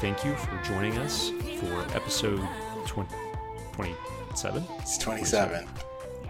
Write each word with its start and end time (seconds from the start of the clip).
thank 0.00 0.24
you 0.24 0.34
for 0.34 0.60
joining 0.64 0.96
us 0.98 1.30
for 1.60 1.80
episode 1.94 2.46
20, 2.86 3.08
27. 3.72 4.64
It's 4.78 4.98
27. 4.98 5.66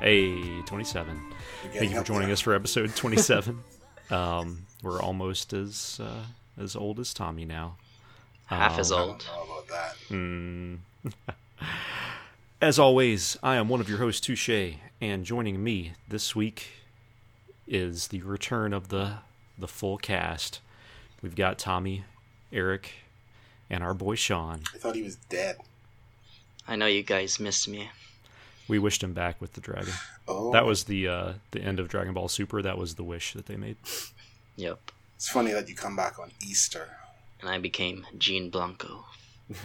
Hey, 0.01 0.63
27. 0.63 1.21
Thank 1.73 1.91
you 1.91 1.99
for 1.99 2.05
joining 2.05 2.29
there. 2.29 2.33
us 2.33 2.41
for 2.41 2.55
episode 2.55 2.95
27. 2.95 3.63
um, 4.11 4.67
we're 4.83 5.01
almost 5.01 5.53
as 5.53 6.01
uh, 6.03 6.25
as 6.63 6.77
old 6.77 6.99
as 7.01 7.13
Tommy 7.13 7.45
now. 7.45 7.77
half 8.47 8.79
as 8.79 8.93
I 8.93 9.01
old. 9.01 9.09
don't 9.09 9.49
know 9.49 9.55
about 9.55 10.79
that. 11.05 11.15
As 12.61 12.77
always, 12.77 13.37
I 13.41 13.55
am 13.55 13.69
one 13.69 13.81
of 13.81 13.89
your 13.89 13.99
hosts, 13.99 14.21
Touche, 14.21 14.75
and 15.01 15.25
joining 15.25 15.63
me 15.63 15.93
this 16.09 16.35
week 16.35 16.71
is 17.69 18.09
the 18.09 18.21
return 18.23 18.73
of 18.73 18.89
the 18.89 19.19
the 19.57 19.69
full 19.69 19.97
cast. 19.97 20.59
We've 21.23 21.37
got 21.37 21.57
Tommy, 21.59 22.05
Eric, 22.53 22.95
and 23.71 23.83
our 23.83 23.95
boy 23.95 24.15
Sean. 24.15 24.63
I 24.75 24.79
thought 24.79 24.95
he 24.95 25.03
was 25.03 25.17
dead. 25.29 25.59
I 26.67 26.77
know 26.77 26.87
you 26.87 27.03
guys 27.03 27.41
missed 27.41 27.69
me. 27.69 27.91
We 28.69 28.79
wished 28.79 29.03
him 29.03 29.15
back 29.15 29.41
with 29.41 29.55
the 29.55 29.61
dragon. 29.61 29.95
Oh, 30.27 30.53
That 30.53 30.67
was 30.67 30.85
the 30.85 31.09
uh, 31.09 31.33
the 31.53 31.63
end 31.63 31.81
of 31.81 31.89
Dragon 31.89 32.13
Ball 32.13 32.29
Super. 32.29 32.61
That 32.61 32.77
was 32.77 32.97
the 32.97 33.05
wish 33.05 33.33
that 33.33 33.47
they 33.47 33.57
made. 33.57 33.77
Yep. 34.57 34.91
It's 35.17 35.29
funny 35.29 35.53
that 35.53 35.69
you 35.69 35.75
come 35.75 35.97
back 35.97 36.19
on 36.19 36.31
Easter. 36.47 36.89
And 37.41 37.49
I 37.49 37.59
became 37.59 38.07
Jean 38.19 38.51
Blanco. 38.51 39.07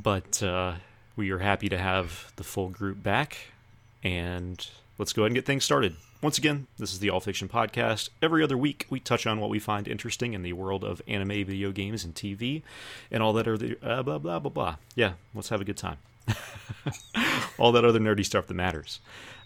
But 0.00 0.42
uh, 0.42 0.74
we 1.16 1.30
are 1.30 1.38
happy 1.40 1.68
to 1.68 1.78
have 1.78 2.32
the 2.36 2.44
full 2.44 2.68
group 2.68 3.02
back, 3.02 3.36
and 4.04 4.64
let's 4.96 5.12
go 5.12 5.22
ahead 5.22 5.30
and 5.30 5.34
get 5.34 5.44
things 5.44 5.64
started. 5.64 5.96
Once 6.20 6.36
again, 6.36 6.66
this 6.78 6.92
is 6.92 6.98
the 6.98 7.10
All 7.10 7.20
Fiction 7.20 7.48
Podcast. 7.48 8.08
Every 8.20 8.42
other 8.42 8.58
week, 8.58 8.86
we 8.90 8.98
touch 8.98 9.24
on 9.24 9.38
what 9.38 9.50
we 9.50 9.60
find 9.60 9.86
interesting 9.86 10.34
in 10.34 10.42
the 10.42 10.52
world 10.52 10.82
of 10.82 11.00
anime, 11.06 11.44
video 11.44 11.70
games, 11.70 12.02
and 12.02 12.12
TV, 12.12 12.62
and 13.12 13.22
all 13.22 13.32
that 13.34 13.46
other 13.46 13.76
uh, 13.80 14.02
blah 14.02 14.18
blah 14.18 14.40
blah 14.40 14.50
blah. 14.50 14.76
Yeah, 14.96 15.12
let's 15.32 15.50
have 15.50 15.60
a 15.60 15.64
good 15.64 15.76
time. 15.76 15.98
all 17.58 17.70
that 17.70 17.84
other 17.84 18.00
nerdy 18.00 18.24
stuff 18.24 18.48
that 18.48 18.54
matters. 18.54 18.98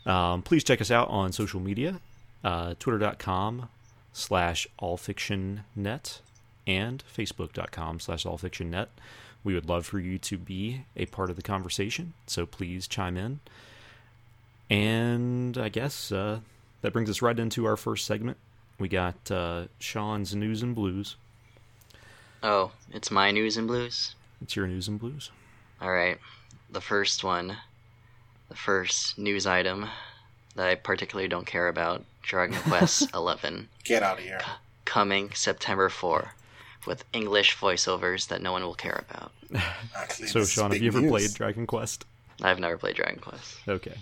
Um, 0.07 0.41
please 0.41 0.65
check 0.65 0.81
us 0.81 0.91
out 0.91 1.09
on 1.09 1.33
social 1.33 1.61
media, 1.61 2.01
uh, 2.43 2.73
twitter.com 2.79 3.69
slash 4.15 4.67
allfictionnet 4.81 6.21
and 6.67 7.05
facebook.com 7.15 8.01
slash 8.01 8.25
allfictionnet. 8.25 8.87
We 9.45 9.53
would 9.53 9.69
love 9.69 9.85
for 9.85 9.99
you 9.99 10.17
to 10.21 10.39
be 10.39 10.87
a 10.97 11.05
part 11.05 11.29
of 11.29 11.37
the 11.37 11.43
conversation, 11.43 12.15
so 12.27 12.47
please 12.47 12.89
chime 12.89 13.19
in. 13.19 13.41
And 14.71 15.59
I 15.59 15.69
guess 15.69 16.11
uh, 16.11 16.41
that 16.83 16.93
brings 16.93 17.09
us 17.11 17.23
right 17.23 17.39
into 17.39 17.65
our 17.65 17.77
first 17.77 18.07
segment. 18.07 18.37
We 18.79 18.89
got 18.89 19.31
uh, 19.31 19.65
Sean's 19.79 20.35
News 20.35 20.63
and 20.63 20.75
Blues. 20.75 21.17
Oh, 22.43 22.73
it's 22.91 23.11
my 23.11 23.31
news 23.31 23.57
and 23.57 23.67
blues? 23.69 24.15
It's 24.43 24.57
your 24.57 24.67
News 24.67 24.89
and 24.89 24.99
Blues. 24.99 25.31
Alright. 25.81 26.19
The 26.71 26.81
first 26.81 27.23
one, 27.23 27.57
the 28.49 28.57
first 28.57 29.17
news 29.19 29.47
item 29.47 29.87
that 30.57 30.67
I 30.69 30.75
particularly 30.75 31.29
don't 31.29 31.47
care 31.47 31.69
about 31.69 32.05
Dragon 32.23 32.57
Quest 32.63 33.11
XI, 33.15 33.69
Get 33.85 34.03
out 34.03 34.19
of 34.19 34.25
here. 34.25 34.41
coming 34.85 35.31
September 35.35 35.89
4 35.89 36.35
with 36.87 37.05
English 37.13 37.57
voiceovers 37.59 38.27
that 38.29 38.43
no 38.43 38.51
one 38.53 38.63
will 38.63 38.75
care 38.75 39.05
about. 39.09 39.31
Actually, 39.97 40.27
So, 40.29 40.45
Sean, 40.45 40.73
have 40.73 40.83
you 40.83 40.89
ever 40.89 41.01
news. 41.01 41.11
played 41.11 41.35
Dragon 41.35 41.67
Quest? 41.67 42.05
I've 42.43 42.59
never 42.59 42.77
played 42.77 42.97
Dragon 42.97 43.21
Quest. 43.21 43.57
Okay. 43.69 43.95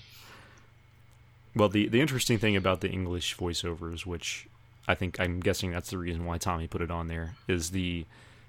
Well, 1.55 1.69
the 1.69 1.89
the 1.89 2.01
interesting 2.01 2.39
thing 2.39 2.57
about 2.57 2.81
the 2.81 2.89
English 2.91 3.37
voiceovers, 3.37 4.07
which 4.07 4.47
I 4.87 4.95
think 4.95 5.19
I'm 5.21 5.41
guessing 5.41 5.71
that's 5.73 5.91
the 5.91 5.99
reason 5.99 6.25
why 6.25 6.39
Tommy 6.39 6.67
put 6.67 6.81
it 6.83 6.91
on 6.91 7.09
there, 7.09 7.35
is 7.49 7.71
the 7.71 8.05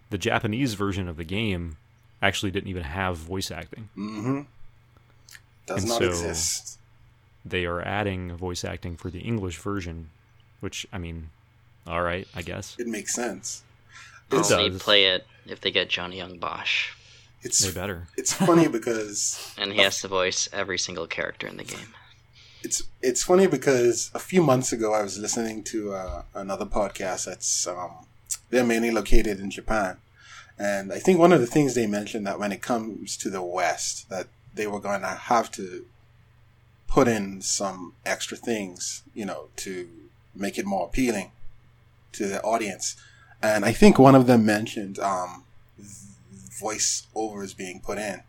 the 0.09 0.17
Japanese 0.17 0.73
version 0.75 1.07
of 1.07 1.17
the 1.17 1.23
game 1.23 1.77
actually 2.21 2.51
didn't 2.51 2.69
even 2.69 2.83
have 2.83 3.17
voice 3.17 3.49
acting. 3.49 3.89
Mm-hmm. 3.97 4.41
Does 5.65 5.79
And 5.83 5.89
not 5.89 5.99
so- 6.01 6.07
exist. 6.09 6.77
They 7.43 7.65
are 7.65 7.81
adding 7.81 8.35
voice 8.35 8.63
acting 8.63 8.97
for 8.97 9.09
the 9.09 9.19
English 9.19 9.57
version, 9.57 10.09
which 10.59 10.85
I 10.93 10.99
mean, 10.99 11.29
all 11.87 12.03
right, 12.03 12.27
I 12.35 12.43
guess 12.43 12.75
It 12.77 12.85
makes 12.87 13.15
sense. 13.15 13.63
I'll 14.31 14.41
It 14.41 14.51
only 14.51 14.69
does. 14.69 14.81
play 14.83 15.05
it 15.05 15.25
if 15.47 15.59
they 15.59 15.71
get 15.71 15.89
Johnny 15.89 16.17
Young 16.17 16.37
Bosch. 16.37 16.91
It's 17.41 17.57
they 17.57 17.71
better. 17.71 18.07
it's 18.15 18.31
funny 18.31 18.67
because 18.67 19.55
And 19.57 19.73
he 19.73 19.79
has 19.81 20.01
to 20.01 20.07
voice 20.07 20.47
every 20.53 20.77
single 20.77 21.07
character 21.07 21.47
in 21.47 21.57
the 21.57 21.63
game. 21.75 21.95
It's 22.63 22.83
it's 23.01 23.23
funny 23.23 23.47
because 23.47 24.11
a 24.13 24.19
few 24.19 24.43
months 24.43 24.71
ago 24.71 24.93
I 24.93 25.01
was 25.01 25.17
listening 25.17 25.63
to 25.65 25.93
uh, 25.93 26.23
another 26.33 26.65
podcast 26.65 27.25
that's 27.25 27.67
um, 27.67 28.05
they're 28.49 28.63
mainly 28.63 28.91
located 28.91 29.39
in 29.39 29.49
Japan, 29.49 29.97
and 30.57 30.93
I 30.93 30.99
think 30.99 31.19
one 31.19 31.33
of 31.33 31.41
the 31.41 31.47
things 31.47 31.73
they 31.73 31.87
mentioned 31.87 32.25
that 32.27 32.39
when 32.39 32.51
it 32.51 32.61
comes 32.61 33.17
to 33.17 33.29
the 33.29 33.41
West 33.41 34.09
that 34.09 34.27
they 34.53 34.67
were 34.67 34.79
going 34.79 35.01
to 35.01 35.07
have 35.07 35.51
to 35.51 35.85
put 36.87 37.07
in 37.07 37.41
some 37.41 37.93
extra 38.05 38.37
things, 38.37 39.03
you 39.13 39.25
know, 39.25 39.47
to 39.55 39.87
make 40.35 40.57
it 40.57 40.65
more 40.65 40.85
appealing 40.85 41.31
to 42.11 42.27
the 42.27 42.41
audience, 42.41 42.95
and 43.41 43.65
I 43.65 43.71
think 43.71 43.97
one 43.97 44.15
of 44.15 44.27
them 44.27 44.45
mentioned 44.45 44.99
um, 44.99 45.45
voice 46.59 47.07
overs 47.15 47.53
being 47.53 47.81
put 47.81 47.97
in 47.97 48.21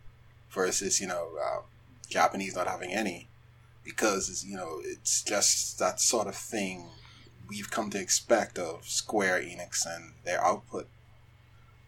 versus 0.49 0.99
you 0.99 1.07
know 1.07 1.29
uh, 1.43 1.61
Japanese 2.09 2.55
not 2.55 2.67
having 2.67 2.91
any 2.91 3.27
because 3.83 4.29
it's, 4.29 4.45
you 4.45 4.55
know 4.55 4.79
it's 4.83 5.23
just 5.23 5.79
that 5.79 5.99
sort 5.99 6.27
of 6.27 6.35
thing 6.35 6.87
we've 7.49 7.69
come 7.69 7.89
to 7.91 7.99
expect 7.99 8.57
of 8.57 8.87
Square 8.87 9.41
Enix 9.41 9.85
and 9.85 10.13
their 10.23 10.43
output. 10.43 10.87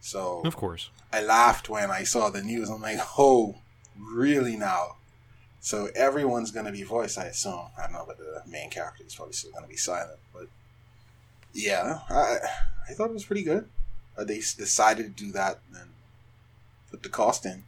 So 0.01 0.41
Of 0.45 0.55
course. 0.55 0.89
I 1.11 1.23
laughed 1.23 1.69
when 1.69 1.89
I 1.89 2.03
saw 2.03 2.29
the 2.29 2.43
news. 2.43 2.69
I'm 2.69 2.81
like, 2.81 2.99
oh, 3.17 3.55
really 3.99 4.55
now? 4.55 4.97
So 5.61 5.89
everyone's 5.95 6.51
gonna 6.51 6.71
be 6.71 6.83
voiced, 6.83 7.17
I 7.17 7.25
assume. 7.25 7.69
I 7.77 7.83
don't 7.83 7.93
know, 7.93 8.03
but 8.05 8.17
the 8.17 8.43
main 8.47 8.69
character 8.69 9.03
is 9.05 9.15
probably 9.15 9.33
still 9.33 9.51
gonna 9.51 9.67
be 9.67 9.77
silent. 9.77 10.19
But 10.33 10.47
yeah, 11.53 12.01
I 12.09 12.37
I 12.89 12.93
thought 12.93 13.09
it 13.09 13.13
was 13.13 13.25
pretty 13.25 13.43
good. 13.43 13.67
They 14.17 14.35
decided 14.35 15.17
to 15.17 15.25
do 15.25 15.31
that 15.31 15.59
and 15.75 15.89
put 16.91 17.03
the 17.03 17.09
cost 17.09 17.45
in. 17.45 17.63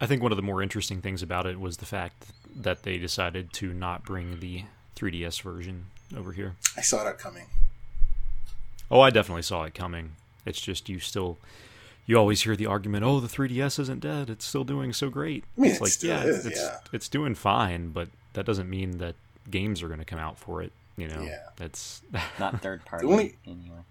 I 0.00 0.06
think 0.06 0.22
one 0.22 0.32
of 0.32 0.36
the 0.36 0.42
more 0.42 0.62
interesting 0.62 1.00
things 1.00 1.22
about 1.22 1.46
it 1.46 1.60
was 1.60 1.76
the 1.76 1.86
fact 1.86 2.26
that 2.54 2.82
they 2.82 2.98
decided 2.98 3.52
to 3.54 3.72
not 3.72 4.04
bring 4.04 4.40
the 4.40 4.64
3DS 4.96 5.42
version 5.42 5.86
over 6.16 6.32
here. 6.32 6.56
I 6.76 6.80
saw 6.80 7.04
that 7.04 7.18
coming. 7.18 7.46
Oh, 8.90 9.00
I 9.00 9.10
definitely 9.10 9.42
saw 9.42 9.64
it 9.64 9.74
coming. 9.74 10.12
It's 10.44 10.60
just 10.60 10.88
you 10.88 10.98
still 10.98 11.38
you 12.06 12.16
always 12.16 12.42
hear 12.42 12.56
the 12.56 12.66
argument, 12.66 13.04
"Oh, 13.04 13.20
the 13.20 13.28
3DS 13.28 13.78
isn't 13.78 14.00
dead. 14.00 14.30
It's 14.30 14.44
still 14.44 14.64
doing 14.64 14.92
so 14.92 15.10
great." 15.10 15.44
I 15.56 15.60
mean, 15.60 15.70
it's 15.70 15.78
it 15.78 15.82
like, 15.82 15.92
still 15.92 16.10
yeah, 16.10 16.24
is, 16.24 16.46
it's 16.46 16.58
yeah. 16.60 16.78
it's 16.92 17.08
doing 17.08 17.34
fine, 17.34 17.90
but 17.90 18.08
that 18.32 18.44
doesn't 18.44 18.68
mean 18.68 18.98
that 18.98 19.14
games 19.48 19.82
are 19.82 19.86
going 19.86 20.00
to 20.00 20.04
come 20.04 20.18
out 20.18 20.38
for 20.38 20.62
it, 20.62 20.72
you 20.96 21.06
know. 21.08 21.22
Yeah. 21.22 21.38
That's 21.56 22.02
not 22.40 22.60
third 22.60 22.84
party 22.84 23.06
only- 23.06 23.36
anyway. 23.46 23.84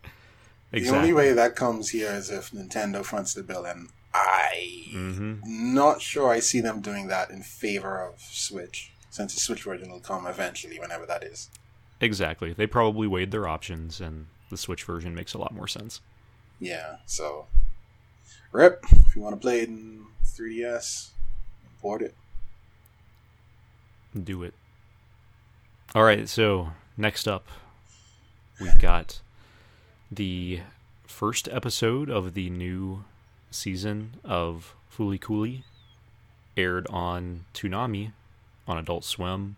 exactly. 0.74 0.82
The 0.82 0.98
only 0.98 1.14
way 1.14 1.34
that 1.34 1.56
comes 1.56 1.90
here 1.90 2.12
is 2.12 2.30
if 2.30 2.52
Nintendo 2.52 3.06
fronts 3.06 3.34
the 3.34 3.44
bill, 3.44 3.66
and 3.66 3.90
I 4.22 4.84
Mhm. 4.92 5.42
not 5.46 6.02
sure 6.02 6.30
I 6.30 6.40
see 6.40 6.60
them 6.62 6.82
doing 6.82 7.08
that 7.08 7.30
in 7.30 7.42
favor 7.44 8.02
of 8.04 8.20
Switch, 8.22 8.92
since 9.10 9.34
the 9.34 9.40
Switch 9.40 9.64
version 9.64 9.90
will 9.92 10.00
come 10.00 10.28
eventually, 10.28 10.80
whenever 10.80 11.06
that 11.06 11.24
is. 11.24 11.50
Exactly. 12.02 12.54
They 12.54 12.68
probably 12.68 13.08
weighed 13.08 13.32
their 13.32 13.48
options 13.48 14.00
and 14.02 14.28
the 14.50 14.58
Switch 14.58 14.84
version 14.84 15.14
makes 15.16 15.34
a 15.34 15.38
lot 15.38 15.54
more 15.54 15.68
sense. 15.68 16.02
Yeah, 16.60 16.98
so 17.06 17.48
rip. 18.52 18.84
If 18.92 19.16
you 19.16 19.22
want 19.22 19.36
to 19.36 19.40
play 19.40 19.62
it 19.62 19.70
in 19.70 20.06
3DS, 20.26 21.12
import 21.72 22.02
it. 22.02 22.16
Do 24.22 24.44
it. 24.44 24.54
All 25.96 26.04
right, 26.04 26.28
so 26.28 26.74
next 26.98 27.28
up, 27.28 27.48
we've 28.60 28.78
got 28.80 29.22
the 30.12 30.62
first 31.08 31.48
episode 31.50 32.10
of 32.10 32.34
the 32.34 32.50
new 32.50 33.04
season 33.52 34.16
of 34.24 34.76
Fooly 34.96 35.20
Cooly 35.20 35.64
aired 36.58 36.88
on 36.90 37.46
Toonami 37.54 38.12
on 38.68 38.78
Adult 38.78 39.04
Swim 39.04 39.56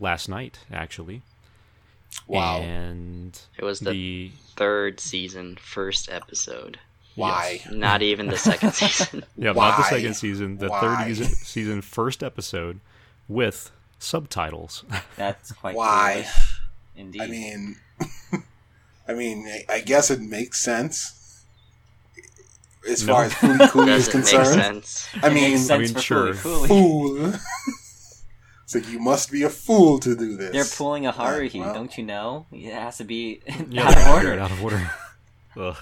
last 0.00 0.28
night, 0.28 0.60
actually. 0.72 1.22
Wow. 2.26 2.58
And 2.60 3.38
It 3.58 3.64
was 3.64 3.80
the, 3.80 3.90
the 3.90 4.30
third 4.56 5.00
season, 5.00 5.56
first 5.56 6.10
episode. 6.10 6.78
Why? 7.14 7.60
Not 7.70 8.02
even 8.02 8.28
the 8.28 8.38
second 8.38 8.72
season. 8.74 9.24
yeah, 9.36 9.52
not 9.52 9.76
the 9.76 9.82
second 9.84 10.14
season, 10.14 10.58
the 10.58 10.68
Why? 10.68 10.80
third 10.80 11.06
season, 11.08 11.26
season 11.34 11.82
first 11.82 12.22
episode 12.22 12.80
with 13.28 13.70
subtitles. 13.98 14.84
That's 15.16 15.52
quite 15.52 15.74
Why? 15.74 16.12
foolish. 16.22 16.60
Indeed. 16.96 17.22
I 17.22 17.26
mean, 17.26 17.76
I 19.08 19.14
mean, 19.14 19.46
I, 19.68 19.74
I 19.74 19.80
guess 19.80 20.10
it 20.10 20.20
makes 20.20 20.60
sense 20.60 21.17
as 22.88 23.06
No. 23.06 23.14
far 23.14 23.24
as 23.24 23.32
Fooly 23.32 23.70
Cooly 23.70 23.92
is 23.92 24.08
concerned. 24.08 24.46
sense. 24.84 25.08
I 25.22 25.28
mean, 25.30 25.52
makes 25.52 25.66
sense 25.66 25.88
mean, 25.88 25.94
for 25.94 26.00
sure. 26.00 26.34
Fooly 26.34 26.68
fool. 26.68 27.32
it's 28.64 28.74
like 28.74 28.88
you 28.90 28.98
must 28.98 29.30
be 29.32 29.42
a 29.44 29.50
fool 29.50 29.98
to 30.00 30.14
do 30.16 30.36
this. 30.36 30.52
They're 30.52 30.76
pulling 30.76 31.06
a 31.06 31.12
Haruhi, 31.12 31.60
well. 31.60 31.74
don't 31.74 31.96
you 31.96 32.04
know? 32.04 32.46
It 32.52 32.72
has 32.72 32.98
to 32.98 33.04
be 33.04 33.40
Yeah, 33.68 33.84
out 33.84 33.96
of 33.96 34.04
they're 34.04 34.14
order. 34.14 34.40
Out 34.40 34.50
of 34.50 34.62
order. 34.64 34.90
Ugh, 35.56 35.76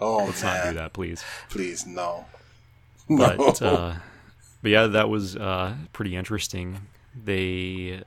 Oh, 0.00 0.24
let's 0.24 0.42
man. 0.42 0.56
not 0.64 0.68
do 0.70 0.74
that, 0.78 0.92
please. 0.92 1.24
Please, 1.50 1.86
no. 1.86 2.26
but 3.08 3.60
no. 3.60 3.68
uh, 3.68 3.96
but 4.62 4.70
yeah, 4.70 4.86
that 4.88 5.08
was 5.08 5.36
uh, 5.36 5.74
pretty 5.92 6.16
interesting. 6.16 6.80
They 7.14 8.02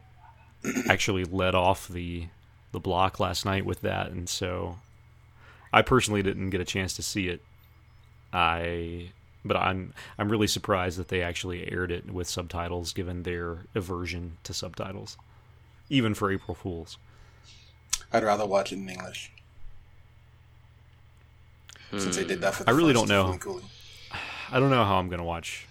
actually 0.90 1.24
led 1.24 1.56
off 1.56 1.88
the 1.88 2.28
the 2.74 2.80
block 2.80 3.20
last 3.20 3.46
night 3.46 3.66
with 3.66 3.82
that, 3.82 4.12
and 4.12 4.28
so 4.28 4.78
I 5.72 5.82
personally 5.82 6.22
didn't 6.22 6.50
get 6.50 6.60
a 6.60 6.66
chance 6.66 6.94
to 6.96 7.02
see 7.04 7.30
it. 7.30 7.42
I 8.38 9.12
but 9.44 9.58
I'm 9.58 9.94
I'm 10.20 10.30
really 10.30 10.46
surprised 10.46 11.00
that 11.00 11.08
they 11.08 11.24
actually 11.24 11.72
aired 11.72 11.92
it 11.92 12.12
with 12.12 12.28
subtitles, 12.28 12.94
given 12.94 13.24
their 13.24 13.60
aversion 13.74 14.38
to 14.44 14.54
subtitles, 14.54 15.18
even 15.90 16.14
for 16.14 16.32
April 16.32 16.54
Fools. 16.54 16.98
I'd 18.14 18.24
rather 18.24 18.46
watch 18.46 18.72
it 18.72 18.76
in 18.76 18.88
English 18.88 19.32
since 21.92 22.16
they 22.16 22.26
did 22.26 22.42
that 22.42 22.54
for 22.54 22.64
hmm. 22.64 22.70
the 22.70 22.72
I 22.72 22.76
really 22.76 22.94
don't 22.94 23.10
know. 23.10 23.40
I 24.52 24.60
don't 24.60 24.70
know 24.70 24.86
how 24.86 24.98
I'm 24.98 25.10
gonna 25.10 25.24
watch. 25.24 25.66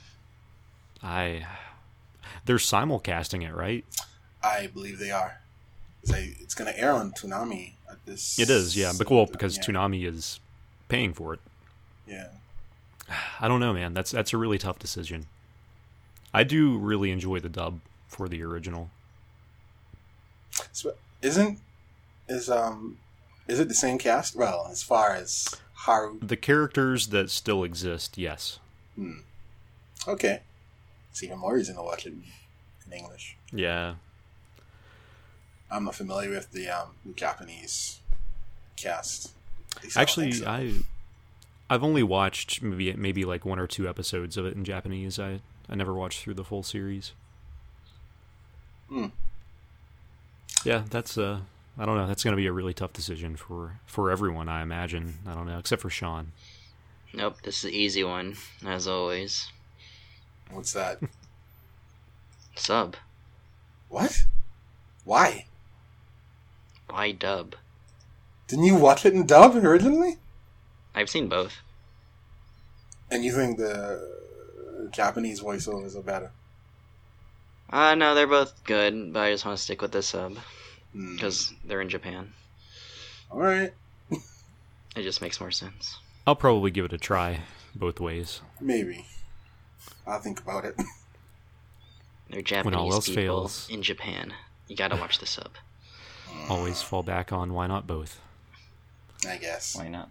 I 1.02 1.46
they're 2.46 2.56
simulcasting 2.56 3.48
it, 3.48 3.54
right? 3.54 3.84
I 4.42 4.66
believe 4.66 4.98
they 4.98 5.12
are. 5.12 5.40
It's, 6.02 6.12
it's 6.12 6.54
going 6.54 6.72
to 6.72 6.78
air 6.78 6.92
on 6.92 7.10
Toonami 7.12 7.72
at 7.90 8.04
this. 8.06 8.38
It 8.38 8.48
is, 8.48 8.76
yeah. 8.76 8.92
But 8.96 9.10
well, 9.10 9.26
because 9.26 9.56
yeah, 9.56 9.62
Toonami 9.64 10.06
is 10.06 10.38
paying 10.88 11.12
for 11.12 11.34
it. 11.34 11.40
Yeah. 12.06 12.28
I 13.40 13.48
don't 13.48 13.60
know, 13.60 13.72
man. 13.72 13.94
That's 13.94 14.10
that's 14.10 14.32
a 14.32 14.36
really 14.36 14.58
tough 14.58 14.78
decision. 14.78 15.26
I 16.34 16.44
do 16.44 16.76
really 16.76 17.10
enjoy 17.10 17.40
the 17.40 17.48
dub 17.48 17.80
for 18.08 18.28
the 18.28 18.42
original. 18.42 18.90
So, 20.72 20.94
isn't 21.22 21.58
is 22.28 22.48
um 22.50 22.98
is 23.48 23.60
it 23.60 23.68
the 23.68 23.74
same 23.74 23.98
cast? 23.98 24.34
Well, 24.36 24.68
as 24.70 24.82
far 24.82 25.14
as 25.14 25.48
Haru, 25.74 26.18
The 26.20 26.36
characters 26.36 27.08
that 27.08 27.30
still 27.30 27.62
exist, 27.64 28.18
yes. 28.18 28.58
Hmm. 28.96 29.18
okay, 30.08 30.40
it's 31.10 31.22
even 31.22 31.38
more 31.38 31.54
reason 31.54 31.76
to 31.76 31.82
watch 31.82 32.06
it 32.06 32.14
in 32.86 32.92
English. 32.92 33.36
Yeah. 33.52 33.94
I'm 35.70 35.84
not 35.84 35.94
familiar 35.94 36.30
with 36.30 36.52
the 36.52 36.68
um 36.68 36.88
Japanese 37.14 38.00
cast. 38.76 39.32
I 39.96 40.00
Actually, 40.00 40.32
think 40.32 40.44
so. 40.44 40.50
I 40.50 40.72
I've 41.68 41.82
only 41.82 42.02
watched 42.02 42.62
maybe 42.62 42.92
maybe 42.94 43.24
like 43.24 43.44
one 43.44 43.58
or 43.58 43.66
two 43.66 43.88
episodes 43.88 44.36
of 44.36 44.46
it 44.46 44.54
in 44.54 44.64
Japanese. 44.64 45.18
I 45.18 45.40
I 45.68 45.74
never 45.74 45.94
watched 45.94 46.20
through 46.20 46.34
the 46.34 46.44
full 46.44 46.62
series. 46.62 47.12
Hmm. 48.88 49.06
Yeah, 50.64 50.84
that's 50.88 51.18
uh 51.18 51.40
I 51.78 51.84
don't 51.84 51.96
know. 51.96 52.06
That's 52.06 52.24
going 52.24 52.32
to 52.32 52.40
be 52.40 52.46
a 52.46 52.52
really 52.52 52.72
tough 52.72 52.92
decision 52.92 53.36
for 53.36 53.80
for 53.86 54.10
everyone, 54.10 54.48
I 54.48 54.62
imagine. 54.62 55.18
I 55.26 55.34
don't 55.34 55.46
know, 55.46 55.58
except 55.58 55.82
for 55.82 55.90
Sean. 55.90 56.32
Nope, 57.12 57.38
this 57.42 57.56
is 57.56 57.62
the 57.62 57.76
easy 57.76 58.04
one, 58.04 58.36
as 58.64 58.86
always. 58.86 59.50
what's 60.50 60.72
that? 60.72 61.00
Sub. 62.56 62.96
what? 63.88 64.24
Why? 65.04 65.46
Why 66.88 67.12
dub? 67.12 67.54
Didn't 68.48 68.64
you 68.64 68.76
watch 68.76 69.04
it 69.04 69.12
in 69.12 69.26
dub 69.26 69.56
originally? 69.56 70.16
I've 70.96 71.10
seen 71.10 71.28
both. 71.28 71.54
And 73.10 73.24
you 73.24 73.32
think 73.32 73.58
the 73.58 74.88
Japanese 74.90 75.40
voiceovers 75.40 75.94
are 75.96 76.02
better? 76.02 76.32
Uh, 77.70 77.94
no, 77.94 78.14
they're 78.14 78.26
both 78.26 78.64
good, 78.64 79.12
but 79.12 79.20
I 79.22 79.30
just 79.32 79.44
want 79.44 79.56
to 79.58 79.62
stick 79.62 79.82
with 79.82 79.92
the 79.92 80.02
sub. 80.02 80.38
Hmm. 80.92 81.14
Because 81.14 81.52
they're 81.64 81.80
in 81.80 81.88
Japan. 81.88 82.32
All 83.30 83.40
right, 83.40 83.72
It 84.10 85.02
just 85.02 85.20
makes 85.20 85.40
more 85.40 85.50
sense. 85.50 85.98
I'll 86.26 86.36
probably 86.36 86.70
give 86.70 86.84
it 86.86 86.92
a 86.92 86.98
try 86.98 87.40
both 87.74 88.00
ways. 88.00 88.40
maybe. 88.60 89.04
I'll 90.06 90.20
think 90.20 90.40
about 90.40 90.64
it. 90.64 90.76
They're 92.30 92.42
Japanese 92.42 92.76
all 92.78 92.92
else 92.92 93.08
people 93.08 93.22
fails. 93.22 93.68
in 93.70 93.82
Japan. 93.82 94.32
You 94.68 94.76
gotta 94.76 94.96
watch 94.96 95.18
the 95.18 95.26
sub. 95.26 95.50
Always 96.48 96.82
fall 96.82 97.02
back 97.02 97.32
on 97.32 97.52
why 97.52 97.66
not 97.66 97.86
both. 97.86 98.20
I 99.28 99.36
guess. 99.36 99.76
Why 99.76 99.88
not? 99.88 100.10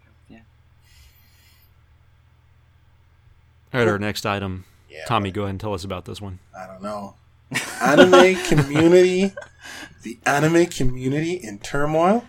All 3.75 3.81
right, 3.85 3.91
our 3.91 3.99
next 3.99 4.25
item. 4.25 4.65
Yeah, 4.89 5.05
Tommy, 5.07 5.31
go 5.31 5.41
ahead 5.41 5.51
and 5.51 5.59
tell 5.59 5.73
us 5.73 5.83
about 5.83 6.05
this 6.05 6.21
one. 6.21 6.39
I 6.57 6.65
don't 6.67 6.81
know. 6.81 7.15
Anime 7.81 8.35
community, 8.45 9.33
the 10.03 10.17
anime 10.25 10.65
community 10.67 11.33
in 11.33 11.59
turmoil. 11.59 12.25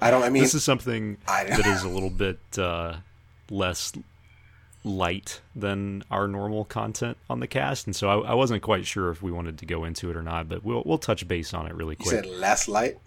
I 0.00 0.10
don't. 0.10 0.22
I 0.22 0.28
mean, 0.28 0.42
this 0.42 0.54
is 0.54 0.64
something 0.64 1.16
I- 1.26 1.44
that 1.44 1.66
is 1.66 1.82
a 1.84 1.88
little 1.88 2.10
bit 2.10 2.38
uh, 2.58 2.96
less 3.50 3.92
light 4.84 5.40
than 5.56 6.04
our 6.10 6.28
normal 6.28 6.64
content 6.66 7.16
on 7.30 7.40
the 7.40 7.46
cast, 7.46 7.86
and 7.86 7.96
so 7.96 8.08
I, 8.22 8.32
I 8.32 8.34
wasn't 8.34 8.62
quite 8.62 8.86
sure 8.86 9.10
if 9.10 9.22
we 9.22 9.32
wanted 9.32 9.58
to 9.58 9.66
go 9.66 9.84
into 9.84 10.10
it 10.10 10.16
or 10.16 10.22
not. 10.22 10.48
But 10.48 10.62
we'll 10.64 10.82
we'll 10.84 10.98
touch 10.98 11.26
base 11.26 11.54
on 11.54 11.66
it 11.66 11.74
really 11.74 11.96
quick. 11.96 12.06
you 12.06 12.22
said 12.22 12.26
less 12.26 12.68
light 12.68 12.98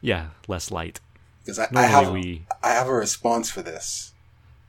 yeah, 0.00 0.28
less 0.46 0.70
light. 0.70 1.00
because 1.42 1.58
I, 1.58 1.68
I 1.74 1.82
have 1.86 2.12
we 2.12 2.46
I 2.62 2.68
have 2.70 2.86
a 2.88 2.92
response 2.92 3.50
for 3.50 3.62
this. 3.62 4.12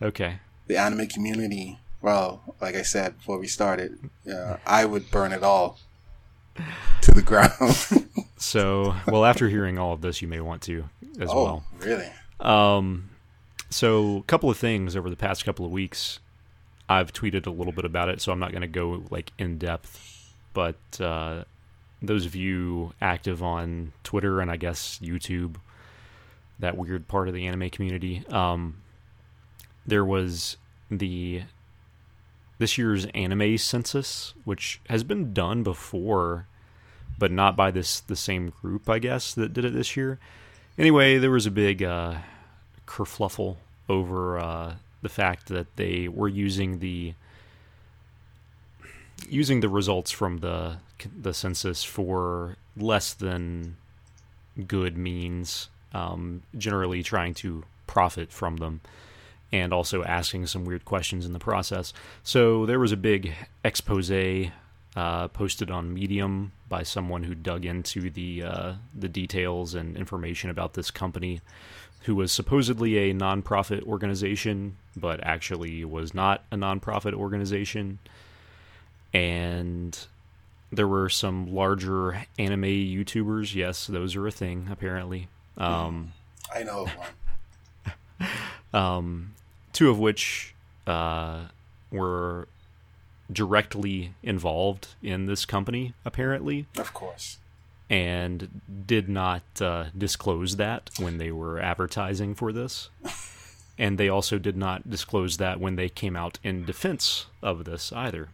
okay. 0.01 0.39
The 0.67 0.77
anime 0.77 1.07
community. 1.07 1.79
Well, 2.01 2.55
like 2.61 2.75
I 2.75 2.83
said 2.83 3.17
before 3.17 3.39
we 3.39 3.47
started, 3.47 3.97
uh, 4.31 4.57
I 4.65 4.85
would 4.85 5.09
burn 5.09 5.31
it 5.31 5.43
all 5.43 5.79
to 7.01 7.11
the 7.11 7.21
ground. 7.21 8.07
So, 8.39 8.95
well, 9.07 9.25
after 9.25 9.49
hearing 9.49 9.79
all 9.79 9.93
of 9.93 10.01
this, 10.01 10.21
you 10.21 10.27
may 10.27 10.39
want 10.39 10.61
to 10.63 10.85
as 11.19 11.29
oh, 11.31 11.43
well. 11.43 11.63
really? 11.79 12.09
Um, 12.39 13.09
so 13.69 14.17
a 14.17 14.23
couple 14.23 14.49
of 14.49 14.57
things 14.57 14.95
over 14.95 15.09
the 15.09 15.15
past 15.15 15.43
couple 15.43 15.65
of 15.65 15.71
weeks, 15.71 16.19
I've 16.87 17.11
tweeted 17.11 17.47
a 17.47 17.49
little 17.49 17.73
bit 17.73 17.83
about 17.83 18.09
it, 18.09 18.21
so 18.21 18.31
I'm 18.31 18.39
not 18.39 18.51
going 18.51 18.61
to 18.61 18.67
go 18.67 19.03
like 19.09 19.31
in 19.37 19.57
depth. 19.57 20.33
But 20.53 20.77
uh, 20.99 21.43
those 22.01 22.25
of 22.25 22.35
you 22.35 22.93
active 23.01 23.41
on 23.41 23.93
Twitter 24.03 24.39
and 24.39 24.51
I 24.51 24.57
guess 24.57 24.99
YouTube, 25.01 25.55
that 26.59 26.77
weird 26.77 27.07
part 27.07 27.27
of 27.27 27.33
the 27.33 27.47
anime 27.47 27.69
community, 27.71 28.23
um, 28.29 28.75
there 29.87 30.05
was 30.05 30.57
the 30.91 31.43
this 32.59 32.77
year's 32.77 33.05
anime 33.07 33.57
census, 33.57 34.33
which 34.43 34.81
has 34.89 35.03
been 35.03 35.33
done 35.33 35.63
before, 35.63 36.47
but 37.17 37.31
not 37.31 37.55
by 37.55 37.71
this 37.71 37.99
the 38.01 38.15
same 38.15 38.49
group, 38.61 38.89
I 38.89 38.99
guess, 38.99 39.33
that 39.33 39.53
did 39.53 39.65
it 39.65 39.73
this 39.73 39.95
year. 39.95 40.19
Anyway, 40.77 41.17
there 41.17 41.31
was 41.31 41.45
a 41.45 41.51
big 41.51 41.81
uh, 41.81 42.15
kerfluffle 42.85 43.57
over 43.89 44.37
uh, 44.37 44.75
the 45.01 45.09
fact 45.09 45.47
that 45.47 45.75
they 45.75 46.07
were 46.07 46.27
using 46.27 46.79
the 46.79 47.13
using 49.29 49.61
the 49.61 49.69
results 49.69 50.11
from 50.11 50.39
the 50.39 50.77
the 51.21 51.33
census 51.33 51.83
for 51.83 52.55
less 52.75 53.13
than 53.13 53.77
good 54.67 54.97
means, 54.97 55.69
um, 55.93 56.41
generally 56.57 57.03
trying 57.03 57.33
to 57.33 57.63
profit 57.85 58.31
from 58.31 58.57
them, 58.57 58.81
and 59.51 59.73
also 59.73 60.03
asking 60.03 60.47
some 60.47 60.65
weird 60.65 60.85
questions 60.85 61.25
in 61.25 61.33
the 61.33 61.39
process. 61.39 61.93
So 62.23 62.65
there 62.65 62.79
was 62.79 62.91
a 62.91 62.97
big 62.97 63.33
expose 63.63 64.11
uh, 64.97 65.27
posted 65.27 65.69
on 65.69 65.93
Medium 65.93 66.51
by 66.67 66.83
someone 66.83 67.23
who 67.23 67.35
dug 67.35 67.65
into 67.65 68.09
the 68.09 68.43
uh, 68.43 68.73
the 68.95 69.07
details 69.07 69.75
and 69.75 69.95
information 69.95 70.49
about 70.49 70.73
this 70.73 70.89
company, 70.89 71.39
who 72.01 72.15
was 72.15 72.31
supposedly 72.31 72.97
a 72.97 73.13
nonprofit 73.13 73.83
organization, 73.83 74.75
but 74.95 75.23
actually 75.23 75.85
was 75.85 76.13
not 76.13 76.43
a 76.51 76.55
nonprofit 76.55 77.13
organization. 77.13 77.99
And 79.13 79.97
there 80.71 80.87
were 80.87 81.09
some 81.09 81.53
larger 81.53 82.25
anime 82.37 82.63
YouTubers. 82.63 83.53
Yes, 83.53 83.87
those 83.87 84.15
are 84.15 84.25
a 84.25 84.31
thing 84.31 84.67
apparently. 84.71 85.27
Um, 85.57 86.11
I 86.53 86.63
know 86.63 86.85
of 86.85 86.91
one. 86.97 88.29
um, 88.73 89.33
two 89.77 89.91
of 89.91 89.99
which 89.99 90.55
uh, 90.87 91.41
were 91.91 92.47
directly 93.31 94.11
involved 94.23 94.87
in 95.03 95.27
this 95.27 95.45
company, 95.45 95.93
apparently, 96.03 96.65
Of 96.79 96.95
course. 96.95 97.37
and 97.87 98.59
did 98.87 99.07
not 99.07 99.43
uh, 99.61 99.85
disclose 99.95 100.55
that 100.55 100.89
when 100.97 101.19
they 101.19 101.31
were 101.31 101.59
advertising 101.59 102.33
for 102.33 102.51
this. 102.51 102.89
And 103.79 103.99
they 103.99 104.09
also 104.09 104.39
did 104.39 104.57
not 104.57 104.89
disclose 104.89 105.37
that 105.37 105.59
when 105.59 105.75
they 105.75 105.87
came 105.87 106.15
out 106.15 106.39
in 106.43 106.65
defense 106.65 107.27
of 107.43 107.65
this 107.65 107.93
either. 107.93 108.29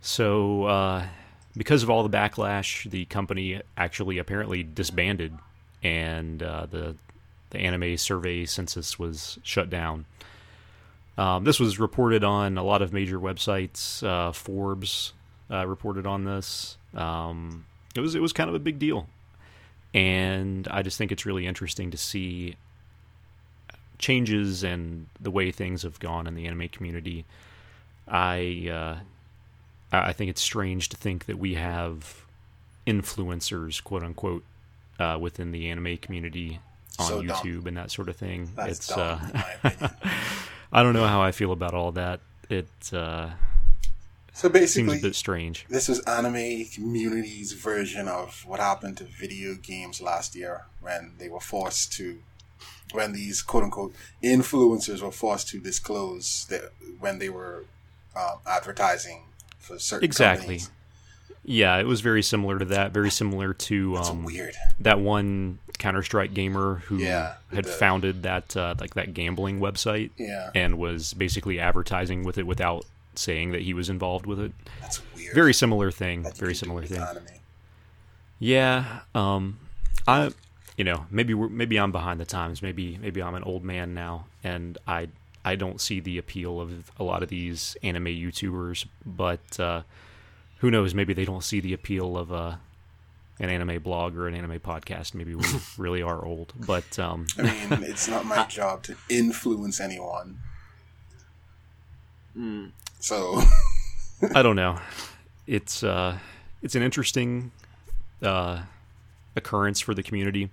So, 0.00 0.64
uh, 0.64 1.06
because 1.54 1.82
of 1.82 1.90
all 1.90 2.02
the 2.02 2.16
backlash, 2.16 2.88
the 2.90 3.04
company 3.04 3.60
actually 3.76 4.16
apparently 4.16 4.62
disbanded, 4.62 5.34
and 5.82 6.42
uh, 6.42 6.64
the 6.64 6.96
the 7.50 7.58
anime 7.58 7.98
survey 7.98 8.46
census 8.46 8.98
was 8.98 9.38
shut 9.42 9.68
down. 9.68 10.06
Um, 11.18 11.42
this 11.44 11.58
was 11.58 11.78
reported 11.80 12.22
on 12.22 12.56
a 12.56 12.62
lot 12.62 12.80
of 12.80 12.92
major 12.92 13.18
websites. 13.18 14.02
Uh, 14.02 14.32
Forbes 14.32 15.12
uh, 15.50 15.66
reported 15.66 16.06
on 16.06 16.24
this. 16.24 16.78
Um, 16.94 17.66
it 17.94 18.00
was 18.00 18.14
it 18.14 18.22
was 18.22 18.32
kind 18.32 18.48
of 18.48 18.54
a 18.54 18.60
big 18.60 18.78
deal, 18.78 19.08
and 19.92 20.66
I 20.70 20.82
just 20.82 20.96
think 20.96 21.10
it's 21.10 21.26
really 21.26 21.46
interesting 21.46 21.90
to 21.90 21.96
see 21.96 22.54
changes 23.98 24.62
and 24.62 25.08
the 25.20 25.30
way 25.30 25.50
things 25.50 25.82
have 25.82 25.98
gone 25.98 26.28
in 26.28 26.36
the 26.36 26.46
anime 26.46 26.68
community. 26.68 27.24
I 28.06 28.68
uh, 28.72 28.96
I 29.90 30.12
think 30.12 30.30
it's 30.30 30.40
strange 30.40 30.88
to 30.90 30.96
think 30.96 31.26
that 31.26 31.38
we 31.38 31.54
have 31.54 32.24
influencers, 32.86 33.82
quote 33.82 34.04
unquote, 34.04 34.44
uh, 35.00 35.18
within 35.20 35.50
the 35.50 35.68
anime 35.68 35.96
community 35.96 36.60
on 36.98 37.06
So 37.06 37.22
dumb. 37.22 37.36
YouTube 37.36 37.66
and 37.66 37.76
that 37.76 37.90
sort 37.90 38.08
of 38.08 38.16
thing. 38.16 38.50
That's 38.54 38.70
it's 38.78 38.86
dumb, 38.88 39.00
uh, 39.00 39.26
in 39.26 39.32
my 39.34 39.54
opinion. 39.64 39.90
I 40.72 40.82
don't 40.82 40.92
know 40.92 41.06
how 41.06 41.20
I 41.22 41.32
feel 41.32 41.52
about 41.52 41.74
all 41.74 41.92
that. 41.92 42.20
It 42.50 42.68
uh, 42.92 43.30
So 44.32 44.48
basically 44.48 44.90
seems 44.92 45.02
a 45.04 45.06
bit 45.08 45.14
strange. 45.14 45.66
this 45.68 45.88
was 45.88 46.00
anime 46.00 46.64
community's 46.74 47.52
version 47.52 48.08
of 48.08 48.44
what 48.46 48.60
happened 48.60 48.96
to 48.98 49.04
video 49.04 49.54
games 49.54 50.00
last 50.00 50.34
year 50.34 50.64
when 50.80 51.12
they 51.18 51.28
were 51.28 51.40
forced 51.40 51.92
to, 51.94 52.18
when 52.92 53.12
these 53.12 53.42
quote 53.42 53.64
unquote 53.64 53.94
influencers 54.22 55.02
were 55.02 55.10
forced 55.12 55.48
to 55.48 55.60
disclose 55.60 56.46
that 56.50 56.72
when 57.00 57.18
they 57.18 57.28
were 57.28 57.64
um, 58.16 58.38
advertising 58.46 59.24
for 59.58 59.78
certain 59.78 60.04
Exactly. 60.04 60.40
companies. 60.58 60.70
Yeah, 61.44 61.78
it 61.78 61.86
was 61.86 62.02
very 62.02 62.22
similar 62.22 62.58
to 62.58 62.64
that. 62.66 62.92
Very 62.92 63.10
similar 63.10 63.54
to 63.54 63.96
um, 63.96 64.24
weird. 64.24 64.54
that 64.80 65.00
one 65.00 65.58
Counter 65.78 66.02
Strike 66.02 66.34
gamer 66.34 66.76
who 66.86 66.98
Yeah, 66.98 67.34
had 67.54 67.64
the- 67.64 67.70
founded 67.70 68.22
that 68.24 68.56
uh, 68.56 68.74
like 68.80 68.94
that 68.94 69.14
gambling 69.14 69.60
website 69.60 70.10
Yeah, 70.16 70.50
and 70.54 70.76
was 70.78 71.14
basically 71.14 71.58
advertising 71.60 72.24
with 72.24 72.36
it 72.38 72.46
without 72.46 72.84
saying 73.14 73.52
that 73.52 73.62
he 73.62 73.74
was 73.74 73.88
involved 73.88 74.26
with 74.26 74.38
it. 74.40 74.52
that's 74.80 75.00
weird. 75.16 75.34
Very 75.34 75.52
similar 75.54 75.90
thing. 75.90 76.24
Very 76.36 76.54
similar 76.54 76.84
thing. 76.84 77.00
Anime. 77.00 77.24
Yeah. 78.38 79.00
Um, 79.14 79.58
I, 80.06 80.30
you 80.76 80.84
know, 80.84 81.06
maybe 81.10 81.34
we're, 81.34 81.48
maybe 81.48 81.78
I'm 81.78 81.92
behind 81.92 82.20
the 82.20 82.24
times. 82.24 82.62
Maybe 82.62 82.98
maybe 83.00 83.22
I'm 83.22 83.34
an 83.34 83.42
old 83.42 83.64
man 83.64 83.94
now, 83.94 84.26
and 84.44 84.78
I 84.86 85.08
I 85.44 85.56
don't 85.56 85.80
see 85.80 86.00
the 86.00 86.18
appeal 86.18 86.60
of 86.60 86.90
a 86.98 87.02
lot 87.04 87.22
of 87.22 87.28
these 87.28 87.76
anime 87.82 88.04
YouTubers. 88.06 88.86
But 89.04 89.58
uh, 89.58 89.82
who 90.58 90.70
knows? 90.70 90.94
Maybe 90.94 91.12
they 91.12 91.24
don't 91.24 91.42
see 91.44 91.60
the 91.60 91.72
appeal 91.72 92.16
of 92.16 92.32
uh, 92.32 92.56
an 93.40 93.50
anime 93.50 93.82
blog 93.82 94.16
or 94.16 94.26
an 94.28 94.34
anime 94.34 94.58
podcast. 94.60 95.14
Maybe 95.14 95.34
we 95.34 95.44
really 95.78 96.02
are 96.02 96.24
old. 96.24 96.52
But 96.66 96.98
um, 96.98 97.26
I 97.38 97.42
mean, 97.42 97.82
it's 97.84 98.08
not 98.08 98.24
my 98.24 98.44
job 98.48 98.82
to 98.84 98.96
influence 99.08 99.80
anyone. 99.80 100.38
Mm. 102.36 102.72
So 103.00 103.40
I 104.34 104.42
don't 104.42 104.56
know. 104.56 104.78
It's 105.46 105.82
uh, 105.82 106.18
it's 106.62 106.74
an 106.74 106.82
interesting 106.82 107.52
uh, 108.22 108.62
occurrence 109.36 109.80
for 109.80 109.94
the 109.94 110.02
community, 110.02 110.50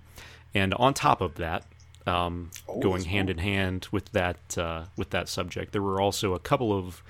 and 0.54 0.72
on 0.74 0.94
top 0.94 1.20
of 1.20 1.34
that, 1.36 1.64
um, 2.06 2.50
Oh, 2.68 2.80
going 2.80 2.98
it's 2.98 3.06
hand 3.06 3.30
in 3.30 3.38
hand 3.38 3.88
with 3.90 4.12
that 4.12 4.56
uh, 4.56 4.84
with 4.96 5.10
that 5.10 5.28
subject, 5.28 5.72
there 5.72 5.82
were 5.82 6.00
also 6.00 6.34
a 6.34 6.38
couple 6.38 6.72
of 6.72 7.02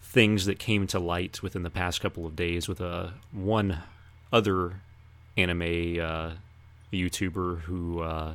things 0.00 0.46
that 0.46 0.58
came 0.58 0.86
to 0.88 0.98
light 0.98 1.42
within 1.42 1.62
the 1.62 1.70
past 1.70 2.00
couple 2.00 2.26
of 2.26 2.36
days 2.36 2.68
with 2.68 2.80
a 2.80 3.14
one 3.32 3.80
other 4.32 4.80
anime 5.36 6.00
uh, 6.00 6.32
YouTuber 6.92 7.60
who 7.62 8.00
uh, 8.00 8.34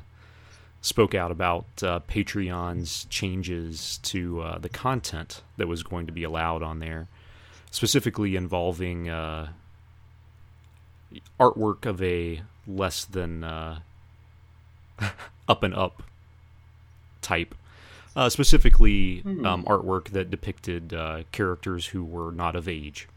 spoke 0.81 1.13
out 1.13 1.31
about 1.31 1.65
uh, 1.83 1.99
Patreon's 2.07 3.05
changes 3.05 3.99
to 4.03 4.41
uh, 4.41 4.57
the 4.57 4.69
content 4.69 5.41
that 5.57 5.67
was 5.67 5.83
going 5.83 6.07
to 6.07 6.11
be 6.11 6.23
allowed 6.23 6.63
on 6.63 6.79
there, 6.79 7.07
specifically 7.69 8.35
involving 8.35 9.09
uh, 9.09 9.49
artwork 11.39 11.85
of 11.85 12.01
a 12.01 12.41
less 12.67 13.05
than 13.05 13.43
uh, 13.43 13.79
up 15.47 15.63
and 15.63 15.73
up 15.75 16.03
type. 17.21 17.55
Uh, 18.13 18.27
specifically, 18.27 19.21
um, 19.25 19.63
artwork 19.63 20.09
that 20.09 20.29
depicted 20.29 20.93
uh, 20.93 21.23
characters 21.31 21.85
who 21.87 22.03
were 22.03 22.33
not 22.33 22.57
of 22.57 22.67
age. 22.67 23.07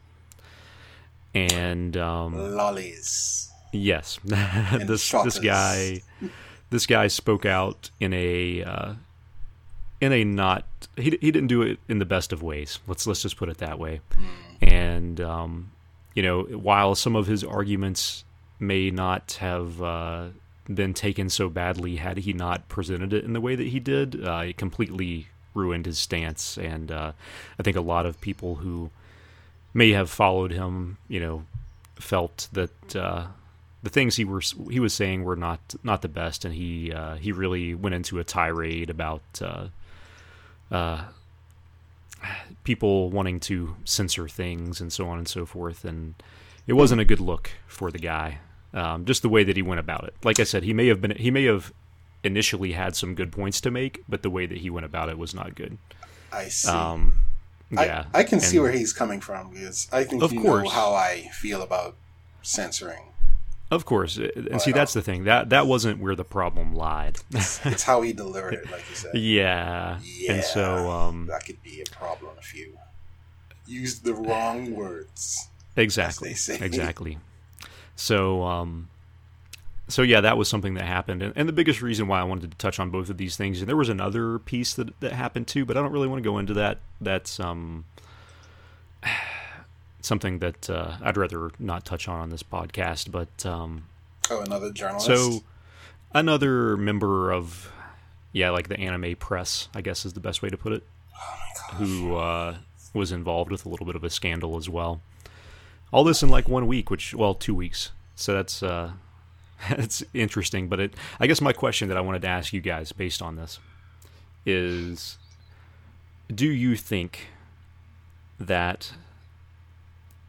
And 1.34 1.96
um, 1.96 2.34
lolis. 2.34 3.50
Yes, 3.74 4.18
this 4.24 5.10
this 5.10 5.38
guy, 5.38 6.02
this 6.70 6.86
guy 6.86 7.08
spoke 7.08 7.44
out 7.44 7.90
in 7.98 8.12
a 8.12 8.62
uh, 8.62 8.94
in 10.00 10.12
a 10.12 10.24
not 10.24 10.64
he 10.96 11.18
he 11.20 11.30
didn't 11.30 11.48
do 11.48 11.62
it 11.62 11.78
in 11.88 11.98
the 11.98 12.04
best 12.04 12.32
of 12.32 12.42
ways. 12.42 12.78
Let's 12.86 13.06
let's 13.06 13.22
just 13.22 13.36
put 13.36 13.48
it 13.48 13.58
that 13.58 13.78
way. 13.78 14.00
And 14.62 15.20
um, 15.20 15.72
you 16.14 16.22
know, 16.22 16.42
while 16.42 16.94
some 16.94 17.16
of 17.16 17.26
his 17.26 17.42
arguments 17.42 18.24
may 18.60 18.90
not 18.90 19.38
have 19.40 19.82
uh, 19.82 20.26
been 20.72 20.94
taken 20.94 21.28
so 21.28 21.48
badly 21.48 21.96
had 21.96 22.18
he 22.18 22.32
not 22.32 22.68
presented 22.68 23.12
it 23.12 23.24
in 23.24 23.32
the 23.32 23.40
way 23.40 23.56
that 23.56 23.66
he 23.66 23.80
did, 23.80 24.24
uh, 24.24 24.44
it 24.46 24.56
completely 24.56 25.28
ruined 25.52 25.86
his 25.86 25.98
stance. 25.98 26.56
And 26.56 26.90
uh, 26.90 27.12
I 27.58 27.62
think 27.62 27.76
a 27.76 27.82
lot 27.82 28.06
of 28.06 28.20
people 28.20 28.56
who 28.56 28.90
may 29.72 29.90
have 29.90 30.08
followed 30.08 30.52
him, 30.52 30.98
you 31.08 31.20
know, 31.20 31.44
felt 31.96 32.48
that 32.52 32.96
uh, 32.96 33.26
the 33.84 33.90
things 33.90 34.16
he 34.16 34.24
was 34.24 34.54
he 34.70 34.80
was 34.80 34.94
saying 34.94 35.22
were 35.24 35.36
not 35.36 35.60
not 35.84 36.02
the 36.02 36.08
best, 36.08 36.44
and 36.44 36.54
he 36.54 36.90
uh, 36.92 37.16
he 37.16 37.30
really 37.30 37.74
went 37.74 37.94
into 37.94 38.18
a 38.18 38.24
tirade 38.24 38.88
about 38.90 39.22
uh, 39.40 39.66
uh, 40.70 41.04
people 42.64 43.10
wanting 43.10 43.38
to 43.40 43.76
censor 43.84 44.26
things 44.26 44.80
and 44.80 44.92
so 44.92 45.06
on 45.08 45.18
and 45.18 45.28
so 45.28 45.44
forth, 45.46 45.84
and 45.84 46.14
it 46.66 46.72
wasn't 46.72 47.00
a 47.00 47.04
good 47.04 47.20
look 47.20 47.50
for 47.66 47.90
the 47.90 47.98
guy. 47.98 48.38
Um, 48.72 49.04
just 49.04 49.22
the 49.22 49.28
way 49.28 49.44
that 49.44 49.54
he 49.54 49.62
went 49.62 49.78
about 49.78 50.04
it. 50.04 50.14
Like 50.24 50.40
I 50.40 50.44
said, 50.44 50.64
he 50.64 50.72
may 50.72 50.88
have 50.88 51.00
been 51.00 51.12
he 51.12 51.30
may 51.30 51.44
have 51.44 51.72
initially 52.24 52.72
had 52.72 52.96
some 52.96 53.14
good 53.14 53.30
points 53.30 53.60
to 53.60 53.70
make, 53.70 54.02
but 54.08 54.22
the 54.22 54.30
way 54.30 54.46
that 54.46 54.58
he 54.58 54.70
went 54.70 54.86
about 54.86 55.10
it 55.10 55.18
was 55.18 55.34
not 55.34 55.54
good. 55.54 55.76
I 56.32 56.48
see. 56.48 56.68
Um, 56.68 57.20
yeah, 57.70 58.06
I, 58.14 58.20
I 58.20 58.24
can 58.24 58.40
see 58.40 58.58
where 58.58 58.72
he's 58.72 58.92
coming 58.92 59.20
from 59.20 59.50
because 59.50 59.88
I 59.92 60.04
think 60.04 60.22
Of 60.22 60.32
you 60.32 60.40
course. 60.40 60.64
know 60.64 60.70
how 60.70 60.94
I 60.94 61.28
feel 61.32 61.60
about 61.62 61.96
censoring. 62.42 63.10
Of 63.70 63.84
course, 63.86 64.18
and 64.18 64.60
see 64.60 64.72
uh, 64.72 64.74
that's 64.74 64.92
the 64.92 65.02
thing 65.02 65.24
that 65.24 65.50
that 65.50 65.66
wasn't 65.66 65.98
where 65.98 66.14
the 66.14 66.24
problem 66.24 66.74
lied. 66.74 67.18
It's 67.34 67.82
how 67.82 68.02
he 68.02 68.12
delivered 68.12 68.54
it, 68.54 68.70
like 68.70 68.84
you 68.90 68.96
said. 68.96 69.16
yeah. 69.16 69.98
Yeah, 70.04 70.32
and 70.34 70.44
so 70.44 70.90
um, 70.90 71.26
that 71.26 71.44
could 71.44 71.62
be 71.62 71.82
a 71.82 71.90
problem 71.90 72.32
if 72.38 72.54
you 72.54 72.78
use 73.66 74.00
the 74.00 74.14
wrong 74.14 74.74
words. 74.74 75.48
exactly, 75.76 76.30
exactly. 76.30 77.18
So 77.96 78.42
um, 78.42 78.88
so 79.88 80.02
yeah, 80.02 80.20
that 80.20 80.36
was 80.36 80.48
something 80.48 80.74
that 80.74 80.84
happened, 80.84 81.22
and, 81.22 81.32
and 81.36 81.48
the 81.48 81.52
biggest 81.52 81.82
reason 81.82 82.06
why 82.06 82.20
I 82.20 82.24
wanted 82.24 82.50
to 82.50 82.56
touch 82.56 82.78
on 82.78 82.90
both 82.90 83.10
of 83.10 83.16
these 83.16 83.36
things, 83.36 83.60
and 83.60 83.68
there 83.68 83.76
was 83.76 83.88
another 83.88 84.38
piece 84.38 84.74
that 84.74 84.98
that 85.00 85.12
happened 85.12 85.46
too, 85.46 85.64
but 85.64 85.76
I 85.76 85.82
don't 85.82 85.92
really 85.92 86.08
want 86.08 86.22
to 86.22 86.28
go 86.28 86.38
into 86.38 86.54
that. 86.54 86.78
That's 87.00 87.40
um 87.40 87.84
something 90.04 90.38
that 90.40 90.68
uh, 90.70 90.96
I'd 91.02 91.16
rather 91.16 91.50
not 91.58 91.84
touch 91.84 92.08
on 92.08 92.20
on 92.20 92.30
this 92.30 92.42
podcast, 92.42 93.10
but 93.10 93.44
um, 93.46 93.86
Oh, 94.30 94.40
another 94.40 94.72
journalist. 94.72 95.06
So, 95.06 95.42
another 96.14 96.76
member 96.76 97.30
of, 97.32 97.70
yeah, 98.32 98.50
like 98.50 98.68
the 98.68 98.78
anime 98.78 99.16
press, 99.16 99.68
I 99.74 99.80
guess 99.82 100.04
is 100.06 100.12
the 100.14 100.20
best 100.20 100.40
way 100.42 100.48
to 100.48 100.56
put 100.56 100.72
it, 100.72 100.82
who 101.74 102.16
uh, 102.16 102.56
was 102.94 103.12
involved 103.12 103.50
with 103.50 103.66
a 103.66 103.68
little 103.68 103.84
bit 103.86 103.96
of 103.96 104.04
a 104.04 104.10
scandal 104.10 104.56
as 104.56 104.68
well. 104.68 105.00
all 105.92 106.04
this 106.04 106.22
in 106.22 106.28
like 106.28 106.48
one 106.48 106.66
week, 106.66 106.90
which 106.90 107.14
well, 107.14 107.34
two 107.34 107.54
weeks. 107.54 107.90
So 108.14 108.32
that's 108.32 108.62
uh, 108.62 108.92
that's 109.68 110.02
interesting. 110.14 110.68
But 110.68 110.80
it, 110.80 110.94
I 111.20 111.26
guess 111.26 111.40
my 111.40 111.52
question 111.52 111.88
that 111.88 111.96
I 111.96 112.00
wanted 112.00 112.22
to 112.22 112.28
ask 112.28 112.52
you 112.52 112.60
guys 112.60 112.92
based 112.92 113.20
on 113.20 113.36
this 113.36 113.58
is, 114.46 115.18
do 116.34 116.46
you 116.50 116.76
think 116.76 117.28
that 118.40 118.92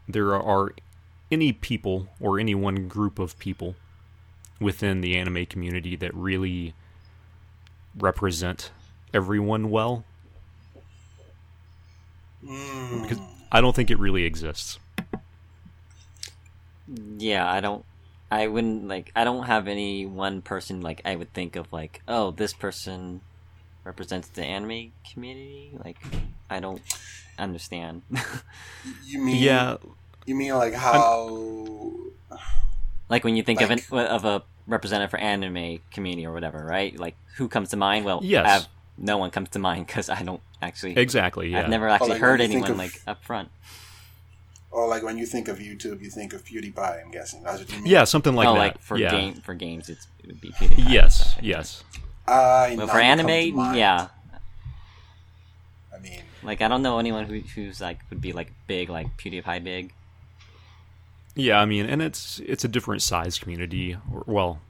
there 0.08 0.34
are 0.34 0.72
any 1.30 1.52
people 1.52 2.08
or 2.20 2.38
any 2.38 2.54
one 2.54 2.88
group 2.88 3.18
of 3.18 3.38
people 3.38 3.74
within 4.60 5.00
the 5.00 5.16
anime 5.16 5.46
community 5.46 5.96
that 5.96 6.14
really 6.14 6.74
represent 7.96 8.70
everyone 9.12 9.70
well? 9.70 10.04
Hmm. 12.44 13.02
Because 13.02 13.18
I 13.50 13.60
don't 13.60 13.74
think 13.74 13.90
it 13.90 13.98
really 13.98 14.24
exists. 14.24 14.78
Yeah, 17.18 17.50
I 17.50 17.60
don't. 17.60 17.84
I 18.30 18.46
wouldn't 18.46 18.88
like. 18.88 19.10
I 19.16 19.24
don't 19.24 19.44
have 19.44 19.68
any 19.68 20.06
one 20.06 20.42
person 20.42 20.80
like 20.80 21.02
I 21.04 21.16
would 21.16 21.32
think 21.32 21.56
of 21.56 21.72
like, 21.72 22.02
oh, 22.06 22.30
this 22.30 22.52
person 22.52 23.20
represents 23.84 24.28
the 24.28 24.44
anime 24.44 24.92
community. 25.12 25.70
Like, 25.84 25.98
I 26.50 26.60
don't 26.60 26.82
understand. 27.38 28.02
You 29.04 29.20
mean 29.20 29.42
Yeah, 29.42 29.76
You 30.26 30.34
mean 30.34 30.54
like 30.54 30.74
how? 30.74 31.92
like 33.08 33.24
when 33.24 33.36
you 33.36 33.42
think 33.42 33.60
Like- 33.60 33.70
of 33.70 33.92
an 33.92 34.06
of 34.06 34.24
a 34.24 34.42
representative 34.66 35.10
for 35.10 35.18
anime 35.18 35.80
community 35.90 36.26
or 36.26 36.32
whatever, 36.32 36.64
right? 36.64 36.98
Like, 36.98 37.16
who 37.36 37.48
comes 37.48 37.70
to 37.70 37.76
mind? 37.76 38.04
Well, 38.04 38.20
Yes. 38.22 38.46
I 38.46 38.50
have, 38.50 38.68
no 38.98 39.16
one 39.18 39.30
comes 39.30 39.50
to 39.50 39.58
mind 39.58 39.86
because 39.86 40.08
I 40.08 40.22
don't 40.22 40.40
actually. 40.60 40.96
exactly. 40.96 41.50
Yeah. 41.50 41.60
I've 41.62 41.68
never 41.68 41.88
actually 41.88 42.10
like 42.10 42.20
heard 42.20 42.40
anyone 42.40 42.70
of- 42.70 42.78
like 42.78 43.00
up 43.06 43.24
front. 43.24 43.48
Or 44.70 44.88
like 44.88 45.02
when 45.02 45.16
you 45.16 45.24
think 45.26 45.48
of 45.48 45.58
YouTube, 45.58 46.02
you 46.02 46.10
think 46.10 46.32
of 46.34 46.44
PewDiePie. 46.44 47.02
I'm 47.04 47.10
guessing 47.10 47.42
that's 47.42 47.60
what 47.60 47.70
you 47.72 47.78
mean. 47.78 47.86
Yeah, 47.86 48.04
something 48.04 48.34
like 48.34 48.46
oh, 48.48 48.54
that. 48.54 48.58
like 48.58 48.80
for 48.80 48.98
yeah. 48.98 49.10
game 49.10 49.34
for 49.34 49.54
games, 49.54 49.88
it's 49.88 50.06
it 50.20 50.26
would 50.26 50.40
be 50.40 50.50
PewDiePie. 50.50 50.90
Yes, 50.92 51.34
yes. 51.40 51.82
Uh, 52.26 52.74
But 52.76 52.90
for 52.90 52.98
anime, 52.98 53.28
yeah, 53.28 53.38
I 53.54 53.70
mean, 53.72 53.74
like 56.46 56.62
I 56.62 56.68
don't 56.68 56.82
know 56.82 56.98
anyone 56.98 57.26
who, 57.26 57.40
who's 57.40 57.80
like 57.80 57.98
would 58.10 58.20
be 58.20 58.32
like 58.32 58.52
big, 58.66 58.88
like 58.88 59.16
PewDiePie 59.16 59.64
big. 59.64 59.92
Yeah, 61.34 61.60
I 61.60 61.66
mean, 61.66 61.86
and 61.86 62.00
it's 62.00 62.40
it's 62.46 62.64
a 62.64 62.68
different 62.68 63.02
size 63.02 63.38
community. 63.38 63.96
Or, 64.12 64.24
well, 64.26 64.60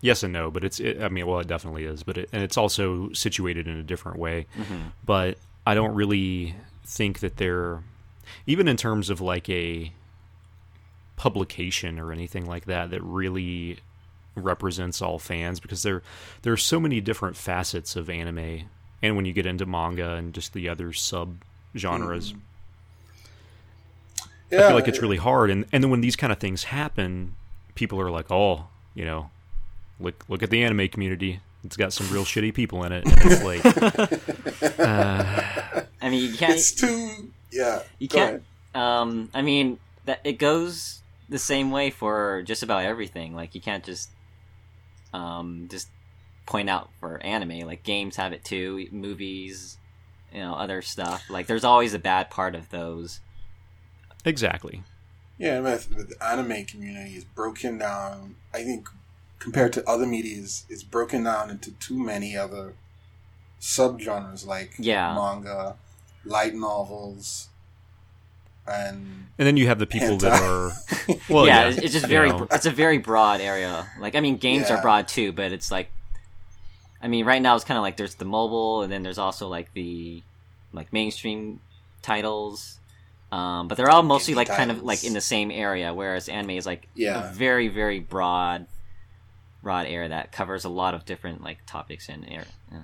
yes 0.00 0.22
and 0.22 0.32
no, 0.32 0.50
but 0.50 0.64
it's. 0.64 0.80
It, 0.80 1.00
I 1.00 1.08
mean, 1.08 1.26
well, 1.26 1.40
it 1.40 1.46
definitely 1.46 1.84
is, 1.84 2.02
but 2.02 2.18
it, 2.18 2.28
and 2.32 2.42
it's 2.42 2.56
also 2.56 3.12
situated 3.12 3.66
in 3.66 3.76
a 3.78 3.82
different 3.82 4.18
way. 4.18 4.46
Mm-hmm. 4.56 4.88
But 5.04 5.38
I 5.66 5.74
don't 5.74 5.94
really 5.94 6.54
think 6.84 7.20
that 7.20 7.36
they're 7.36 7.82
even 8.46 8.68
in 8.68 8.76
terms 8.76 9.08
of 9.08 9.20
like 9.20 9.48
a 9.48 9.92
publication 11.16 11.98
or 11.98 12.12
anything 12.12 12.46
like 12.46 12.66
that 12.66 12.90
that 12.90 13.02
really 13.02 13.78
represents 14.34 15.02
all 15.02 15.18
fans 15.18 15.58
because 15.58 15.82
there 15.82 16.02
there 16.42 16.52
are 16.52 16.56
so 16.56 16.78
many 16.78 17.00
different 17.00 17.36
facets 17.36 17.96
of 17.96 18.08
anime 18.08 18.68
and 19.02 19.16
when 19.16 19.24
you 19.24 19.32
get 19.32 19.46
into 19.46 19.66
manga 19.66 20.14
and 20.14 20.34
just 20.34 20.52
the 20.52 20.68
other 20.68 20.92
sub 20.92 21.36
genres 21.76 22.34
yeah, 24.50 24.64
I 24.64 24.66
feel 24.68 24.76
like 24.76 24.88
it's 24.88 25.02
really 25.02 25.16
hard. 25.16 25.50
And 25.50 25.66
and 25.72 25.82
then 25.82 25.90
when 25.90 26.00
these 26.00 26.16
kind 26.16 26.32
of 26.32 26.38
things 26.38 26.64
happen, 26.64 27.34
people 27.74 28.00
are 28.00 28.10
like, 28.10 28.30
oh, 28.30 28.66
you 28.94 29.04
know, 29.04 29.30
look 30.00 30.24
look 30.28 30.42
at 30.42 30.50
the 30.50 30.62
anime 30.64 30.88
community. 30.88 31.40
It's 31.64 31.76
got 31.76 31.92
some 31.92 32.08
real 32.10 32.24
shitty 32.24 32.54
people 32.54 32.84
in 32.84 32.92
it. 32.92 33.04
It's 33.06 33.42
like, 33.44 34.78
I 36.00 36.08
mean, 36.08 36.30
you 36.30 36.36
can't. 36.36 36.54
It's 36.54 36.72
too. 36.72 37.30
Yeah, 37.50 37.82
you 37.98 38.08
can't. 38.08 38.42
Um, 38.74 39.28
I 39.34 39.42
mean 39.42 39.78
that 40.04 40.20
it 40.24 40.38
goes 40.38 41.02
the 41.28 41.38
same 41.38 41.70
way 41.70 41.90
for 41.90 42.42
just 42.46 42.62
about 42.62 42.84
everything. 42.84 43.34
Like 43.34 43.54
you 43.54 43.60
can't 43.60 43.84
just, 43.84 44.08
um, 45.12 45.66
just 45.70 45.88
point 46.48 46.70
out 46.70 46.88
for 46.98 47.22
anime. 47.22 47.60
Like 47.66 47.82
games 47.84 48.16
have 48.16 48.32
it 48.32 48.42
too. 48.42 48.88
Movies, 48.90 49.76
you 50.32 50.40
know, 50.40 50.54
other 50.54 50.80
stuff. 50.80 51.28
Like 51.28 51.46
there's 51.46 51.62
always 51.62 51.92
a 51.92 51.98
bad 51.98 52.30
part 52.30 52.54
of 52.54 52.70
those. 52.70 53.20
exactly. 54.24 54.82
Yeah, 55.36 55.60
with, 55.60 55.94
with 55.94 56.08
the 56.08 56.24
anime 56.26 56.64
community 56.64 57.12
is 57.16 57.22
broken 57.24 57.78
down. 57.78 58.34
I 58.52 58.64
think 58.64 58.88
compared 59.38 59.72
to 59.74 59.88
other 59.88 60.04
medias, 60.06 60.64
it's 60.68 60.82
broken 60.82 61.22
down 61.22 61.48
into 61.50 61.70
too 61.72 61.96
many 62.02 62.36
other 62.36 62.74
subgenres 63.60 64.44
like 64.46 64.72
Yeah. 64.78 65.14
manga, 65.14 65.76
light 66.24 66.54
novels, 66.54 67.50
and 68.66 69.28
And 69.38 69.46
then 69.46 69.56
you 69.56 69.66
have 69.68 69.78
the 69.78 69.86
people 69.86 70.16
that 70.18 70.42
are, 70.42 70.72
well, 71.30 71.46
yeah, 71.46 71.62
yeah, 71.62 71.68
it's, 71.68 71.78
it's 71.78 71.92
just 71.92 72.04
you 72.06 72.08
very. 72.08 72.30
know. 72.30 72.48
It's 72.50 72.66
a 72.66 72.70
very 72.70 72.98
broad 72.98 73.40
area. 73.40 73.86
Like 74.00 74.16
I 74.16 74.20
mean, 74.20 74.38
games 74.38 74.68
Yeah. 74.70 74.78
are 74.78 74.82
broad 74.82 75.06
too, 75.08 75.30
but 75.32 75.52
it's 75.52 75.70
like, 75.70 75.90
I 77.02 77.08
mean, 77.08 77.24
right 77.24 77.40
now 77.40 77.54
it's 77.54 77.64
kind 77.64 77.78
of 77.78 77.82
like 77.82 77.96
there's 77.96 78.16
the 78.16 78.24
mobile, 78.24 78.82
and 78.82 78.90
then 78.92 79.02
there's 79.02 79.18
also 79.18 79.48
like 79.48 79.72
the, 79.74 80.22
like 80.72 80.92
mainstream 80.92 81.60
titles. 82.02 82.78
Um, 83.30 83.68
but 83.68 83.76
they're 83.76 83.90
all 83.90 84.02
mostly 84.02 84.32
Indie 84.34 84.38
like 84.38 84.48
kind 84.48 84.70
of 84.70 84.82
like 84.82 85.04
in 85.04 85.12
the 85.12 85.20
same 85.20 85.50
area, 85.50 85.92
whereas 85.92 86.28
anime 86.28 86.50
is 86.52 86.66
like 86.66 86.88
Yeah. 86.94 87.30
a 87.30 87.32
very 87.34 87.68
very 87.68 88.00
broad, 88.00 88.66
broad 89.62 89.86
area 89.86 90.08
that 90.08 90.32
covers 90.32 90.64
a 90.64 90.68
lot 90.70 90.94
of 90.94 91.04
different 91.04 91.42
like 91.44 91.58
topics 91.66 92.08
and 92.08 92.24
area. 92.26 92.46
Yeah. 92.72 92.82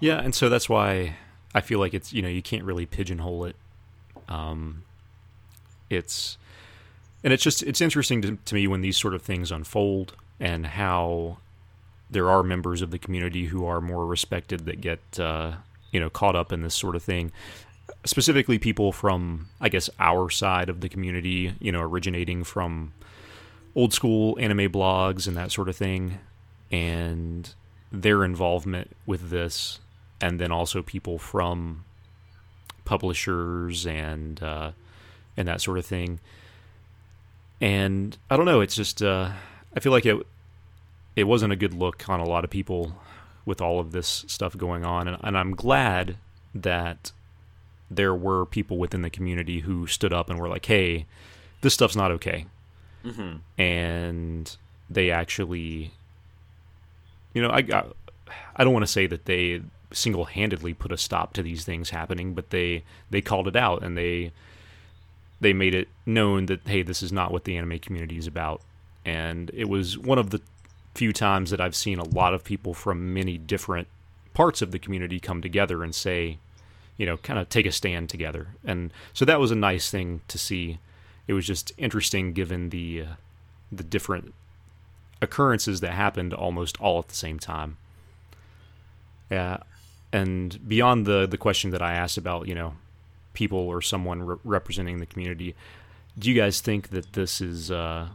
Yeah, 0.00 0.20
and 0.20 0.34
so 0.34 0.48
that's 0.48 0.68
why 0.68 1.16
I 1.54 1.60
feel 1.60 1.78
like 1.78 1.94
it's 1.94 2.12
you 2.12 2.22
know 2.22 2.28
you 2.28 2.42
can't 2.42 2.64
really 2.64 2.86
pigeonhole 2.86 3.44
it. 3.46 3.56
Um, 4.28 4.82
it's 5.88 6.36
and 7.24 7.32
it's 7.32 7.42
just 7.42 7.62
it's 7.62 7.80
interesting 7.80 8.20
to, 8.22 8.36
to 8.44 8.54
me 8.54 8.66
when 8.66 8.80
these 8.82 8.96
sort 8.96 9.14
of 9.14 9.22
things 9.22 9.50
unfold 9.50 10.14
and 10.40 10.66
how 10.66 11.38
there 12.12 12.30
are 12.30 12.42
members 12.42 12.82
of 12.82 12.90
the 12.90 12.98
community 12.98 13.46
who 13.46 13.64
are 13.66 13.80
more 13.80 14.06
respected 14.06 14.66
that 14.66 14.80
get 14.80 15.00
uh, 15.18 15.52
you 15.90 15.98
know 15.98 16.10
caught 16.10 16.36
up 16.36 16.52
in 16.52 16.62
this 16.62 16.74
sort 16.74 16.94
of 16.94 17.02
thing. 17.02 17.32
Specifically, 18.04 18.58
people 18.58 18.92
from 18.92 19.48
I 19.60 19.68
guess 19.68 19.90
our 19.98 20.30
side 20.30 20.68
of 20.68 20.80
the 20.80 20.88
community, 20.88 21.54
you 21.58 21.72
know, 21.72 21.80
originating 21.80 22.44
from 22.44 22.92
old 23.74 23.92
school 23.92 24.36
anime 24.38 24.70
blogs 24.70 25.26
and 25.26 25.36
that 25.36 25.50
sort 25.50 25.68
of 25.68 25.76
thing, 25.76 26.18
and 26.70 27.54
their 27.90 28.24
involvement 28.24 28.94
with 29.06 29.30
this, 29.30 29.80
and 30.20 30.38
then 30.38 30.52
also 30.52 30.82
people 30.82 31.18
from 31.18 31.84
publishers 32.84 33.86
and 33.86 34.42
uh, 34.42 34.72
and 35.36 35.48
that 35.48 35.60
sort 35.60 35.78
of 35.78 35.86
thing. 35.86 36.20
And 37.60 38.16
I 38.28 38.36
don't 38.36 38.46
know, 38.46 38.60
it's 38.60 38.74
just 38.74 39.02
uh, 39.02 39.30
I 39.74 39.80
feel 39.80 39.92
like 39.92 40.04
it 40.04 40.26
it 41.16 41.24
wasn't 41.24 41.52
a 41.52 41.56
good 41.56 41.74
look 41.74 42.08
on 42.08 42.20
a 42.20 42.24
lot 42.24 42.44
of 42.44 42.50
people 42.50 42.94
with 43.44 43.60
all 43.60 43.80
of 43.80 43.92
this 43.92 44.24
stuff 44.28 44.56
going 44.56 44.84
on, 44.84 45.08
and, 45.08 45.16
and 45.22 45.36
I'm 45.36 45.54
glad 45.54 46.16
that 46.54 47.12
there 47.90 48.14
were 48.14 48.46
people 48.46 48.78
within 48.78 49.02
the 49.02 49.10
community 49.10 49.60
who 49.60 49.86
stood 49.86 50.12
up 50.12 50.30
and 50.30 50.38
were 50.38 50.48
like, 50.48 50.66
"Hey, 50.66 51.06
this 51.60 51.74
stuff's 51.74 51.96
not 51.96 52.10
okay," 52.12 52.46
Mm-hmm. 53.04 53.36
and 53.60 54.56
they 54.88 55.10
actually 55.10 55.92
you 57.34 57.42
know, 57.42 57.48
I 57.48 57.58
I, 57.72 57.84
I 58.56 58.64
don't 58.64 58.72
want 58.72 58.84
to 58.84 58.92
say 58.92 59.06
that 59.06 59.24
they 59.24 59.62
single-handedly 59.92 60.72
put 60.74 60.92
a 60.92 60.96
stop 60.96 61.34
to 61.34 61.42
these 61.42 61.64
things 61.64 61.90
happening, 61.90 62.34
but 62.34 62.50
they 62.50 62.84
they 63.10 63.20
called 63.20 63.48
it 63.48 63.56
out 63.56 63.82
and 63.82 63.96
they 63.96 64.32
they 65.40 65.52
made 65.52 65.74
it 65.74 65.88
known 66.06 66.46
that 66.46 66.60
hey, 66.66 66.82
this 66.82 67.02
is 67.02 67.12
not 67.12 67.32
what 67.32 67.44
the 67.44 67.56
anime 67.56 67.78
community 67.78 68.16
is 68.16 68.26
about. 68.26 68.60
And 69.04 69.50
it 69.52 69.68
was 69.68 69.98
one 69.98 70.18
of 70.18 70.30
the 70.30 70.40
few 70.94 71.12
times 71.12 71.50
that 71.50 71.60
I've 71.60 71.76
seen 71.76 71.98
a 71.98 72.04
lot 72.04 72.34
of 72.34 72.44
people 72.44 72.74
from 72.74 73.14
many 73.14 73.38
different 73.38 73.88
parts 74.34 74.62
of 74.62 74.70
the 74.70 74.78
community 74.78 75.20
come 75.20 75.40
together 75.40 75.82
and 75.82 75.94
say, 75.94 76.38
you 76.96 77.06
know, 77.06 77.16
kind 77.16 77.38
of 77.38 77.48
take 77.48 77.66
a 77.66 77.72
stand 77.72 78.10
together. 78.10 78.48
And 78.64 78.92
so 79.12 79.24
that 79.24 79.40
was 79.40 79.50
a 79.50 79.56
nice 79.56 79.90
thing 79.90 80.20
to 80.28 80.38
see. 80.38 80.78
It 81.26 81.32
was 81.32 81.46
just 81.46 81.72
interesting 81.78 82.32
given 82.32 82.70
the 82.70 83.02
uh, 83.02 83.14
the 83.70 83.82
different 83.82 84.34
occurrences 85.22 85.80
that 85.80 85.92
happened 85.92 86.34
almost 86.34 86.78
all 86.80 86.98
at 86.98 87.08
the 87.08 87.14
same 87.14 87.38
time. 87.38 87.78
Yeah, 89.30 89.58
and 90.12 90.68
beyond 90.68 91.06
the 91.06 91.26
the 91.26 91.38
question 91.38 91.70
that 91.70 91.80
I 91.82 91.94
asked 91.94 92.18
about, 92.18 92.48
you 92.48 92.54
know, 92.54 92.74
people 93.32 93.58
or 93.58 93.80
someone 93.80 94.22
re- 94.22 94.36
representing 94.44 94.98
the 94.98 95.06
community, 95.06 95.54
do 96.18 96.28
you 96.28 96.34
guys 96.34 96.60
think 96.60 96.90
that 96.90 97.14
this 97.14 97.40
is 97.40 97.70
uh, 97.70 98.08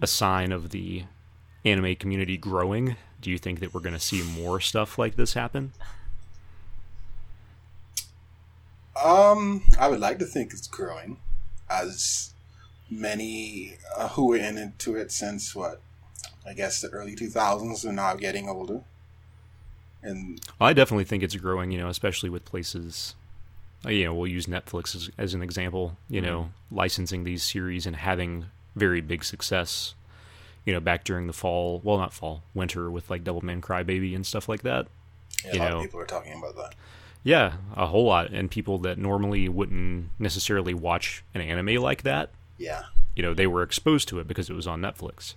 a 0.00 0.06
sign 0.06 0.52
of 0.52 0.70
the 0.70 1.04
anime 1.66 1.96
community 1.96 2.36
growing? 2.36 2.96
Do 3.20 3.30
you 3.30 3.38
think 3.38 3.60
that 3.60 3.74
we're 3.74 3.80
going 3.80 3.94
to 3.94 4.00
see 4.00 4.22
more 4.22 4.60
stuff 4.60 4.98
like 4.98 5.16
this 5.16 5.34
happen? 5.34 5.72
Um, 9.02 9.62
I 9.78 9.88
would 9.88 10.00
like 10.00 10.18
to 10.20 10.24
think 10.24 10.52
it's 10.52 10.66
growing, 10.66 11.18
as 11.68 12.32
many 12.90 13.76
uh, 13.96 14.08
who 14.08 14.28
were 14.28 14.36
in 14.36 14.56
into 14.56 14.96
it 14.96 15.12
since 15.12 15.54
what, 15.54 15.80
I 16.46 16.54
guess 16.54 16.80
the 16.80 16.88
early 16.88 17.14
two 17.14 17.28
thousands 17.28 17.84
are 17.84 17.92
now 17.92 18.14
getting 18.14 18.48
older, 18.48 18.80
and 20.02 20.40
I 20.58 20.72
definitely 20.72 21.04
think 21.04 21.22
it's 21.22 21.36
growing, 21.36 21.72
you 21.72 21.78
know, 21.78 21.88
especially 21.88 22.30
with 22.30 22.46
places 22.46 23.14
uh, 23.84 23.90
you 23.90 24.04
know, 24.04 24.14
we'll 24.14 24.26
use 24.26 24.46
Netflix 24.46 24.94
as, 24.94 25.10
as 25.18 25.34
an 25.34 25.42
example. 25.42 25.96
You 26.08 26.20
know, 26.20 26.50
licensing 26.70 27.24
these 27.24 27.42
series 27.42 27.86
and 27.86 27.96
having 27.96 28.46
very 28.74 29.00
big 29.00 29.24
success. 29.24 29.94
You 30.66 30.74
know, 30.74 30.80
back 30.80 31.04
during 31.04 31.26
the 31.28 31.32
fall, 31.32 31.80
well, 31.82 31.96
not 31.96 32.12
fall, 32.12 32.42
winter 32.52 32.90
with 32.90 33.08
like 33.08 33.24
Devilman 33.24 33.60
Crybaby 33.60 34.14
and 34.14 34.26
stuff 34.26 34.48
like 34.48 34.62
that. 34.62 34.88
Yeah, 35.44 35.52
You 35.54 35.58
a 35.58 35.62
lot 35.62 35.70
know. 35.70 35.76
of 35.78 35.82
people 35.84 36.00
are 36.00 36.06
talking 36.06 36.36
about 36.38 36.56
that. 36.56 36.74
Yeah, 37.22 37.54
a 37.74 37.86
whole 37.86 38.04
lot, 38.04 38.30
and 38.32 38.50
people 38.50 38.76
that 38.78 38.98
normally 38.98 39.48
wouldn't 39.48 40.10
necessarily 40.18 40.74
watch 40.74 41.24
an 41.34 41.40
anime 41.40 41.80
like 41.82 42.02
that, 42.02 42.30
Yeah. 42.58 42.84
you 43.16 43.22
know, 43.22 43.32
they 43.34 43.46
were 43.48 43.62
exposed 43.62 44.06
to 44.08 44.18
it 44.20 44.28
because 44.28 44.50
it 44.50 44.54
was 44.54 44.66
on 44.66 44.80
Netflix. 44.80 45.34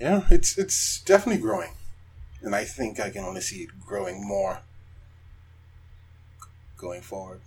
Yeah, 0.00 0.22
it's 0.30 0.58
it's 0.58 1.00
definitely 1.02 1.40
growing, 1.40 1.72
and 2.40 2.54
I 2.54 2.64
think 2.64 2.98
I 2.98 3.10
can 3.10 3.24
only 3.24 3.40
see 3.40 3.62
it 3.62 3.70
growing 3.84 4.26
more 4.26 4.60
going 6.76 7.02
forward, 7.02 7.40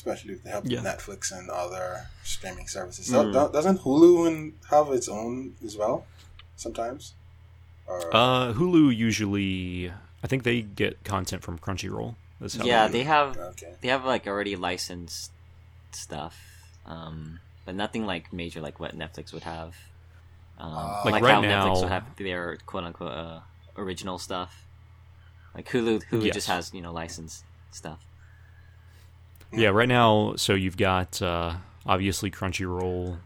especially 0.00 0.32
with 0.32 0.42
the 0.44 0.50
help 0.50 0.64
Yeah. 0.66 0.78
of 0.78 0.84
Netflix 0.86 1.30
and 1.30 1.50
other 1.50 2.08
streaming 2.24 2.66
services. 2.66 3.10
Mm. 3.10 3.32
Do- 3.34 3.52
doesn't 3.52 3.78
Hulu 3.84 4.26
and 4.28 4.54
have 4.70 4.88
its 4.98 5.08
own 5.08 5.54
as 5.64 5.76
well? 5.76 6.06
Sometimes. 6.56 7.12
Or, 7.86 8.00
Uh, 8.14 8.52
Hulu 8.54 8.96
usually, 8.96 9.92
I 10.22 10.26
think 10.26 10.44
they 10.44 10.62
get 10.62 11.04
content 11.04 11.42
from 11.42 11.58
Crunchyroll. 11.58 12.14
That's 12.40 12.56
how 12.56 12.64
Yeah, 12.64 12.86
they- 12.86 12.92
they 12.98 13.04
have 13.04 13.36
okay. 13.52 13.74
they 13.82 13.88
have 13.88 14.04
like 14.06 14.26
already 14.26 14.56
licensed 14.56 15.30
stuff, 15.92 16.34
um, 16.86 17.40
but 17.66 17.74
nothing 17.74 18.06
like 18.06 18.32
major 18.32 18.60
like 18.62 18.80
what 18.80 18.96
Netflix 18.96 19.32
would 19.34 19.42
have. 19.42 19.70
Um, 20.58 20.72
Ah. 20.72 21.02
Like 21.04 21.12
like 21.12 21.22
right 21.24 21.34
how 21.34 21.40
now- 21.42 21.66
Netflix 21.66 21.80
would 21.82 21.90
have 21.96 22.06
their 22.16 22.56
quote 22.64 22.84
unquote 22.84 23.12
uh, 23.12 23.40
original 23.76 24.18
stuff. 24.18 24.64
Like 25.54 25.68
Hulu, 25.68 26.02
Hulu 26.10 26.24
Yes. 26.26 26.34
just 26.36 26.46
has 26.48 26.72
you 26.72 26.80
know 26.80 26.92
licensed 26.92 27.44
stuff. 27.72 28.00
Yeah, 29.52 29.68
right 29.68 29.88
now, 29.88 30.34
so 30.36 30.54
you've 30.54 30.76
got 30.76 31.20
uh, 31.20 31.54
obviously 31.86 32.30
Crunchyroll. 32.30 33.18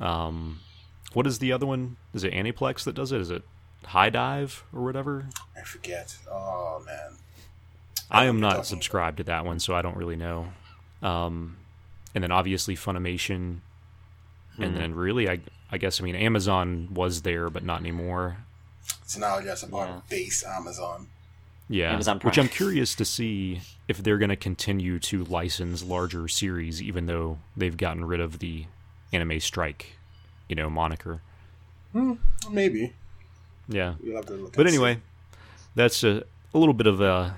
Um, 0.00 0.60
what 1.12 1.26
is 1.26 1.38
the 1.38 1.52
other 1.52 1.66
one? 1.66 1.96
Is 2.14 2.24
it 2.24 2.32
Aniplex 2.32 2.84
that 2.84 2.94
does 2.94 3.12
it? 3.12 3.20
Is 3.20 3.30
it 3.30 3.42
HIDIVE 3.84 4.62
or 4.74 4.82
whatever? 4.84 5.26
I 5.56 5.62
forget. 5.62 6.16
Oh 6.30 6.82
man. 6.84 7.16
I 8.10 8.24
am 8.26 8.40
not 8.40 8.66
subscribed 8.66 9.18
to 9.18 9.24
that 9.24 9.44
one, 9.44 9.58
so 9.58 9.74
I 9.74 9.82
don't 9.82 9.96
really 9.96 10.16
know. 10.16 10.48
Um, 11.02 11.56
and 12.14 12.22
then 12.22 12.30
obviously 12.30 12.76
Funimation, 12.76 13.58
and 14.58 14.76
then 14.76 14.94
really, 14.94 15.28
I 15.28 15.40
I 15.70 15.78
guess 15.78 16.00
I 16.00 16.04
mean 16.04 16.14
Amazon 16.14 16.88
was 16.94 17.22
there, 17.22 17.50
but 17.50 17.64
not 17.64 17.80
anymore. 17.80 18.38
It's 19.02 19.16
now 19.18 19.40
just 19.40 19.64
about 19.64 19.88
Yeah. 19.88 20.00
base 20.08 20.44
Amazon. 20.44 21.08
Yeah, 21.68 21.92
Amazon 21.92 22.20
which 22.20 22.38
I'm 22.38 22.48
curious 22.48 22.94
to 22.94 23.04
see 23.04 23.60
if 23.88 23.98
they're 23.98 24.18
going 24.18 24.28
to 24.28 24.36
continue 24.36 24.98
to 25.00 25.24
license 25.24 25.82
larger 25.82 26.28
series, 26.28 26.80
even 26.80 27.06
though 27.06 27.38
they've 27.56 27.76
gotten 27.76 28.04
rid 28.04 28.20
of 28.20 28.38
the 28.38 28.66
anime 29.12 29.40
strike, 29.40 29.96
you 30.48 30.54
know, 30.54 30.70
moniker. 30.70 31.20
Hmm, 31.92 32.14
Maybe. 32.50 32.92
Yeah, 33.68 33.94
We'll 34.02 34.16
have 34.16 34.26
to 34.26 34.34
look 34.34 34.52
but 34.56 34.60
and 34.66 34.70
see. 34.70 34.76
anyway, 34.76 35.00
that's 35.74 36.04
a, 36.04 36.22
a 36.54 36.58
little 36.58 36.74
bit 36.74 36.86
of 36.86 37.00
a 37.00 37.36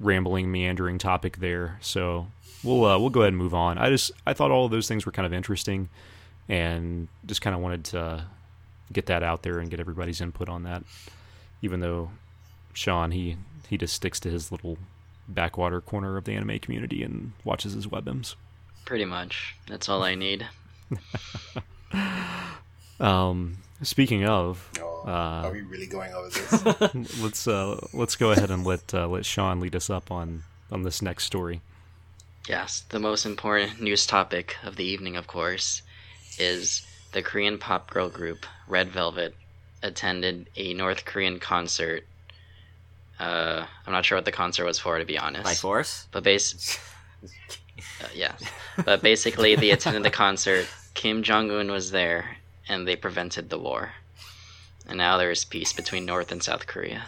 rambling, 0.00 0.52
meandering 0.52 0.98
topic 0.98 1.38
there. 1.38 1.78
So 1.80 2.26
we'll 2.62 2.84
uh, 2.84 2.98
we'll 2.98 3.08
go 3.10 3.20
ahead 3.20 3.28
and 3.32 3.38
move 3.38 3.54
on. 3.54 3.78
I 3.78 3.88
just 3.88 4.10
I 4.26 4.34
thought 4.34 4.50
all 4.50 4.66
of 4.66 4.70
those 4.70 4.86
things 4.86 5.06
were 5.06 5.12
kind 5.12 5.24
of 5.24 5.32
interesting, 5.32 5.88
and 6.46 7.08
just 7.24 7.40
kind 7.40 7.56
of 7.56 7.62
wanted 7.62 7.84
to 7.84 8.26
get 8.92 9.06
that 9.06 9.22
out 9.22 9.42
there 9.42 9.58
and 9.60 9.70
get 9.70 9.80
everybody's 9.80 10.20
input 10.20 10.50
on 10.50 10.64
that. 10.64 10.82
Even 11.62 11.80
though 11.80 12.10
Sean 12.74 13.12
he 13.12 13.36
he 13.72 13.78
just 13.78 13.94
sticks 13.94 14.20
to 14.20 14.28
his 14.28 14.52
little 14.52 14.76
backwater 15.26 15.80
corner 15.80 16.18
of 16.18 16.24
the 16.24 16.32
anime 16.34 16.58
community 16.58 17.02
and 17.02 17.32
watches 17.42 17.72
his 17.72 17.86
webms. 17.86 18.34
Pretty 18.84 19.06
much. 19.06 19.56
That's 19.66 19.88
all 19.88 20.02
I 20.02 20.14
need. 20.14 20.46
Um, 23.00 23.56
speaking 23.82 24.24
of, 24.24 24.70
Oh, 24.80 25.02
uh, 25.04 25.42
are 25.48 25.50
we 25.52 25.62
really 25.62 25.88
going 25.88 26.12
over 26.12 26.28
this? 26.28 27.20
let's 27.20 27.48
uh, 27.48 27.84
let's 27.92 28.14
go 28.14 28.30
ahead 28.30 28.48
and 28.50 28.64
let 28.64 28.94
uh, 28.94 29.08
let 29.08 29.26
Sean 29.26 29.58
lead 29.58 29.74
us 29.74 29.90
up 29.90 30.12
on 30.12 30.44
on 30.70 30.84
this 30.84 31.02
next 31.02 31.24
story. 31.24 31.62
Yes, 32.48 32.84
the 32.90 33.00
most 33.00 33.26
important 33.26 33.80
news 33.80 34.06
topic 34.06 34.56
of 34.62 34.76
the 34.76 34.84
evening, 34.84 35.16
of 35.16 35.26
course, 35.26 35.82
is 36.38 36.86
the 37.10 37.22
Korean 37.22 37.58
pop 37.58 37.90
girl 37.90 38.08
group 38.08 38.46
Red 38.68 38.90
Velvet 38.90 39.34
attended 39.82 40.48
a 40.56 40.72
North 40.74 41.04
Korean 41.04 41.40
concert. 41.40 42.06
Uh, 43.22 43.64
I'm 43.86 43.92
not 43.92 44.04
sure 44.04 44.18
what 44.18 44.24
the 44.24 44.32
concert 44.32 44.64
was 44.64 44.80
for, 44.80 44.98
to 44.98 45.04
be 45.04 45.16
honest. 45.16 45.44
By 45.44 45.54
force? 45.54 46.08
But 46.10 46.24
base, 46.24 46.76
uh, 48.02 48.08
yeah. 48.12 48.34
But 48.84 49.00
basically, 49.00 49.54
they 49.54 49.70
attended 49.70 50.02
the 50.02 50.10
concert. 50.10 50.66
Kim 50.94 51.22
Jong 51.22 51.50
Un 51.52 51.70
was 51.70 51.92
there, 51.92 52.36
and 52.68 52.86
they 52.86 52.96
prevented 52.96 53.48
the 53.48 53.58
war. 53.58 53.92
And 54.88 54.98
now 54.98 55.18
there 55.18 55.30
is 55.30 55.44
peace 55.44 55.72
between 55.72 56.04
North 56.04 56.32
and 56.32 56.42
South 56.42 56.66
Korea. 56.66 57.04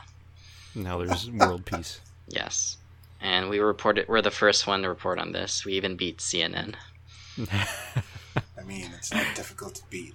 Now 0.76 0.98
there's 0.98 1.30
world 1.30 1.64
peace. 1.64 2.00
Yes, 2.26 2.78
and 3.20 3.50
we 3.50 3.58
reported. 3.58 4.08
We're 4.08 4.22
the 4.22 4.30
first 4.30 4.66
one 4.66 4.80
to 4.80 4.88
report 4.88 5.18
on 5.18 5.32
this. 5.32 5.62
We 5.66 5.74
even 5.74 5.94
beat 5.94 6.18
CNN. 6.18 6.74
I 7.52 8.62
mean, 8.64 8.90
it's 8.96 9.12
not 9.12 9.26
difficult 9.36 9.74
to 9.74 9.82
beat 9.90 10.14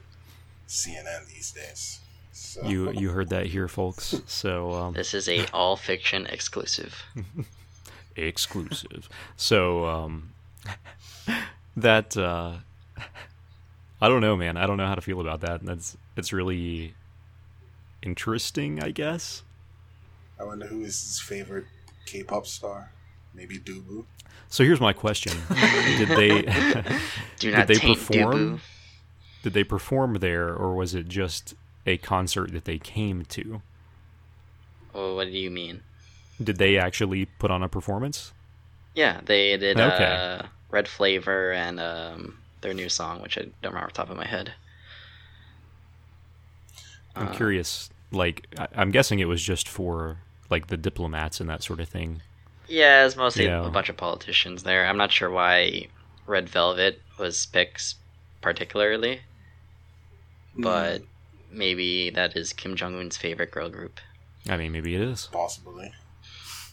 CNN 0.68 1.28
these 1.28 1.52
days. 1.52 2.00
So, 2.40 2.66
You 2.66 2.92
you 2.94 3.10
heard 3.10 3.30
that 3.30 3.48
here, 3.48 3.68
folks. 3.68 4.22
So 4.26 4.72
um, 4.72 4.94
This 4.94 5.14
is 5.14 5.28
a 5.28 5.46
all 5.52 5.76
fiction 5.76 6.26
exclusive. 6.28 7.04
exclusive. 8.16 9.10
So 9.36 9.86
um, 9.86 10.32
that 11.76 12.16
uh, 12.16 12.54
I 14.02 14.08
don't 14.08 14.22
know, 14.22 14.38
man. 14.38 14.56
I 14.56 14.66
don't 14.68 14.78
know 14.78 14.88
how 14.88 14.96
to 14.96 15.02
feel 15.02 15.20
about 15.20 15.42
that. 15.42 15.66
That's 15.66 15.98
it's 16.16 16.32
really 16.32 16.94
interesting, 18.02 18.82
I 18.82 18.92
guess. 18.92 19.44
I 20.40 20.46
wonder 20.46 20.66
who 20.68 20.80
is 20.80 20.98
his 21.04 21.20
favorite 21.20 21.66
K-pop 22.06 22.48
star. 22.48 22.94
Maybe 23.34 23.60
Dubu. 23.60 24.06
So 24.48 24.64
here's 24.64 24.80
my 24.80 24.94
question: 24.94 25.34
Did 25.98 26.08
they 26.08 26.42
Do 27.40 27.52
did 27.52 27.54
not 27.54 27.68
they 27.68 27.80
perform? 27.80 28.34
Dubu. 28.34 28.60
Did 29.44 29.54
they 29.54 29.66
perform 29.66 30.14
there, 30.16 30.54
or 30.54 30.74
was 30.76 30.96
it 30.96 31.10
just 31.10 31.54
a 31.86 31.98
concert 31.98 32.52
that 32.54 32.66
they 32.66 32.80
came 32.80 33.26
to? 33.26 33.62
Oh, 34.94 35.16
what 35.16 35.26
do 35.32 35.38
you 35.38 35.50
mean? 35.50 35.82
Did 36.42 36.58
they 36.58 36.78
actually 36.78 37.26
put 37.26 37.52
on 37.52 37.64
a 37.64 37.70
performance? 37.70 38.34
Yeah, 38.94 39.22
they 39.26 39.58
did 39.58 39.80
Okay. 39.80 40.20
uh, 40.42 40.44
Red 40.70 40.88
Flavor 40.88 41.52
and 41.54 41.80
um, 41.80 42.40
their 42.62 42.74
new 42.74 42.90
song, 42.90 43.22
which 43.22 43.38
I 43.38 43.42
don't 43.44 43.56
remember 43.74 43.86
off 43.88 43.94
the 43.94 43.98
top 43.98 44.10
of 44.10 44.18
my 44.18 44.28
head. 44.28 44.54
I'm 47.16 47.28
Uh, 47.28 47.34
curious. 47.34 47.90
Like, 48.12 48.48
I- 48.58 48.68
I'm 48.76 48.92
guessing 48.92 49.20
it 49.20 49.26
was 49.28 49.44
just 49.44 49.68
for 49.68 50.24
like 50.50 50.68
the 50.68 50.78
diplomats 50.78 51.40
and 51.40 51.50
that 51.50 51.64
sort 51.64 51.80
of 51.80 51.90
thing. 51.90 52.22
Yeah, 52.68 53.06
it's 53.06 53.16
mostly 53.18 53.46
Yeah. 53.46 53.66
a 53.66 53.70
bunch 53.70 53.90
of 53.90 53.98
politicians 53.98 54.64
there. 54.64 54.86
I'm 54.88 54.98
not 54.98 55.12
sure 55.12 55.30
why 55.30 55.88
Red 56.26 56.48
Velvet 56.50 57.02
was 57.18 57.46
picked 57.48 57.96
particularly, 58.42 59.22
but 60.56 61.02
maybe 61.52 62.10
that 62.12 62.36
is 62.36 62.54
Kim 62.54 62.76
Jong 62.76 62.98
Un's 63.00 63.18
favorite 63.18 63.52
girl 63.52 63.70
group. 63.70 64.00
I 64.50 64.58
mean, 64.58 64.72
maybe 64.72 64.96
it 64.96 65.02
is. 65.02 65.28
Possibly. 65.32 65.92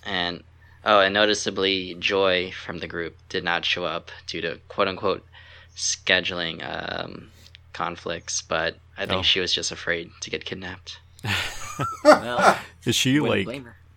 And 0.04 0.42
oh, 0.84 1.00
and 1.00 1.12
noticeably, 1.14 1.94
Joy 1.98 2.52
from 2.64 2.78
the 2.78 2.86
group 2.86 3.16
did 3.28 3.44
not 3.44 3.64
show 3.64 3.84
up 3.84 4.10
due 4.26 4.40
to 4.40 4.58
quote 4.68 4.88
unquote 4.88 5.24
scheduling 5.76 6.62
um, 6.64 7.30
conflicts. 7.72 8.42
But 8.42 8.76
I 8.96 9.06
think 9.06 9.20
Oh. 9.20 9.22
she 9.22 9.40
was 9.40 9.52
just 9.52 9.72
afraid 9.72 10.10
to 10.20 10.30
get 10.30 10.44
kidnapped. 10.44 10.98
Well, 12.04 12.58
Is 12.86 12.96
she 12.96 13.20
like 13.20 13.46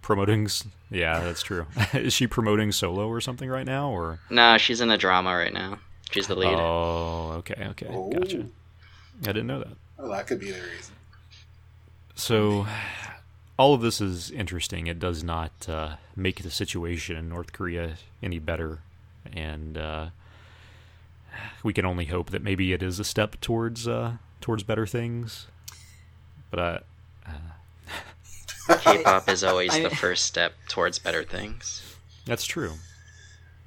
promoting? 0.01 0.49
Yeah, 0.91 1.21
that's 1.21 1.41
true. 1.41 1.65
is 1.93 2.11
she 2.11 2.27
promoting 2.27 2.73
solo 2.73 3.07
or 3.07 3.21
something 3.21 3.47
right 3.49 3.65
now, 3.65 3.89
or? 3.89 4.19
No, 4.29 4.57
she's 4.57 4.81
in 4.81 4.89
a 4.91 4.97
drama 4.97 5.33
right 5.33 5.53
now. 5.53 5.79
She's 6.11 6.27
the 6.27 6.35
lead. 6.35 6.57
Oh, 6.59 7.35
okay, 7.37 7.67
okay, 7.69 7.87
Oh. 7.89 8.09
gotcha. 8.09 8.47
I 9.23 9.27
didn't 9.27 9.47
know 9.47 9.59
that. 9.59 9.77
Well, 9.99 10.11
that 10.11 10.27
could 10.27 10.39
be 10.39 10.51
the 10.51 10.61
reason. 10.61 10.95
So, 12.15 12.65
all 13.57 13.73
of 13.73 13.81
this 13.81 13.99
is 14.01 14.31
interesting. 14.31 14.87
It 14.87 14.99
does 14.99 15.23
not 15.23 15.51
uh, 15.67 15.95
make 16.15 16.41
the 16.43 16.49
situation 16.51 17.15
in 17.17 17.27
North 17.29 17.51
Korea 17.53 17.95
any 18.23 18.39
better, 18.39 18.79
and 19.31 19.77
uh, 19.77 20.07
we 21.63 21.73
can 21.73 21.85
only 21.85 22.05
hope 22.05 22.29
that 22.31 22.41
maybe 22.41 22.71
it 22.73 22.81
is 22.81 22.99
a 22.99 23.03
step 23.03 23.39
towards 23.41 23.87
uh, 23.87 24.13
towards 24.41 24.63
better 24.63 24.87
things. 24.87 25.47
But 26.51 26.85
K-pop 28.81 29.27
is 29.29 29.43
always 29.43 29.73
I- 29.75 29.81
the 29.83 29.89
first 29.89 30.25
step 30.25 30.53
towards 30.67 30.97
better 30.99 31.23
things. 31.23 31.81
that's 32.25 32.45
true. 32.45 32.73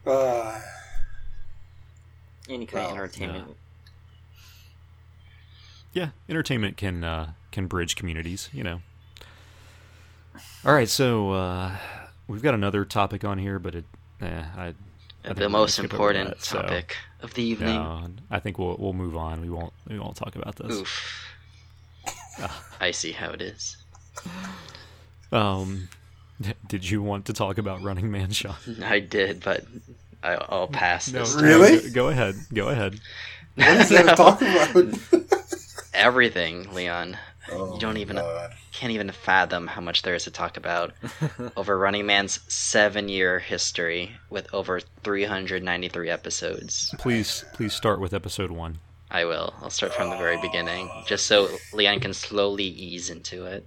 Uh, 0.06 0.58
Any 2.48 2.66
kind 2.66 2.84
of 2.86 2.90
Well, 2.92 2.94
entertainment. 3.02 3.56
Yeah, 5.92 6.10
entertainment 6.28 6.76
can 6.76 7.04
uh, 7.04 7.32
can 7.50 7.66
bridge 7.66 7.96
communities, 7.96 8.48
you 8.52 8.62
know. 8.62 8.80
All 10.64 10.72
right, 10.72 10.88
so 10.88 11.32
uh, 11.32 11.76
we've 12.28 12.42
got 12.42 12.54
another 12.54 12.84
topic 12.84 13.24
on 13.24 13.38
here, 13.38 13.58
but 13.58 13.74
it 13.74 13.84
eh, 14.20 14.44
I, 14.56 14.74
I 15.24 15.32
the 15.32 15.48
most 15.48 15.76
gonna 15.76 15.88
skip 15.88 15.94
over 15.94 16.10
important 16.10 16.28
that, 16.30 16.44
so, 16.44 16.62
topic 16.62 16.96
of 17.20 17.34
the 17.34 17.42
evening. 17.42 17.74
no, 17.74 18.06
I 18.30 18.38
think 18.38 18.58
we'll 18.58 18.76
we'll 18.78 18.92
move 18.92 19.16
on. 19.16 19.40
We 19.40 19.50
won't 19.50 19.72
we 19.88 19.98
won't 19.98 20.16
talk 20.16 20.36
about 20.36 20.56
this. 20.56 20.78
Oof. 20.78 21.28
I 22.80 22.90
see 22.90 23.12
how 23.12 23.30
it 23.30 23.42
is. 23.42 23.76
Um, 25.30 25.88
did 26.68 26.88
you 26.88 27.02
want 27.02 27.26
to 27.26 27.32
talk 27.32 27.58
about 27.58 27.82
Running 27.82 28.10
Man, 28.10 28.30
Sean? 28.30 28.54
I 28.82 29.00
did, 29.00 29.42
but 29.42 29.64
I, 30.22 30.34
I'll 30.48 30.68
pass 30.68 31.06
this. 31.06 31.34
time. 31.34 31.44
Really? 31.44 31.90
Go, 31.90 31.94
go 31.94 32.08
ahead. 32.08 32.36
Go 32.52 32.68
ahead. 32.68 33.00
What 33.54 33.68
is 33.68 33.88
there 33.88 34.02
to 34.06 34.16
talk 34.16 34.40
about? 34.40 35.41
Everything, 36.02 36.72
Leon. 36.74 37.16
Oh, 37.50 37.74
you 37.74 37.80
don't 37.80 37.96
even 37.96 38.16
God. 38.16 38.52
can't 38.72 38.92
even 38.92 39.10
fathom 39.10 39.66
how 39.66 39.80
much 39.80 40.02
there 40.02 40.14
is 40.14 40.24
to 40.24 40.30
talk 40.30 40.56
about 40.56 40.92
over 41.56 41.76
Running 41.78 42.06
Man's 42.06 42.40
seven-year 42.52 43.38
history 43.40 44.12
with 44.30 44.52
over 44.54 44.80
393 45.02 46.08
episodes. 46.10 46.94
Please 46.98 47.44
please 47.52 47.72
start 47.72 48.00
with 48.00 48.14
episode 48.14 48.50
one. 48.50 48.78
I 49.10 49.24
will. 49.24 49.52
I'll 49.60 49.70
start 49.70 49.92
from 49.92 50.10
the 50.10 50.16
very 50.16 50.40
beginning, 50.40 50.88
just 51.06 51.26
so 51.26 51.48
Leon 51.72 52.00
can 52.00 52.14
slowly 52.14 52.64
ease 52.64 53.10
into 53.10 53.44
it. 53.46 53.66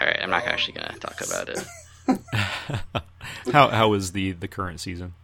All 0.00 0.06
right, 0.06 0.18
I'm 0.22 0.30
not 0.30 0.44
actually 0.44 0.74
gonna 0.74 0.98
talk 0.98 1.20
about 1.20 1.48
it. 1.48 1.64
How 3.52 3.68
how 3.68 3.92
is 3.94 4.12
the 4.12 4.32
the 4.32 4.48
current 4.48 4.80
season? 4.80 5.14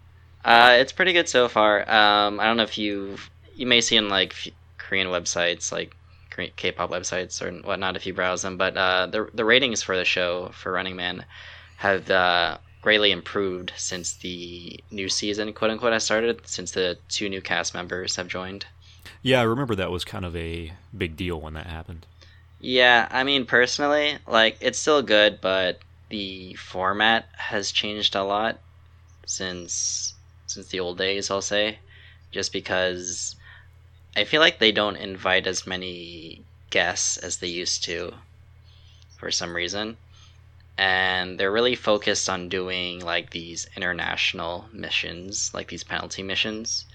Uh, 0.45 0.77
it's 0.79 0.93
pretty 0.93 1.13
good 1.13 1.29
so 1.29 1.49
far. 1.49 1.81
Um, 1.91 2.41
I 2.41 2.45
don't 2.45 2.57
know 2.57 2.63
if 2.63 2.79
you 2.79 3.17
you 3.55 3.67
may 3.67 3.81
see 3.83 3.97
in 3.97 4.09
like 4.09 4.33
f- 4.33 4.53
Korean 4.91 5.07
websites, 5.07 5.71
like 5.71 5.95
K-pop 6.57 6.91
websites 6.91 7.41
or 7.41 7.53
whatnot, 7.63 7.95
if 7.95 8.07
you 8.07 8.13
browse 8.13 8.43
them. 8.43 8.57
But 8.57 8.77
uh, 8.77 9.07
the 9.07 9.29
the 9.33 9.45
ratings 9.45 9.83
for 9.83 9.97
the 9.97 10.05
show 10.05 10.51
for 10.53 10.73
Running 10.73 10.97
Man 10.97 11.25
have 11.77 12.11
uh, 12.11 12.59
greatly 12.83 13.13
improved 13.13 13.73
since 13.77 14.15
the 14.15 14.83
new 14.91 15.09
season, 15.09 15.53
quote 15.53 15.71
unquote, 15.71 15.93
has 15.93 16.03
started. 16.03 16.45
Since 16.45 16.73
the 16.73 16.99
two 17.09 17.29
new 17.29 17.41
cast 17.41 17.73
members 17.73 18.17
have 18.17 18.27
joined. 18.27 18.67
Yeah, 19.23 19.41
I 19.41 19.45
remember 19.45 19.77
that 19.77 19.93
was 19.93 20.05
kind 20.05 20.25
of 20.25 20.35
a 20.35 20.73
big 20.97 21.17
deal 21.17 21.41
when 21.41 21.55
that 21.55 21.67
happened. 21.67 22.07
Yeah, 22.61 23.07
I 23.13 23.23
mean 23.23 23.47
personally, 23.47 24.19
like 24.27 24.57
it's 24.61 24.79
still 24.79 25.03
good, 25.03 25.41
but 25.41 25.79
the 26.09 26.55
format 26.55 27.29
has 27.37 27.71
changed 27.71 28.17
a 28.17 28.25
lot 28.25 28.59
since 29.25 30.15
since 30.49 30.67
the 30.67 30.81
old 30.81 30.99
days, 30.99 31.31
I'll 31.31 31.43
say. 31.43 31.79
Just 32.33 32.53
because 32.53 33.37
I 34.17 34.25
feel 34.25 34.41
like 34.41 34.59
they 34.59 34.73
don't 34.73 34.97
invite 34.97 35.47
as 35.47 35.67
many 35.67 36.45
guests 36.71 37.17
as 37.17 37.39
they 37.39 37.49
used 37.49 37.85
to 37.85 38.15
for 39.19 39.31
some 39.31 39.55
reason. 39.55 39.97
And 40.79 41.39
they're 41.39 41.53
really 41.53 41.75
focused 41.75 42.29
on 42.29 42.49
doing 42.49 43.01
like 43.01 43.31
these 43.31 43.69
international 43.77 44.69
missions, 44.73 45.53
like 45.53 45.69
these 45.69 45.85
penalty 45.85 46.23
missions. 46.23 46.87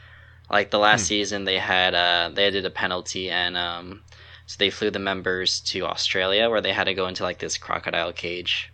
Like 0.50 0.72
the 0.72 0.80
last 0.80 1.06
season 1.06 1.44
they 1.44 1.60
had 1.60 1.94
uh 1.96 2.30
they 2.34 2.50
did 2.52 2.66
a 2.66 2.70
penalty 2.70 3.30
and 3.30 3.58
um 3.58 4.02
so 4.48 4.58
they 4.60 4.70
flew 4.70 4.92
the 4.92 5.00
members 5.00 5.60
to 5.62 5.86
Australia 5.86 6.50
where 6.50 6.62
they 6.62 6.74
had 6.74 6.84
to 6.86 6.94
go 6.94 7.08
into 7.08 7.24
like 7.24 7.40
this 7.40 7.58
crocodile 7.58 8.14
cage, 8.14 8.72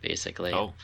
basically. 0.00 0.52
Oh, 0.52 0.74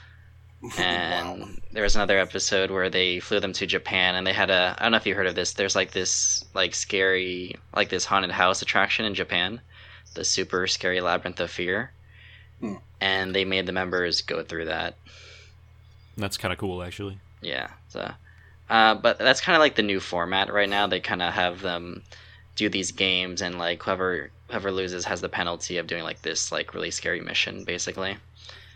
And 0.79 1.41
Wow. 1.41 1.49
there 1.73 1.83
was 1.85 1.95
another 1.95 2.19
episode 2.19 2.71
where 2.71 2.91
they 2.91 3.21
flew 3.21 3.39
them 3.41 3.53
to 3.55 3.67
Japan 3.67 4.15
and 4.17 4.27
they 4.27 4.33
had 4.33 4.51
a 4.51 4.75
I 4.79 4.83
don't 4.83 4.93
know 4.93 4.97
if 4.99 5.07
you 5.07 5.15
heard 5.15 5.27
of 5.29 5.35
this. 5.37 5.53
There's 5.53 5.77
like 5.77 5.93
this 5.93 6.45
like 6.55 6.75
scary 6.75 7.55
like 7.75 7.89
this 7.91 8.05
haunted 8.05 8.33
house 8.33 8.61
attraction 8.63 9.05
in 9.05 9.15
Japan, 9.15 9.61
the 10.15 10.25
super 10.25 10.67
scary 10.67 11.01
labyrinth 11.01 11.39
of 11.41 11.51
fear. 11.51 11.93
Hmm. 12.61 12.75
And 13.01 13.35
they 13.35 13.45
made 13.45 13.67
the 13.67 13.73
members 13.73 14.21
go 14.23 14.43
through 14.43 14.65
that. 14.65 14.97
that's 16.17 16.37
kind 16.37 16.53
of 16.53 16.59
cool, 16.59 16.83
actually. 16.83 17.19
Yeah. 17.41 17.69
So, 17.91 18.11
uh, 18.69 18.97
but 18.97 19.19
that's 19.19 19.41
kind 19.41 19.55
of 19.55 19.61
like 19.61 19.77
the 19.77 19.85
new 19.85 20.01
format 20.01 20.53
right 20.53 20.69
now. 20.69 20.89
They 20.89 20.99
kind 20.99 21.23
of 21.23 21.33
have 21.35 21.61
them 21.63 22.03
do 22.57 22.69
these 22.69 22.91
games, 22.91 23.41
and 23.41 23.59
like 23.59 23.85
whoever 23.85 24.31
whoever 24.49 24.73
loses 24.73 25.05
has 25.05 25.21
the 25.21 25.29
penalty 25.29 25.77
of 25.79 25.87
doing 25.87 26.03
like 26.03 26.23
this 26.23 26.51
like 26.51 26.75
really 26.75 26.91
scary 26.91 27.21
mission, 27.21 27.63
basically. 27.63 28.17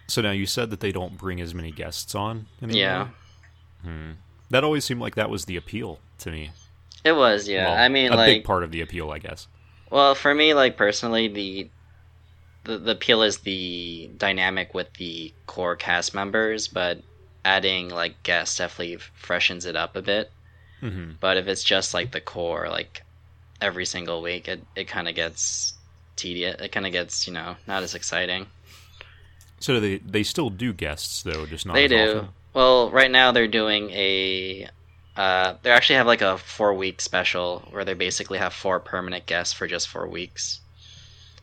So 0.08 0.20
now 0.20 0.30
you 0.32 0.46
said 0.46 0.70
that 0.70 0.80
they 0.80 0.92
don't 0.92 1.16
bring 1.16 1.40
as 1.40 1.54
many 1.54 1.72
guests 1.72 2.14
on 2.14 2.46
anymore. 2.62 2.78
Yeah, 2.78 3.08
that 4.50 4.64
always 4.64 4.84
seemed 4.84 5.00
like 5.00 5.14
that 5.14 5.30
was 5.30 5.44
the 5.46 5.56
appeal 5.56 5.98
to 6.18 6.30
me. 6.30 6.50
it 7.04 7.12
was. 7.12 7.48
Yeah, 7.48 7.68
Well, 7.68 7.76
I 7.78 7.88
mean, 7.88 8.12
a 8.12 8.16
like, 8.16 8.26
big 8.26 8.44
part 8.44 8.62
of 8.62 8.70
the 8.70 8.80
appeal, 8.80 9.10
I 9.10 9.18
guess. 9.18 9.48
well, 9.90 10.14
for 10.14 10.34
me, 10.34 10.54
like 10.54 10.76
personally, 10.76 11.28
the 11.28 11.70
the 12.64 12.78
the 12.78 12.92
appeal 12.92 13.22
is 13.22 13.38
the 13.40 14.10
dynamic 14.16 14.74
with 14.74 14.92
the 14.94 15.34
core 15.46 15.76
cast 15.76 16.14
members, 16.14 16.68
but 16.68 17.04
adding 17.44 17.88
like 17.90 18.22
guests 18.22 18.58
definitely 18.58 18.96
freshens 19.14 19.66
it 19.66 19.76
up 19.76 19.96
a 19.96 20.02
bit. 20.02 20.32
hmm 20.80 21.12
But 21.20 21.36
if 21.38 21.48
it's 21.48 21.64
just 21.64 21.94
like 21.94 22.12
the 22.12 22.20
core, 22.20 22.68
like 22.70 23.02
every 23.60 23.86
single 23.86 24.22
week, 24.22 24.48
it, 24.48 24.68
it 24.76 24.86
kind 24.86 25.08
of 25.08 25.14
gets 25.14 25.74
tedious. 26.16 26.56
It 26.60 26.72
kind 26.72 26.86
of 26.86 26.92
gets, 26.92 27.26
you 27.26 27.32
know, 27.32 27.56
not 27.66 27.82
as 27.82 27.94
exciting. 27.94 28.52
So 29.62 29.78
they 29.78 29.98
they 29.98 30.24
still 30.24 30.50
do 30.50 30.72
guests 30.72 31.22
though, 31.22 31.46
just 31.46 31.66
not 31.66 31.74
they 31.74 31.86
do. 31.86 32.18
often? 32.18 32.28
Well, 32.52 32.90
right 32.90 33.10
now 33.10 33.30
they're 33.30 33.46
doing 33.46 33.90
a. 33.90 34.68
Uh, 35.16 35.54
they 35.62 35.70
actually 35.70 35.96
have 35.96 36.06
like 36.08 36.20
a 36.20 36.36
four 36.36 36.74
week 36.74 37.00
special 37.00 37.68
where 37.70 37.84
they 37.84 37.94
basically 37.94 38.38
have 38.38 38.52
four 38.52 38.80
permanent 38.80 39.26
guests 39.26 39.52
for 39.54 39.68
just 39.68 39.86
four 39.86 40.08
weeks. 40.08 40.60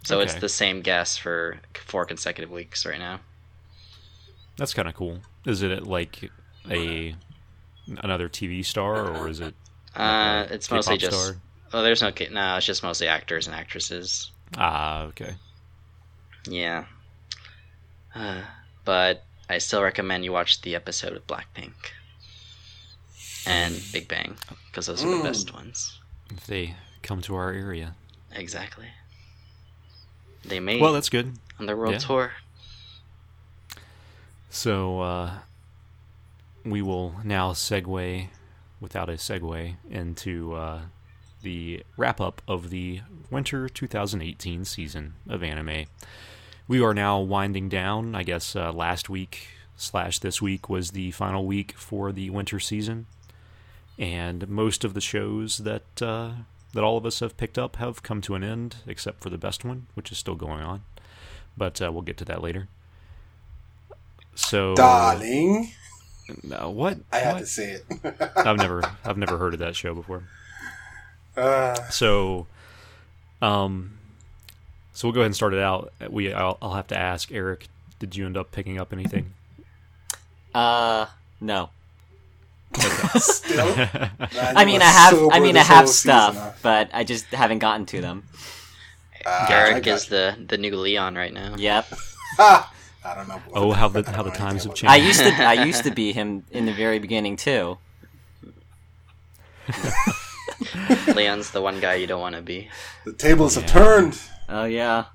So 0.04 0.20
it's 0.20 0.34
the 0.36 0.50
same 0.50 0.82
guests 0.82 1.18
for 1.18 1.60
four 1.74 2.06
consecutive 2.06 2.52
weeks 2.52 2.86
right 2.86 3.00
now. 3.00 3.22
That's 4.58 4.74
kind 4.74 4.88
of 4.90 4.96
cool. 4.96 5.20
Is 5.46 5.62
it 5.62 5.88
like 5.88 6.30
a 6.70 7.16
another 8.04 8.28
TV 8.28 8.66
star 8.66 9.08
or 9.08 9.30
is 9.30 9.40
it? 9.40 9.54
Uh, 9.96 10.42
like 10.42 10.52
a 10.52 10.54
it's 10.56 10.70
mostly 10.70 10.98
just. 10.98 11.16
star? 11.18 11.38
Oh, 11.72 11.84
there's 11.84 12.02
no. 12.02 12.12
No, 12.32 12.58
it's 12.58 12.66
just 12.66 12.84
mostly 12.84 13.08
actors 13.08 13.48
and 13.48 13.56
actresses. 13.56 14.32
Ah, 14.58 15.04
okay. 15.04 15.36
Yeah. 16.46 16.86
Uh, 18.16 18.42
but 18.86 19.24
I 19.50 19.58
still 19.58 19.82
recommend 19.82 20.24
you 20.26 20.32
watch 20.32 20.62
the 20.62 20.76
episode 20.76 21.14
with 21.14 21.28
Blackpink 21.28 21.74
and 23.46 23.82
Big 23.92 24.08
Bang 24.08 24.36
because 24.68 24.88
those 24.88 25.04
are 25.04 25.18
the 25.18 25.24
best 25.24 25.54
ones. 25.54 26.00
If 26.30 26.46
they 26.46 26.76
come 27.02 27.22
to 27.22 27.36
our 27.36 27.52
area, 27.52 27.96
Exactly. 28.32 28.86
They 30.46 30.60
made 30.60 30.82
well, 30.82 30.94
that's 30.94 31.10
good. 31.10 31.34
on 31.60 31.66
their 31.66 31.76
world 31.76 31.94
yeah. 31.94 32.00
tour. 32.00 32.32
So 34.50 35.02
uh, 35.02 35.32
we 36.66 36.82
will 36.82 37.16
now 37.24 37.52
segue, 37.52 38.28
without 38.80 39.10
a 39.10 39.14
segue, 39.14 39.76
into 39.90 40.54
uh, 40.54 40.82
the 41.42 41.84
wrap 41.98 42.22
up 42.22 42.42
of 42.48 42.70
the 42.70 43.02
winter 43.30 43.70
2018 43.70 44.66
season 44.66 45.16
of 45.28 45.44
anime. 45.44 45.86
We 46.70 46.82
are 46.84 46.94
now 46.94 47.20
winding 47.20 47.68
down. 47.68 48.14
I 48.16 48.22
guess 48.24 48.56
uh, 48.56 48.72
last 48.72 49.10
week 49.10 49.48
slash 49.76 50.20
this 50.20 50.40
week 50.42 50.70
was 50.70 50.92
the 50.92 51.10
final 51.12 51.46
week 51.46 51.74
for 51.76 52.12
the 52.12 52.30
winter 52.30 52.60
season, 52.60 53.08
and 53.98 54.48
most 54.48 54.84
of 54.84 54.94
the 54.94 55.02
shows 55.02 55.58
that 55.60 56.02
uh, 56.02 56.32
that 56.74 56.84
all 56.84 56.96
of 56.96 57.06
us 57.08 57.22
have 57.22 57.38
picked 57.38 57.58
up 57.58 57.78
have 57.78 58.04
come 58.04 58.22
to 58.22 58.36
an 58.36 58.44
end, 58.44 58.78
except 58.86 59.22
for 59.24 59.30
the 59.32 59.38
best 59.38 59.66
one, 59.66 59.88
which 59.96 60.12
is 60.12 60.20
still 60.20 60.36
going 60.36 60.62
on. 60.62 60.84
But 61.58 61.82
uh, 61.82 61.92
we'll 61.92 62.04
get 62.04 62.18
to 62.18 62.26
that 62.26 62.44
later. 62.44 62.68
So, 64.36 64.76
Darling, 64.76 65.72
no, 66.44 66.70
what? 66.70 67.00
I 67.12 67.18
had 67.18 67.40
to 67.40 67.46
say 67.48 67.72
it. 67.72 67.86
I've 68.36 68.58
never, 68.58 68.84
I've 69.04 69.18
never 69.18 69.38
heard 69.38 69.54
of 69.54 69.60
that 69.60 69.76
show 69.76 69.94
before. 69.94 70.24
uh, 71.36 71.74
So, 71.90 72.48
um, 73.42 73.99
so 75.00 75.08
we'll 75.08 75.14
go 75.14 75.22
ahead 75.22 75.28
and 75.28 75.36
start 75.36 75.54
it 75.54 75.62
out. 75.62 75.94
We, 76.10 76.34
I'll, 76.34 76.58
I'll 76.62 76.74
have 76.74 76.88
to 76.88 76.98
ask 76.98 77.32
Eric. 77.32 77.70
Did 78.00 78.18
you 78.18 78.26
end 78.26 78.36
up 78.36 78.52
picking 78.52 78.78
up 78.78 78.92
anything? 78.92 79.34
Uh, 80.54 81.06
no. 81.40 81.70
still, 83.20 83.68
I 83.78 84.66
mean, 84.66 84.82
I 84.82 84.86
have. 84.86 85.30
I 85.32 85.40
mean, 85.40 85.56
I 85.56 85.62
have 85.62 85.88
stuff, 85.88 86.34
season, 86.34 86.44
huh? 86.44 86.54
but 86.64 86.90
I 86.92 87.04
just 87.04 87.26
haven't 87.28 87.60
gotten 87.60 87.86
to 87.86 88.02
them. 88.02 88.24
I 89.28 89.46
Garrick 89.48 89.84
got 89.84 89.94
is 89.94 90.08
the 90.08 90.36
the 90.48 90.58
new 90.58 90.76
Leon 90.76 91.14
right 91.14 91.32
now. 91.32 91.54
Yep. 91.56 91.86
Ha! 92.38 92.74
I 93.06 93.14
don't 93.14 93.28
know. 93.28 93.40
Oh, 93.54 93.72
how 93.74 93.90
the 93.90 94.02
how 94.10 94.24
the 94.24 94.32
times 94.32 94.64
anything 94.64 94.82
have 94.82 94.90
I 94.90 94.98
changed. 94.98 95.20
used 95.20 95.38
to. 95.38 95.44
I 95.44 95.54
used 95.66 95.84
to 95.84 95.92
be 95.92 96.14
him 96.14 96.44
in 96.50 96.66
the 96.66 96.74
very 96.74 96.98
beginning 96.98 97.36
too. 97.36 97.78
Leon's 101.14 101.52
the 101.52 101.62
one 101.62 101.80
guy 101.80 101.94
you 101.94 102.08
don't 102.08 102.22
want 102.22 102.36
to 102.36 102.42
be. 102.42 102.70
The 103.06 103.14
tables 103.14 103.54
have 103.54 103.68
turned. 103.68 104.20
Oh 104.50 104.66
yeah. 104.66 105.06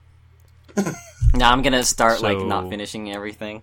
now 1.34 1.50
I'm 1.52 1.62
gonna 1.62 1.82
start 1.84 2.22
like 2.22 2.38
not 2.38 2.68
finishing 2.70 3.12
everything. 3.12 3.62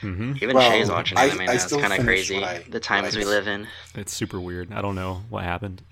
hmm 0.00 0.34
Even 0.42 0.56
Well, 0.56 0.70
Shay's 0.70 0.90
watching 0.90 1.16
I- 1.18 1.26
anime 1.26 1.40
I 1.42 1.46
now. 1.46 1.52
It's 1.52 1.66
kind 1.70 1.92
of 1.92 2.00
crazy. 2.04 2.42
I- 2.42 2.62
the 2.68 2.80
times 2.80 3.14
what 3.16 3.24
we 3.24 3.30
live 3.30 3.46
in. 3.48 3.66
It's 3.94 4.14
super 4.14 4.40
weird. 4.40 4.72
I 4.72 4.82
don't 4.82 4.94
know 4.96 5.22
what 5.30 5.44
happened. 5.44 5.82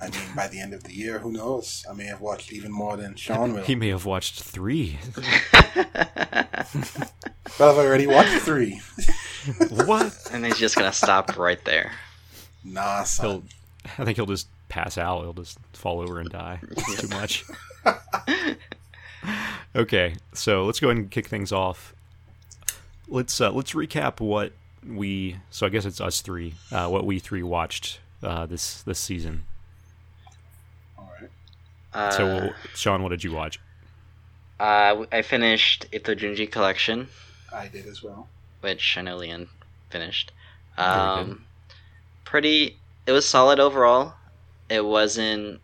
I 0.00 0.10
mean, 0.10 0.20
by 0.36 0.48
the 0.48 0.60
end 0.60 0.74
of 0.74 0.84
the 0.84 0.92
year, 0.94 1.20
who 1.20 1.32
knows? 1.32 1.86
I 1.88 1.94
may 1.94 2.04
have 2.04 2.20
watched 2.20 2.52
even 2.52 2.70
more 2.70 2.96
than 2.96 3.14
Sean 3.14 3.52
will. 3.54 3.62
He 3.62 3.74
may 3.74 3.88
have 3.88 4.04
watched 4.04 4.42
three. 4.42 4.98
But 7.56 7.68
I've 7.70 7.76
already 7.78 8.06
watched 8.06 8.42
three. 8.42 8.80
what? 9.70 10.16
and 10.32 10.44
he's 10.44 10.58
just 10.58 10.76
gonna 10.76 10.92
stop 10.92 11.36
right 11.38 11.62
there. 11.64 11.92
Nah, 12.64 13.04
He'll. 13.20 13.44
I 13.98 14.04
think 14.04 14.16
he'll 14.16 14.26
just 14.26 14.48
pass 14.68 14.98
out. 14.98 15.20
He'll 15.22 15.34
just 15.34 15.58
fall 15.72 16.00
over 16.00 16.18
and 16.18 16.30
die. 16.30 16.58
It's 16.70 17.00
too 17.02 17.08
much. 17.08 17.44
okay, 19.76 20.14
so 20.32 20.64
let's 20.64 20.80
go 20.80 20.88
ahead 20.88 20.98
and 20.98 21.10
kick 21.10 21.26
things 21.26 21.52
off. 21.52 21.94
Let's 23.08 23.40
uh, 23.40 23.52
let's 23.52 23.72
recap 23.72 24.20
what 24.20 24.52
we. 24.86 25.36
So 25.50 25.66
I 25.66 25.68
guess 25.68 25.84
it's 25.84 26.00
us 26.00 26.20
three. 26.20 26.54
Uh, 26.72 26.88
what 26.88 27.04
we 27.06 27.18
three 27.18 27.42
watched 27.42 28.00
uh, 28.22 28.46
this 28.46 28.82
this 28.82 28.98
season. 28.98 29.44
All 30.98 31.10
right. 31.20 31.30
Uh, 31.92 32.10
So 32.10 32.50
Sean, 32.74 33.02
what 33.02 33.10
did 33.10 33.24
you 33.24 33.32
watch? 33.32 33.60
uh, 34.60 35.04
I 35.12 35.22
finished 35.22 35.86
Ito 35.92 36.14
Junji 36.14 36.50
Collection, 36.50 37.08
I 37.52 37.68
did 37.68 37.86
as 37.86 38.02
well. 38.02 38.28
which 38.60 38.96
I 38.96 39.02
know 39.02 39.16
Leon 39.16 39.48
finished. 39.90 40.32
Um, 40.78 41.44
pretty. 42.24 42.76
It 43.06 43.12
was 43.12 43.26
solid 43.28 43.60
overall. 43.60 44.14
It 44.70 44.84
wasn't 44.84 45.60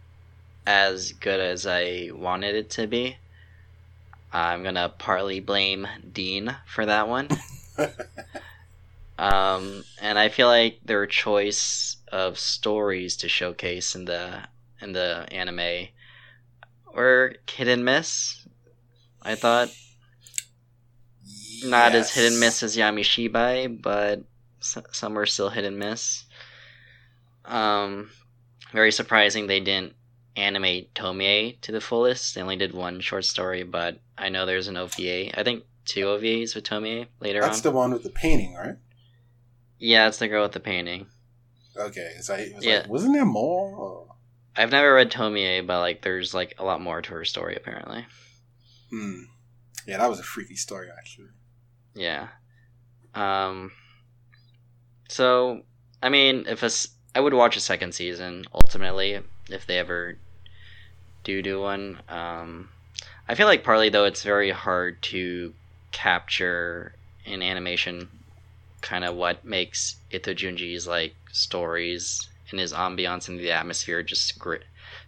as 0.66 1.12
good 1.12 1.40
as 1.40 1.66
I 1.66 2.10
wanted 2.12 2.54
it 2.54 2.70
to 2.70 2.86
be. 2.86 3.16
I'm 4.32 4.62
gonna 4.62 4.88
partly 4.96 5.40
blame 5.40 5.88
Deen 6.12 6.54
for 6.66 6.86
that 6.86 7.08
one. 7.08 7.28
um, 9.18 9.84
and 10.00 10.18
I 10.18 10.28
feel 10.28 10.46
like 10.46 10.78
their 10.84 11.06
choice 11.06 11.96
of 12.12 12.38
stories 12.38 13.16
to 13.18 13.28
showcase 13.28 13.94
in 13.94 14.04
the 14.04 14.42
in 14.80 14.92
the 14.92 15.26
anime 15.30 15.88
were 16.94 17.34
hit 17.48 17.68
and 17.68 17.84
miss. 17.84 18.46
I 19.22 19.34
thought 19.34 19.70
not 21.64 21.94
as 21.94 22.12
hit 22.12 22.30
and 22.30 22.40
miss 22.40 22.62
as 22.62 22.76
Yamishibai, 22.76 23.82
but 23.82 24.22
s- 24.60 24.78
some 24.92 25.14
were 25.14 25.26
still 25.26 25.50
hit 25.50 25.64
and 25.64 25.78
miss. 25.78 26.24
Um, 27.44 28.10
very 28.72 28.92
surprising 28.92 29.46
they 29.46 29.60
didn't 29.60 29.94
animate 30.36 30.94
Tomie 30.94 31.60
to 31.62 31.72
the 31.72 31.80
fullest. 31.80 32.34
They 32.34 32.42
only 32.42 32.56
did 32.56 32.72
one 32.72 33.00
short 33.00 33.24
story, 33.24 33.62
but 33.62 34.00
I 34.16 34.28
know 34.28 34.46
there's 34.46 34.68
an 34.68 34.76
OVA. 34.76 35.38
I 35.38 35.42
think 35.42 35.64
two 35.84 36.04
OVAs 36.06 36.54
with 36.54 36.64
Tomie 36.64 37.06
later 37.20 37.40
That's 37.40 37.58
on. 37.58 37.62
the 37.62 37.70
one 37.76 37.92
with 37.92 38.02
the 38.04 38.10
painting, 38.10 38.54
right? 38.54 38.76
Yeah, 39.78 40.08
it's 40.08 40.18
the 40.18 40.28
girl 40.28 40.42
with 40.42 40.52
the 40.52 40.60
painting. 40.60 41.06
Okay. 41.76 42.00
It 42.16 42.16
was 42.54 42.64
Yeah. 42.64 42.80
like, 42.80 42.88
wasn't 42.88 43.14
there 43.14 43.24
more? 43.24 43.74
Or- 43.74 44.06
I've 44.56 44.70
never 44.72 44.94
read 44.94 45.10
Tomie, 45.10 45.66
but 45.66 45.78
like 45.80 46.02
there's 46.02 46.34
like 46.34 46.54
a 46.58 46.64
lot 46.64 46.80
more 46.80 47.00
to 47.00 47.10
her 47.12 47.24
story 47.24 47.56
apparently. 47.56 48.06
Hmm. 48.90 49.22
Yeah, 49.86 49.98
that 49.98 50.10
was 50.10 50.20
a 50.20 50.24
freaky 50.24 50.56
story, 50.56 50.88
actually. 50.96 51.28
Yeah. 51.94 52.28
Um. 53.14 53.72
So, 55.08 55.62
I 56.02 56.08
mean, 56.08 56.44
if 56.46 56.62
a 56.62 56.70
I 57.14 57.20
would 57.20 57.34
watch 57.34 57.56
a 57.56 57.60
second 57.60 57.92
season 57.94 58.44
ultimately 58.52 59.20
if 59.52 59.66
they 59.66 59.78
ever 59.78 60.16
do 61.24 61.42
do 61.42 61.60
one. 61.60 62.00
Um, 62.08 62.68
I 63.28 63.34
feel 63.34 63.46
like 63.46 63.64
partly 63.64 63.88
though 63.88 64.04
it's 64.04 64.22
very 64.22 64.50
hard 64.50 65.00
to 65.02 65.54
capture 65.92 66.94
in 67.24 67.42
animation 67.42 68.08
kind 68.80 69.04
of 69.04 69.14
what 69.14 69.44
makes 69.44 69.96
Ito 70.10 70.34
Junji's 70.34 70.86
like 70.86 71.14
stories 71.32 72.28
and 72.50 72.58
his 72.58 72.72
ambiance 72.72 73.28
and 73.28 73.38
the 73.38 73.52
atmosphere 73.52 74.02
just 74.02 74.38
gr- 74.38 74.56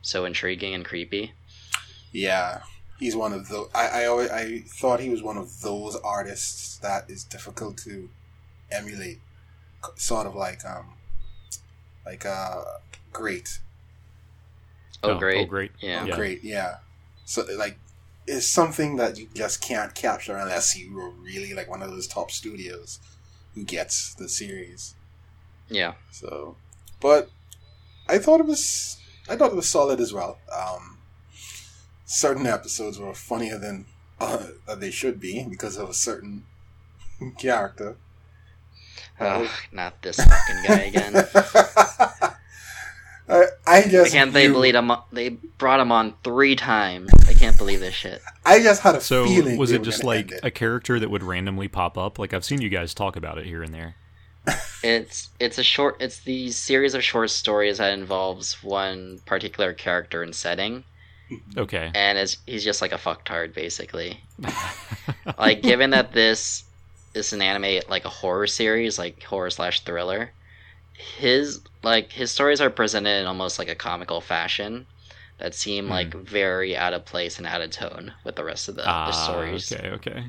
so 0.02 0.24
intriguing 0.24 0.74
and 0.74 0.84
creepy. 0.84 1.32
Yeah, 2.12 2.62
he's 2.98 3.16
one 3.16 3.32
of 3.32 3.48
those. 3.48 3.68
I 3.74 4.02
I 4.02 4.04
always 4.06 4.30
I 4.30 4.60
thought 4.66 5.00
he 5.00 5.08
was 5.08 5.22
one 5.22 5.36
of 5.36 5.60
those 5.62 5.96
artists 5.96 6.78
that 6.78 7.08
is 7.10 7.24
difficult 7.24 7.76
to 7.78 8.08
emulate. 8.70 9.20
Sort 9.96 10.26
of 10.28 10.36
like 10.36 10.64
um, 10.64 10.94
like 12.06 12.24
uh, 12.24 12.62
great, 13.12 13.58
Oh, 15.02 15.18
great! 15.18 15.46
Oh, 15.46 15.50
great. 15.50 15.72
Yeah. 15.80 16.06
Oh, 16.08 16.14
great, 16.14 16.44
yeah. 16.44 16.76
So 17.24 17.44
like, 17.56 17.78
it's 18.26 18.46
something 18.46 18.96
that 18.96 19.18
you 19.18 19.28
just 19.34 19.60
can't 19.60 19.94
capture 19.94 20.36
unless 20.36 20.76
you 20.76 20.94
were 20.94 21.10
really 21.10 21.54
like 21.54 21.68
one 21.68 21.82
of 21.82 21.90
those 21.90 22.06
top 22.06 22.30
studios 22.30 23.00
who 23.54 23.64
gets 23.64 24.14
the 24.14 24.28
series. 24.28 24.94
Yeah. 25.68 25.94
So, 26.10 26.56
but 27.00 27.30
I 28.08 28.18
thought 28.18 28.40
it 28.40 28.46
was 28.46 28.98
I 29.28 29.36
thought 29.36 29.52
it 29.52 29.56
was 29.56 29.68
solid 29.68 30.00
as 30.00 30.12
well. 30.12 30.38
Um, 30.54 30.98
certain 32.04 32.46
episodes 32.46 32.98
were 32.98 33.14
funnier 33.14 33.58
than 33.58 33.86
uh, 34.20 34.48
than 34.66 34.80
they 34.80 34.90
should 34.90 35.20
be 35.20 35.44
because 35.48 35.76
of 35.76 35.88
a 35.88 35.94
certain 35.94 36.44
character. 37.38 37.96
Ugh, 39.20 39.48
not 39.70 40.02
this 40.02 40.16
fucking 40.16 40.62
guy 40.66 40.80
again. 40.84 41.14
I, 43.32 43.44
I 43.66 43.78
I 43.78 43.82
just 43.88 44.12
can't 44.12 44.32
they 44.32 44.46
knew- 44.46 44.52
believe 44.54 44.74
him? 44.74 44.92
They 45.12 45.30
brought 45.30 45.80
him 45.80 45.90
on 45.90 46.14
three 46.22 46.54
times. 46.56 47.10
I 47.28 47.32
can't 47.32 47.56
believe 47.56 47.80
this 47.80 47.94
shit. 47.94 48.20
I 48.44 48.60
just 48.62 48.82
had 48.82 48.94
a 48.96 49.00
So 49.00 49.24
feeling. 49.26 49.56
was 49.56 49.70
it 49.72 49.82
just 49.82 50.04
like 50.04 50.30
it. 50.32 50.40
a 50.42 50.50
character 50.50 51.00
that 51.00 51.10
would 51.10 51.22
randomly 51.22 51.68
pop 51.68 51.96
up? 51.96 52.18
Like 52.18 52.34
I've 52.34 52.44
seen 52.44 52.60
you 52.60 52.68
guys 52.68 52.92
talk 52.94 53.16
about 53.16 53.38
it 53.38 53.46
here 53.46 53.62
and 53.62 53.72
there. 53.72 53.96
It's 54.82 55.30
it's 55.38 55.58
a 55.58 55.62
short. 55.62 55.96
It's 56.00 56.18
the 56.20 56.50
series 56.50 56.94
of 56.94 57.04
short 57.04 57.30
stories 57.30 57.78
that 57.78 57.92
involves 57.96 58.62
one 58.62 59.20
particular 59.24 59.72
character 59.72 60.22
and 60.24 60.34
setting, 60.34 60.82
Okay. 61.56 61.92
and 61.94 62.18
it's, 62.18 62.38
he's 62.46 62.64
just 62.64 62.82
like 62.82 62.90
a 62.92 62.96
fucktard 62.98 63.54
basically. 63.54 64.20
like 65.38 65.62
given 65.62 65.90
that 65.90 66.12
this 66.12 66.64
is 67.14 67.32
an 67.32 67.40
anime 67.40 67.82
like 67.88 68.04
a 68.04 68.08
horror 68.08 68.48
series, 68.48 68.98
like 68.98 69.22
horror 69.22 69.50
slash 69.50 69.84
thriller, 69.84 70.32
his 71.18 71.60
like 71.82 72.12
his 72.12 72.30
stories 72.30 72.60
are 72.60 72.70
presented 72.70 73.20
in 73.20 73.26
almost 73.26 73.58
like 73.58 73.68
a 73.68 73.74
comical 73.74 74.20
fashion 74.20 74.86
that 75.38 75.54
seem 75.54 75.86
Hmm. 75.86 75.90
like 75.92 76.14
very 76.14 76.76
out 76.76 76.92
of 76.92 77.04
place 77.04 77.38
and 77.38 77.46
out 77.46 77.60
of 77.60 77.70
tone 77.70 78.12
with 78.24 78.36
the 78.36 78.44
rest 78.44 78.68
of 78.68 78.76
the, 78.76 78.82
the 78.82 78.88
Ah, 78.88 79.10
stories. 79.10 79.72
okay, 79.72 79.88
okay. 79.90 80.24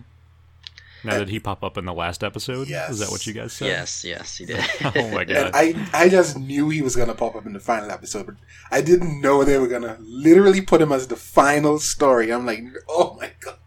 Now 1.05 1.17
did 1.19 1.27
he 1.27 1.39
pop 1.39 1.65
up 1.65 1.77
in 1.77 1.83
the 1.83 1.93
last 1.93 2.23
episode? 2.23 2.69
Is 2.69 2.99
that 2.99 3.11
what 3.11 3.27
you 3.27 3.33
guys 3.33 3.51
said? 3.51 3.67
Yes, 3.67 4.05
yes, 4.05 4.37
he 4.37 4.45
did. 4.45 4.63
Oh 4.95 5.09
my 5.09 5.21
And 5.23 5.29
god. 5.29 5.51
I 5.53 5.75
I 5.93 6.07
just 6.07 6.37
knew 6.39 6.69
he 6.69 6.81
was 6.81 6.95
gonna 6.95 7.13
pop 7.13 7.35
up 7.35 7.45
in 7.45 7.51
the 7.53 7.59
final 7.59 7.91
episode, 7.91 8.25
but 8.25 8.35
I 8.71 8.81
didn't 8.81 9.19
know 9.19 9.43
they 9.43 9.57
were 9.57 9.67
gonna 9.67 9.97
literally 9.99 10.61
put 10.61 10.81
him 10.81 10.93
as 10.93 11.07
the 11.07 11.17
final 11.17 11.77
story. 11.79 12.31
I'm 12.31 12.45
like, 12.45 12.63
oh 12.87 13.17
my 13.19 13.31
god. 13.41 13.57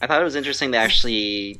I 0.00 0.06
thought 0.06 0.20
it 0.20 0.24
was 0.24 0.36
interesting 0.36 0.70
they 0.70 0.78
actually 0.78 1.58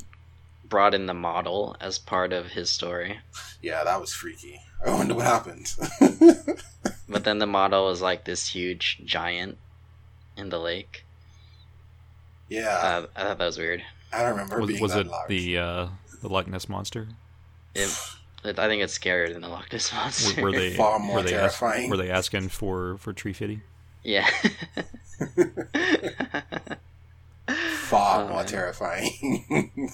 brought 0.64 0.94
in 0.94 1.06
the 1.06 1.14
model 1.14 1.76
as 1.80 1.98
part 1.98 2.32
of 2.32 2.46
his 2.46 2.70
story. 2.70 3.18
Yeah, 3.60 3.82
that 3.82 4.00
was 4.00 4.12
freaky. 4.12 4.60
I 4.86 4.90
wonder 4.90 5.14
what 5.14 5.26
happened. 5.26 5.74
But 7.06 7.22
then 7.24 7.38
the 7.38 7.46
model 7.46 7.84
was 7.86 8.00
like 8.02 8.24
this 8.24 8.48
huge 8.48 9.00
giant 9.04 9.56
in 10.36 10.48
the 10.48 10.58
lake. 10.58 11.04
yeah, 12.48 12.68
Uh, 12.68 13.06
I 13.14 13.22
thought 13.24 13.38
that 13.38 13.44
was 13.46 13.56
weird. 13.58 13.82
I 14.12 14.20
don't 14.22 14.30
remember 14.30 14.58
Was, 14.60 14.68
being 14.68 14.80
was 14.82 14.94
that 14.94 15.06
it 15.06 15.10
large. 15.10 15.28
the 15.28 15.58
uh, 15.58 15.88
the 16.22 16.28
Loch 16.28 16.48
Ness 16.48 16.68
monster? 16.68 17.08
It, 17.74 17.88
it, 18.44 18.58
I 18.58 18.66
think 18.68 18.82
it's 18.82 18.98
scarier 18.98 19.32
than 19.32 19.42
the 19.42 19.48
Loch 19.48 19.70
Ness 19.72 19.92
monster. 19.92 20.40
Were, 20.42 20.50
were 20.50 20.56
they 20.56 20.74
Far 20.76 20.98
more 20.98 21.16
were 21.16 21.22
they 21.22 21.34
ask- 21.36 21.58
terrifying. 21.60 21.90
were 21.90 21.96
they 21.98 22.10
asking 22.10 22.48
for 22.48 22.96
for 22.98 23.12
tree 23.12 23.32
fitty? 23.34 23.60
yeah. 24.02 24.28
far 27.88 28.22
Oh, 28.24 28.28
more 28.28 28.36
man. 28.38 28.46
terrifying. 28.46 29.92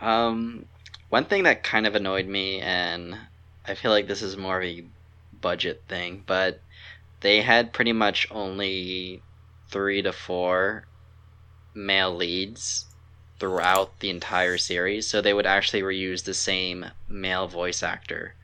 um, 0.00 0.66
one 1.12 1.26
thing 1.26 1.42
that 1.42 1.62
kind 1.62 1.86
of 1.86 1.94
annoyed 1.94 2.26
me, 2.26 2.58
and 2.62 3.14
I 3.66 3.74
feel 3.74 3.90
like 3.90 4.06
this 4.06 4.22
is 4.22 4.34
more 4.34 4.62
of 4.62 4.64
a 4.64 4.82
budget 5.42 5.82
thing, 5.86 6.22
but 6.26 6.58
they 7.20 7.42
had 7.42 7.74
pretty 7.74 7.92
much 7.92 8.26
only 8.30 9.20
three 9.68 10.00
to 10.00 10.10
four 10.10 10.86
male 11.74 12.16
leads 12.16 12.86
throughout 13.38 14.00
the 14.00 14.08
entire 14.08 14.56
series, 14.56 15.06
so 15.06 15.20
they 15.20 15.34
would 15.34 15.44
actually 15.44 15.82
reuse 15.82 16.24
the 16.24 16.32
same 16.32 16.86
male 17.06 17.46
voice 17.46 17.82
actor 17.82 18.34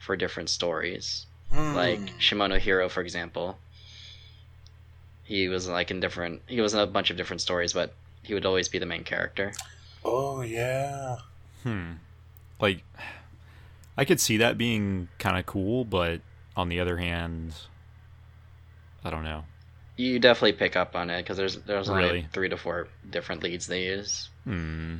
for 0.00 0.16
different 0.16 0.50
stories. 0.50 1.26
Like 1.52 2.00
Hmm. 2.00 2.18
Shimono 2.18 2.58
Hiro, 2.58 2.88
for 2.88 3.02
example. 3.02 3.56
He 5.22 5.46
was 5.46 5.68
like 5.68 5.92
in 5.92 6.00
different. 6.00 6.42
He 6.48 6.60
was 6.60 6.74
in 6.74 6.80
a 6.80 6.88
bunch 6.88 7.10
of 7.10 7.16
different 7.16 7.40
stories, 7.40 7.72
but 7.72 7.94
he 8.24 8.34
would 8.34 8.46
always 8.46 8.68
be 8.68 8.80
the 8.80 8.86
main 8.86 9.04
character. 9.04 9.52
Oh 10.04 10.40
yeah. 10.40 11.18
Hmm. 11.62 11.92
Like, 12.60 12.82
I 13.96 14.04
could 14.04 14.20
see 14.20 14.38
that 14.38 14.56
being 14.58 15.08
kind 15.18 15.38
of 15.38 15.46
cool, 15.46 15.84
but 15.84 16.20
on 16.56 16.68
the 16.68 16.80
other 16.80 16.96
hand, 16.98 17.54
I 19.04 19.10
don't 19.10 19.24
know. 19.24 19.44
You 19.96 20.18
definitely 20.18 20.52
pick 20.54 20.76
up 20.76 20.96
on 20.96 21.10
it 21.10 21.22
because 21.22 21.36
there's 21.36 21.56
there's 21.58 21.88
only 21.90 22.04
Really? 22.04 22.28
three 22.32 22.48
to 22.48 22.56
four 22.56 22.88
different 23.10 23.42
leads 23.42 23.66
they 23.66 23.84
use. 23.84 24.28
Hmm. 24.44 24.96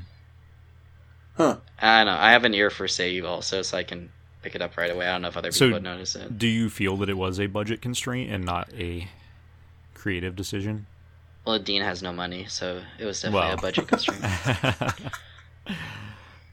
Huh. 1.37 1.57
I 1.81 2.05
don't 2.05 2.13
know. 2.15 2.21
I 2.21 2.33
have 2.33 2.45
an 2.45 2.53
ear 2.55 2.69
for 2.71 2.87
save 2.89 3.25
also, 3.25 3.63
so 3.63 3.79
I 3.79 3.83
can 3.83 4.11
pick 4.43 4.55
it 4.55 4.61
up 4.61 4.77
right 4.77 4.91
away. 4.91 5.07
I 5.07 5.13
don't 5.13 5.23
know 5.23 5.29
if 5.29 5.37
other 5.39 5.53
So- 5.53 5.67
people 5.67 5.77
would 5.77 5.83
notice 5.85 6.17
it. 6.17 6.39
Do 6.39 6.47
you 6.47 6.69
feel 6.69 6.97
that 6.99 7.09
it 7.09 7.17
was 7.17 7.41
a 7.41 7.47
budget 7.47 7.81
constraint 7.81 8.31
and 8.31 8.45
not 8.45 8.71
a 8.75 9.09
creative 9.95 10.37
decision? 10.37 10.87
Well, 11.47 11.59
Deen 11.59 11.81
has 11.83 12.03
no 12.03 12.13
money, 12.13 12.45
so 12.47 12.83
it 12.99 13.05
was 13.07 13.23
definitely 13.23 13.41
Well. 13.49 13.55
a 13.55 13.61
budget 13.63 13.89
constraint. 13.89 14.23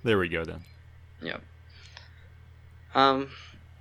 There 0.03 0.17
we 0.17 0.29
go 0.29 0.43
then. 0.45 0.61
Yep. 1.21 1.41
Um, 2.95 3.29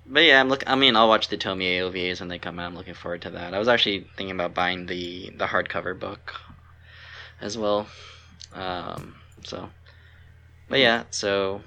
but 0.05 0.23
yeah, 0.23 0.39
I'm 0.39 0.49
look. 0.49 0.63
I 0.67 0.75
mean, 0.75 0.95
I'll 0.95 1.07
watch 1.09 1.27
the 1.29 1.37
Tomie 1.37 1.79
OVAs 1.79 2.19
when 2.19 2.29
they 2.29 2.39
come 2.39 2.59
out. 2.59 2.67
I'm 2.67 2.75
looking 2.75 2.93
forward 2.93 3.21
to 3.23 3.29
that. 3.31 3.53
I 3.53 3.59
was 3.59 3.67
actually 3.67 4.07
thinking 4.15 4.31
about 4.31 4.53
buying 4.53 4.85
the 4.85 5.31
the 5.37 5.45
hardcover 5.47 5.97
book 5.97 6.35
as 7.41 7.57
well. 7.57 7.87
Um, 8.53 9.15
so, 9.43 9.69
but 10.69 10.79
yeah, 10.79 11.03
so 11.11 11.61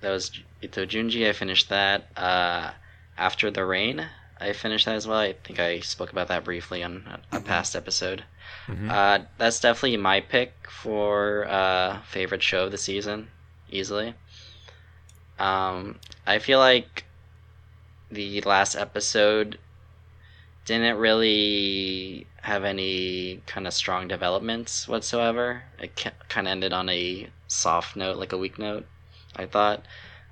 that 0.00 0.10
was 0.10 0.30
Ito 0.62 0.86
Junji. 0.86 1.28
I 1.28 1.32
finished 1.32 1.68
that. 1.68 2.08
Uh, 2.16 2.70
After 3.16 3.50
the 3.50 3.64
Rain, 3.64 4.06
I 4.40 4.52
finished 4.52 4.86
that 4.86 4.94
as 4.94 5.06
well. 5.06 5.18
I 5.18 5.32
think 5.32 5.58
I 5.58 5.80
spoke 5.80 6.12
about 6.12 6.28
that 6.28 6.44
briefly 6.44 6.82
on 6.84 7.20
a, 7.32 7.38
a 7.38 7.40
past 7.40 7.74
episode. 7.74 8.24
Mhm. 8.66 8.90
Uh, 8.90 9.24
that's 9.38 9.60
definitely 9.60 9.96
my 9.96 10.20
pick 10.20 10.52
for 10.70 11.46
uh, 11.48 12.00
favorite 12.02 12.42
show 12.42 12.64
of 12.64 12.70
the 12.70 12.78
season, 12.78 13.28
easily. 13.70 14.14
Um, 15.38 15.96
I 16.26 16.38
feel 16.38 16.58
like 16.58 17.04
the 18.10 18.40
last 18.42 18.74
episode 18.74 19.58
didn't 20.64 20.98
really 20.98 22.26
have 22.42 22.64
any 22.64 23.40
kind 23.46 23.66
of 23.66 23.72
strong 23.72 24.08
developments 24.08 24.88
whatsoever. 24.88 25.62
It 25.78 25.96
kind 26.28 26.46
of 26.46 26.50
ended 26.50 26.72
on 26.72 26.88
a 26.88 27.28
soft 27.46 27.96
note, 27.96 28.16
like 28.16 28.32
a 28.32 28.38
weak 28.38 28.58
note. 28.58 28.86
I 29.36 29.46
thought. 29.46 29.84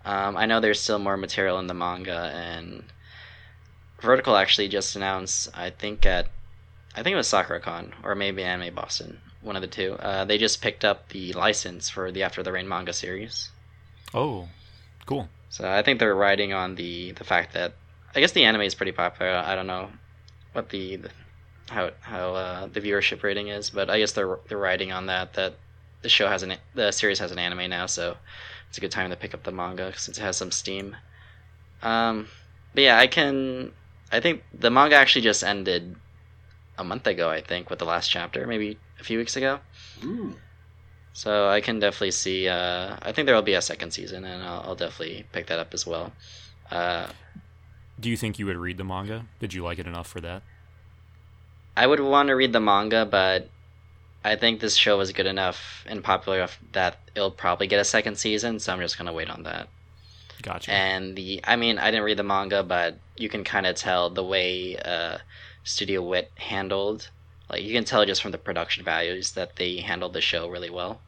Um, 0.05 0.37
I 0.37 0.47
know 0.47 0.61
there's 0.61 0.81
still 0.81 0.99
more 0.99 1.17
material 1.17 1.59
in 1.59 1.67
the 1.67 1.75
manga, 1.75 2.31
and 2.35 2.85
Vertical 4.01 4.37
actually 4.37 4.69
just 4.69 4.95
announced. 4.95 5.49
I 5.55 5.71
think 5.71 6.07
at, 6.07 6.29
I 6.95 7.03
think 7.03 7.15
it 7.15 7.17
was 7.17 7.29
SakuraCon 7.29 7.93
or 8.03 8.15
maybe 8.15 8.45
Anime 8.45 8.75
Boston, 8.75 9.21
one 9.47 9.57
of 9.57 9.63
the 9.63 9.69
two. 9.69 9.95
Uh, 9.95 10.25
they 10.25 10.39
just 10.39 10.61
picked 10.61 10.85
up 10.85 11.09
the 11.11 11.33
license 11.33 11.89
for 11.89 12.11
the 12.11 12.23
After 12.23 12.43
the 12.43 12.53
Rain 12.53 12.69
manga 12.69 12.93
series. 12.93 13.51
Oh, 14.13 14.49
cool. 15.07 15.29
So 15.51 15.71
I 15.71 15.83
think 15.83 16.01
they're 16.01 16.15
riding 16.15 16.53
on 16.53 16.75
the 16.75 17.13
the 17.13 17.25
fact 17.25 17.55
that 17.55 17.75
I 18.15 18.21
guess 18.21 18.33
the 18.33 18.45
anime 18.45 18.63
is 18.63 18.75
pretty 18.75 18.93
popular. 18.93 19.33
I 19.33 19.55
don't 19.55 19.67
know 19.67 19.91
what 20.53 20.69
the, 20.71 20.97
the 20.97 21.11
how 21.69 21.91
how 22.01 22.35
uh, 22.35 22.67
the 22.67 22.81
viewership 22.81 23.23
rating 23.23 23.49
is, 23.49 23.71
but 23.71 23.89
I 23.89 23.99
guess 23.99 24.13
they're 24.13 24.39
they're 24.49 24.59
riding 24.59 24.93
on 24.93 25.07
that 25.07 25.35
that 25.35 25.55
the 26.03 26.09
show 26.09 26.29
has 26.29 26.43
an 26.43 26.57
the 26.75 26.93
series 26.93 27.19
has 27.21 27.31
an 27.31 27.39
anime 27.39 27.71
now, 27.71 27.87
so 27.87 28.17
it's 28.69 28.79
a 28.79 28.81
good 28.81 28.91
time 28.91 29.11
to 29.11 29.17
pick 29.17 29.33
up 29.33 29.45
the 29.45 29.53
manga 29.53 29.93
since 29.97 30.19
it 30.19 30.23
has 30.23 30.37
some 30.37 30.51
steam. 30.51 30.97
Um, 31.83 32.29
but 32.75 32.83
yeah, 32.83 32.99
I 32.99 33.07
can. 33.07 33.73
I 34.13 34.21
think 34.21 34.45
the 34.53 34.71
manga 34.71 34.97
actually 34.97 35.23
just 35.23 35.43
ended 35.43 35.97
a 36.79 36.85
month 36.85 37.07
ago. 37.07 37.29
I 37.31 37.41
think 37.41 37.71
with 37.71 37.79
the 37.79 37.85
last 37.85 38.09
chapter, 38.09 38.47
maybe 38.47 38.79
few 39.07 39.19
weeks 39.19 39.37
ago. 39.37 39.61
Ooh. 40.05 40.35
So 41.13 41.49
I 41.49 41.61
can 41.61 41.79
definitely 41.81 42.11
see. 42.11 42.49
Uh, 42.49 42.97
I 43.01 43.13
think 43.13 43.27
there 43.27 43.35
will 43.35 43.43
be 43.43 43.55
a 43.55 43.63
second 43.63 43.93
season, 43.93 44.25
and 44.25 44.43
I'll, 44.43 44.61
I'll 44.67 44.75
definitely 44.75 45.25
pick 45.33 45.47
that 45.47 45.59
up 45.59 45.73
as 45.73 45.87
well. 45.87 46.13
Uh, 46.71 47.07
Do 47.99 48.11
you 48.11 48.17
think 48.17 48.39
you 48.39 48.47
would 48.47 48.57
read 48.57 48.77
the 48.77 48.85
manga? 48.85 49.25
Did 49.41 49.55
you 49.55 49.63
like 49.63 49.79
it 49.79 49.87
enough 49.87 50.09
for 50.09 50.21
that? 50.21 50.43
I 51.77 51.87
would 51.87 52.01
want 52.01 52.29
to 52.29 52.35
read 52.35 52.53
the 52.53 52.61
manga, 52.61 53.07
but 53.07 53.49
I 54.25 54.37
think 54.37 54.61
this 54.61 54.77
show 54.77 55.01
is 55.01 55.13
good 55.13 55.27
enough 55.27 55.85
and 55.87 56.03
popular 56.03 56.39
enough 56.39 56.59
that 56.73 56.99
it'll 57.15 57.31
probably 57.31 57.67
get 57.67 57.81
a 57.81 57.85
second 57.85 58.17
season. 58.19 58.59
So 58.59 58.73
I'm 58.73 58.81
just 58.81 58.99
gonna 58.99 59.13
wait 59.13 59.31
on 59.31 59.45
that. 59.45 59.69
Gotcha. 60.43 60.71
And 60.73 61.17
the, 61.17 61.41
I 61.45 61.57
mean, 61.57 61.79
I 61.79 61.91
didn't 61.91 62.05
read 62.05 62.19
the 62.19 62.25
manga, 62.25 62.63
but 62.63 62.99
you 63.17 63.29
can 63.29 63.43
kind 63.45 63.67
of 63.67 63.75
tell 63.77 64.11
the 64.11 64.25
way 64.25 64.77
uh, 64.77 65.19
Studio 65.65 66.03
Wit 66.03 66.31
handled. 66.37 67.09
Like 67.49 67.63
you 67.63 67.73
can 67.73 67.85
tell 67.85 68.05
just 68.05 68.23
from 68.23 68.33
the 68.33 68.39
production 68.39 68.85
values 68.85 69.33
that 69.33 69.57
they 69.57 69.77
handled 69.77 70.13
the 70.13 70.21
show 70.21 70.49
really 70.49 70.71
well. 70.71 71.01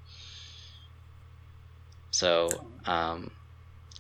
So, 2.11 2.49
um, 2.87 3.31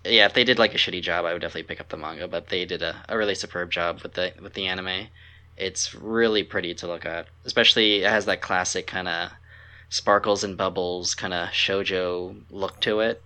yeah, 0.04 0.26
if 0.26 0.34
they 0.34 0.44
did 0.44 0.58
like 0.58 0.74
a 0.74 0.78
shitty 0.78 1.02
job, 1.02 1.24
I 1.24 1.32
would 1.32 1.42
definitely 1.42 1.64
pick 1.64 1.80
up 1.80 1.88
the 1.88 1.96
manga. 1.96 2.28
But 2.28 2.48
they 2.48 2.64
did 2.64 2.82
a, 2.82 3.04
a 3.08 3.18
really 3.18 3.34
superb 3.34 3.70
job 3.70 4.02
with 4.02 4.14
the 4.14 4.32
with 4.40 4.54
the 4.54 4.66
anime. 4.66 5.08
It's 5.56 5.94
really 5.94 6.44
pretty 6.44 6.74
to 6.74 6.86
look 6.86 7.04
at, 7.04 7.26
especially 7.44 8.04
it 8.04 8.10
has 8.10 8.26
that 8.26 8.40
classic 8.40 8.86
kind 8.86 9.08
of 9.08 9.30
sparkles 9.88 10.44
and 10.44 10.56
bubbles 10.56 11.14
kind 11.14 11.34
of 11.34 11.48
shojo 11.48 12.40
look 12.50 12.80
to 12.80 13.00
it. 13.00 13.22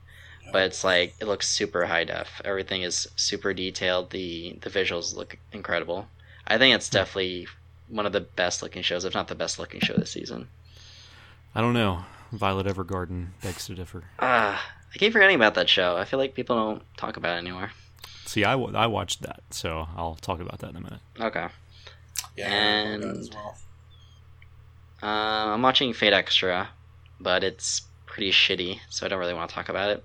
But 0.51 0.65
it's 0.65 0.85
like 0.85 1.15
it 1.21 1.27
looks 1.27 1.49
super 1.49 1.87
high 1.87 2.05
def. 2.05 2.41
Everything 2.45 2.83
is 2.83 3.09
super 3.17 3.53
detailed. 3.55 4.11
The 4.11 4.59
the 4.63 4.71
visuals 4.71 5.15
look 5.15 5.37
incredible. 5.53 6.09
I 6.47 6.59
think 6.59 6.75
it's 6.75 6.91
definitely 6.91 7.47
one 7.93 8.07
of 8.07 8.13
the 8.13 8.21
best 8.21 8.63
looking 8.63 8.83
shows, 8.83 9.05
if 9.05 9.15
not 9.15 9.29
the 9.29 9.35
best 9.35 9.59
looking 9.59 9.81
show 9.81 9.95
this 9.95 10.11
season. 10.11 10.49
I 11.55 11.61
don't 11.61 11.75
know. 11.75 12.05
Violet 12.33 12.67
Evergarden 12.67 13.29
begs 13.43 13.67
to 13.67 13.75
differ. 13.75 14.05
Ah, 14.19 14.65
I 14.95 14.99
keep 14.99 15.13
forgetting 15.13 15.37
about 15.37 15.55
that 15.55 15.69
show. 15.69 15.97
I 15.97 16.05
feel 16.07 16.19
like 16.19 16.35
people 16.35 16.57
don't 16.57 16.83
talk 16.97 17.19
about 17.19 17.37
it 17.37 17.41
anymore. 17.41 17.71
See, 18.25 18.45
I, 18.45 18.53
w- 18.53 18.75
I 18.75 18.87
watched 18.87 19.21
that, 19.23 19.43
so 19.51 19.87
I'll 19.95 20.15
talk 20.15 20.41
about 20.41 20.61
that 20.61 20.71
in 20.71 20.77
a 20.77 20.81
minute. 20.81 21.01
Okay. 21.21 21.47
Yeah, 22.37 22.49
and 22.51 23.05
as 23.05 23.29
well. 23.31 23.57
uh, 25.03 25.53
I'm 25.53 25.61
watching 25.61 25.93
Fate 25.93 26.15
Extra, 26.15 26.71
but 27.21 27.45
it's 27.45 27.83
pretty 28.07 28.31
shitty, 28.31 28.81
so 28.89 29.05
I 29.05 29.11
don't 29.11 29.19
really 29.19 29.35
want 29.35 29.51
to 29.51 29.55
talk 29.55 29.69
about 29.69 29.91
it. 29.91 30.05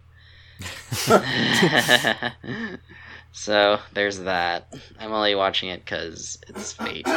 so 3.32 3.80
there's 3.94 4.20
that. 4.20 4.74
I'm 5.00 5.14
only 5.14 5.36
watching 5.36 5.70
it 5.70 5.86
because 5.86 6.38
it's 6.50 6.74
Fate, 6.74 7.08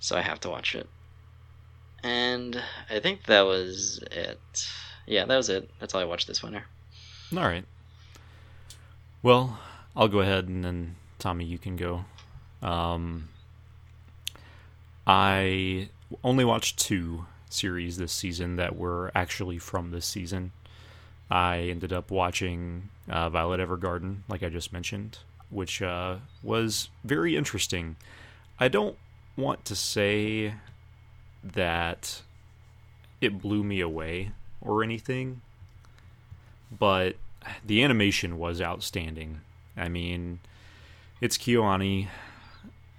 so 0.00 0.16
I 0.16 0.22
have 0.22 0.40
to 0.40 0.50
watch 0.50 0.74
it. 0.74 0.88
And 2.02 2.62
I 2.90 3.00
think 3.00 3.24
that 3.24 3.42
was 3.42 4.02
it. 4.10 4.38
Yeah, 5.06 5.24
that 5.24 5.36
was 5.36 5.48
it. 5.48 5.68
That's 5.80 5.94
all 5.94 6.00
I 6.00 6.04
watched 6.04 6.26
this 6.28 6.42
winter. 6.42 6.64
All 7.36 7.44
right. 7.44 7.64
Well, 9.22 9.58
I'll 9.96 10.08
go 10.08 10.20
ahead 10.20 10.48
and 10.48 10.64
then 10.64 10.96
Tommy, 11.18 11.44
you 11.44 11.58
can 11.58 11.76
go. 11.76 12.04
Um, 12.62 13.28
I 15.06 15.88
only 16.22 16.44
watched 16.44 16.78
two 16.78 17.26
series 17.50 17.96
this 17.96 18.12
season 18.12 18.56
that 18.56 18.76
were 18.76 19.10
actually 19.14 19.58
from 19.58 19.90
this 19.90 20.06
season. 20.06 20.52
I 21.30 21.58
ended 21.58 21.92
up 21.92 22.10
watching 22.10 22.88
uh, 23.08 23.28
Violet 23.28 23.60
Evergarden, 23.60 24.18
like 24.28 24.42
I 24.42 24.48
just 24.48 24.72
mentioned, 24.72 25.18
which 25.50 25.82
uh, 25.82 26.16
was 26.42 26.88
very 27.04 27.36
interesting. 27.36 27.96
I 28.60 28.68
don't 28.68 28.96
want 29.38 29.64
to 29.66 29.76
say 29.76 30.52
that 31.42 32.22
it 33.20 33.40
blew 33.40 33.62
me 33.64 33.80
away 33.80 34.32
or 34.60 34.82
anything, 34.82 35.40
but 36.76 37.16
the 37.64 37.82
animation 37.82 38.36
was 38.38 38.60
outstanding. 38.60 39.40
I 39.76 39.88
mean, 39.88 40.40
it's 41.20 41.38
Kyoani. 41.38 42.08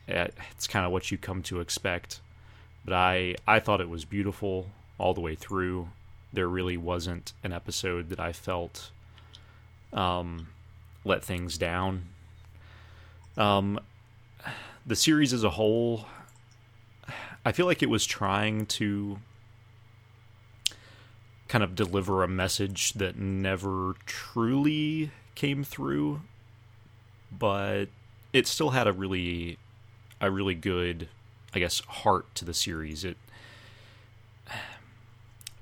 Eh, 0.08 0.28
It's 0.52 0.66
kind 0.66 0.86
of 0.86 0.92
what 0.92 1.12
you 1.12 1.18
come 1.18 1.44
to 1.44 1.60
expect, 1.60 2.22
but 2.86 2.94
I 2.94 3.36
I 3.46 3.60
thought 3.60 3.82
it 3.82 3.90
was 3.90 4.06
beautiful 4.06 4.68
all 4.98 5.14
the 5.14 5.22
way 5.22 5.36
through. 5.36 5.90
There 6.32 6.48
really 6.48 6.78
wasn't 6.78 7.34
an 7.44 7.52
episode 7.54 8.10
that 8.10 8.20
I 8.20 8.34
felt 8.34 8.92
um, 9.92 10.48
let 11.04 11.24
things 11.24 11.58
down. 11.58 12.06
Um, 13.38 13.80
the 14.86 14.96
series 14.96 15.34
as 15.34 15.44
a 15.44 15.52
whole, 15.52 16.06
I 17.46 17.52
feel 17.52 17.66
like 17.66 17.82
it 17.82 17.90
was 17.90 18.06
trying 18.06 18.66
to 18.68 19.20
kind 21.48 21.64
of 21.64 21.76
deliver 21.76 22.24
a 22.24 22.28
message 22.28 22.94
that 22.94 23.18
never 23.18 23.96
truly 24.06 25.12
came 25.36 25.64
through, 25.64 26.22
but 27.32 27.86
it 28.34 28.46
still 28.46 28.72
had 28.72 28.88
a 28.88 28.94
really 28.94 29.58
a 30.22 30.30
really 30.30 30.54
good, 30.54 31.08
I 31.54 31.60
guess, 31.60 31.80
heart 31.80 32.34
to 32.36 32.46
the 32.46 32.54
series. 32.54 33.04
It 33.04 33.18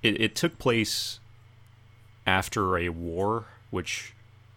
it, 0.03 0.21
it 0.21 0.36
took 0.36 0.57
place 0.59 1.19
after 2.25 2.78
a 2.78 2.89
war, 2.89 3.45
which 3.71 4.13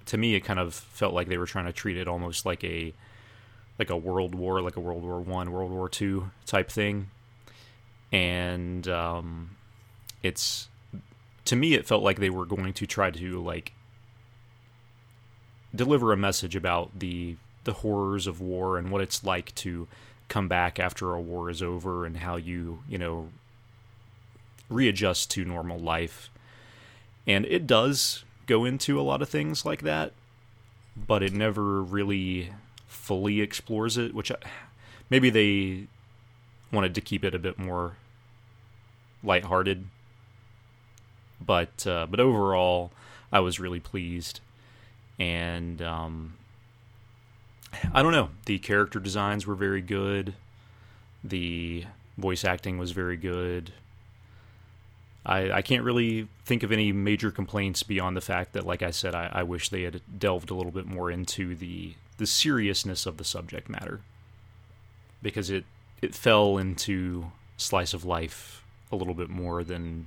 to 0.06 0.18
me 0.18 0.34
it 0.34 0.40
kind 0.40 0.58
of 0.58 0.74
felt 0.74 1.14
like 1.14 1.28
they 1.28 1.38
were 1.38 1.46
trying 1.46 1.66
to 1.66 1.72
treat 1.72 1.96
it 1.96 2.08
almost 2.08 2.44
like 2.44 2.64
a 2.64 2.92
like 3.80 3.88
a 3.88 3.96
world 3.96 4.34
war, 4.34 4.60
like 4.60 4.76
a 4.76 4.80
World 4.80 5.02
War 5.02 5.20
One, 5.20 5.50
World 5.50 5.70
War 5.70 5.88
Two 5.88 6.30
type 6.44 6.70
thing, 6.70 7.10
and 8.12 8.86
um, 8.86 9.56
it's 10.22 10.68
to 11.46 11.56
me 11.56 11.72
it 11.72 11.86
felt 11.86 12.02
like 12.02 12.20
they 12.20 12.28
were 12.28 12.44
going 12.44 12.74
to 12.74 12.86
try 12.86 13.10
to 13.10 13.42
like 13.42 13.72
deliver 15.74 16.12
a 16.12 16.16
message 16.16 16.54
about 16.54 16.90
the 16.98 17.36
the 17.64 17.72
horrors 17.72 18.26
of 18.26 18.38
war 18.38 18.76
and 18.76 18.90
what 18.90 19.00
it's 19.00 19.24
like 19.24 19.54
to 19.54 19.88
come 20.28 20.46
back 20.46 20.78
after 20.78 21.14
a 21.14 21.20
war 21.20 21.48
is 21.48 21.62
over 21.62 22.04
and 22.04 22.18
how 22.18 22.36
you 22.36 22.82
you 22.86 22.98
know 22.98 23.30
readjust 24.68 25.30
to 25.30 25.44
normal 25.44 25.78
life. 25.78 26.30
And 27.26 27.46
it 27.46 27.66
does 27.66 28.24
go 28.46 28.66
into 28.66 29.00
a 29.00 29.02
lot 29.02 29.22
of 29.22 29.28
things 29.30 29.64
like 29.64 29.82
that 29.82 30.12
but 31.06 31.22
it 31.22 31.32
never 31.32 31.82
really 31.82 32.50
fully 32.90 33.40
explores 33.40 33.96
it 33.96 34.14
which 34.14 34.30
I, 34.30 34.36
maybe 35.08 35.30
they 35.30 35.86
wanted 36.72 36.94
to 36.94 37.00
keep 37.00 37.24
it 37.24 37.34
a 37.34 37.38
bit 37.38 37.58
more 37.58 37.96
lighthearted 39.22 39.86
but 41.40 41.86
uh, 41.86 42.06
but 42.10 42.20
overall 42.20 42.92
I 43.32 43.40
was 43.40 43.60
really 43.60 43.80
pleased. 43.80 44.40
And 45.18 45.80
um, 45.82 46.34
I 47.92 48.02
don't 48.02 48.12
know, 48.12 48.30
the 48.46 48.58
character 48.58 48.98
designs 48.98 49.46
were 49.46 49.54
very 49.54 49.82
good. 49.82 50.34
The 51.22 51.84
voice 52.16 52.44
acting 52.44 52.78
was 52.78 52.92
very 52.92 53.16
good. 53.16 53.72
I, 55.24 55.50
I 55.50 55.62
can't 55.62 55.84
really 55.84 56.28
think 56.46 56.62
of 56.62 56.72
any 56.72 56.92
major 56.92 57.30
complaints 57.30 57.82
beyond 57.82 58.16
the 58.16 58.22
fact 58.22 58.54
that, 58.54 58.66
like 58.66 58.82
I 58.82 58.90
said, 58.90 59.14
I, 59.14 59.30
I 59.30 59.42
wish 59.42 59.68
they 59.68 59.82
had 59.82 60.00
delved 60.18 60.50
a 60.50 60.54
little 60.54 60.72
bit 60.72 60.86
more 60.86 61.10
into 61.10 61.54
the 61.54 61.92
the 62.20 62.26
seriousness 62.26 63.06
of 63.06 63.16
the 63.16 63.24
subject 63.24 63.70
matter 63.70 64.02
because 65.22 65.48
it 65.48 65.64
it 66.02 66.14
fell 66.14 66.58
into 66.58 67.32
slice 67.56 67.94
of 67.94 68.04
life 68.04 68.62
a 68.92 68.96
little 68.96 69.14
bit 69.14 69.30
more 69.30 69.64
than 69.64 70.06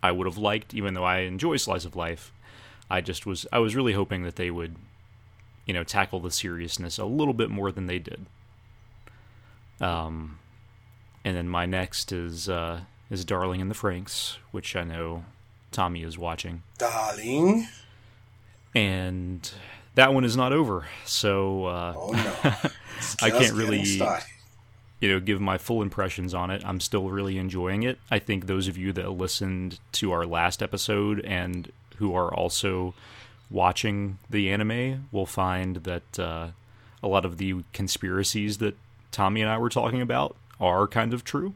I 0.00 0.12
would 0.12 0.26
have 0.28 0.38
liked, 0.38 0.72
even 0.74 0.94
though 0.94 1.04
I 1.04 1.18
enjoy 1.20 1.56
slice 1.56 1.84
of 1.84 1.96
life. 1.96 2.32
I 2.88 3.00
just 3.00 3.26
was 3.26 3.46
I 3.52 3.58
was 3.58 3.74
really 3.74 3.94
hoping 3.94 4.22
that 4.22 4.36
they 4.36 4.48
would, 4.52 4.76
you 5.66 5.74
know, 5.74 5.82
tackle 5.82 6.20
the 6.20 6.30
seriousness 6.30 6.98
a 6.98 7.04
little 7.04 7.34
bit 7.34 7.50
more 7.50 7.72
than 7.72 7.86
they 7.86 7.98
did. 7.98 8.26
Um, 9.80 10.38
and 11.24 11.36
then 11.36 11.48
my 11.48 11.66
next 11.66 12.12
is 12.12 12.48
uh, 12.48 12.82
is 13.10 13.24
Darling 13.24 13.58
in 13.58 13.68
the 13.68 13.74
Franxx, 13.74 14.36
which 14.52 14.76
I 14.76 14.84
know 14.84 15.24
Tommy 15.72 16.04
is 16.04 16.16
watching, 16.16 16.62
Darling. 16.78 17.66
and 18.72 19.50
that 19.94 20.12
one 20.14 20.24
is 20.24 20.36
not 20.36 20.52
over. 20.52 20.86
So 21.04 21.64
uh, 21.66 21.94
Oh 21.96 22.10
no. 22.12 22.70
I 23.22 23.30
can't 23.30 23.54
really- 23.54 24.00
you 25.00 25.08
know, 25.08 25.18
give 25.18 25.40
my 25.40 25.56
full 25.56 25.80
impressions 25.80 26.34
on 26.34 26.50
it. 26.50 26.62
I'm 26.64 26.78
still 26.78 27.08
really 27.08 27.38
enjoying 27.38 27.82
it. 27.84 27.98
I 28.10 28.18
think 28.18 28.46
those 28.46 28.68
of 28.68 28.76
you 28.76 28.92
that 28.92 29.10
listened 29.10 29.78
to 29.92 30.12
our 30.12 30.26
last 30.26 30.62
episode 30.62 31.20
and 31.20 31.72
who 31.96 32.14
are 32.14 32.32
also 32.34 32.92
watching 33.50 34.18
the 34.28 34.50
anime 34.50 35.08
will 35.10 35.24
find 35.24 35.76
that 35.76 36.18
uh, 36.18 36.48
a 37.02 37.08
lot 37.08 37.24
of 37.24 37.38
the 37.38 37.64
conspiracies 37.72 38.58
that 38.58 38.76
Tommy 39.10 39.40
and 39.40 39.50
I 39.50 39.56
were 39.56 39.70
talking 39.70 40.02
about 40.02 40.36
are 40.60 40.86
kind 40.86 41.14
of 41.14 41.24
true. 41.24 41.54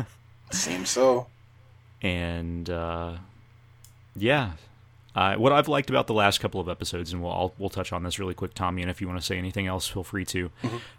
Seems 0.50 0.88
so. 0.88 1.26
and 2.00 2.70
uh, 2.70 3.16
yeah, 4.16 4.52
I, 5.16 5.36
what 5.36 5.50
I've 5.50 5.66
liked 5.66 5.88
about 5.88 6.06
the 6.06 6.14
last 6.14 6.40
couple 6.40 6.60
of 6.60 6.68
episodes, 6.68 7.10
and 7.10 7.22
we'll 7.22 7.32
I'll, 7.32 7.54
we'll 7.58 7.70
touch 7.70 7.90
on 7.90 8.02
this 8.02 8.18
really 8.18 8.34
quick, 8.34 8.52
Tommy. 8.52 8.82
And 8.82 8.90
if 8.90 9.00
you 9.00 9.08
want 9.08 9.18
to 9.18 9.24
say 9.24 9.38
anything 9.38 9.66
else, 9.66 9.88
feel 9.88 10.04
free 10.04 10.26
to. 10.26 10.50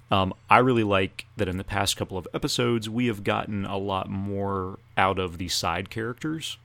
Um, 0.09 0.33
I 0.49 0.59
really 0.59 0.83
like 0.83 1.25
that 1.35 1.47
in 1.47 1.57
the 1.57 1.63
past 1.63 1.97
couple 1.97 2.17
of 2.17 2.27
episodes, 2.33 2.89
we 2.89 3.07
have 3.07 3.23
gotten 3.23 3.65
a 3.65 3.77
lot 3.77 4.09
more 4.09 4.79
out 4.95 5.19
of 5.19 5.37
the 5.37 5.49
side 5.49 5.89
characters. 5.89 6.57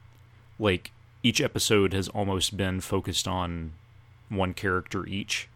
Like 0.58 0.92
each 1.22 1.40
episode 1.40 1.92
has 1.92 2.08
almost 2.08 2.56
been 2.56 2.80
focused 2.80 3.26
on 3.28 3.72
one 4.28 4.54
character 4.54 5.04
each. 5.06 5.48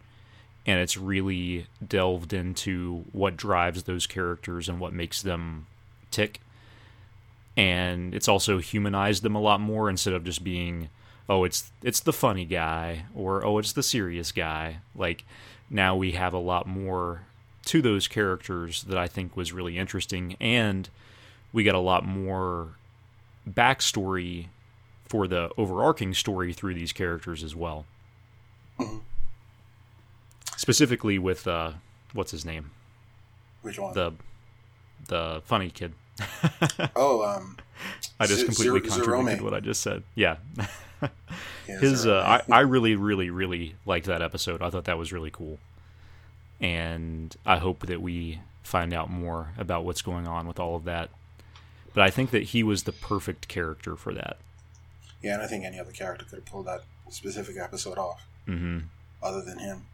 And 0.65 0.81
it's 0.81 0.97
really 0.97 1.67
delved 1.85 2.33
into 2.33 3.05
what 3.13 3.37
drives 3.37 3.83
those 3.83 4.05
characters 4.05 4.67
and 4.67 4.81
what 4.81 4.91
makes 4.91 5.21
them 5.21 5.67
tick 6.11 6.41
and 7.57 8.13
it's 8.13 8.27
also 8.27 8.59
humanized 8.59 9.23
them 9.23 9.35
a 9.35 9.41
lot 9.41 9.59
more 9.59 9.89
instead 9.89 10.13
of 10.13 10.23
just 10.23 10.43
being 10.43 10.89
oh 11.29 11.43
it's 11.43 11.71
it's 11.83 11.99
the 11.99 12.13
funny 12.13 12.45
guy 12.45 13.05
or 13.15 13.43
oh 13.45 13.57
it's 13.57 13.73
the 13.73 13.83
serious 13.83 14.31
guy 14.31 14.77
like 14.95 15.23
now 15.69 15.95
we 15.95 16.13
have 16.13 16.33
a 16.33 16.37
lot 16.39 16.67
more 16.67 17.23
to 17.65 17.81
those 17.81 18.07
characters 18.07 18.83
that 18.83 18.97
I 18.97 19.07
think 19.07 19.35
was 19.35 19.51
really 19.51 19.77
interesting 19.77 20.35
and 20.39 20.89
we 21.51 21.63
got 21.63 21.75
a 21.75 21.79
lot 21.79 22.05
more 22.05 22.69
backstory 23.49 24.47
for 25.07 25.27
the 25.27 25.49
overarching 25.57 26.13
story 26.13 26.53
through 26.53 26.73
these 26.75 26.93
characters 26.93 27.43
as 27.43 27.55
well 27.55 27.85
specifically 30.55 31.19
with 31.19 31.47
uh 31.47 31.73
what's 32.13 32.31
his 32.31 32.45
name 32.45 32.71
Which 33.61 33.79
one? 33.79 33.93
the 33.93 34.13
the 35.07 35.41
funny 35.45 35.69
kid 35.69 35.93
oh, 36.95 37.23
um, 37.23 37.57
I 38.19 38.25
just 38.25 38.45
completely 38.45 38.79
Zer- 38.79 38.95
contradicted 39.03 39.39
Zorome. 39.39 39.41
what 39.43 39.53
I 39.53 39.59
just 39.59 39.81
said. 39.81 40.01
Yeah. 40.15 40.37
His 41.65 42.05
uh, 42.07 42.41
I, 42.49 42.57
I 42.57 42.59
really, 42.61 42.95
really, 42.95 43.29
really 43.29 43.75
liked 43.85 44.05
that 44.07 44.21
episode. 44.21 44.61
I 44.61 44.69
thought 44.69 44.85
that 44.85 44.97
was 44.97 45.11
really 45.11 45.31
cool. 45.31 45.59
And 46.59 47.35
I 47.45 47.57
hope 47.57 47.85
that 47.87 48.01
we 48.01 48.39
find 48.63 48.93
out 48.93 49.09
more 49.09 49.49
about 49.57 49.85
what's 49.85 50.01
going 50.01 50.27
on 50.27 50.47
with 50.47 50.59
all 50.59 50.75
of 50.75 50.85
that. 50.85 51.09
But 51.93 52.03
I 52.03 52.09
think 52.09 52.31
that 52.31 52.43
he 52.43 52.63
was 52.63 52.83
the 52.83 52.91
perfect 52.91 53.47
character 53.47 53.95
for 53.95 54.13
that. 54.13 54.37
yeah, 55.21 55.33
and 55.33 55.41
I 55.41 55.47
think 55.47 55.65
any 55.65 55.79
other 55.79 55.91
character 55.91 56.25
could 56.25 56.37
have 56.39 56.45
pulled 56.45 56.67
that 56.67 56.83
specific 57.09 57.57
episode 57.57 57.97
off, 57.97 58.25
hmm 58.45 58.79
other 59.21 59.41
than 59.41 59.57
him. 59.57 59.85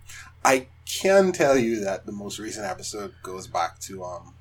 I 0.43 0.67
can 0.85 1.31
tell 1.31 1.57
you 1.57 1.79
that 1.79 2.05
the 2.05 2.11
most 2.11 2.39
recent 2.39 2.65
episode 2.65 3.13
goes 3.23 3.47
back 3.47 3.79
to 3.81 4.03
um, 4.03 4.33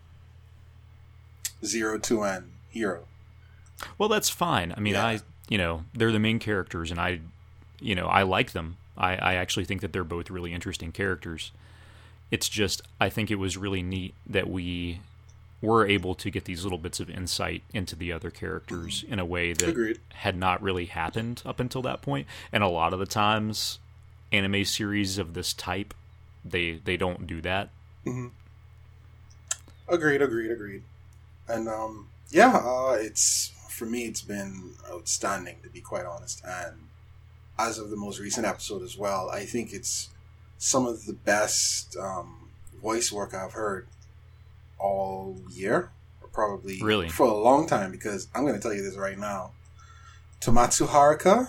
to 1.62 2.22
and 2.24 2.50
Hiro. 2.68 3.04
Well, 3.98 4.08
that's 4.08 4.28
fine. 4.28 4.74
I 4.76 4.80
mean, 4.80 4.94
Yeah. 4.94 5.06
I, 5.06 5.20
you 5.49 5.59
know, 5.59 5.84
they're 5.95 6.12
the 6.12 6.18
main 6.18 6.38
characters, 6.38 6.90
and 6.90 7.01
I, 7.01 7.20
you 7.80 7.95
know, 7.95 8.07
I 8.07 8.22
like 8.22 8.53
them. 8.53 8.76
I, 8.97 9.16
I 9.16 9.34
actually 9.34 9.64
think 9.64 9.80
that 9.80 9.93
they're 9.93 10.05
both 10.05 10.30
really 10.30 10.53
interesting 10.53 10.93
characters. 10.93 11.53
It's 12.30 12.49
just, 12.49 12.82
I 13.01 13.09
think 13.09 13.30
it 13.30 13.36
was 13.36 13.57
really 13.57 13.82
neat 13.82 14.14
that 14.26 14.49
we 14.49 15.01
were 15.61 15.86
able 15.86 16.14
to 16.16 16.30
get 16.30 16.45
these 16.45 16.64
little 16.64 16.78
bits 16.78 16.99
of 16.99 17.09
insight 17.09 17.62
into 17.72 17.95
the 17.95 18.12
other 18.12 18.30
characters 18.30 19.05
in 19.09 19.18
a 19.18 19.24
way 19.24 19.53
that 19.53 19.68
Agreed. 19.68 19.99
had 20.14 20.36
not 20.36 20.61
really 20.61 20.86
happened 20.86 21.43
up 21.47 21.61
until 21.61 21.82
that 21.82 22.03
point. 22.03 22.26
And 22.53 22.64
a 22.64 22.68
lot 22.68 22.93
of 22.93 22.99
the 22.99 23.07
times, 23.07 23.78
anime 24.32 24.64
series 24.64 25.18
of 25.18 25.34
this 25.34 25.53
type, 25.53 25.95
they 26.45 26.80
they 26.84 26.97
don't 26.97 27.26
do 27.26 27.40
that. 27.43 27.68
Agreed, 29.88 30.20
agreed, 30.22 30.51
agreed. 30.51 30.82
And 31.47 31.68
um, 31.68 32.09
yeah, 32.30 32.57
uh, 32.57 32.97
it's 32.99 33.53
for 33.72 33.86
me, 33.86 34.04
it's 34.04 34.22
been 34.22 34.74
outstanding 34.90 35.56
to 35.62 35.68
be 35.68 35.80
quite 35.80 36.04
honest. 36.06 36.42
And 36.44 36.88
as 37.58 37.78
of 37.78 37.90
the 37.90 37.96
most 37.96 38.20
recent 38.20 38.46
episode 38.46 38.82
as 38.82 38.96
well, 38.96 39.30
I 39.30 39.44
think 39.44 39.72
it's 39.72 40.08
some 40.58 40.86
of 40.86 41.06
the 41.06 41.12
best 41.12 41.96
um, 41.96 42.50
voice 42.80 43.10
work 43.12 43.34
I've 43.34 43.52
heard 43.52 43.88
all 44.78 45.36
year, 45.50 45.90
or 46.20 46.28
probably 46.28 46.80
Really? 46.82 47.08
for 47.08 47.26
a 47.26 47.34
long 47.34 47.66
time. 47.66 47.90
Because 47.90 48.28
I'm 48.34 48.42
going 48.42 48.54
to 48.54 48.60
tell 48.60 48.74
you 48.74 48.82
this 48.82 48.96
right 48.96 49.18
now, 49.18 49.52
Tomatsu 50.40 50.86
Haruka 50.88 51.48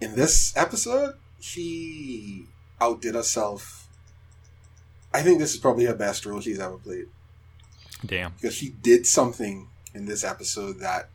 in 0.00 0.14
this 0.14 0.54
episode, 0.56 1.14
she 1.40 2.46
outdid 2.80 3.14
herself. 3.14 3.88
I 5.12 5.22
think 5.22 5.38
this 5.38 5.54
is 5.54 5.60
probably 5.60 5.84
her 5.84 5.94
best 5.94 6.26
role 6.26 6.40
she's 6.40 6.58
ever 6.58 6.76
played 6.76 7.06
Damn. 8.04 8.32
because 8.32 8.54
she 8.54 8.70
did 8.70 9.06
something 9.06 9.68
in 9.94 10.06
this 10.06 10.24
episode 10.24 10.80
that 10.80 11.08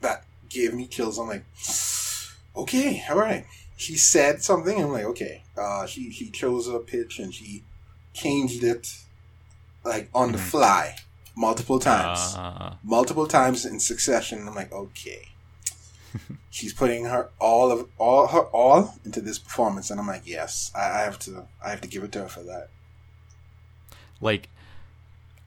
that 0.00 0.24
gave 0.48 0.74
me 0.74 0.86
chills. 0.86 1.18
I'm 1.18 1.28
like, 1.28 1.44
okay, 2.56 3.04
all 3.10 3.16
right. 3.18 3.46
She 3.76 3.96
said 3.96 4.42
something. 4.42 4.82
I'm 4.82 4.92
like, 4.92 5.04
okay. 5.06 5.42
Uh, 5.56 5.86
she 5.86 6.10
she 6.10 6.30
chose 6.30 6.68
a 6.68 6.78
pitch 6.78 7.18
and 7.18 7.32
she 7.34 7.62
changed 8.12 8.62
it 8.64 8.96
like 9.84 10.08
on 10.14 10.32
the 10.32 10.38
Mhm. 10.38 10.42
fly 10.50 10.96
multiple 11.34 11.78
times, 11.78 12.34
Uh, 12.36 12.74
multiple 12.82 13.26
times 13.26 13.64
in 13.64 13.80
succession. 13.80 14.46
I'm 14.46 14.54
like, 14.54 14.72
okay. 14.72 15.28
She's 16.50 16.74
putting 16.74 17.04
her 17.06 17.30
all 17.38 17.70
of 17.70 17.88
all 17.96 18.26
her 18.26 18.40
all 18.52 18.96
into 19.04 19.20
this 19.20 19.38
performance, 19.38 19.90
and 19.90 19.98
I'm 20.00 20.06
like, 20.08 20.22
yes, 20.26 20.70
I, 20.74 20.80
I 20.80 20.98
have 21.02 21.18
to 21.20 21.46
I 21.64 21.70
have 21.70 21.80
to 21.82 21.88
give 21.88 22.02
it 22.04 22.12
to 22.12 22.22
her 22.22 22.28
for 22.28 22.42
that. 22.42 22.68
like 24.20 24.48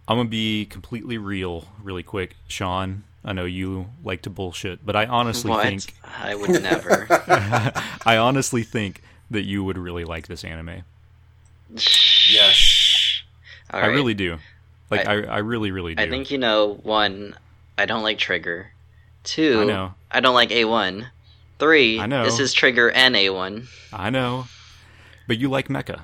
I'm 0.08 0.18
gonna 0.18 0.30
be 0.30 0.66
completely 0.66 1.18
real, 1.18 1.68
really 1.82 2.04
quick, 2.04 2.36
Sean. 2.48 3.04
I 3.26 3.34
know 3.34 3.46
you 3.46 3.88
like 4.04 4.24
to 4.24 4.30
bullshit, 4.30 4.86
but 4.86 4.96
I 4.96 5.06
honestly 5.06 5.50
what? 5.50 5.66
think 5.66 5.94
I 6.04 6.36
would 6.36 6.62
never. 6.62 7.08
I 8.06 8.18
honestly 8.18 8.64
think 8.64 9.02
that 9.32 9.44
you 9.44 9.64
would 9.64 9.78
really 9.78 10.04
like 10.04 10.28
this 10.28 10.44
anime. 10.44 10.84
Yes. 12.30 13.24
All 13.72 13.80
I 13.80 13.86
really 13.88 14.14
do. 14.14 14.38
Like 14.90 15.08
I, 15.08 15.24
I, 15.24 15.38
really, 15.40 15.72
really 15.72 15.96
do. 15.96 16.04
I 16.04 16.10
think 16.10 16.30
you 16.30 16.38
know. 16.38 16.80
One, 16.84 17.36
I 17.78 17.86
don't 17.86 18.04
like 18.04 18.20
Trigger. 18.20 18.72
Two, 19.24 19.62
I 19.62 19.64
know. 19.64 19.94
I 20.12 20.20
don't 20.20 20.36
like 20.36 20.50
A1. 20.50 21.08
Three, 21.58 22.00
I 22.00 22.06
know. 22.06 22.26
this 22.26 22.40
is 22.40 22.54
Trigger 22.54 22.92
and 22.92 23.16
A1. 23.16 23.68
I 23.94 24.10
know. 24.10 24.46
But 25.28 25.38
you 25.38 25.50
like 25.50 25.70
mecha. 25.70 26.02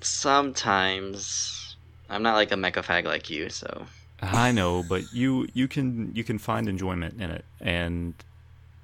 Sometimes 0.00 1.76
I'm 2.10 2.22
not 2.22 2.34
like 2.34 2.52
a 2.52 2.56
mecha 2.56 2.84
fag 2.84 3.04
like 3.04 3.30
you, 3.30 3.48
so 3.48 3.86
I 4.32 4.52
know, 4.52 4.82
but 4.82 5.12
you 5.12 5.48
you 5.54 5.68
can 5.68 6.14
you 6.14 6.24
can 6.24 6.38
find 6.38 6.68
enjoyment 6.68 7.20
in 7.20 7.30
it, 7.30 7.44
and 7.60 8.14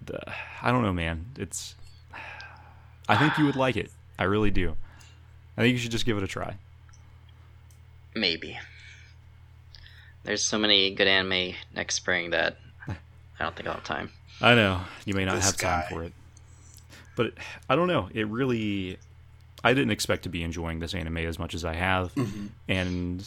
the, 0.04 0.20
I 0.62 0.70
don't 0.70 0.82
know, 0.82 0.92
man. 0.92 1.26
It's 1.38 1.74
I 3.08 3.16
think 3.16 3.38
you 3.38 3.44
would 3.46 3.56
like 3.56 3.76
it. 3.76 3.90
I 4.18 4.24
really 4.24 4.50
do. 4.50 4.76
I 5.56 5.62
think 5.62 5.72
you 5.72 5.78
should 5.78 5.90
just 5.90 6.06
give 6.06 6.16
it 6.16 6.22
a 6.22 6.26
try. 6.26 6.56
maybe. 8.14 8.58
There's 10.24 10.42
so 10.44 10.58
many 10.58 10.94
good 10.94 11.08
anime 11.08 11.54
next 11.74 11.96
spring 11.96 12.30
that 12.30 12.56
I 12.88 12.94
don't 13.40 13.56
think 13.56 13.66
I'll 13.68 13.74
have 13.74 13.84
time. 13.84 14.10
I 14.40 14.54
know 14.54 14.80
you 15.04 15.14
may 15.14 15.24
not 15.24 15.36
This 15.36 15.46
have 15.46 15.56
time 15.56 15.84
for 15.90 16.02
it. 16.04 16.12
but 17.16 17.32
I 17.68 17.74
don't 17.76 17.88
know. 17.88 18.08
It 18.14 18.26
really, 18.28 18.98
I 19.64 19.74
didn't 19.74 19.90
expect 19.90 20.22
to 20.24 20.28
be 20.28 20.42
enjoying 20.42 20.78
this 20.78 20.94
anime 20.94 21.18
as 21.18 21.38
much 21.38 21.54
as 21.54 21.64
I 21.64 21.74
have, 21.74 22.14
mm-hmm. 22.14 22.46
and 22.68 23.24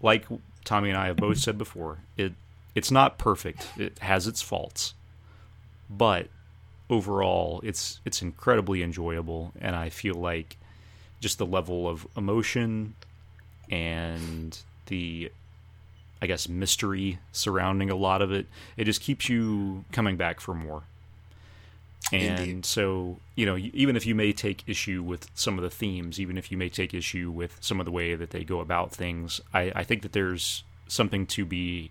like 0.00 0.26
Tommy 0.68 0.90
and 0.90 0.98
I 0.98 1.06
have 1.06 1.16
both 1.16 1.38
said 1.38 1.56
before, 1.56 2.00
it 2.18 2.34
it's 2.74 2.90
not 2.90 3.16
perfect. 3.16 3.66
It 3.78 3.98
has 4.00 4.26
its 4.26 4.42
faults, 4.42 4.92
but 5.88 6.28
overall, 6.90 7.62
it's 7.64 8.00
it's 8.04 8.20
incredibly 8.20 8.82
enjoyable, 8.82 9.54
and 9.62 9.74
I 9.74 9.88
feel 9.88 10.16
like 10.16 10.58
just 11.20 11.38
the 11.38 11.46
level 11.46 11.88
of 11.88 12.06
emotion 12.18 12.94
and 13.70 14.58
the 14.86 15.32
I 16.20 16.26
guess 16.26 16.50
mystery 16.50 17.18
surrounding 17.32 17.88
a 17.88 17.96
lot 17.96 18.20
of 18.20 18.30
it, 18.30 18.46
it 18.76 18.84
just 18.84 19.00
keeps 19.00 19.26
you 19.30 19.86
coming 19.90 20.18
back 20.18 20.38
for 20.38 20.52
more. 20.52 20.82
And 22.12 22.40
Indeed. 22.40 22.66
so, 22.66 23.18
you 23.34 23.44
know, 23.44 23.56
even 23.56 23.96
if 23.96 24.06
you 24.06 24.14
may 24.14 24.32
take 24.32 24.64
issue 24.66 25.02
with 25.02 25.28
some 25.34 25.58
of 25.58 25.62
the 25.62 25.70
themes, 25.70 26.18
even 26.18 26.38
if 26.38 26.50
you 26.50 26.56
may 26.56 26.68
take 26.68 26.94
issue 26.94 27.30
with 27.30 27.56
some 27.60 27.80
of 27.80 27.86
the 27.86 27.92
way 27.92 28.14
that 28.14 28.30
they 28.30 28.44
go 28.44 28.60
about 28.60 28.92
things, 28.92 29.40
I, 29.52 29.72
I 29.74 29.84
think 29.84 30.02
that 30.02 30.12
there's 30.12 30.64
something 30.86 31.26
to 31.26 31.44
be 31.44 31.90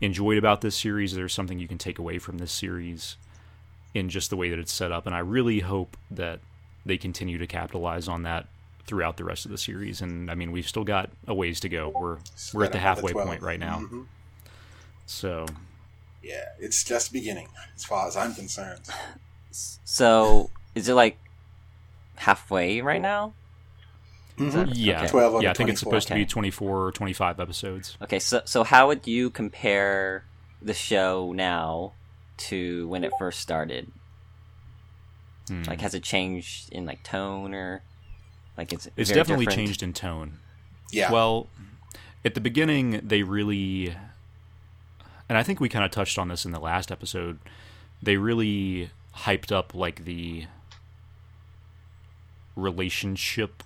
enjoyed 0.00 0.36
about 0.38 0.60
this 0.60 0.76
series. 0.76 1.14
There's 1.14 1.32
something 1.32 1.58
you 1.58 1.68
can 1.68 1.78
take 1.78 1.98
away 1.98 2.18
from 2.18 2.38
this 2.38 2.52
series 2.52 3.16
in 3.94 4.10
just 4.10 4.28
the 4.30 4.36
way 4.36 4.50
that 4.50 4.58
it's 4.58 4.72
set 4.72 4.92
up. 4.92 5.06
And 5.06 5.14
I 5.14 5.20
really 5.20 5.60
hope 5.60 5.96
that 6.10 6.40
they 6.84 6.98
continue 6.98 7.38
to 7.38 7.46
capitalize 7.46 8.06
on 8.06 8.22
that 8.24 8.46
throughout 8.86 9.16
the 9.16 9.24
rest 9.24 9.44
of 9.44 9.50
the 9.50 9.58
series. 9.58 10.00
And 10.00 10.30
I 10.30 10.34
mean, 10.34 10.52
we've 10.52 10.68
still 10.68 10.84
got 10.84 11.10
a 11.26 11.34
ways 11.34 11.60
to 11.60 11.68
go. 11.68 11.88
We're 11.94 12.18
we're 12.52 12.64
at 12.64 12.72
the 12.72 12.78
halfway 12.78 13.12
12. 13.12 13.28
point 13.28 13.42
right 13.42 13.60
now. 13.60 13.80
Mhm. 13.80 14.06
So 15.06 15.46
Yeah, 16.22 16.44
it's 16.58 16.84
just 16.84 17.12
beginning 17.12 17.48
as 17.74 17.84
far 17.84 18.06
as 18.08 18.16
I'm 18.16 18.34
concerned. 18.34 18.82
So 19.50 20.50
is 20.74 20.88
it 20.88 20.94
like 20.94 21.18
halfway 22.16 22.80
right 22.80 23.00
now? 23.00 23.32
Mhm. 24.36 24.70
yeah, 24.74 24.98
Okay. 25.00 25.08
12 25.08 25.42
yeah, 25.42 25.50
I 25.50 25.54
think 25.54 25.68
it's 25.70 25.80
24. 25.80 25.90
supposed 26.00 26.08
to 26.08 26.14
be 26.14 26.24
24 26.24 26.86
or 26.86 26.92
25 26.92 27.40
episodes. 27.40 27.96
Okay, 28.02 28.20
so 28.20 28.40
so 28.44 28.62
how 28.62 28.86
would 28.86 29.06
you 29.06 29.30
compare 29.30 30.24
the 30.62 30.74
show 30.74 31.32
now 31.34 31.92
to 32.36 32.86
when 32.88 33.02
it 33.02 33.12
first 33.18 33.40
started? 33.40 33.90
Hmm. 35.48 35.64
Like, 35.64 35.80
has 35.80 35.94
it 35.94 36.04
changed 36.04 36.72
in 36.72 36.86
like 36.86 37.02
tone 37.02 37.52
or 37.54 37.82
like 38.56 38.72
it's 38.72 38.88
it's 38.96 39.10
definitely 39.10 39.46
different? 39.46 39.66
changed 39.66 39.82
in 39.82 39.92
tone. 39.92 40.38
Yeah. 40.92 41.10
Well, 41.10 41.48
at 42.24 42.34
the 42.34 42.40
beginning, 42.40 43.00
they 43.02 43.22
really, 43.24 43.94
and 45.28 45.36
I 45.36 45.42
think 45.42 45.58
we 45.58 45.68
kind 45.68 45.84
of 45.84 45.90
touched 45.90 46.16
on 46.18 46.28
this 46.28 46.44
in 46.44 46.52
the 46.52 46.60
last 46.60 46.92
episode. 46.92 47.38
They 48.02 48.16
really 48.18 48.90
hyped 49.24 49.52
up 49.52 49.74
like 49.74 50.04
the 50.04 50.44
relationship 52.56 53.62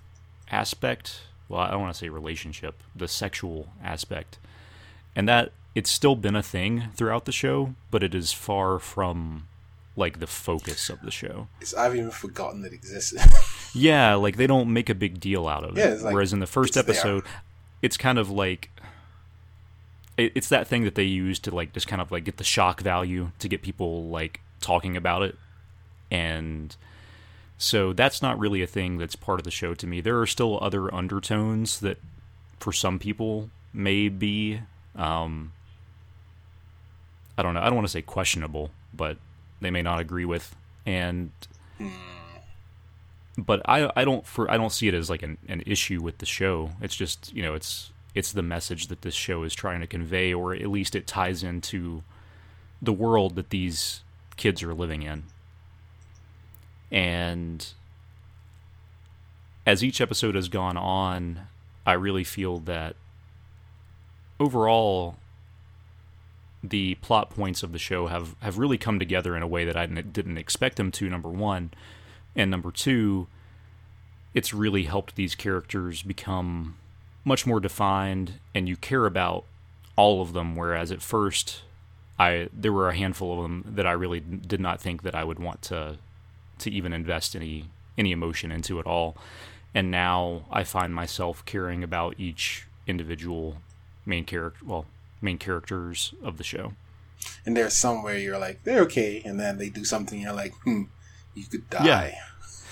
aspect. 0.51 1.23
Well, 1.49 1.61
I 1.61 1.71
don't 1.71 1.81
want 1.81 1.95
to 1.95 1.99
say 1.99 2.09
relationship, 2.09 2.83
the 2.95 3.09
sexual 3.09 3.69
aspect, 3.83 4.39
and 5.15 5.29
that 5.29 5.53
it's 5.75 5.91
still 5.91 6.17
been 6.17 6.37
a 6.37 6.43
thing 6.43 6.85
throughout 6.95 7.25
the 7.25 7.33
show, 7.33 7.75
but 7.91 8.03
it 8.03 8.15
is 8.15 8.33
far 8.33 8.79
from 8.79 9.49
like 9.97 10.21
the 10.21 10.27
focus 10.27 10.89
of 10.89 11.01
the 11.03 11.11
show. 11.11 11.49
It's, 11.61 11.75
I've 11.75 11.95
even 11.95 12.11
forgotten 12.11 12.65
it 12.65 12.73
existed. 12.73 13.21
Yeah, 13.75 14.17
like 14.17 14.37
they 14.37 14.47
don't 14.47 14.71
make 14.71 14.91
a 14.91 14.95
big 14.95 15.19
deal 15.19 15.49
out 15.49 15.65
of 15.65 15.79
it. 15.79 15.81
Yeah, 15.81 15.95
it's 15.95 16.03
like, 16.03 16.13
Whereas 16.13 16.35
in 16.35 16.41
the 16.41 16.47
first 16.47 16.77
it's 16.77 16.87
there. 16.87 16.95
episode, 16.95 17.25
it's 17.81 17.97
kind 17.97 18.19
of 18.19 18.29
like 18.31 18.69
it, 20.19 20.33
it's 20.35 20.51
that 20.51 20.67
thing 20.67 20.85
that 20.85 20.95
they 20.95 21.05
use 21.05 21.39
to 21.39 21.55
like 21.55 21.73
just 21.73 21.89
kind 21.89 22.03
of 22.03 22.13
like 22.13 22.25
get 22.25 22.37
the 22.37 22.45
shock 22.45 22.83
value 22.83 23.31
to 23.39 23.49
get 23.49 23.63
people 23.63 24.09
like 24.11 24.41
talking 24.63 24.97
about 24.97 25.23
it, 25.23 25.37
and 26.11 26.75
so 27.59 27.93
that's 27.93 28.23
not 28.23 28.39
really 28.39 28.63
a 28.63 28.67
thing 28.67 28.99
that's 28.99 29.17
part 29.17 29.39
of 29.39 29.45
the 29.45 29.51
show 29.51 29.75
to 29.75 29.87
me. 29.87 30.01
There 30.01 30.21
are 30.21 30.27
still 30.27 30.59
other 30.63 30.93
undertones 30.93 31.81
that, 31.81 31.99
for 32.59 32.73
some 32.73 32.99
people, 32.99 33.51
may 33.73 34.09
be. 34.09 34.61
Um, 34.97 35.53
I 37.37 37.43
don't 37.43 37.55
know. 37.55 37.61
I 37.61 37.67
don't 37.67 37.77
want 37.77 37.87
to 37.87 37.93
say 37.93 38.03
questionable, 38.03 38.71
but 38.93 39.17
they 39.61 39.71
may 39.71 39.83
not 39.83 40.01
agree 40.01 40.25
with, 40.25 40.55
and 40.85 41.31
but 43.39 43.63
I 43.65 43.91
I 43.97 44.05
don't 44.05 44.27
for 44.27 44.51
I 44.51 44.57
don't 44.57 44.73
see 44.73 44.89
it 44.89 44.95
as 44.95 45.09
like 45.09 45.23
an, 45.23 45.39
an 45.49 45.63
issue 45.67 46.03
with 46.03 46.19
the 46.19 46.27
show. 46.27 46.71
It's 46.81 46.97
just 46.97 47.33
you 47.35 47.43
know 47.43 47.55
it's 47.55 47.91
it's 48.15 48.33
the 48.33 48.43
message 48.43 48.89
that 48.89 49.03
this 49.03 49.15
show 49.15 49.43
is 49.43 49.55
trying 49.55 49.81
to 49.81 49.87
convey, 49.87 50.35
or 50.35 50.55
at 50.55 50.67
least 50.67 50.95
it 50.95 51.07
ties 51.07 51.43
into 51.43 52.03
the 52.81 52.93
world 52.93 53.37
that 53.37 53.51
these 53.51 54.03
kids 54.43 54.61
are 54.65 54.75
living 54.75 55.05
in. 55.05 55.23
And 56.91 57.65
as 59.65 59.85
each 59.85 60.01
episode 60.01 60.35
has 60.35 60.49
gone 60.49 60.77
on, 60.77 61.43
I 61.87 61.93
really 61.93 62.25
feel 62.25 62.59
that 62.59 62.97
overall 64.41 65.15
the 66.61 66.97
plot 66.97 67.31
points 67.31 67.63
of 67.63 67.71
the 67.71 67.79
show 67.79 68.09
have, 68.09 68.35
have 68.41 68.59
really 68.59 68.79
come 68.79 68.99
together 68.99 69.37
in 69.37 69.45
a 69.45 69.47
way 69.47 69.65
that 69.65 69.77
I 69.77 69.87
didn't 69.87 70.13
didn't 70.13 70.39
expect 70.39 70.77
them 70.77 70.91
to, 70.93 71.09
number 71.09 71.29
one. 71.29 71.71
And 72.35 72.51
number 72.51 72.73
two, 72.73 73.29
it's 74.35 74.53
really 74.53 74.85
helped 74.85 75.15
these 75.15 75.37
characters 75.37 76.03
become 76.03 76.79
much 77.25 77.47
more 77.47 77.61
defined 77.61 78.41
and 78.57 78.69
you 78.69 78.77
care 78.77 79.07
about 79.07 79.45
all 79.95 80.21
of 80.21 80.33
them 80.33 80.57
whereas 80.57 80.91
at 80.91 81.01
first 81.01 81.63
I 82.23 82.49
there 82.53 82.73
were 82.73 82.89
a 82.89 82.97
handful 82.97 83.37
of 83.37 83.43
them 83.43 83.65
that 83.77 83.87
I 83.87 83.93
really 83.93 84.21
did 84.21 84.61
not 84.61 84.81
think 84.81 85.03
that 85.03 85.15
I 85.15 85.25
would 85.25 85.39
want 85.39 85.63
to 85.63 85.99
to 86.59 86.71
even 86.71 86.93
invest 86.93 87.35
any 87.35 87.71
any 87.99 88.13
emotion 88.13 88.53
into 88.53 88.79
at 88.79 88.87
all. 88.87 89.17
And 89.75 89.91
now 89.91 90.45
I 90.51 90.65
find 90.65 90.95
myself 90.95 91.45
caring 91.45 91.83
about 91.83 92.15
each 92.19 92.67
individual 92.87 93.57
main 94.07 94.25
character 94.25 94.65
well, 94.65 94.87
main 95.21 95.39
characters 95.39 96.15
of 96.23 96.37
the 96.39 96.45
show. 96.45 96.73
and 97.47 97.57
there's 97.57 97.77
somewhere 97.77 98.19
you're 98.19 98.39
like, 98.39 98.63
they're 98.65 98.83
okay, 98.83 99.23
and 99.25 99.39
then 99.39 99.59
they 99.59 99.69
do 99.69 99.85
something, 99.85 100.21
you're 100.21 100.33
like, 100.45 100.55
hmm, 100.65 100.83
you 101.35 101.45
could 101.45 101.69
die. 101.71 101.85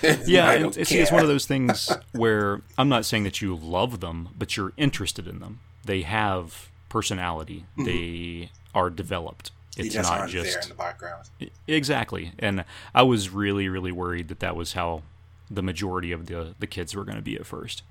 Yeah. 0.01 0.17
yeah, 0.25 0.49
I 0.49 0.53
and 0.55 0.63
don't 0.63 0.77
it's, 0.77 0.91
it's 0.91 1.11
one 1.11 1.21
of 1.21 1.27
those 1.27 1.45
things 1.45 1.91
where 2.11 2.61
I'm 2.77 2.89
not 2.89 3.05
saying 3.05 3.23
that 3.23 3.41
you 3.41 3.55
love 3.55 3.99
them, 3.99 4.29
but 4.37 4.57
you're 4.57 4.73
interested 4.75 5.27
in 5.27 5.39
them. 5.39 5.59
They 5.85 6.01
have 6.01 6.69
personality. 6.89 7.65
They 7.77 8.49
are 8.73 8.89
developed. 8.89 9.51
It's 9.77 9.93
just 9.93 10.09
not 10.09 10.19
aren't 10.19 10.33
there 10.33 10.41
in 10.41 10.51
just 10.51 10.69
the 10.69 10.75
background. 10.75 11.27
exactly. 11.67 12.33
And 12.39 12.65
I 12.93 13.03
was 13.03 13.29
really, 13.29 13.69
really 13.69 13.91
worried 13.91 14.27
that 14.27 14.39
that 14.41 14.55
was 14.55 14.73
how 14.73 15.03
the 15.49 15.61
majority 15.61 16.11
of 16.11 16.27
the 16.27 16.55
the 16.59 16.67
kids 16.67 16.95
were 16.95 17.03
going 17.03 17.17
to 17.17 17.21
be 17.21 17.35
at 17.35 17.45
first. 17.45 17.83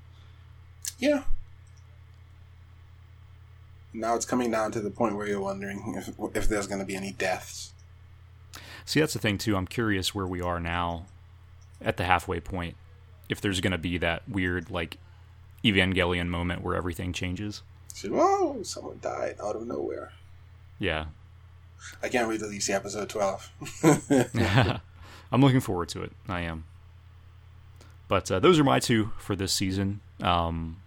Yeah. 0.98 1.24
Now 3.92 4.14
it's 4.14 4.26
coming 4.26 4.50
down 4.50 4.72
to 4.72 4.80
the 4.80 4.90
point 4.90 5.16
where 5.16 5.26
you're 5.26 5.40
wondering 5.40 5.94
if 5.96 6.10
if 6.34 6.48
there's 6.48 6.66
going 6.66 6.80
to 6.80 6.86
be 6.86 6.96
any 6.96 7.12
deaths. 7.12 7.72
See, 8.84 9.00
that's 9.00 9.12
the 9.12 9.18
thing 9.18 9.38
too. 9.38 9.56
I'm 9.56 9.66
curious 9.66 10.14
where 10.14 10.26
we 10.26 10.40
are 10.40 10.60
now, 10.60 11.06
at 11.80 11.96
the 11.96 12.04
halfway 12.04 12.40
point. 12.40 12.76
If 13.28 13.40
there's 13.40 13.60
going 13.60 13.72
to 13.72 13.78
be 13.78 13.98
that 13.98 14.28
weird 14.28 14.70
like 14.70 14.98
Evangelion 15.64 16.28
moment 16.28 16.62
where 16.62 16.74
everything 16.74 17.12
changes. 17.12 17.62
So, 17.94 18.08
whoa, 18.08 18.62
someone 18.62 18.98
died 19.00 19.36
out 19.42 19.56
of 19.56 19.66
nowhere. 19.66 20.12
Yeah, 20.80 21.06
I 22.02 22.08
can't 22.08 22.28
wait 22.28 22.40
till 22.40 22.52
you 22.52 22.60
see 22.60 22.72
episode 22.72 23.08
12. 23.08 23.50
I'm 25.32 25.40
looking 25.40 25.60
forward 25.60 25.88
to 25.90 26.02
it. 26.02 26.12
I 26.28 26.40
am. 26.40 26.64
But 28.08 28.28
uh, 28.30 28.40
those 28.40 28.58
are 28.58 28.64
my 28.64 28.80
two 28.80 29.12
for 29.18 29.36
this 29.36 29.52
season. 29.52 30.00
Um, 30.20 30.78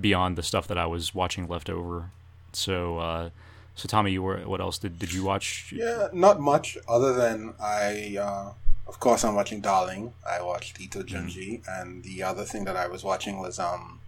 beyond 0.00 0.36
the 0.36 0.42
stuff 0.42 0.68
that 0.68 0.78
I 0.78 0.86
was 0.86 1.14
watching 1.14 1.48
left 1.48 1.68
over. 1.68 2.10
So, 2.52 2.98
uh, 2.98 3.30
so 3.74 3.88
Tommy, 3.88 4.12
you 4.12 4.22
were 4.22 4.38
what 4.40 4.60
else 4.60 4.78
did 4.78 4.98
did 4.98 5.12
you 5.12 5.24
watch? 5.24 5.72
yeah, 5.74 6.08
not 6.12 6.40
much 6.40 6.78
other 6.88 7.12
than 7.12 7.54
I, 7.60 8.16
uh, 8.20 8.52
of 8.86 9.00
course, 9.00 9.24
I'm 9.24 9.34
watching 9.34 9.60
Darling. 9.60 10.12
I 10.28 10.40
watched 10.42 10.80
Ito 10.80 11.02
Junji, 11.02 11.62
and 11.68 12.02
the 12.04 12.22
other 12.22 12.44
thing 12.44 12.64
that 12.64 12.76
I 12.76 12.86
was 12.88 13.04
watching 13.04 13.38
was 13.38 13.58
um, 13.58 14.00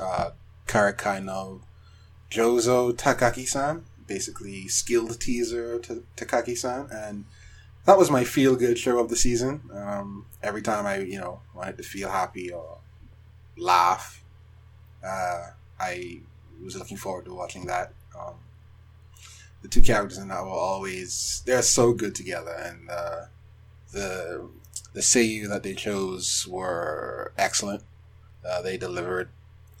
uh, 0.00 0.30
Karakai 0.66 1.22
no 1.22 1.60
Jozo 2.30 2.92
Takagi-san, 2.92 3.84
basically 4.06 4.68
skilled 4.68 5.20
teaser 5.20 5.78
to 5.80 6.04
Takagi-san, 6.16 6.88
and 6.90 7.24
that 7.84 7.98
was 7.98 8.10
my 8.10 8.24
feel-good 8.24 8.78
show 8.78 8.98
of 8.98 9.08
the 9.08 9.16
season. 9.16 9.62
Um, 9.72 10.26
every 10.42 10.62
time 10.62 10.86
I, 10.86 10.98
you 10.98 11.18
know, 11.18 11.40
wanted 11.54 11.76
to 11.78 11.82
feel 11.82 12.10
happy 12.10 12.50
or 12.50 12.78
laugh, 13.56 14.22
uh, 15.04 15.48
I 15.78 16.20
was 16.62 16.76
looking 16.76 16.96
forward 16.96 17.26
to 17.26 17.34
watching 17.34 17.66
that. 17.66 17.92
Um, 18.18 18.34
the 19.62 19.68
two 19.68 19.82
characters 19.82 20.18
in 20.18 20.28
that 20.28 20.42
were 20.44 20.50
always 20.50 21.42
they're 21.46 21.62
so 21.62 21.92
good 21.92 22.14
together, 22.14 22.52
and 22.52 22.90
uh, 22.90 23.20
the 23.92 24.48
the 24.92 25.00
seiyuu 25.00 25.48
that 25.48 25.62
they 25.62 25.74
chose 25.74 26.46
were 26.48 27.32
excellent. 27.36 27.82
Uh, 28.48 28.62
they 28.62 28.76
delivered 28.76 29.28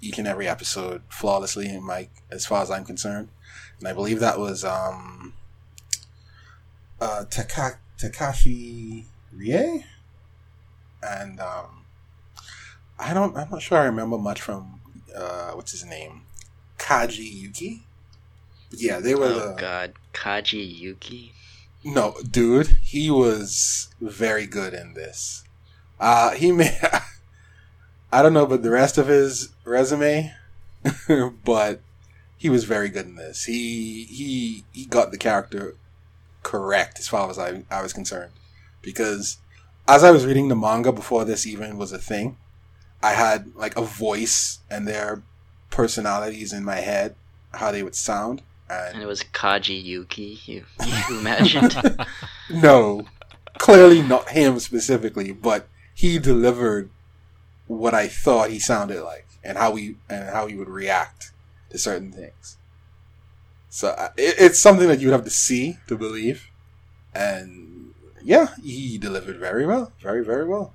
each 0.00 0.18
and 0.18 0.26
every 0.26 0.46
episode 0.48 1.02
flawlessly, 1.08 1.78
my 1.78 2.08
as 2.30 2.46
far 2.46 2.62
as 2.62 2.70
I'm 2.70 2.84
concerned, 2.84 3.28
and 3.78 3.88
I 3.88 3.92
believe 3.92 4.20
that 4.20 4.38
was 4.38 4.64
um, 4.64 5.32
uh, 7.00 7.24
Taka- 7.30 7.78
Takahashi 7.98 9.06
Rie. 9.32 9.84
and 11.02 11.40
um, 11.40 11.84
I 12.98 13.12
don't. 13.14 13.36
I'm 13.36 13.50
not 13.50 13.62
sure 13.62 13.78
I 13.78 13.84
remember 13.84 14.18
much 14.18 14.40
from 14.40 14.80
uh, 15.14 15.52
what's 15.52 15.72
his 15.72 15.84
name, 15.84 16.22
Kaji 16.78 17.30
Yuki. 17.42 17.82
But 18.70 18.80
yeah, 18.80 19.00
they 19.00 19.14
were 19.14 19.26
Oh 19.26 19.48
the 19.50 19.54
God, 19.60 19.92
Kaji 20.12 20.78
Yuki. 20.78 21.32
no 21.84 22.14
dude. 22.28 22.78
He 22.82 23.10
was 23.10 23.88
very 24.00 24.46
good 24.46 24.72
in 24.74 24.94
this. 24.94 25.44
Uh, 26.00 26.30
he 26.32 26.52
may. 26.52 26.78
I 28.12 28.22
don't 28.22 28.32
know 28.32 28.46
but 28.46 28.62
the 28.62 28.70
rest 28.70 28.98
of 28.98 29.08
his 29.08 29.50
resume, 29.64 30.32
but 31.44 31.80
he 32.36 32.50
was 32.50 32.64
very 32.64 32.88
good 32.88 33.06
in 33.06 33.16
this. 33.16 33.44
He 33.44 34.04
he 34.04 34.64
he 34.72 34.86
got 34.86 35.10
the 35.10 35.18
character 35.18 35.74
correct 36.42 36.98
as 36.98 37.08
far 37.08 37.28
as 37.28 37.38
I, 37.38 37.64
I 37.70 37.82
was 37.82 37.92
concerned. 37.92 38.32
Because 38.82 39.38
as 39.88 40.04
I 40.04 40.10
was 40.10 40.26
reading 40.26 40.48
the 40.48 40.56
manga 40.56 40.92
before 40.92 41.24
this 41.24 41.46
even 41.46 41.76
was 41.76 41.92
a 41.92 41.98
thing, 41.98 42.36
I 43.02 43.12
had 43.12 43.54
like 43.54 43.76
a 43.76 43.82
voice 43.82 44.60
and 44.70 44.86
their 44.86 45.22
personalities 45.70 46.52
in 46.52 46.64
my 46.64 46.76
head, 46.76 47.16
how 47.54 47.72
they 47.72 47.82
would 47.82 47.96
sound. 47.96 48.42
And 48.68 48.94
And 48.94 49.02
it 49.02 49.06
was 49.06 49.22
Kaji 49.22 49.82
Yuki. 49.82 50.38
You, 50.44 50.64
you 50.84 50.94
imagined? 51.18 51.76
no, 52.50 53.06
clearly 53.58 54.02
not 54.02 54.30
him 54.30 54.60
specifically, 54.60 55.32
but 55.32 55.68
he 55.94 56.18
delivered 56.18 56.90
what 57.66 57.94
I 57.94 58.06
thought 58.06 58.50
he 58.50 58.58
sounded 58.58 59.02
like 59.02 59.26
and 59.42 59.58
how 59.58 59.74
he 59.74 59.96
and 60.08 60.28
how 60.30 60.46
he 60.46 60.54
would 60.54 60.68
react 60.68 61.32
to 61.70 61.78
certain 61.78 62.12
things. 62.12 62.56
So 63.68 63.88
it, 64.16 64.34
it's 64.38 64.58
something 64.58 64.88
that 64.88 65.00
you'd 65.00 65.12
have 65.12 65.24
to 65.24 65.30
see 65.30 65.78
to 65.88 65.96
believe, 65.96 66.48
and 67.14 67.94
yeah, 68.22 68.48
he 68.62 68.98
delivered 68.98 69.36
very 69.36 69.66
well, 69.66 69.92
very 70.00 70.24
very 70.24 70.46
well. 70.46 70.72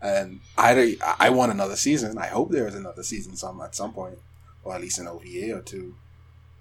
And 0.00 0.40
I 0.56 0.96
I 1.18 1.30
want 1.30 1.52
another 1.52 1.76
season. 1.76 2.18
I 2.18 2.26
hope 2.26 2.50
there 2.50 2.68
is 2.68 2.74
another 2.74 3.02
season 3.02 3.36
some 3.36 3.60
at 3.60 3.74
some 3.74 3.92
point, 3.92 4.18
or 4.62 4.74
at 4.74 4.80
least 4.80 4.98
an 4.98 5.08
OVA 5.08 5.56
or 5.56 5.62
two. 5.62 5.94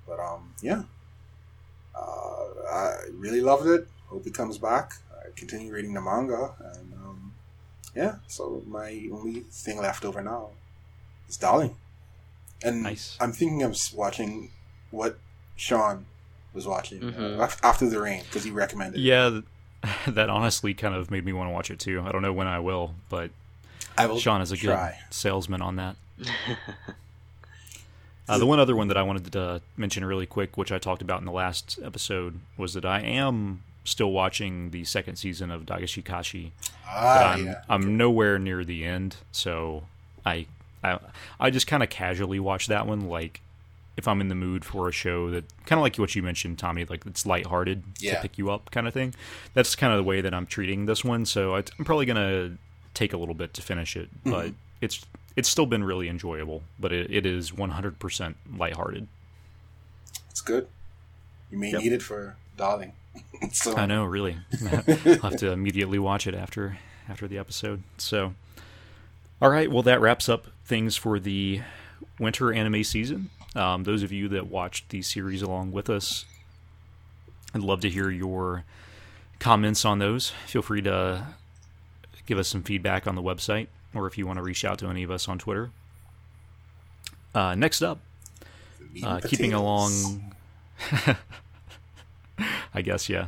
But 0.07 0.19
um, 0.19 0.53
yeah, 0.61 0.83
uh, 1.95 2.45
I 2.71 2.95
really 3.13 3.41
loved 3.41 3.67
it. 3.67 3.87
Hope 4.07 4.25
it 4.27 4.33
comes 4.33 4.57
back. 4.57 4.93
I 5.11 5.29
continue 5.35 5.73
reading 5.73 5.93
the 5.93 6.01
manga, 6.01 6.53
and 6.59 6.93
um, 6.93 7.33
yeah. 7.95 8.15
So 8.27 8.63
my 8.67 9.07
only 9.11 9.41
thing 9.51 9.77
left 9.77 10.05
over 10.05 10.21
now 10.21 10.49
is 11.29 11.37
Darling, 11.37 11.75
and 12.63 12.83
Nice. 12.83 13.17
I'm 13.19 13.31
thinking 13.31 13.63
of 13.63 13.77
watching 13.93 14.49
what 14.91 15.17
Sean 15.55 16.05
was 16.53 16.65
watching 16.67 16.99
Mhm. 17.01 17.39
uh, 17.39 17.47
after 17.63 17.89
the 17.89 17.99
rain 17.99 18.23
because 18.25 18.43
he 18.43 18.51
recommended. 18.51 18.99
it. 18.99 19.03
Yeah, 19.03 19.29
th- 19.29 19.43
that 20.15 20.29
honestly 20.29 20.73
kind 20.73 20.95
of 20.95 21.09
made 21.11 21.25
me 21.25 21.33
want 21.33 21.49
to 21.49 21.53
watch 21.53 21.69
it 21.71 21.79
too. 21.79 22.01
I 22.05 22.11
don't 22.11 22.21
know 22.21 22.33
when 22.33 22.47
I 22.47 22.59
will, 22.59 22.95
but 23.09 23.31
I 23.97 24.05
will. 24.07 24.19
Sean 24.19 24.41
is 24.41 24.51
a 24.51 24.57
good 24.57 24.77
salesman 25.09 25.61
on 25.61 25.75
that. 25.77 25.95
Uh, 28.29 28.37
the 28.37 28.45
one 28.45 28.57
other 28.57 28.73
one 28.75 28.87
that 28.87 28.95
I 28.95 29.03
wanted 29.03 29.29
to 29.33 29.61
mention 29.75 30.05
really 30.05 30.25
quick, 30.25 30.57
which 30.57 30.71
I 30.71 30.77
talked 30.79 31.01
about 31.01 31.19
in 31.19 31.25
the 31.25 31.31
last 31.31 31.77
episode, 31.83 32.39
was 32.55 32.73
that 32.73 32.85
I 32.85 33.01
am 33.01 33.63
still 33.83 34.11
watching 34.13 34.69
the 34.71 34.85
second 34.85 35.17
season 35.17 35.51
of 35.51 35.63
Dagashi 35.65 36.05
Kashi. 36.05 36.53
but 36.85 36.89
Ah, 36.89 37.33
I'm, 37.33 37.45
yeah. 37.45 37.61
I'm 37.67 37.97
nowhere 37.97 38.39
near 38.39 38.63
the 38.63 38.85
end, 38.85 39.17
so 39.33 39.83
I 40.25 40.45
I, 40.83 40.99
I 41.39 41.49
just 41.49 41.67
kind 41.67 41.83
of 41.83 41.89
casually 41.89 42.39
watch 42.39 42.67
that 42.67 42.85
one, 42.87 43.07
like 43.09 43.41
if 43.95 44.07
I'm 44.07 44.21
in 44.21 44.27
the 44.27 44.35
mood 44.35 44.65
for 44.65 44.89
a 44.89 44.91
show 44.91 45.29
that 45.31 45.43
kind 45.65 45.77
of 45.79 45.83
like 45.83 45.95
what 45.97 46.15
you 46.15 46.23
mentioned, 46.23 46.57
Tommy, 46.57 46.83
like 46.85 47.05
it's 47.05 47.25
lighthearted 47.25 47.83
Yeah. 47.99 48.15
to 48.15 48.21
pick 48.21 48.37
you 48.37 48.49
up, 48.49 48.71
kind 48.71 48.87
of 48.87 48.93
thing. 48.93 49.13
That's 49.53 49.75
kind 49.75 49.93
of 49.93 49.97
the 49.97 50.03
way 50.03 50.21
that 50.21 50.33
I'm 50.33 50.45
treating 50.47 50.85
this 50.87 51.03
one. 51.03 51.25
So 51.25 51.55
I, 51.55 51.63
I'm 51.77 51.85
probably 51.85 52.05
gonna 52.05 52.57
take 52.93 53.13
a 53.13 53.17
little 53.17 53.35
bit 53.35 53.53
to 53.55 53.61
finish 53.61 53.95
it, 53.95 54.09
mm-hmm. 54.23 54.31
but 54.31 54.51
it's 54.81 55.05
it's 55.35 55.49
still 55.49 55.65
been 55.65 55.83
really 55.83 56.09
enjoyable. 56.09 56.63
But 56.79 56.91
it, 56.91 57.11
it 57.11 57.25
is 57.25 57.51
100% 57.51 58.35
lighthearted. 58.57 59.07
It's 60.29 60.41
good. 60.41 60.67
You 61.51 61.57
may 61.59 61.71
Yep. 61.71 61.81
need 61.81 61.93
it 61.93 62.01
for 62.01 62.35
Darling. 62.57 62.93
so 63.51 63.75
I 63.75 63.85
know, 63.85 64.05
really. 64.05 64.37
I'll 65.05 65.17
have 65.29 65.37
to 65.37 65.51
immediately 65.51 65.99
watch 65.99 66.25
it 66.25 66.33
after 66.33 66.77
after 67.07 67.27
the 67.27 67.37
episode. 67.37 67.83
So, 67.97 68.33
all 69.41 69.49
right. 69.49 69.71
Well, 69.71 69.83
that 69.83 70.01
wraps 70.01 70.27
up 70.29 70.47
things 70.73 70.95
for 70.95 71.19
the 71.19 71.61
winter 72.17 72.51
anime 72.51 72.83
season. 72.83 73.29
Um, 73.55 73.83
those 73.83 74.01
of 74.01 74.11
you 74.11 74.27
that 74.29 74.47
watched 74.47 74.89
the 74.89 75.03
series 75.03 75.43
along 75.43 75.71
with 75.71 75.87
us, 75.87 76.25
I'd 77.53 77.61
love 77.61 77.81
to 77.81 77.91
hear 77.91 78.09
your 78.09 78.63
comments 79.37 79.85
on 79.85 79.99
those. 79.99 80.31
Feel 80.47 80.63
free 80.63 80.81
to 80.81 81.27
give 82.25 82.39
us 82.39 82.47
some 82.47 82.63
feedback 82.63 83.05
on 83.05 83.13
the 83.13 83.21
website, 83.21 83.67
or 83.93 84.07
if 84.07 84.17
you 84.17 84.25
want 84.25 84.37
to 84.37 84.43
reach 84.43 84.65
out 84.65 84.79
to 84.79 84.87
any 84.87 85.03
of 85.03 85.11
us 85.11 85.27
on 85.27 85.37
Twitter. 85.37 85.69
Uh, 87.35 87.53
next 87.53 87.83
up, 87.83 87.99
uh, 89.03 89.19
keeping 89.19 89.53
along 89.53 90.33
I 92.73 92.81
guess 92.81 93.09
yeah. 93.09 93.27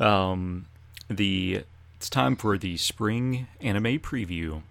Um, 0.00 0.64
the 1.10 1.64
it's 1.98 2.08
time 2.08 2.34
for 2.34 2.56
the 2.56 2.78
spring 2.78 3.46
anime 3.60 3.98
preview. 3.98 4.62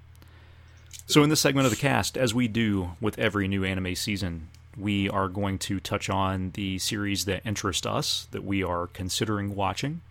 So 1.09 1.23
in 1.23 1.29
this 1.29 1.39
segment 1.39 1.63
of 1.63 1.71
the 1.71 1.77
cast, 1.77 2.17
as 2.17 2.33
we 2.33 2.49
do 2.49 2.89
with 2.99 3.17
every 3.17 3.47
new 3.47 3.63
anime 3.63 3.95
season, 3.95 4.49
we 4.75 5.09
are 5.09 5.29
going 5.29 5.57
to 5.59 5.79
touch 5.79 6.09
on 6.09 6.51
the 6.53 6.79
series 6.79 7.23
that 7.23 7.45
interest 7.45 7.87
us 7.87 8.27
that 8.31 8.43
we 8.43 8.61
are 8.61 8.87
considering 8.87 9.55
watching, 9.55 10.01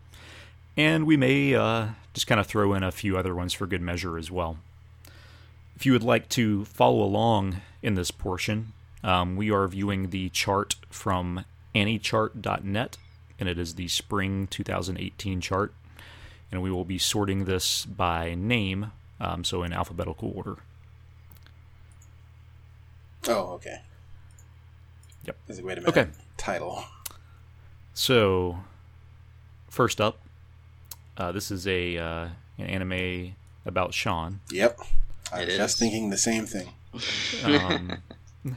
and 0.75 1.07
we 1.07 1.19
may 1.19 1.55
uh, 1.55 1.89
just 2.15 2.27
kind 2.27 2.41
of 2.41 2.47
throw 2.47 2.73
in 2.73 2.83
a 2.83 2.91
few 2.91 3.19
other 3.19 3.35
ones 3.35 3.53
for 3.53 3.67
good 3.67 3.83
measure 3.83 4.17
as 4.17 4.31
well. 4.31 4.57
If 5.77 5.85
you 5.85 5.93
would 5.93 6.03
like 6.03 6.31
to 6.31 6.65
follow 6.65 7.03
along 7.03 7.61
in 7.83 7.95
this 7.95 8.11
portion, 8.11 8.73
um, 9.05 9.37
we 9.37 9.51
are 9.51 9.69
viewing 9.69 10.09
the 10.09 10.31
chart 10.31 10.77
from 10.89 11.45
anichart.net, 11.75 12.97
and 13.39 13.51
it 13.51 13.59
is 13.59 13.75
the 13.75 13.89
spring 13.89 14.47
2018 14.47 15.43
chart. 15.43 15.75
And 16.51 16.63
we 16.63 16.71
will 16.71 16.87
be 16.87 16.97
sorting 16.97 17.45
this 17.45 17.85
by 17.85 18.35
name, 18.35 18.93
um, 19.21 19.45
so 19.45 19.63
in 19.63 19.75
alphabetical 19.75 20.33
order. 20.35 20.57
Oh, 23.29 23.55
okay. 23.55 23.81
Yep. 25.25 25.37
Is 25.49 25.59
it- 25.59 25.65
Wait 25.65 25.79
a 25.79 25.81
minute. 25.81 25.97
Okay. 25.97 26.11
Title. 26.37 26.85
So, 27.95 28.59
first 29.71 30.01
up, 30.01 30.19
uh, 31.17 31.33
this 31.33 31.51
is 31.51 31.67
a 31.67 31.97
uh, 31.97 32.29
an 32.59 32.67
anime 32.67 33.35
about 33.65 33.95
Sean. 33.95 34.41
Yep. 34.51 34.79
I 35.33 35.41
It 35.43 35.47
was 35.47 35.57
just 35.57 35.79
thinking 35.79 36.11
the 36.11 36.19
same 36.19 36.47
thing. 36.47 36.69
Um, 37.45 37.99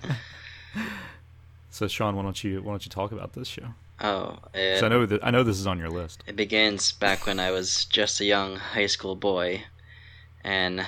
so, 1.72 1.88
Sean, 1.88 2.16
why 2.16 2.24
don't 2.24 2.44
you 2.44 2.62
why 2.62 2.72
don't 2.72 2.86
you 2.86 2.90
talk 2.90 3.12
about 3.12 3.34
this 3.34 3.48
show? 3.48 3.68
Oh, 4.02 4.38
it, 4.54 4.82
I 4.84 4.88
know 4.88 5.06
that 5.06 5.24
I 5.26 5.32
know 5.32 5.44
this 5.44 5.60
is 5.60 5.68
on 5.68 5.78
your 5.80 5.90
list. 5.90 6.24
it 6.28 6.36
begins 6.36 6.92
back 6.92 7.26
when 7.26 7.40
I 7.40 7.52
was 7.52 7.86
just 7.86 8.22
a 8.22 8.26
young 8.26 8.56
high 8.58 8.86
school 8.88 9.16
boy, 9.16 9.64
and 10.44 10.86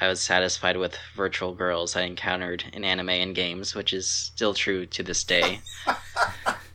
I 0.00 0.08
was 0.08 0.20
satisfied 0.20 0.76
with 0.76 0.98
virtual 1.14 1.54
girls 1.54 1.96
I 1.96 2.02
encountered 2.02 2.64
in 2.72 2.84
anime 2.84 3.08
and 3.08 3.34
games, 3.34 3.74
which 3.74 3.92
is 3.92 4.08
still 4.08 4.52
true 4.52 4.84
to 4.86 5.02
this 5.02 5.24
day. 5.24 5.60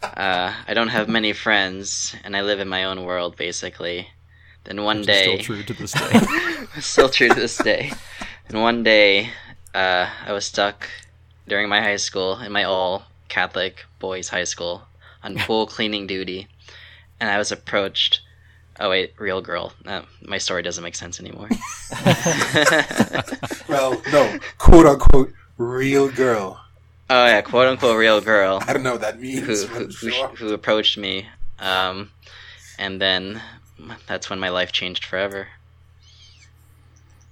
uh, 0.01 0.53
I 0.67 0.73
don't 0.73 0.87
have 0.87 1.07
many 1.07 1.31
friends, 1.33 2.15
and 2.23 2.35
I 2.35 2.41
live 2.41 2.59
in 2.59 2.67
my 2.67 2.83
own 2.83 3.03
world, 3.03 3.37
basically. 3.37 4.09
Then 4.63 4.83
one 4.83 4.99
Which 4.99 5.07
day, 5.07 5.23
still 5.43 5.55
true 5.55 5.63
to 5.63 5.73
this 5.73 5.91
day. 5.91 6.21
still 6.79 7.09
true 7.09 7.29
to 7.29 7.35
this 7.35 7.57
day. 7.57 7.91
And 8.47 8.61
one 8.61 8.83
day, 8.83 9.29
uh, 9.73 10.09
I 10.25 10.33
was 10.33 10.45
stuck 10.45 10.89
during 11.47 11.69
my 11.69 11.81
high 11.81 11.97
school 11.97 12.39
in 12.39 12.51
my 12.51 12.63
all 12.63 13.05
Catholic 13.29 13.85
boys' 13.99 14.29
high 14.29 14.43
school 14.45 14.83
on 15.23 15.37
pool 15.37 15.67
cleaning 15.67 16.07
duty, 16.07 16.47
and 17.19 17.29
I 17.29 17.37
was 17.37 17.51
approached. 17.51 18.21
Oh 18.79 18.89
wait, 18.89 19.13
real 19.19 19.41
girl. 19.41 19.73
Uh, 19.85 20.01
my 20.25 20.37
story 20.37 20.63
doesn't 20.63 20.83
make 20.83 20.95
sense 20.95 21.19
anymore. 21.19 21.49
Well, 23.67 24.01
no, 24.11 24.37
quote 24.57 24.85
unquote, 24.85 25.33
real 25.57 26.09
girl. 26.09 26.59
oh 27.09 27.25
yeah, 27.25 27.41
quote 27.41 27.67
unquote 27.67 27.97
real 27.97 28.19
girl 28.19 28.61
I 28.67 28.73
don't 28.73 28.83
know 28.83 28.91
what 28.93 29.01
that 29.01 29.19
means. 29.19 29.63
who, 29.63 29.85
who, 29.85 29.91
sure. 29.91 30.27
who 30.29 30.53
approached 30.53 30.97
me, 30.97 31.27
um, 31.59 32.11
and 32.77 32.99
then 33.01 33.41
that's 34.07 34.29
when 34.29 34.39
my 34.39 34.49
life 34.49 34.71
changed 34.73 35.05
forever. 35.05 35.47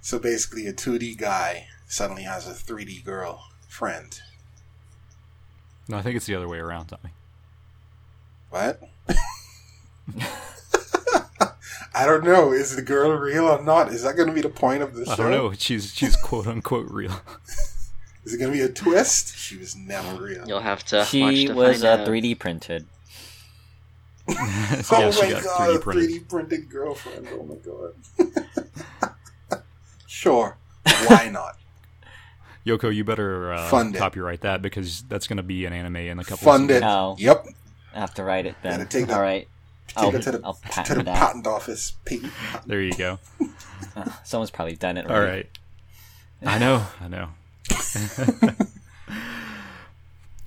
So 0.00 0.18
basically, 0.18 0.66
a 0.66 0.72
2D 0.72 1.18
guy 1.18 1.66
suddenly 1.86 2.22
has 2.22 2.46
a 2.48 2.52
3D 2.52 3.04
girl 3.04 3.50
friend. 3.68 4.18
no, 5.88 5.98
I 5.98 6.02
think 6.02 6.16
it's 6.16 6.26
the 6.26 6.34
other 6.36 6.48
way 6.48 6.58
around, 6.58 6.86
Tommy. 6.86 7.12
What? 8.48 8.80
I 11.94 12.06
don't 12.06 12.24
know. 12.24 12.52
Is 12.52 12.76
the 12.76 12.82
girl 12.82 13.10
real 13.12 13.46
or 13.46 13.62
not? 13.62 13.92
Is 13.92 14.02
that 14.04 14.16
going 14.16 14.28
to 14.28 14.34
be 14.34 14.40
the 14.40 14.48
point 14.48 14.82
of 14.82 14.94
the 14.94 15.06
show? 15.06 15.12
I 15.12 15.16
don't 15.16 15.30
know. 15.30 15.52
She's 15.52 15.92
she's 15.94 16.16
quote 16.16 16.46
unquote 16.46 16.88
real. 16.90 17.12
Is 18.24 18.34
it 18.34 18.38
going 18.38 18.52
to 18.52 18.56
be 18.56 18.62
a 18.62 18.68
twist? 18.68 19.36
She 19.36 19.56
was 19.56 19.74
never 19.74 20.22
real. 20.22 20.46
You'll 20.46 20.60
have 20.60 20.84
to 20.86 20.98
watch 20.98 21.08
She 21.08 21.46
to 21.46 21.54
was 21.54 21.82
find 21.82 22.02
uh, 22.02 22.06
3D 22.06 22.38
printed. 22.38 22.86
yeah, 24.28 24.36
oh 24.92 25.12
my 25.20 25.30
god, 25.30 25.42
3D 25.42 25.76
a 25.76 25.78
printed. 25.80 26.10
3D 26.10 26.28
printed 26.28 26.70
girlfriend. 26.70 27.28
Oh 27.32 27.42
my 27.44 27.56
god. 27.56 27.94
Sure. 30.06 30.58
Why 31.06 31.30
not? 31.30 31.56
Yoko, 32.66 32.94
you 32.94 33.04
better 33.04 33.54
uh, 33.54 33.70
Fund 33.70 33.96
it. 33.96 33.98
copyright 33.98 34.42
that 34.42 34.60
because 34.60 35.02
that's 35.04 35.26
going 35.26 35.38
to 35.38 35.42
be 35.42 35.64
an 35.64 35.72
anime 35.72 35.96
in 35.96 36.18
a 36.18 36.24
couple. 36.24 36.44
Fund 36.44 36.70
of 36.70 36.76
it. 36.76 36.80
No. 36.80 37.16
Yep. 37.18 37.46
I 37.94 38.00
have 38.00 38.12
to 38.14 38.22
write 38.24 38.44
it 38.44 38.54
then. 38.62 38.80
Gotta 38.80 39.06
that- 39.06 39.14
All 39.14 39.22
right. 39.22 39.48
Take 39.90 39.98
I'll, 40.04 40.14
it 40.16 40.22
to 40.22 40.32
the, 40.32 40.40
I'll 40.44 40.54
to 40.54 40.60
patent 40.62 40.98
the 40.98 41.04
that. 41.04 41.18
patent 41.18 41.46
office. 41.46 41.92
Pete. 42.04 42.24
There 42.66 42.80
you 42.80 42.94
go. 42.96 43.18
Someone's 44.24 44.50
probably 44.50 44.76
done 44.76 44.96
it. 44.96 45.06
All 45.06 45.12
already. 45.16 45.48
right. 46.42 46.52
I 46.54 46.58
know. 46.58 46.86
I 47.00 47.08
know. 47.08 47.28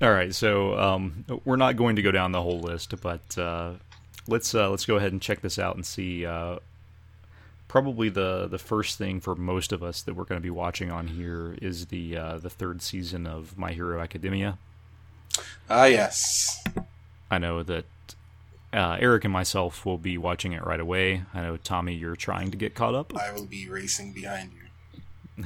All 0.02 0.12
right. 0.12 0.34
So 0.34 0.78
um, 0.78 1.24
we're 1.44 1.56
not 1.56 1.76
going 1.76 1.96
to 1.96 2.02
go 2.02 2.10
down 2.10 2.32
the 2.32 2.42
whole 2.42 2.60
list, 2.60 2.94
but 3.00 3.38
uh, 3.38 3.72
let's 4.26 4.54
uh, 4.54 4.70
let's 4.70 4.86
go 4.86 4.96
ahead 4.96 5.12
and 5.12 5.20
check 5.22 5.40
this 5.40 5.58
out 5.58 5.76
and 5.76 5.84
see. 5.86 6.26
Uh, 6.26 6.58
probably 7.68 8.08
the 8.08 8.46
the 8.46 8.58
first 8.58 8.98
thing 8.98 9.20
for 9.20 9.34
most 9.34 9.72
of 9.72 9.82
us 9.82 10.02
that 10.02 10.14
we're 10.14 10.24
going 10.24 10.40
to 10.40 10.42
be 10.42 10.50
watching 10.50 10.90
on 10.90 11.08
here 11.08 11.56
is 11.60 11.86
the 11.86 12.16
uh, 12.16 12.38
the 12.38 12.50
third 12.50 12.82
season 12.82 13.26
of 13.26 13.56
My 13.58 13.72
Hero 13.72 14.00
Academia. 14.00 14.58
Ah, 15.68 15.86
yes. 15.86 16.62
I 17.30 17.38
know 17.38 17.62
that 17.64 17.84
uh, 18.74 18.96
Eric 19.00 19.24
and 19.24 19.32
myself 19.32 19.86
will 19.86 19.98
be 19.98 20.18
watching 20.18 20.52
it 20.52 20.64
right 20.64 20.80
away. 20.80 21.22
I 21.32 21.40
know 21.42 21.56
Tommy, 21.56 21.94
you're 21.94 22.16
trying 22.16 22.50
to 22.50 22.56
get 22.56 22.74
caught 22.74 22.94
up, 22.94 23.16
I 23.16 23.32
will 23.32 23.46
be 23.46 23.68
racing 23.68 24.12
behind 24.12 24.50
you, 25.38 25.44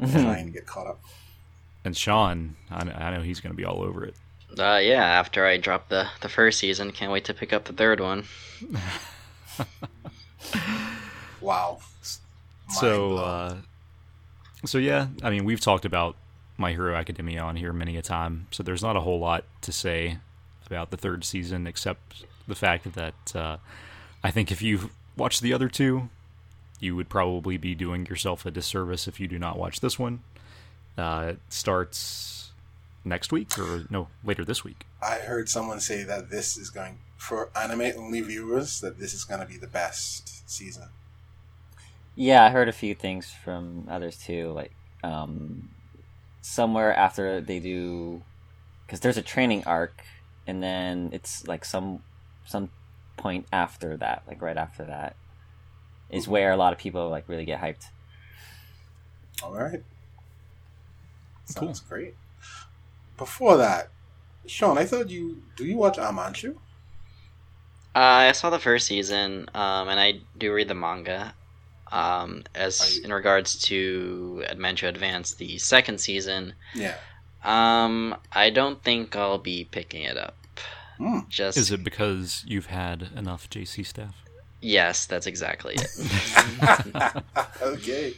trying 0.10 0.46
to 0.46 0.52
get 0.52 0.66
caught 0.66 0.86
up. 0.86 1.00
and 1.84 1.96
Sean, 1.96 2.56
I, 2.70 2.88
I 2.90 3.10
know 3.16 3.22
he's 3.22 3.40
going 3.40 3.52
to 3.52 3.56
be 3.56 3.64
all 3.64 3.82
over 3.82 4.04
it. 4.04 4.14
Uh, 4.58 4.78
yeah, 4.82 5.04
after 5.04 5.44
I 5.44 5.56
dropped 5.58 5.90
the, 5.90 6.08
the 6.22 6.28
first 6.28 6.58
season, 6.58 6.90
can't 6.92 7.12
wait 7.12 7.24
to 7.26 7.34
pick 7.34 7.52
up 7.52 7.64
the 7.66 7.72
third 7.74 8.00
one. 8.00 8.24
Wow. 11.40 11.78
so 12.68 13.16
uh, 13.16 13.56
so 14.64 14.78
yeah 14.78 15.06
i 15.22 15.30
mean 15.30 15.44
we've 15.44 15.60
talked 15.60 15.84
about 15.84 16.16
my 16.56 16.72
hero 16.72 16.94
academia 16.94 17.40
on 17.40 17.56
here 17.56 17.72
many 17.72 17.96
a 17.96 18.02
time 18.02 18.48
so 18.50 18.62
there's 18.62 18.82
not 18.82 18.96
a 18.96 19.00
whole 19.00 19.20
lot 19.20 19.44
to 19.62 19.72
say 19.72 20.18
about 20.66 20.90
the 20.90 20.96
third 20.96 21.24
season 21.24 21.66
except 21.66 22.24
the 22.48 22.54
fact 22.54 22.92
that 22.94 23.36
uh, 23.36 23.56
i 24.24 24.30
think 24.30 24.50
if 24.50 24.60
you've 24.60 24.90
watched 25.16 25.40
the 25.40 25.52
other 25.52 25.68
two 25.68 26.08
you 26.80 26.96
would 26.96 27.08
probably 27.08 27.56
be 27.56 27.74
doing 27.74 28.06
yourself 28.06 28.46
a 28.46 28.50
disservice 28.50 29.06
if 29.06 29.20
you 29.20 29.28
do 29.28 29.38
not 29.38 29.58
watch 29.58 29.80
this 29.80 29.98
one 29.98 30.20
uh, 30.96 31.26
it 31.30 31.38
starts 31.48 32.50
next 33.04 33.30
week 33.30 33.56
or 33.58 33.84
no 33.90 34.08
later 34.24 34.44
this 34.44 34.64
week 34.64 34.84
I 35.00 35.16
heard 35.16 35.48
someone 35.48 35.80
say 35.80 36.02
that 36.04 36.30
this 36.30 36.56
is 36.56 36.70
going 36.70 36.98
for 37.16 37.50
anime 37.54 37.92
only 37.96 38.20
viewers 38.20 38.80
that 38.80 38.98
this 38.98 39.12
is 39.14 39.24
going 39.24 39.40
to 39.40 39.46
be 39.46 39.56
the 39.56 39.66
best 39.66 40.48
season. 40.48 40.88
Yeah, 42.14 42.44
I 42.44 42.50
heard 42.50 42.68
a 42.68 42.72
few 42.72 42.94
things 42.94 43.30
from 43.30 43.86
others 43.88 44.16
too. 44.16 44.50
Like, 44.52 44.72
um, 45.04 45.70
somewhere 46.40 46.94
after 46.94 47.40
they 47.40 47.60
do, 47.60 48.22
because 48.86 49.00
there's 49.00 49.16
a 49.16 49.22
training 49.22 49.64
arc, 49.66 50.02
and 50.46 50.62
then 50.62 51.10
it's 51.12 51.46
like 51.46 51.64
some 51.64 52.02
some 52.48 52.70
point 53.16 53.46
after 53.52 53.96
that, 53.98 54.22
like 54.26 54.40
right 54.42 54.56
after 54.56 54.84
that, 54.84 55.16
is 56.10 56.26
where 56.26 56.50
a 56.50 56.56
lot 56.56 56.72
of 56.72 56.78
people 56.78 57.08
like 57.10 57.28
really 57.28 57.44
get 57.44 57.60
hyped. 57.60 57.86
All 59.42 59.54
right. 59.54 59.82
Cool. 61.54 61.68
Sounds 61.68 61.80
great. 61.80 62.14
Before 63.16 63.56
that, 63.56 63.88
Sean, 64.46 64.78
I 64.78 64.84
thought 64.84 65.10
you 65.10 65.42
do 65.56 65.64
you 65.64 65.76
watch 65.76 65.96
Amanchu? 65.96 66.56
Uh, 67.94 68.28
I 68.28 68.32
saw 68.32 68.50
the 68.50 68.58
first 68.58 68.86
season, 68.86 69.48
um, 69.54 69.88
and 69.88 69.98
I 69.98 70.20
do 70.36 70.52
read 70.52 70.68
the 70.68 70.74
manga. 70.74 71.34
Um, 71.90 72.44
as 72.54 72.98
you- 72.98 73.04
in 73.04 73.12
regards 73.12 73.58
to 73.62 74.44
Amanchu 74.50 74.86
Advance, 74.88 75.34
the 75.34 75.56
second 75.58 75.98
season, 76.00 76.54
Yeah. 76.74 76.96
um, 77.42 78.14
I 78.30 78.50
don't 78.50 78.82
think 78.84 79.16
I'll 79.16 79.38
be 79.38 79.64
picking 79.64 80.02
it 80.02 80.16
up. 80.18 80.36
Hmm. 80.98 81.20
Just 81.28 81.56
is 81.56 81.70
it 81.70 81.82
because 81.82 82.44
you've 82.46 82.66
had 82.66 83.08
enough 83.16 83.48
J.C. 83.48 83.82
Staff 83.82 84.14
yes, 84.60 85.06
that's 85.06 85.26
exactly 85.26 85.74
it. 85.74 87.22
okay. 87.62 88.14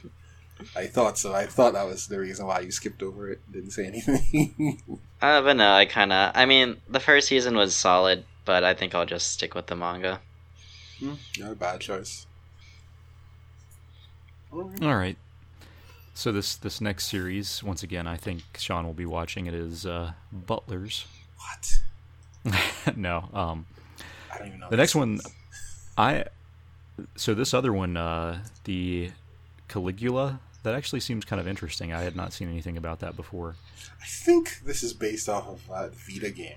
I 0.76 0.86
thought 0.86 1.18
so. 1.18 1.34
I 1.34 1.46
thought 1.46 1.72
that 1.72 1.86
was 1.86 2.06
the 2.06 2.18
reason 2.18 2.46
why 2.46 2.60
you 2.60 2.70
skipped 2.70 3.02
over 3.02 3.30
it. 3.30 3.40
Didn't 3.50 3.70
say 3.70 3.86
anything. 3.86 4.80
uh, 5.22 5.40
but 5.42 5.54
no, 5.54 5.72
I 5.72 5.86
kind 5.86 6.12
of. 6.12 6.32
I 6.34 6.44
mean, 6.46 6.76
the 6.88 7.00
first 7.00 7.28
season 7.28 7.56
was 7.56 7.74
solid, 7.74 8.24
but 8.44 8.62
I 8.62 8.74
think 8.74 8.94
I'll 8.94 9.06
just 9.06 9.32
stick 9.32 9.54
with 9.54 9.66
the 9.68 9.76
manga. 9.76 10.20
Hmm, 10.98 11.14
Not 11.38 11.52
a 11.52 11.54
bad 11.54 11.80
choice. 11.80 12.26
Alright. 14.52 14.82
All 14.82 14.96
right. 14.96 15.16
So 16.12 16.30
this 16.32 16.56
this 16.56 16.80
next 16.80 17.06
series, 17.06 17.62
once 17.62 17.82
again, 17.82 18.06
I 18.06 18.16
think 18.16 18.42
Sean 18.58 18.84
will 18.84 18.92
be 18.92 19.06
watching. 19.06 19.46
It 19.46 19.54
is 19.54 19.86
uh, 19.86 20.12
Butlers. 20.30 21.06
What? 21.36 21.80
no, 22.96 23.28
um, 23.32 23.66
I 24.32 24.38
don't 24.38 24.46
even 24.48 24.60
know. 24.60 24.68
the 24.70 24.76
next 24.76 24.94
one, 24.94 25.20
I. 25.96 26.24
So 27.16 27.34
this 27.34 27.54
other 27.54 27.72
one, 27.72 27.96
uh, 27.96 28.42
the 28.64 29.10
Caligula, 29.68 30.40
that 30.62 30.74
actually 30.74 31.00
seems 31.00 31.24
kind 31.24 31.40
of 31.40 31.48
interesting. 31.48 31.92
I 31.92 32.02
had 32.02 32.14
not 32.16 32.32
seen 32.32 32.50
anything 32.50 32.76
about 32.76 33.00
that 33.00 33.16
before. 33.16 33.56
I 34.00 34.06
think 34.06 34.60
this 34.64 34.82
is 34.82 34.92
based 34.92 35.28
off 35.28 35.48
of 35.48 35.66
that 35.68 35.94
Vita 35.94 36.30
game, 36.30 36.56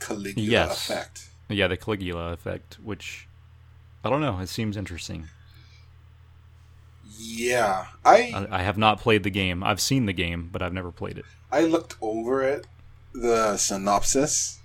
Caligula 0.00 0.48
Yes. 0.50 0.88
Effect. 0.90 1.28
Yeah, 1.48 1.68
the 1.68 1.76
Caligula 1.76 2.32
effect, 2.32 2.78
which 2.82 3.28
I 4.04 4.10
don't 4.10 4.20
know. 4.20 4.38
It 4.40 4.48
seems 4.48 4.76
interesting. 4.76 5.28
Yeah, 7.18 7.86
I 8.04 8.46
I, 8.50 8.58
I 8.58 8.62
have 8.62 8.76
not 8.76 9.00
played 9.00 9.22
the 9.22 9.30
game. 9.30 9.62
I've 9.62 9.80
seen 9.80 10.06
the 10.06 10.12
game, 10.12 10.48
but 10.52 10.60
I've 10.62 10.72
never 10.72 10.90
played 10.92 11.18
it. 11.18 11.24
I 11.50 11.62
looked 11.62 11.96
over 12.00 12.42
it, 12.42 12.66
the 13.14 13.56
synopsis, 13.56 14.58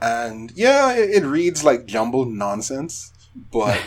and 0.00 0.52
yeah, 0.54 0.92
it, 0.92 1.22
it 1.22 1.26
reads 1.26 1.64
like 1.64 1.86
jumbled 1.86 2.28
nonsense, 2.28 3.12
but 3.52 3.80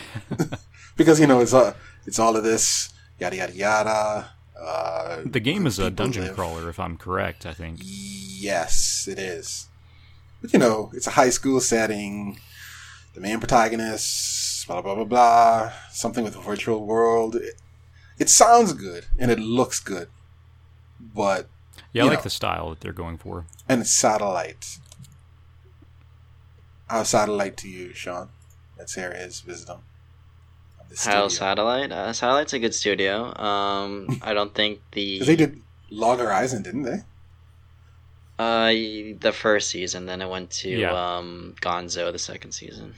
because 0.96 1.20
you 1.20 1.26
know 1.26 1.40
it's 1.40 1.54
uh, 1.54 1.74
it's 2.06 2.18
all 2.18 2.36
of 2.36 2.44
this 2.44 2.92
yada 3.20 3.36
yada 3.36 3.52
yada. 3.54 4.30
Uh, 4.60 5.22
The 5.24 5.40
game 5.40 5.66
is 5.66 5.78
a 5.78 5.90
dungeon 5.90 6.24
live- 6.26 6.34
crawler, 6.34 6.68
if 6.68 6.80
I'm 6.80 6.96
correct. 6.96 7.46
I 7.46 7.52
think. 7.54 7.78
Yes, 7.82 9.06
it 9.10 9.18
is. 9.18 9.68
But 10.42 10.52
you 10.52 10.58
know, 10.58 10.90
it's 10.94 11.06
a 11.06 11.12
high 11.12 11.30
school 11.30 11.60
setting. 11.60 12.38
The 13.14 13.20
main 13.20 13.38
protagonist, 13.40 14.66
blah 14.66 14.80
blah 14.82 14.94
blah 14.94 15.04
blah. 15.04 15.72
Something 15.90 16.24
with 16.24 16.36
a 16.36 16.40
virtual 16.40 16.84
world. 16.86 17.34
It, 17.36 17.54
it 18.18 18.28
sounds 18.28 18.72
good 18.72 19.06
and 19.18 19.30
it 19.30 19.38
looks 19.38 19.78
good, 19.80 20.08
but 21.00 21.48
Yeah, 21.92 22.02
I 22.04 22.06
like 22.08 22.18
know. 22.18 22.22
the 22.24 22.30
style 22.30 22.70
that 22.70 22.80
they're 22.80 22.92
going 22.92 23.16
for. 23.18 23.46
and 23.68 23.80
it's 23.80 23.92
Satelight. 23.92 24.78
How's 26.88 27.08
Satelight 27.10 27.56
to 27.58 27.68
you, 27.68 27.92
Sean? 27.94 28.28
Let's 28.78 28.94
hear 28.94 29.12
his 29.12 29.44
wisdom. 29.46 29.80
How. 31.04 31.28
Satelight? 31.28 31.92
Uh, 31.92 32.12
Satelight's 32.12 32.52
a 32.54 32.58
good 32.58 32.74
studio. 32.74 33.36
Um, 33.38 34.20
I 34.22 34.32
don't 34.32 34.54
think 34.54 34.80
the 34.92 35.18
'Cause 35.18 35.26
they 35.26 35.36
did 35.36 35.60
Log 35.90 36.18
Horizon, 36.18 36.62
didn't 36.62 36.82
they? 36.84 37.02
uh 38.40 38.68
the 39.20 39.32
first 39.34 39.68
season. 39.68 40.06
Then 40.06 40.22
it 40.22 40.28
went 40.28 40.50
to 40.62 40.70
Yeah. 40.70 40.92
um 41.16 41.56
Gonzo 41.60 42.12
the 42.12 42.18
second 42.20 42.52
season. 42.52 42.94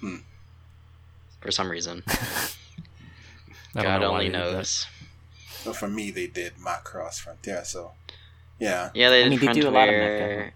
Hmm. 0.00 0.18
For 1.40 1.50
some 1.50 1.68
reason, 1.68 2.02
I 2.06 2.12
don't 3.74 3.82
God 3.84 4.00
know 4.00 4.12
why 4.12 4.18
only 4.20 4.28
they 4.30 4.38
did 4.38 4.46
that. 4.46 4.52
knows. 4.52 4.86
Well, 5.64 5.74
for 5.74 5.88
me, 5.88 6.10
they 6.12 6.28
did 6.28 6.54
Macross 6.56 7.18
Frontier, 7.20 7.64
so 7.64 7.92
yeah. 8.58 8.90
Yeah, 8.94 9.10
they 9.10 9.20
I 9.24 9.28
did 9.28 9.30
mean, 9.30 9.40
they 9.40 9.60
do 9.60 9.68
a 9.68 9.70
lot 9.70 9.88
of 9.88 9.94
Frontier. 9.96 10.54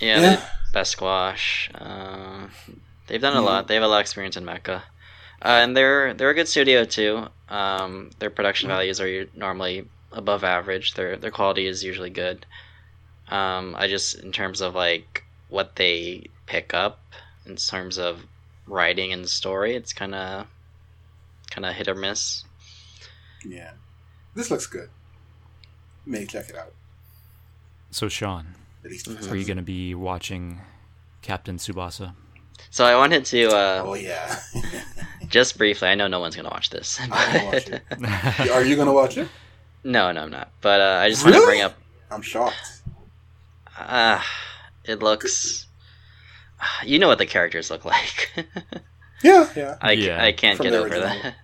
Yeah, 0.00 0.20
Yeah. 0.20 0.20
they 0.36 0.42
did 0.72 0.78
Basquash. 0.78 1.70
Uh, 1.74 2.48
they've 3.06 3.20
done 3.20 3.36
a 3.36 3.40
Hmm. 3.40 3.44
lot. 3.44 3.68
They 3.68 3.74
have 3.74 3.82
a 3.82 3.88
lot 3.88 3.98
of 3.98 4.02
experience 4.02 4.36
in 4.36 4.44
mecha, 4.44 4.82
Uh, 5.42 5.58
and 5.62 5.76
they're 5.76 6.14
they're 6.14 6.30
a 6.30 6.34
good 6.34 6.48
studio 6.48 6.84
too. 6.84 7.28
Um, 7.48 8.10
their 8.18 8.30
production 8.30 8.68
Hmm. 8.68 8.74
values 8.76 9.00
are 9.00 9.26
normally 9.34 9.88
above 10.12 10.44
average. 10.44 10.94
Their 10.94 11.16
their 11.16 11.30
quality 11.30 11.66
is 11.66 11.82
usually 11.84 12.10
good. 12.10 12.46
Um, 13.28 13.74
I 13.76 13.88
just 13.88 14.14
in 14.14 14.32
terms 14.32 14.60
of 14.60 14.74
like 14.74 15.24
what 15.48 15.76
they 15.76 16.30
pick 16.46 16.74
up 16.74 17.00
in 17.46 17.56
terms 17.56 17.98
of 17.98 18.26
writing 18.66 19.12
and 19.12 19.28
story, 19.28 19.74
it's 19.74 19.92
kind 19.92 20.14
of 20.14 20.46
kind 21.50 21.66
of 21.66 21.74
hit 21.74 21.88
or 21.88 21.94
miss. 21.94 22.44
Yeah. 23.44 23.72
This 24.34 24.50
looks 24.50 24.66
good. 24.66 24.90
May 26.06 26.24
check 26.26 26.48
it 26.48 26.56
out. 26.56 26.72
So, 27.90 28.08
Sean, 28.08 28.54
At 28.84 28.90
least 28.90 29.06
Mhm. 29.08 29.30
are 29.30 29.36
you 29.36 29.44
going 29.44 29.56
to 29.58 29.62
be 29.62 29.94
watching 29.94 30.60
Captain 31.22 31.56
Tsubasa? 31.58 32.14
So 32.70 32.84
I 32.84 32.96
wanted 32.96 33.24
to 33.26 33.48
uh, 33.48 33.82
Oh 33.84 33.94
yeah. 33.94 34.38
just 35.28 35.58
briefly. 35.58 35.88
I 35.88 35.94
know 35.94 36.06
no 36.08 36.20
one's 36.20 36.36
gonna 36.36 36.48
watch 36.50 36.70
this. 36.70 36.98
I'm 37.00 37.10
watch 37.10 37.68
it. 37.68 37.82
Are 38.50 38.64
you 38.64 38.76
gonna 38.76 38.92
watch 38.92 39.16
it? 39.18 39.28
no, 39.84 40.12
no, 40.12 40.22
I'm 40.22 40.30
not. 40.30 40.50
But 40.60 40.80
uh, 40.80 40.98
I 41.02 41.08
just 41.08 41.24
want 41.24 41.36
to 41.36 41.44
bring 41.44 41.62
up. 41.62 41.74
I'm 42.10 42.22
shocked. 42.22 42.82
Uh, 43.78 44.20
it 44.84 45.00
looks. 45.02 45.66
You 46.84 46.98
know 46.98 47.08
what 47.08 47.18
the 47.18 47.26
characters 47.26 47.70
look 47.70 47.84
like. 47.84 48.32
Yeah, 49.24 49.48
yeah. 49.54 49.76
I, 49.80 49.92
Yeah. 49.92 50.20
I 50.24 50.32
can't 50.32 50.56
From 50.56 50.64
get 50.64 50.72
over 50.74 50.88
original. 50.88 51.08
that. 51.08 51.34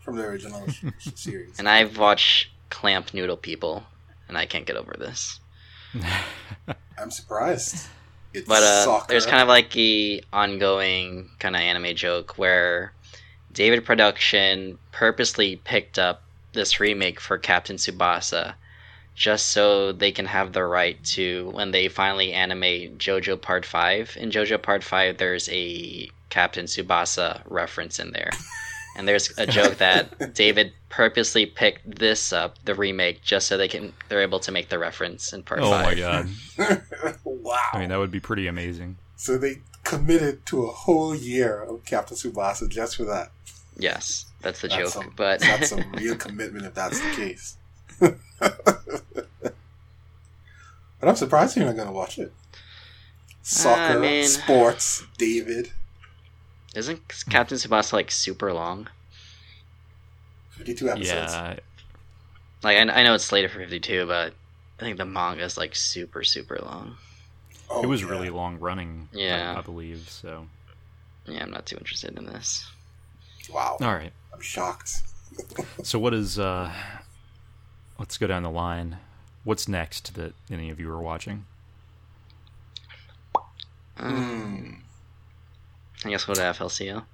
from 0.00 0.16
the 0.16 0.24
original 0.24 0.68
sh- 0.72 0.84
sh- 0.98 1.08
series. 1.14 1.56
And 1.60 1.68
I've 1.68 1.96
watched 1.96 2.48
Clamp 2.68 3.14
Noodle 3.14 3.36
People, 3.36 3.84
and 4.28 4.36
I 4.36 4.44
can't 4.44 4.66
get 4.66 4.76
over 4.76 4.96
this. 4.98 5.38
I'm 6.98 7.10
surprised. 7.10 7.88
It's 8.34 8.46
But 8.46 8.62
uh, 8.62 9.00
there's 9.08 9.26
kind 9.26 9.42
of 9.42 9.48
like 9.48 9.72
the 9.72 10.22
ongoing 10.32 11.30
kind 11.38 11.56
of 11.56 11.62
anime 11.62 11.96
joke 11.96 12.36
where 12.36 12.92
David 13.52 13.84
Production 13.84 14.78
purposely 14.92 15.56
picked 15.56 15.98
up 15.98 16.22
this 16.52 16.80
remake 16.80 17.20
for 17.20 17.38
Captain 17.38 17.76
Tsubasa 17.76 18.54
just 19.14 19.48
so 19.48 19.90
they 19.90 20.12
can 20.12 20.26
have 20.26 20.52
the 20.52 20.64
right 20.64 21.02
to 21.02 21.50
when 21.50 21.72
they 21.72 21.88
finally 21.88 22.32
animate 22.32 22.98
JoJo 22.98 23.40
Part 23.40 23.66
5. 23.66 24.16
In 24.20 24.30
JoJo 24.30 24.62
Part 24.62 24.84
5 24.84 25.16
there's 25.16 25.48
a 25.48 26.08
Captain 26.30 26.66
Tsubasa 26.66 27.40
reference 27.46 27.98
in 27.98 28.12
there. 28.12 28.30
And 28.98 29.06
there's 29.06 29.32
a 29.38 29.46
joke 29.46 29.78
that 29.78 30.34
David 30.34 30.72
purposely 30.90 31.46
picked 31.46 31.98
this 31.98 32.32
up, 32.32 32.56
the 32.64 32.74
remake, 32.74 33.22
just 33.22 33.46
so 33.46 33.56
they 33.56 33.68
can 33.68 33.92
they're 34.08 34.20
able 34.22 34.40
to 34.40 34.50
make 34.52 34.68
the 34.68 34.78
reference 34.78 35.32
in 35.32 35.44
Part 35.44 35.60
Oh 35.62 35.70
my 35.70 35.94
god. 35.94 36.28
wow. 37.24 37.56
I 37.72 37.78
mean, 37.78 37.88
that 37.90 37.98
would 37.98 38.10
be 38.10 38.18
pretty 38.20 38.48
amazing. 38.48 38.96
so 39.16 39.38
they 39.38 39.58
committed 39.84 40.44
to 40.46 40.64
a 40.66 40.70
whole 40.72 41.14
year 41.14 41.62
of 41.62 41.84
Captain 41.86 42.16
Tsubasa 42.16 42.68
just 42.68 42.96
for 42.96 43.04
that. 43.04 43.30
Yes, 43.78 44.26
that's 44.42 44.60
the 44.60 44.68
That's 44.68 44.92
joke. 44.92 45.04
some, 45.04 45.12
but 45.16 45.40
that's 45.40 45.70
a 45.70 45.76
real 45.94 46.16
commitment 46.16 46.66
if 46.66 46.74
that's 46.74 47.00
the 47.00 47.10
case. 47.14 47.56
but 48.00 48.18
I'm 51.02 51.14
surprised 51.16 51.56
you're 51.56 51.66
not 51.66 51.76
going 51.76 51.86
to 51.88 51.92
watch 51.94 52.18
it. 52.18 52.32
Soccer, 53.42 54.00
mean- 54.00 54.26
sports, 54.26 55.04
David, 55.16 55.70
isn't 56.74 57.00
Captain 57.30 57.58
Tsubasa 57.58 57.92
like 57.92 58.10
super 58.10 58.52
long? 58.52 58.88
52 60.50 60.90
episodes. 60.90 61.32
Yeah, 61.32 61.56
Like 62.62 62.76
I, 62.76 62.80
I 62.80 63.02
know 63.04 63.14
it's 63.14 63.24
slated 63.24 63.50
for 63.50 63.58
52, 63.58 64.06
but 64.06 64.34
I 64.78 64.82
think 64.82 64.98
the 64.98 65.04
manga 65.04 65.44
is 65.44 65.56
like 65.56 65.74
super 65.74 66.24
super 66.24 66.58
long. 66.60 66.96
Oh, 67.70 67.82
it 67.82 67.86
was 67.86 68.02
yeah. 68.02 68.08
really 68.08 68.30
long 68.30 68.58
running. 68.58 69.08
Yeah. 69.12 69.56
I, 69.58 69.60
believe 69.60 70.08
so. 70.08 70.46
Yeah, 71.26 71.42
I'm 71.42 71.50
not 71.50 71.66
too 71.66 71.76
interested 71.76 72.16
in 72.16 72.24
this. 72.26 72.66
Wow. 73.52 73.76
All 73.80 73.94
right. 73.94 74.12
I'm 74.32 74.40
shocked. 74.40 75.02
So 75.84 76.00
what 76.00 76.14
is? 76.14 76.38
uh 76.38 76.72
Let's 77.98 78.16
go 78.18 78.26
down 78.26 78.42
the 78.42 78.50
line. 78.50 78.98
What's 79.44 79.68
next 79.68 80.14
that 80.14 80.32
any 80.50 80.70
of 80.70 80.80
you 80.80 80.90
are 80.90 81.00
watching? 81.00 81.46
Hmm. 83.96 84.74
I 86.04 86.10
guess 86.10 86.26
we'll 86.26 86.36
go 86.36 86.52
to 86.52 86.58
FLCL. 86.58 87.04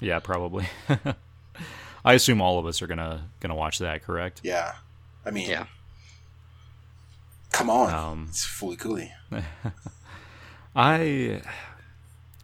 Yeah, 0.00 0.18
probably. 0.20 0.66
I 2.04 2.14
assume 2.14 2.40
all 2.40 2.58
of 2.58 2.66
us 2.66 2.82
are 2.82 2.86
gonna 2.86 3.28
gonna 3.40 3.54
watch 3.54 3.78
that, 3.78 4.02
correct? 4.02 4.40
Yeah. 4.42 4.74
I 5.24 5.30
mean, 5.30 5.48
Yeah. 5.48 5.66
come 7.52 7.70
on. 7.70 7.92
Um, 7.94 8.26
it's 8.28 8.44
fully 8.44 8.76
coolie. 8.76 9.10
I 10.74 11.42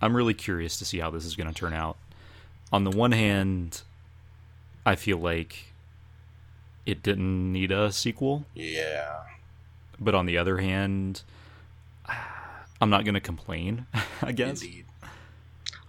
I'm 0.01 0.14
really 0.16 0.34
curious 0.34 0.76
to 0.78 0.84
see 0.84 0.99
how 1.01 1.11
this 1.11 1.24
is 1.24 1.34
going 1.34 1.49
to 1.49 1.55
turn 1.55 1.72
out. 1.72 1.96
On 2.72 2.84
the 2.84 2.90
one 2.90 3.11
hand, 3.12 3.82
I 4.86 4.94
feel 4.94 5.16
like 5.18 5.72
it 6.86 7.03
didn't 7.03 7.53
need 7.53 7.72
a 7.72 7.90
sequel, 7.90 8.44
Yeah. 8.55 9.22
but 9.99 10.14
on 10.14 10.26
the 10.26 10.38
other 10.38 10.59
hand, 10.59 11.22
I'm 12.80 12.90
not 12.90 13.05
going 13.05 13.14
to 13.14 13.20
complain, 13.20 13.86
I 14.22 14.30
guess. 14.32 14.62
Indeed. 14.62 14.84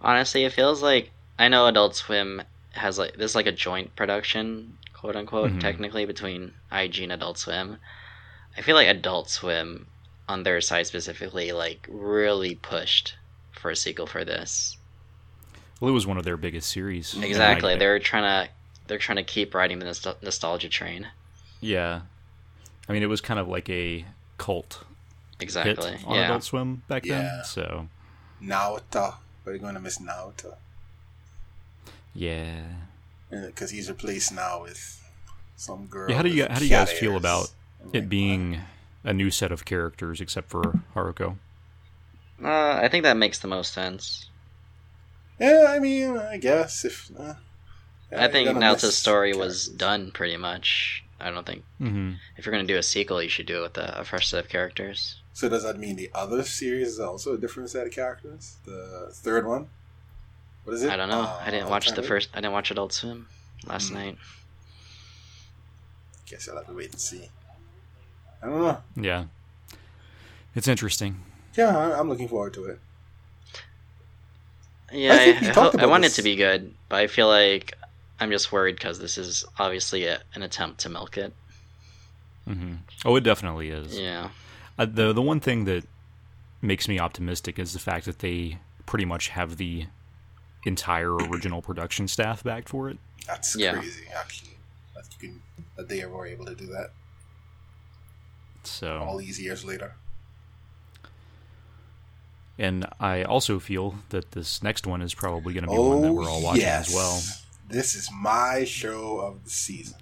Honestly, 0.01 0.43
it 0.45 0.53
feels 0.53 0.81
like 0.81 1.11
I 1.37 1.47
know 1.47 1.67
Adult 1.67 1.95
Swim 1.95 2.41
has 2.71 2.97
like 2.97 3.13
this 3.17 3.31
is 3.31 3.35
like 3.35 3.47
a 3.47 3.51
joint 3.51 3.95
production, 3.95 4.77
quote 4.93 5.15
unquote, 5.15 5.51
Mhm. 5.51 5.59
technically 5.59 6.05
between 6.05 6.53
IG 6.71 6.99
and 7.03 7.11
Adult 7.11 7.37
Swim. 7.37 7.77
I 8.57 8.61
feel 8.61 8.75
like 8.75 8.87
Adult 8.87 9.29
Swim 9.29 9.87
on 10.27 10.43
their 10.43 10.61
side 10.61 10.85
specifically 10.87 11.51
like 11.51 11.85
really 11.89 12.55
pushed 12.55 13.15
for 13.51 13.71
a 13.71 13.75
sequel 13.75 14.07
for 14.07 14.23
this. 14.23 14.77
Well, 15.79 15.89
it 15.89 15.93
was 15.93 16.05
one 16.07 16.17
of 16.17 16.23
their 16.25 16.37
biggest 16.37 16.69
series. 16.69 17.15
Exactly. 17.17 17.73
I- 17.73 17.77
They're 17.77 17.99
trying 17.99 18.23
to 18.47 18.51
they're 18.87 18.97
trying 18.97 19.17
to 19.17 19.23
keep 19.23 19.53
riding 19.53 19.79
the 19.79 19.85
nostalgia 20.21 20.69
train. 20.69 21.07
yeah. 21.61 22.01
I 22.87 22.91
mean, 22.93 23.03
it 23.03 23.07
was 23.07 23.21
kind 23.21 23.39
of 23.39 23.47
like 23.47 23.69
a 23.69 24.03
cult 24.39 24.83
Exactly. 25.39 25.91
hit 25.91 26.05
on 26.07 26.15
Yeah. 26.15 26.21
Adult 26.25 26.43
Swim 26.43 26.81
back 26.87 27.05
Yeah. 27.05 27.21
then. 27.21 27.43
So, 27.45 27.87
Naoto. 29.49 29.53
We're 29.53 29.57
going 29.59 29.73
to 29.75 29.79
miss 29.79 29.99
Naoto. 29.99 30.55
yeah. 32.13 32.61
Because 33.31 33.69
he's 33.69 33.89
replaced 33.89 34.33
now 34.33 34.63
with 34.63 34.99
some 35.55 35.85
girl. 35.85 36.09
Yeah, 36.09 36.15
how 36.17 36.23
do 36.23 36.29
you 36.29 36.47
how 36.49 36.57
do 36.57 36.63
you 36.65 36.69
guys 36.71 36.91
feel 36.91 37.15
about 37.15 37.51
it 37.93 37.99
like, 37.99 38.09
being 38.09 38.61
a 39.03 39.13
new 39.13 39.29
set 39.29 39.51
of 39.51 39.65
characters 39.65 40.19
except 40.19 40.49
for 40.49 40.79
Haruko? 40.95 41.37
Uh, 42.43 42.79
I 42.81 42.87
think 42.87 43.03
that 43.03 43.17
makes 43.17 43.37
the 43.37 43.47
most 43.47 43.71
sense. 43.73 44.29
Yeah, 45.39 45.65
I 45.69 45.77
mean, 45.77 46.17
I 46.17 46.37
guess 46.37 46.83
if. 46.85 47.11
Uh, 47.17 47.35
yeah, 48.11 48.25
I 48.25 48.27
think 48.29 48.45
you're 48.45 48.55
miss 48.55 48.63
Naoto's 48.83 48.97
story 48.97 49.33
was 49.35 49.67
done 49.67 50.09
pretty 50.11 50.37
much. 50.37 51.03
I 51.19 51.29
don't 51.29 51.45
think 51.45 51.63
Mm-hmm. 51.79 52.13
if 52.37 52.45
you're 52.45 52.51
gonna 52.55 52.65
do 52.67 52.77
a 52.77 52.83
sequel, 52.83 53.21
you 53.21 53.29
should 53.29 53.45
do 53.45 53.59
it 53.59 53.61
with 53.61 53.77
a, 53.77 53.99
a 53.99 54.03
fresh 54.05 54.27
set 54.29 54.43
of 54.43 54.49
characters. 54.49 55.17
So 55.39 55.47
does 55.47 55.63
that 55.63 55.79
mean 55.79 55.95
the 55.95 56.11
other 56.13 56.43
series 56.43 56.89
is 56.89 56.99
also 56.99 57.33
a 57.35 57.37
different 57.37 57.69
set 57.69 57.87
of 57.87 57.93
characters? 57.93 58.57
The 58.65 59.07
third 59.13 59.47
one. 59.47 59.67
What 60.65 60.73
is 60.73 60.83
it? 60.83 60.91
I 60.91 60.97
don't 60.97 61.07
know. 61.07 61.21
Uh, 61.21 61.41
I 61.45 61.49
didn't 61.49 61.69
watch 61.69 61.89
the 61.93 62.03
first. 62.03 62.27
I 62.33 62.41
didn't 62.41 62.51
watch 62.51 62.71
Adult 62.71 62.91
Swim 62.91 63.25
last 63.65 63.87
Hmm. 63.87 63.93
night. 63.95 64.17
Guess 66.25 66.49
I'll 66.49 66.57
have 66.57 66.67
to 66.67 66.73
wait 66.73 66.91
and 66.91 66.99
see. 66.99 67.29
I 68.43 68.47
don't 68.47 68.61
know. 68.61 68.77
Yeah, 69.01 69.25
it's 70.55 70.67
interesting. 70.67 71.21
Yeah, 71.55 71.69
I- 71.77 71.97
I'm 71.97 72.09
looking 72.09 72.27
forward 72.27 72.53
to 72.55 72.65
it. 72.65 72.79
Yeah, 74.91 75.13
I 75.13 75.15
I, 75.15 75.17
think 75.19 75.37
I, 75.37 75.45
talked 75.53 75.55
hope- 75.55 75.75
I 75.75 75.77
about 75.85 75.89
want 75.89 76.03
this. 76.03 76.13
it 76.13 76.15
to 76.17 76.23
be 76.23 76.35
good, 76.35 76.73
but 76.89 76.97
I 76.97 77.07
feel 77.07 77.29
like 77.29 77.77
I'm 78.19 78.29
just 78.29 78.51
worried 78.51 78.75
because 78.75 78.99
this 78.99 79.17
is 79.17 79.45
obviously 79.57 80.03
a, 80.05 80.19
an 80.35 80.43
attempt 80.43 80.81
to 80.81 80.89
milk 80.89 81.17
it. 81.17 81.31
hmm 82.45 82.73
Oh, 83.05 83.15
it 83.15 83.21
definitely 83.23 83.69
is. 83.69 83.97
Yeah, 83.97 84.31
Uh, 84.79 84.85
the 84.85 85.11
the 85.13 85.21
one 85.21 85.39
thing 85.41 85.65
that 85.65 85.83
makes 86.61 86.87
me 86.87 86.97
optimistic 86.99 87.59
is 87.59 87.73
the 87.73 87.79
fact 87.79 88.05
that 88.05 88.19
they 88.19 88.57
pretty 88.87 89.05
much 89.05 89.27
have 89.29 89.57
the 89.57 89.85
entire 90.65 91.13
original 91.13 91.61
production 91.61 92.07
staff 92.07 92.43
back 92.43 92.67
for 92.67 92.89
it. 92.89 92.97
That's 93.27 93.55
Yeah. 93.55 93.73
crazy, 93.73 94.05
actually. 94.15 94.57
That 94.95 95.03
you 95.21 95.29
can 95.29 95.41
that 95.75 95.89
they 95.89 96.03
were 96.05 96.25
able 96.25 96.45
to 96.45 96.55
do 96.55 96.65
that 96.67 96.91
So 98.63 98.97
all 98.99 99.17
these 99.17 99.39
years 99.39 99.63
later. 99.65 99.95
and 102.57 102.85
I 102.99 103.23
also 103.23 103.59
feel 103.59 103.95
that 104.09 104.31
this 104.31 104.61
next 104.63 104.85
one 104.85 105.01
is 105.01 105.13
probably 105.13 105.53
going 105.53 105.63
to 105.65 105.69
be 105.71 105.77
one 105.77 106.01
that 106.01 106.11
we're 106.13 106.29
all 106.29 106.41
watching 106.43 106.63
Oh, 106.63 106.67
yes. 106.67 106.89
as 106.89 106.95
well. 106.95 107.21
This 107.69 107.95
is 107.95 108.09
my 108.13 108.63
show 108.65 109.19
of 109.19 109.43
the 109.43 109.49
season. 109.49 109.97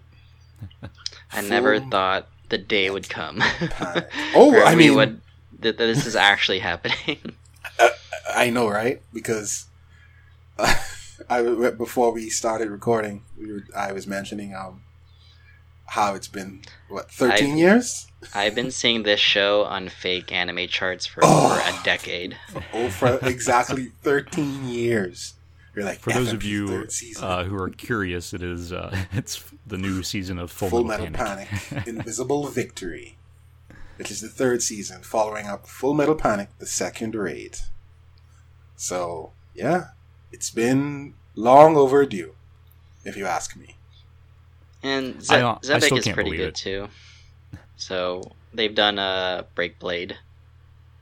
I 1.31 1.41
never 1.41 1.79
thought 1.79 2.27
the 2.49 2.57
day 2.57 2.89
would 2.89 3.09
come. 3.09 3.39
panic. 3.39 4.09
Oh, 4.35 4.59
I 4.63 4.75
mean, 4.75 4.95
would 4.95 5.21
that, 5.59 5.77
that 5.77 5.85
this 5.85 6.05
is 6.05 6.15
actually 6.15 6.59
happening. 6.59 7.35
I 8.35 8.49
know, 8.49 8.67
right? 8.69 9.01
Because 9.13 9.65
I 11.29 11.41
before 11.77 12.11
we 12.11 12.29
started 12.29 12.69
recording, 12.69 13.23
we 13.37 13.51
were, 13.51 13.63
I 13.75 13.91
was 13.91 14.05
mentioning 14.07 14.53
um 14.55 14.81
how 15.91 16.13
it's 16.15 16.27
been 16.27 16.61
what 16.89 17.09
13 17.11 17.51
I- 17.53 17.55
years 17.55 18.07
I've 18.35 18.55
been 18.55 18.71
seeing 18.71 19.03
this 19.03 19.19
show 19.21 19.63
on 19.63 19.87
fake 19.89 20.31
anime 20.31 20.67
charts 20.67 21.05
for 21.05 21.21
Oh. 21.23 21.45
over 21.51 21.61
a 21.61 21.83
decade. 21.83 22.35
oh 22.73 22.89
for 22.89 23.19
exactly 23.21 23.91
13 24.03 24.65
years. 24.67 25.35
You're 25.77 25.85
like 25.85 25.99
For 25.99 26.11
those 26.11 26.33
of 26.33 26.43
you 26.43 26.87
uh, 27.21 27.43
who 27.43 27.55
are 27.55 27.69
curious, 27.69 28.33
it 28.33 28.41
is 28.41 28.73
uh, 28.73 28.97
it's 29.11 29.43
the 29.67 29.77
new 29.77 30.01
season 30.01 30.39
of 30.39 30.49
Full, 30.49 30.69
Full 30.69 30.83
Metal, 30.83 31.05
Metal 31.05 31.23
Panic. 31.23 31.49
Panic, 31.49 31.87
Invisible 31.87 32.47
Victory, 32.47 33.15
which 33.97 34.09
is 34.09 34.19
the 34.19 34.27
third 34.27 34.63
season, 34.63 35.03
following 35.03 35.45
up 35.45 35.67
Full 35.67 35.93
Metal 35.93 36.15
Panic, 36.15 36.49
the 36.57 36.65
second 36.65 37.13
raid. 37.13 37.57
So, 38.75 39.33
yeah, 39.53 39.89
it's 40.31 40.49
been 40.49 41.13
long 41.35 41.77
overdue, 41.77 42.33
if 43.05 43.15
you 43.15 43.27
ask 43.27 43.55
me. 43.55 43.75
And 44.81 45.17
I 45.29 45.59
Ze- 45.61 45.73
Xebec 45.73 45.97
is 45.99 46.07
pretty 46.07 46.31
good 46.31 46.39
it. 46.39 46.55
too. 46.55 46.87
So 47.75 48.23
they've 48.51 48.73
done 48.73 48.97
a 48.97 49.01
uh, 49.01 49.43
Break 49.53 49.77
Blade. 49.77 50.17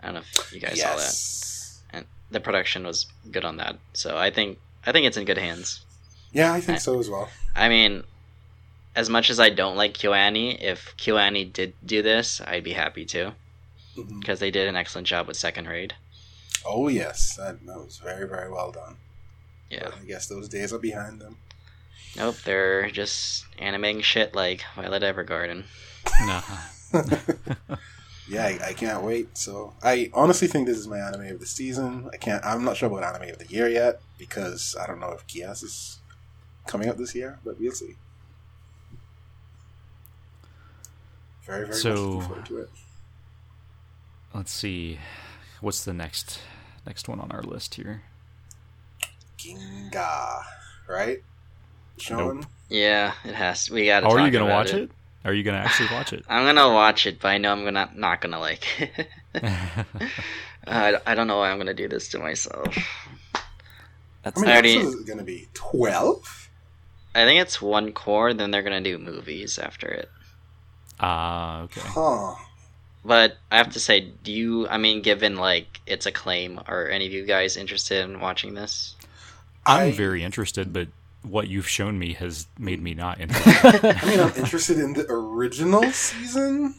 I 0.04 0.08
don't 0.08 0.16
know 0.16 0.20
if 0.20 0.52
you 0.52 0.60
guys 0.60 0.82
saw 0.82 0.98
that. 0.98 1.98
And 1.98 2.06
the 2.30 2.42
production 2.42 2.86
was 2.86 3.06
good 3.32 3.46
on 3.46 3.56
that. 3.56 3.78
So 3.94 4.18
I 4.18 4.32
think 4.32 4.60
I 4.86 4.92
think 4.92 5.06
it's 5.08 5.18
in 5.18 5.26
good 5.26 5.38
hands. 5.38 5.82
Yeah, 6.32 6.52
I 6.54 6.62
think 6.62 6.80
so 6.80 7.00
as 7.00 7.10
well. 7.10 7.30
I 7.56 7.70
mean, 7.70 8.04
as 8.96 9.10
much 9.10 9.30
as 9.30 9.40
I 9.40 9.50
don't 9.50 9.76
like 9.78 9.94
KyoAni, 9.94 10.62
if 10.62 10.96
KyoAni 10.98 11.52
did 11.52 11.74
do 11.86 12.02
this, 12.02 12.42
I'd 12.42 12.64
be 12.64 12.74
happy 12.74 13.06
too 13.06 13.32
Mhm. 13.98 14.20
because 14.20 14.40
they 14.40 14.52
did 14.52 14.68
an 14.68 14.76
excellent 14.76 15.08
job 15.08 15.28
with 15.28 15.38
Second 15.38 15.68
Raid. 15.68 15.94
Oh, 16.66 16.88
yes, 16.88 17.36
that, 17.38 17.66
that 17.66 17.78
was 17.78 17.98
very, 17.98 18.28
very 18.28 18.52
well 18.52 18.72
done. 18.72 18.96
Yeah. 19.70 19.84
But 19.86 19.98
I 20.02 20.06
guess 20.06 20.28
those 20.28 20.48
days 20.50 20.74
are 20.74 20.80
behind 20.80 21.20
them. 21.22 21.38
Nope, 22.16 22.38
they're 22.44 22.90
just 22.92 23.46
animating 23.60 24.02
shit 24.02 24.34
like 24.36 24.64
Violet 24.76 25.04
Evergarden. 25.04 25.64
Nah. 26.22 26.42
Yeah, 28.28 28.46
I, 28.46 28.60
I 28.70 28.74
can't 28.74 29.04
wait. 29.04 29.38
So 29.38 29.74
I 29.84 30.10
honestly 30.14 30.48
think 30.48 30.66
this 30.68 30.78
is 30.78 30.88
my 30.88 30.98
anime 31.00 31.28
of 31.28 31.40
the 31.40 31.46
season. 31.46 32.10
I 32.12 32.18
can't. 32.18 32.44
I'm 32.46 32.64
not 32.64 32.76
sure 32.78 32.90
about 32.90 33.04
anime 33.16 33.30
of 33.34 33.38
the 33.40 33.48
year 33.48 33.68
yet 33.68 34.02
because 34.18 34.76
I 34.82 34.88
don't 34.88 35.00
know 35.00 35.12
if 35.12 35.26
Kias 35.28 35.64
is 35.64 36.00
coming 36.66 36.90
up 36.90 36.98
this 36.98 37.14
year, 37.14 37.40
but 37.46 37.60
we'll 37.60 37.72
see. 37.72 37.96
Very, 41.46 41.60
very 41.60 41.68
much 41.70 41.78
So- 41.78 41.94
looking 41.96 42.22
forward 42.22 42.46
to 42.48 42.58
it. 42.60 42.70
Let's 44.34 44.52
see. 44.52 45.00
What's 45.62 45.86
the 45.86 45.94
next 45.94 46.40
next 46.86 47.08
one 47.08 47.20
on 47.20 47.32
our 47.32 47.42
list 47.44 47.76
here? 47.76 48.04
Ginga, 49.38 50.42
right? 50.90 51.24
Sean, 51.98 52.46
Yeah, 52.68 53.14
it 53.24 53.34
has. 53.36 53.70
We 53.70 53.86
gotta. 53.86 54.08
Oh, 54.08 54.18
are 54.18 54.26
you 54.26 54.32
gonna 54.32 54.46
about 54.46 54.66
watch 54.66 54.74
it? 54.74 54.92
Are 55.26 55.34
you 55.34 55.44
gonna 55.44 55.58
actually 55.58 55.90
watch 55.92 56.14
it? 56.14 56.24
I'm 56.30 56.46
gonna 56.46 56.72
watch 56.74 57.06
it, 57.06 57.20
but 57.20 57.30
I 57.30 57.38
know 57.40 57.52
I'm 57.52 57.64
gonna 57.66 57.90
not 57.96 58.22
gonna 58.22 58.40
like 58.40 58.66
it. 58.80 59.08
I, 60.68 60.98
I 61.06 61.16
don't 61.16 61.28
know 61.28 61.38
why 61.38 61.52
I'm 61.52 61.58
gonna 61.58 61.74
do 61.74 61.88
this 61.88 62.08
to 62.10 62.20
myself. 62.20 62.76
That's 64.24 64.38
I 64.38 64.42
mean, 64.42 64.50
I 64.50 64.54
already- 64.54 64.78
is 64.78 64.96
going 65.02 65.20
to 65.20 65.24
be 65.24 65.48
twelve. 65.54 66.50
I 67.14 67.24
think 67.26 67.40
it's 67.42 67.62
one 67.62 67.92
core, 67.94 68.34
then 68.34 68.52
they're 68.52 68.64
gonna 68.64 68.82
do 68.82 68.98
movies 68.98 69.58
after 69.60 69.88
it. 69.88 70.10
Ah, 71.00 71.62
okay. 71.64 71.82
Huh. 71.84 72.36
But 73.06 73.38
I 73.52 73.58
have 73.58 73.72
to 73.74 73.80
say, 73.80 74.12
do 74.24 74.32
you? 74.32 74.68
I 74.68 74.78
mean, 74.78 75.02
given 75.02 75.36
like 75.38 75.80
its 75.86 76.06
acclaim, 76.08 76.60
are 76.68 76.88
any 76.90 77.06
of 77.06 77.14
you 77.14 77.26
guys 77.26 77.56
interested 77.58 78.04
in 78.04 78.20
watching 78.20 78.54
this? 78.56 78.96
I'm 79.66 79.88
I- 79.88 79.92
very 79.92 80.24
interested, 80.24 80.74
but 80.74 80.88
what 81.26 81.48
you've 81.48 81.68
shown 81.68 81.98
me 82.00 82.14
has 82.14 82.48
made 82.58 82.82
me 82.82 82.94
not 82.94 83.20
interested. 83.22 83.86
I 83.86 84.06
mean, 84.06 84.20
I'm 84.20 84.34
interested 84.36 84.78
in 84.80 84.94
the 84.94 85.06
original 85.10 85.84
season. 85.92 86.76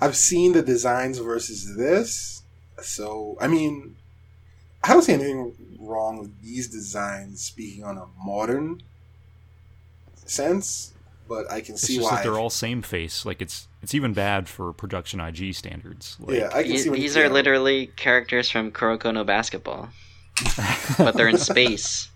I've 0.00 0.16
seen 0.16 0.52
the 0.52 0.62
designs 0.62 1.18
versus 1.18 1.76
this, 1.76 2.42
so 2.80 3.36
I 3.40 3.46
mean, 3.48 3.96
I 4.82 4.92
don't 4.92 5.02
see 5.02 5.12
anything 5.12 5.54
wrong 5.78 6.18
with 6.18 6.42
these 6.42 6.68
designs. 6.68 7.42
Speaking 7.42 7.84
on 7.84 7.98
a 7.98 8.06
modern 8.22 8.82
sense, 10.24 10.92
but 11.28 11.50
I 11.50 11.60
can 11.60 11.74
It's 11.74 11.82
see 11.86 11.96
just 11.96 12.10
why. 12.10 12.16
that 12.16 12.24
they're 12.24 12.38
all 12.38 12.50
same 12.50 12.82
face. 12.82 13.24
Like 13.24 13.40
it's 13.40 13.68
it's 13.82 13.94
even 13.94 14.12
bad 14.12 14.48
for 14.48 14.72
production 14.72 15.20
IG 15.20 15.54
standards. 15.54 16.16
Like, 16.20 16.38
yeah, 16.38 16.50
I 16.52 16.62
can 16.62 16.72
These, 16.72 16.84
see. 16.84 16.90
these 16.90 17.16
yeah. 17.16 17.22
are 17.22 17.28
literally 17.28 17.86
characters 17.96 18.50
from 18.50 18.72
Kuroko 18.72 19.12
no 19.14 19.24
Basketball, 19.24 19.88
but 20.98 21.12
they're 21.14 21.28
in 21.28 21.38
space. 21.38 22.08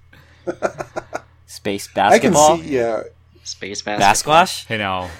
Space 1.46 1.88
I 1.96 2.18
can 2.18 2.32
basketball. 2.32 2.58
see. 2.58 2.74
Yeah, 2.76 3.02
Space 3.44 3.82
basketball. 3.82 4.34
Basquash? 4.44 4.66
Hey 4.66 4.78
now, 4.78 5.10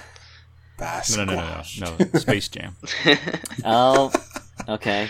no, 0.79 1.23
no, 1.23 1.25
no, 1.25 1.35
no, 1.35 1.63
no, 1.79 1.95
no, 1.97 2.19
Space 2.19 2.49
Jam. 2.49 2.75
Oh, 3.65 4.11
okay. 4.67 5.09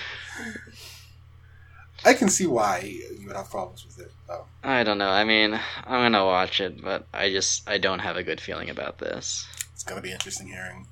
I 2.05 2.13
can 2.13 2.29
see 2.29 2.45
why 2.47 2.79
you 2.79 3.27
would 3.27 3.35
have 3.35 3.49
problems 3.49 3.85
with 3.85 3.99
it. 3.99 4.11
Though. 4.27 4.45
I 4.63 4.83
don't 4.83 4.97
know. 4.97 5.09
I 5.09 5.23
mean, 5.23 5.59
I'm 5.85 6.03
gonna 6.03 6.25
watch 6.25 6.61
it, 6.61 6.81
but 6.81 7.05
I 7.13 7.29
just 7.31 7.67
I 7.67 7.77
don't 7.77 7.99
have 7.99 8.15
a 8.15 8.23
good 8.23 8.39
feeling 8.39 8.69
about 8.69 8.99
this. 8.99 9.45
It's 9.73 9.83
gonna 9.83 10.01
be 10.01 10.11
interesting 10.11 10.47
hearing 10.47 10.87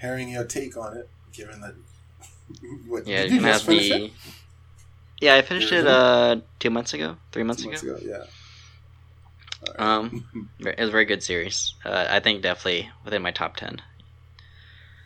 hearing 0.00 0.28
your 0.28 0.44
take 0.44 0.76
on 0.76 0.96
it, 0.96 1.08
given 1.32 1.60
that. 1.60 1.74
what, 2.88 3.06
Yeah, 3.06 3.24
you 3.24 3.34
you 3.34 3.40
can 3.40 3.44
have 3.44 3.66
the. 3.66 4.04
it? 4.06 4.12
Yeah, 5.20 5.34
I 5.36 5.42
finished 5.42 5.72
it 5.72 5.86
uh 5.86 6.36
two 6.60 6.70
months 6.70 6.94
ago, 6.94 7.16
three 7.32 7.42
months 7.42 7.62
Two 7.62 7.70
ago. 7.70 7.82
months 7.82 8.04
ago, 8.04 8.10
yeah. 8.18 8.24
Um, 9.78 10.26
it 10.60 10.78
was 10.78 10.88
a 10.88 10.92
very 10.92 11.04
good 11.04 11.22
series. 11.22 11.74
Uh, 11.84 12.06
I 12.08 12.20
think 12.20 12.42
definitely 12.42 12.90
within 13.04 13.22
my 13.22 13.30
top 13.30 13.56
ten. 13.56 13.80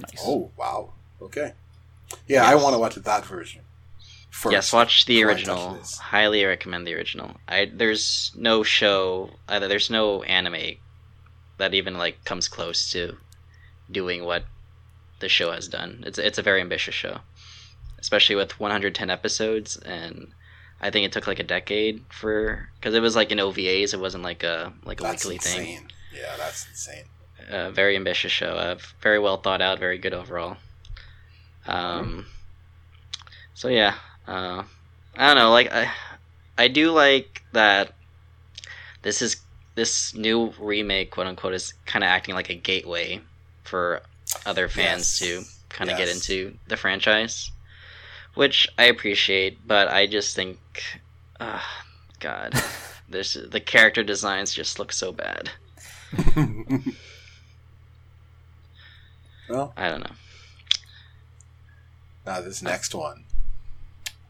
Nice. 0.01 0.23
Oh 0.25 0.51
wow. 0.57 0.93
Okay. 1.21 1.53
Yeah, 2.27 2.45
I 2.45 2.55
want 2.55 2.75
to 2.75 2.79
watch 2.79 2.95
that 2.95 3.25
version. 3.25 3.63
First. 4.31 4.53
yes, 4.53 4.73
watch 4.73 5.07
the 5.07 5.17
before 5.17 5.31
I 5.31 5.35
original. 5.35 5.79
Highly 5.99 6.45
recommend 6.45 6.87
the 6.87 6.95
original. 6.95 7.37
I 7.49 7.71
there's 7.75 8.33
no 8.37 8.63
show 8.63 9.31
either. 9.49 9.67
There's 9.69 9.91
no 9.91 10.23
anime 10.23 10.77
that 11.57 11.75
even 11.75 11.99
like 11.99 12.25
comes 12.25 12.47
close 12.47 12.91
to 12.93 13.17
doing 13.91 14.25
what 14.25 14.45
the 15.21 15.29
show 15.29 15.51
has 15.53 15.67
done. 15.67 16.05
It's 16.07 16.19
it's 16.19 16.39
a 16.39 16.43
very 16.43 16.61
ambitious 16.61 16.95
show, 16.95 17.19
especially 17.99 18.37
with 18.37 18.61
110 18.61 19.11
episodes, 19.11 19.77
and 19.79 20.33
I 20.81 20.91
think 20.91 21.07
it 21.07 21.12
took 21.12 21.26
like 21.26 21.41
a 21.41 21.45
decade 21.45 22.03
for 22.11 22.68
because 22.76 22.95
it 22.95 23.01
was 23.01 23.16
like 23.16 23.33
in 23.33 23.39
OVAs. 23.39 23.95
It 23.95 24.01
wasn't 24.01 24.22
like 24.24 24.43
a 24.45 24.72
like 24.85 25.01
a 25.01 25.03
That's 25.03 25.24
weekly 25.24 25.37
insane. 25.37 25.79
thing. 25.79 25.91
Yeah, 26.14 26.37
that's 26.37 26.66
insane. 26.68 27.05
a 27.51 27.70
very 27.70 27.97
ambitious 27.97 28.33
show. 28.33 28.51
Uh, 28.57 28.79
very 29.01 29.18
well 29.18 29.37
thought 29.39 29.61
out. 29.61 29.79
Very 29.79 29.99
good 29.99 30.14
overall. 30.14 30.57
Um, 31.66 32.26
so 33.55 33.68
yeah, 33.68 33.95
uh, 34.26 34.62
I 35.16 35.26
don't 35.26 35.37
know. 35.37 35.51
Like 35.51 35.72
I, 35.72 35.91
I 36.57 36.68
do 36.68 36.93
like 36.93 37.43
that. 37.53 37.93
This 39.03 39.22
is 39.22 39.37
this 39.74 40.14
new 40.14 40.53
remake, 40.59 41.11
quote 41.11 41.26
unquote, 41.26 41.55
is 41.55 41.74
kind 41.87 42.03
of 42.05 42.09
acting 42.09 42.35
like 42.35 42.51
a 42.51 42.55
gateway 42.55 43.20
for 43.64 44.03
other 44.47 44.68
fans 44.68 45.20
Yes. 45.20 45.29
to 45.41 45.45
kind 45.68 45.91
of 45.91 45.97
get 45.99 46.09
into 46.09 46.55
the 46.66 46.76
franchise, 46.76 47.51
which 48.35 48.68
I 48.79 48.85
appreciate. 48.85 49.66
But 49.66 49.89
I 49.89 50.07
just 50.07 50.35
think, 50.35 50.59
uh, 51.41 51.61
God, 52.20 52.55
this 53.09 53.35
the 53.35 53.61
character 53.61 54.03
designs 54.03 54.53
just 54.53 54.79
look 54.79 54.93
so 54.93 55.12
bad. 55.12 55.51
well, 59.49 59.72
I 59.76 59.89
don't 59.89 60.01
know. 60.01 60.16
now 62.26 62.41
this 62.41 62.62
next 62.62 62.95
one, 62.95 63.24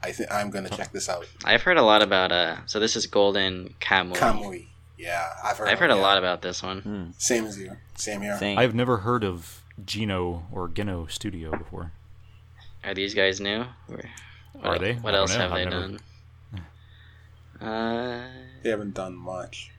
I 0.02 0.12
think 0.12 0.32
I'm 0.32 0.50
gonna 0.50 0.70
check 0.70 0.92
this 0.92 1.08
out. 1.08 1.26
I've 1.44 1.62
heard 1.62 1.76
a 1.76 1.82
lot 1.82 2.02
about 2.02 2.32
uh 2.32 2.56
so 2.66 2.80
this 2.80 2.96
is 2.96 3.06
Golden 3.06 3.74
Kamui. 3.80 4.16
Kamui. 4.16 4.66
Yeah, 4.98 5.28
I've 5.44 5.56
heard. 5.56 5.68
I've 5.68 5.78
heard 5.78 5.90
yeah. 5.90 5.96
a 5.96 6.02
lot 6.02 6.18
about 6.18 6.42
this 6.42 6.62
one. 6.62 6.80
Hmm. 6.80 7.04
Same 7.18 7.44
as 7.44 7.58
you. 7.58 7.76
Same 7.94 8.20
here. 8.20 8.36
Same. 8.36 8.58
I've 8.58 8.74
never 8.74 8.98
heard 8.98 9.22
of 9.22 9.62
Gino 9.84 10.46
or 10.52 10.68
Geno 10.68 11.06
Studio 11.06 11.56
before. 11.56 11.92
Are 12.84 12.94
these 12.94 13.14
guys 13.14 13.40
new? 13.40 13.64
Or, 13.88 14.00
what, 14.52 14.64
Are 14.66 14.78
they? 14.78 14.94
What 14.94 15.14
else 15.14 15.32
know. 15.34 15.40
have 15.40 15.52
I've 15.52 15.58
they 15.58 15.64
never- 15.64 15.80
done? 15.80 16.00
Uh, 17.60 18.28
They 18.62 18.70
haven't 18.70 18.94
done 18.94 19.16
much. 19.16 19.70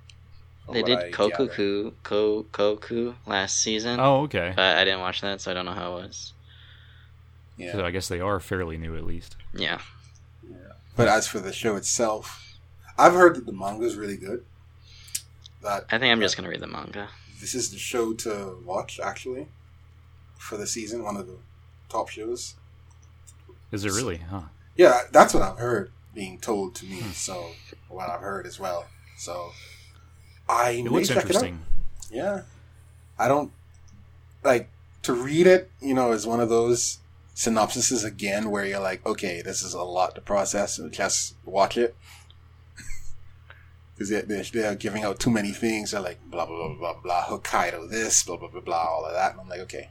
they 0.71 0.83
did 0.83 0.97
I 0.99 1.11
Kokkoku, 1.11 1.93
Ko 2.03 2.43
Koku 2.51 3.13
last 3.25 3.57
season, 3.59 3.99
Oh, 3.99 4.23
okay. 4.23 4.53
but 4.55 4.77
I 4.77 4.83
didn't 4.85 4.99
watch 4.99 5.21
that, 5.21 5.41
so 5.41 5.49
I 5.49 5.53
don't 5.53 5.65
know 5.65 5.73
how 5.73 5.93
it 5.97 6.01
was. 6.07 6.33
gather. 7.57 7.71
So 7.79 7.85
I 7.85 7.91
guess 7.91 8.07
they 8.07 8.19
are 8.19 8.39
fairly 8.39 8.77
new 8.77 8.95
at 8.95 9.05
least. 9.05 9.35
Yeah, 9.53 9.79
But 10.95 11.07
as 11.07 11.27
for 11.27 11.39
the 11.39 11.53
show 11.53 11.75
itself, 11.77 12.57
I've 12.97 13.13
heard 13.13 13.35
that 13.35 13.45
the 13.45 13.53
manga 13.53 13.85
is 13.85 13.95
really 13.95 14.17
good. 14.17 14.43
That 15.63 15.85
I 15.89 15.97
think 15.97 16.11
I'm 16.11 16.19
just 16.21 16.35
gonna 16.37 16.49
read 16.49 16.59
the 16.61 16.67
manga. 16.67 17.09
this 17.41 17.55
is 17.55 17.71
the 17.71 17.77
show 17.77 18.13
to 18.13 18.61
watch 18.65 18.99
actually 18.99 19.47
for 20.37 20.57
the 20.57 20.67
season. 20.67 21.03
One 21.03 21.15
of 21.17 21.27
the 21.27 21.37
top 21.89 22.09
shows. 22.09 22.55
Is 23.71 23.85
it 23.85 23.91
really? 23.91 24.17
Huh. 24.17 24.43
Yeah, 24.75 25.01
that's 25.11 25.33
what 25.33 25.43
I've 25.43 25.57
heard 25.57 25.91
being 26.13 26.39
told 26.39 26.75
to 26.75 26.85
Hmm. 26.85 26.91
me. 26.91 27.01
So 27.13 27.51
what 27.87 28.09
I've 28.09 28.21
heard 28.21 28.45
as 28.45 28.59
well. 28.59 28.85
So 29.17 29.51
I 30.47 30.71
It 30.71 30.83
may 30.85 30.89
looks 30.89 31.07
check 31.09 31.17
interesting. 31.17 31.65
It. 32.09 32.15
Yeah, 32.15 32.41
I 33.17 33.27
don't 33.27 33.51
like 34.43 34.69
to 35.03 35.13
read 35.13 35.45
it. 35.47 35.69
You 35.81 35.93
know, 35.93 36.11
is 36.11 36.25
one 36.25 36.39
of 36.39 36.49
those 36.49 36.99
synopsises 37.35 38.03
again 38.03 38.49
where 38.49 38.65
you're 38.65 38.79
like, 38.79 39.05
okay, 39.05 39.41
this 39.41 39.61
is 39.61 39.73
a 39.73 39.83
lot 39.83 40.15
to 40.15 40.21
process, 40.21 40.77
and 40.79 40.91
just 40.91 41.35
watch 41.45 41.77
it. 41.77 41.95
Because 43.95 44.09
they're, 44.11 44.21
they're, 44.21 44.43
they're 44.43 44.75
giving 44.75 45.03
out 45.03 45.19
too 45.19 45.29
many 45.29 45.51
things. 45.51 45.91
They're 45.91 45.99
like, 45.99 46.19
blah, 46.31 46.45
blah, 46.45 46.69
blah, 46.69 46.77
blah, 46.93 47.01
blah, 47.01 47.23
Hokkaido 47.25 47.89
this, 47.89 48.23
blah, 48.23 48.37
blah, 48.37 48.47
blah, 48.47 48.61
blah, 48.61 48.77
all 48.85 49.05
of 49.05 49.11
that. 49.13 49.31
And 49.33 49.41
I'm 49.41 49.49
like, 49.49 49.59
okay, 49.59 49.89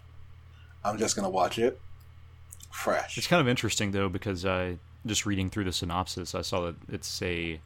I'm 0.82 0.96
just 0.96 1.14
going 1.14 1.24
to 1.24 1.30
watch 1.30 1.59
it 1.59 1.78
fresh. 2.70 3.18
It's 3.18 3.26
kind 3.26 3.40
of 3.40 3.48
interesting 3.48 3.90
though 3.92 4.08
because 4.08 4.44
uh, 4.44 4.74
just 5.06 5.26
reading 5.26 5.50
through 5.50 5.64
the 5.64 5.72
synopsis, 5.72 6.34
I 6.34 6.42
saw 6.42 6.62
that 6.62 6.76
it's 6.88 7.20
a 7.22 7.60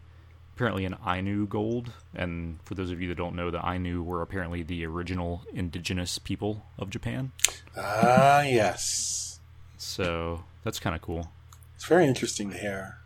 apparently 0.55 0.85
an 0.85 0.97
Ainu 1.07 1.47
gold, 1.47 1.93
and 2.15 2.59
for 2.65 2.75
those 2.75 2.91
of 2.91 3.01
you 3.01 3.09
that 3.09 3.17
don't 3.17 3.35
know, 3.35 3.51
the 3.51 3.67
Ainu 3.67 4.03
were 4.03 4.23
apparently 4.23 4.63
the 4.63 4.85
original 4.85 5.43
indigenous 5.53 6.19
people 6.19 6.67
of 6.79 6.91
Japan. 6.91 7.33
Ah, 7.77 8.43
yes. 8.43 9.41
So 9.79 10.45
that's 10.63 10.79
kind 10.79 10.95
of 10.95 11.03
cool. 11.03 11.33
It's 11.75 11.85
very 11.87 12.07
interesting 12.07 12.51
to 12.51 12.59
hear 12.59 12.99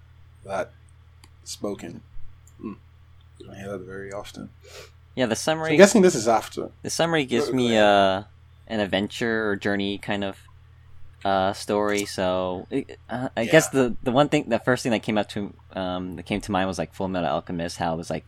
that 0.44 0.72
spoken. 1.44 2.02
Hmm. 2.60 2.74
You 3.38 3.46
don't 3.46 3.56
hear 3.56 3.70
that 3.72 3.78
very 3.86 4.12
often. 4.12 4.50
yeah, 5.14 5.26
the 5.26 5.36
So 5.36 5.52
I'm 5.52 5.76
guessing 5.76 6.02
this 6.02 6.14
is 6.14 6.28
after. 6.28 6.70
The 6.82 6.90
summary 6.90 7.24
gives 7.24 7.52
me 7.52 7.70
go 7.70 7.84
uh, 7.84 8.24
an 8.66 8.80
adventure 8.80 9.48
or 9.48 9.56
journey 9.56 9.98
kind 9.98 10.24
of 10.24 10.36
uh, 11.24 11.52
story. 11.52 12.04
So 12.04 12.68
uh, 13.08 13.28
I 13.36 13.44
guess 13.46 13.68
the 13.70 13.96
the 14.02 14.12
one 14.12 14.28
thing, 14.28 14.48
the 14.48 14.58
first 14.58 14.82
thing 14.82 14.92
that 14.92 15.02
came 15.02 15.18
up 15.18 15.28
to 15.30 15.54
um, 15.74 16.16
that 16.16 16.24
came 16.24 16.40
to 16.42 16.52
mind 16.52 16.68
was 16.68 16.78
like 16.78 16.94
Full 16.94 17.08
Metal 17.08 17.28
Alchemist. 17.30 17.78
How 17.78 17.94
it 17.94 17.96
was 17.96 18.10
like 18.10 18.26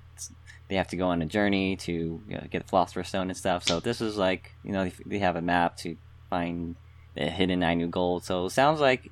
they 0.69 0.77
have 0.77 0.89
to 0.89 0.97
go 0.97 1.09
on 1.09 1.23
a 1.23 1.27
journey 1.27 1.77
to 1.77 1.93
you 1.93 2.23
know, 2.37 2.45
get 2.51 2.63
the 2.63 2.69
Philosopher's 2.69 3.09
Stone 3.09 3.29
and 3.31 3.37
stuff. 3.37 3.65
So 3.65 3.81
this 3.81 4.01
is 4.01 4.17
like 4.17 4.51
you 4.63 4.73
know 4.73 4.85
they, 4.85 4.93
they 5.07 5.19
have 5.19 5.37
a 5.37 5.43
map 5.43 5.77
to 5.79 5.97
find 6.31 6.77
the 7.15 7.25
hidden 7.31 7.63
Ainu 7.63 7.89
gold. 7.89 8.25
So 8.25 8.47
it 8.47 8.51
sounds 8.51 8.81
like 8.81 9.11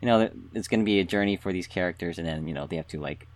you 0.00 0.06
know 0.06 0.30
it's 0.52 0.68
going 0.68 0.80
to 0.80 0.84
be 0.84 1.00
a 1.00 1.04
journey 1.04 1.36
for 1.36 1.52
these 1.52 1.66
characters, 1.66 2.18
and 2.18 2.26
then 2.26 2.46
you 2.46 2.54
know 2.54 2.66
they 2.66 2.76
have 2.76 2.88
to 2.88 3.00
like 3.00 3.26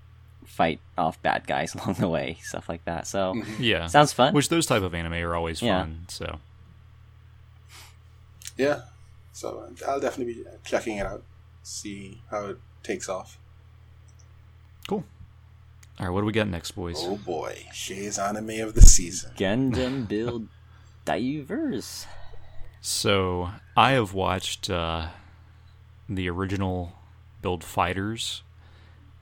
fight 0.47 0.81
off 0.97 1.21
bad 1.23 1.47
guys 1.47 1.75
along 1.77 1.95
the 1.95 2.09
way, 2.09 2.39
stuff 2.43 2.69
like 2.69 2.85
that. 2.85 3.07
So 3.07 3.35
Yeah. 3.59 3.87
sounds 3.87 4.13
fun. 4.13 4.35
Which 4.35 4.49
those 4.51 4.67
type 4.67 4.83
of 4.83 4.95
anime 4.95 5.15
are 5.15 5.35
always 5.35 5.63
Yeah. 5.63 5.81
fun. 5.83 6.05
So 6.09 6.39
Yeah. 8.57 8.81
So 9.39 9.73
I'll 9.87 10.01
definitely 10.01 10.35
be 10.35 10.45
checking 10.65 10.97
it 10.97 11.07
out, 11.07 11.23
see 11.63 12.23
how 12.29 12.47
it 12.47 12.59
takes 12.83 13.09
off. 13.09 13.39
cool. 14.89 15.05
All 16.01 16.07
right, 16.07 16.11
what 16.13 16.23
do 16.23 16.27
we 16.27 16.33
got 16.33 16.49
next, 16.49 16.73
boys? 16.73 16.97
Oh 16.99 17.19
boy, 17.19 17.67
Shay's 17.73 18.19
anime 18.19 18.59
of 18.63 18.75
the 18.75 18.83
season. 18.83 19.31
Gundam 19.37 20.09
Build 20.09 20.49
Divers. 21.05 22.09
So 22.81 23.51
I 23.77 23.93
have 23.93 24.13
watched 24.13 24.71
uh, 24.71 25.11
the 26.09 26.29
original 26.29 26.95
Build 27.41 27.63
Fighters, 27.63 28.43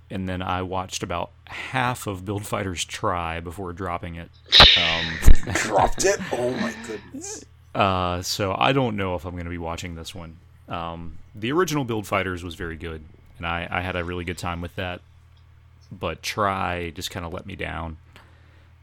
and 0.09 0.27
then 0.27 0.41
I 0.41 0.63
watched 0.63 1.03
about 1.03 1.31
half 1.45 2.07
of 2.07 2.25
Build 2.25 2.47
Fighters 2.47 2.87
Try 2.87 3.41
before 3.41 3.75
dropping 3.75 4.15
it. 4.15 4.31
Um, 4.79 5.53
Dropped 5.57 6.07
it. 6.07 6.19
Oh 6.33 6.53
my 6.53 6.75
goodness. 6.87 7.45
uh, 7.77 8.23
so 8.23 8.57
I 8.59 8.73
don't 8.73 8.97
know 8.97 9.15
if 9.17 9.27
I'm 9.27 9.33
going 9.33 9.45
to 9.45 9.51
be 9.51 9.59
watching 9.59 9.97
this 9.97 10.15
one. 10.15 10.39
Um, 10.67 11.19
the 11.35 11.53
original 11.53 11.85
Build 11.85 12.07
Fighters 12.07 12.43
was 12.43 12.55
very 12.55 12.77
good, 12.77 13.05
and 13.37 13.47
I, 13.47 13.69
I 13.71 13.83
had 13.83 13.97
a 13.97 14.03
really 14.03 14.25
good 14.25 14.39
time 14.39 14.63
with 14.63 14.75
that. 14.77 15.03
But 15.93 16.23
Try 16.23 16.91
just 16.91 17.11
kind 17.11 17.27
of 17.27 17.33
let 17.35 17.45
me 17.45 17.55
down, 17.55 17.99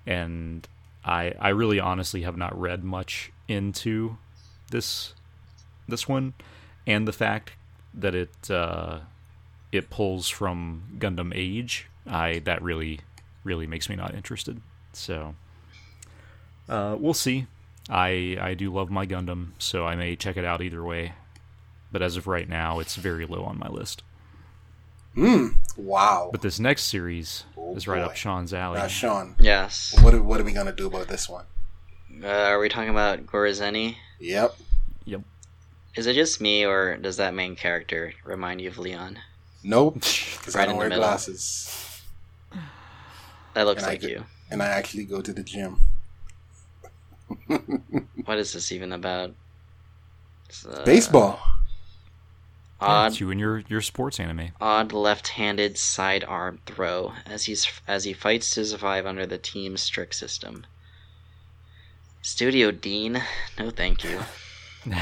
and 0.06 0.65
I 1.03 1.34
I 1.40 1.49
really 1.49 1.80
honestly 1.80 2.22
have 2.22 2.38
not 2.38 2.57
read 2.57 2.84
much 2.84 3.32
into 3.48 4.18
this 4.70 5.14
this 5.88 6.07
one, 6.07 6.34
and 6.86 7.07
the 7.07 7.11
fact 7.11 7.53
that 7.95 8.14
it 8.14 8.49
uh, 8.49 8.99
it 9.72 9.90
pulls 9.90 10.30
from 10.30 10.84
Gundam 10.99 11.34
Age, 11.36 11.88
I 12.07 12.40
that 12.45 12.61
really 12.61 12.99
really 13.44 13.68
makes 13.68 13.90
me 13.90 13.95
not 13.95 14.14
interested. 14.14 14.61
So 14.94 15.36
uh, 16.70 16.95
we'll 16.98 17.15
see. 17.15 17.48
I 17.89 18.38
I 18.39 18.53
do 18.53 18.73
love 18.73 18.89
my 18.89 19.05
Gundam, 19.05 19.51
so 19.60 19.85
I 19.85 19.95
may 19.95 20.15
check 20.15 20.38
it 20.38 20.45
out 20.45 20.61
either 20.61 20.84
way. 20.84 21.14
But 21.91 22.01
as 22.01 22.18
of 22.18 22.26
right 22.27 22.47
now, 22.49 22.80
it's 22.80 22.95
very 22.95 23.26
low 23.26 23.43
on 23.43 23.60
my 23.60 23.68
list. 23.69 24.03
Hmm. 25.14 25.49
Wow. 25.77 26.30
But 26.31 26.41
this 26.41 26.60
next 26.60 26.84
series 26.85 27.43
Oh, 27.55 27.76
is 27.76 27.88
right 27.88 27.99
boy. 27.99 28.05
up 28.07 28.15
Sean's 28.15 28.51
alley. 28.53 28.80
Now, 28.80 28.88
Sean, 28.88 29.35
Yes. 29.39 29.93
what 30.01 30.14
are, 30.15 30.22
what 30.23 30.41
are 30.41 30.43
we 30.43 30.53
gonna 30.53 30.72
do 30.72 30.88
about 30.88 31.07
this 31.07 31.30
one? 31.30 31.45
Uh, 32.23 32.27
are 32.27 32.57
we 32.60 32.68
talking 32.69 32.89
about 32.89 33.27
Gurazeni? 33.27 33.97
Yep. 34.19 34.55
Yep. 35.05 35.22
Is 35.95 36.07
it 36.07 36.14
just 36.15 36.41
me, 36.41 36.65
or 36.65 36.97
does 36.97 37.18
that 37.18 37.35
main 37.35 37.55
character 37.55 38.14
remind 38.26 38.60
you 38.61 38.69
of 38.69 38.80
Leon? 38.80 39.19
Nope. 39.64 39.95
Because 40.39 40.55
Right 40.55 40.61
I 40.61 40.64
in 40.64 40.69
don't 40.69 40.76
the 40.76 40.80
wear 40.80 40.89
middle. 40.89 41.03
glasses, 41.03 42.01
That 43.53 43.65
looks 43.68 43.84
And 43.84 43.91
like 43.91 44.01
could- 44.01 44.10
you. 44.10 44.26
and 44.49 44.64
I 44.64 44.68
actually 44.68 45.05
go 45.05 45.22
to 45.22 45.31
the 45.31 45.43
gym. 45.43 45.80
What 48.26 48.38
is 48.38 48.53
this 48.53 48.72
even 48.72 48.91
about? 48.93 49.34
It's, 50.49 50.65
uh, 50.65 50.84
Baseball. 50.85 51.39
Yeah, 52.81 52.88
Odd, 52.89 53.11
it's 53.11 53.19
you 53.22 53.31
and 53.31 53.39
your 53.39 53.60
your 53.69 53.81
sports 53.81 54.19
anime. 54.19 54.49
odd 54.60 54.91
left-handed 54.91 55.77
sidearm 55.77 56.60
throw 56.65 57.14
as 57.26 57.45
he's 57.45 57.68
as 57.88 58.03
he 58.03 58.11
fights 58.14 58.53
to 58.55 58.65
survive 58.65 59.05
under 59.05 59.26
the 59.26 59.38
team's 59.38 59.81
strict 59.81 60.15
system. 60.15 60.65
Studio 62.22 62.72
Deen, 62.72 63.22
no 63.60 63.69
thank 63.69 64.03
you. 64.03 64.19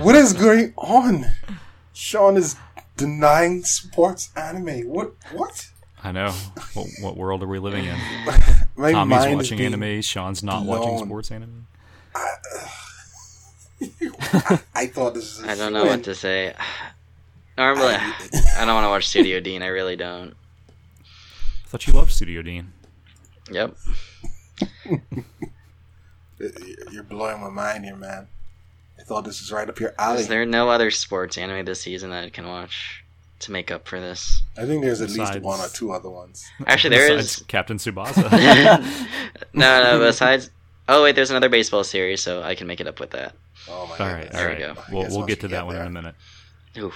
What 0.00 0.16
is 0.16 0.32
going 0.32 0.74
on? 0.76 1.24
Sean 1.92 2.36
is 2.36 2.56
denying 2.96 3.62
sports 3.62 4.30
anime. 4.34 4.88
What? 4.88 5.12
What? 5.30 5.68
I 6.02 6.10
know. 6.10 6.32
What, 6.74 6.86
what 7.00 7.16
world 7.16 7.42
are 7.44 7.46
we 7.46 7.60
living 7.60 7.84
in? 7.84 7.96
My 8.76 8.90
Tommy's 8.90 9.18
mind 9.18 9.30
is 9.32 9.36
watching 9.36 9.58
being- 9.58 9.74
anime. 9.74 10.02
Sean's 10.02 10.42
not 10.42 10.64
watching 10.64 10.88
blown. 10.96 11.04
sports 11.06 11.30
anime. 11.30 11.66
I 14.74 14.86
thought 14.86 15.14
this 15.14 15.38
is. 15.38 15.44
I 15.44 15.54
don't 15.54 15.72
know 15.72 15.84
what 15.84 16.04
to 16.04 16.14
say. 16.14 16.54
Normally, 17.58 17.94
I- 17.94 18.14
I 18.58 18.64
don't 18.64 18.74
want 18.74 18.84
to 18.84 18.88
watch 18.90 19.08
Studio 19.08 19.40
Deen. 19.40 19.62
I 19.62 19.68
really 19.68 19.96
don't. 19.96 20.34
I 21.00 21.68
thought 21.68 21.86
you 21.86 21.92
loved 21.92 22.12
Studio 22.12 22.42
Deen. 22.42 22.72
Yep. 23.50 23.76
You're 26.90 27.02
blowing 27.04 27.40
my 27.40 27.50
mind 27.50 27.84
here, 27.84 27.96
man. 27.96 28.26
I 28.98 29.02
thought 29.02 29.24
this 29.24 29.40
was 29.40 29.52
right 29.52 29.68
up 29.68 29.78
your 29.80 29.94
alley. 29.98 30.20
Is 30.20 30.28
there 30.28 30.46
no 30.46 30.68
other 30.70 30.90
sports 30.90 31.36
anime 31.38 31.64
this 31.64 31.80
season 31.82 32.10
that 32.10 32.24
I 32.24 32.30
can 32.30 32.46
watch 32.46 33.04
to 33.40 33.52
make 33.52 33.70
up 33.70 33.86
for 33.88 34.00
this? 34.00 34.42
I 34.56 34.66
think 34.66 34.82
there's 34.82 35.00
at 35.00 35.10
least 35.10 35.40
one 35.40 35.60
or 35.60 35.68
two 35.68 35.92
other 35.92 36.10
ones. 36.10 36.44
Actually, 36.66 36.96
there 36.96 37.16
Besides 37.16 37.38
is. 37.38 37.44
Captain 37.46 37.76
Tsubasa. 37.78 38.30
no, 39.52 39.82
no. 39.82 39.98
Besides, 39.98 40.50
oh 40.90 41.02
wait, 41.02 41.14
there's 41.16 41.30
another 41.30 41.48
baseball 41.48 41.84
series, 41.84 42.22
so 42.22 42.42
I 42.42 42.54
can 42.54 42.66
make 42.66 42.80
it 42.80 42.86
up 42.86 43.00
with 43.00 43.10
that. 43.10 43.34
Oh 43.68 43.86
my 43.86 43.96
all 44.04 44.12
right, 44.12 44.22
goodness. 44.24 44.34
all 44.34 44.40
There 44.40 44.48
right. 44.48 44.58
we 44.58 44.74
go. 44.74 44.82
We'll 44.92 45.08
we'll 45.18 45.26
get 45.26 45.38
we 45.42 45.48
to 45.48 45.48
that 45.48 45.66
one 45.66 45.76
in 45.76 45.86
a 45.86 45.90
minute. 45.90 46.14
Oof. 46.78 46.94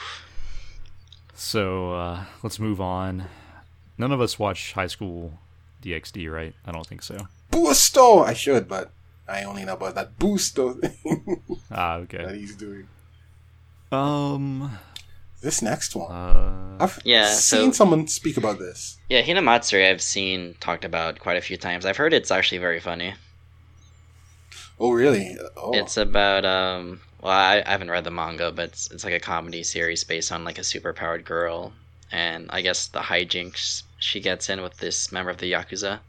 So 1.35 1.95
uh, 1.95 2.25
let's 2.43 2.59
move 2.59 2.81
on. 2.81 3.25
None 3.99 4.13
of 4.13 4.21
us 4.21 4.39
watch 4.39 4.73
High 4.73 4.87
School 4.89 5.33
DxD, 5.83 6.31
right? 6.33 6.55
I 6.67 6.73
don't 6.73 6.87
think 6.87 7.03
so. 7.03 7.27
Boosto! 7.51 8.25
I 8.25 8.33
should, 8.35 8.69
but 8.69 8.91
I 9.29 9.45
only 9.45 9.65
know 9.65 9.75
about 9.75 9.95
that 9.95 10.19
Boosto 10.19 10.79
thing 10.81 11.43
Ah, 11.71 11.97
okay. 11.97 12.19
that 12.19 12.27
okay. 12.29 12.39
he's 12.39 12.57
doing. 12.57 12.89
Um. 13.93 14.79
This 15.43 15.61
next 15.61 15.95
one. 15.95 16.11
Uh, 16.11 16.79
I've 16.83 16.99
Yeah, 17.05 17.27
seen 17.29 17.67
so- 17.73 17.85
someone 17.85 18.07
speak 18.09 18.39
about 18.39 18.59
this. 18.59 18.97
Yeah, 19.11 19.21
Hinamatsuri 19.23 19.91
I've 19.91 20.01
seen 20.01 20.55
talked 20.59 20.87
about 20.87 21.19
quite 21.21 21.37
a 21.37 21.43
few 21.43 21.59
times. 21.59 21.85
I've 21.85 21.99
heard 21.99 22.15
it's 22.15 22.31
actually 22.31 22.59
very 22.59 22.81
funny. 22.81 23.13
Oh, 24.81 24.93
really? 24.93 25.37
Oh, 25.57 25.73
It's 25.75 25.97
about 25.97 26.45
um. 26.45 27.01
Well, 27.23 27.33
I, 27.33 27.63
I 27.65 27.71
haven't 27.71 27.91
read 27.91 28.05
the 28.05 28.11
manga, 28.11 28.53
but 28.53 28.71
it's, 28.71 28.91
it's 28.91 29.03
like 29.05 29.15
a 29.15 29.21
comedy 29.21 29.63
series 29.63 30.05
based 30.05 30.31
on 30.31 30.45
like 30.45 30.59
a 30.59 30.63
superpowered 30.63 31.25
girl, 31.25 31.73
and 32.13 32.51
I 32.51 32.61
guess 32.61 32.87
the 32.89 33.01
hijinks 33.01 33.83
she 33.99 34.21
gets 34.21 34.51
in 34.51 34.61
with 34.63 34.77
this 34.77 35.11
member 35.11 35.31
of 35.31 35.39
the 35.39 35.51
yakuza. 35.53 36.01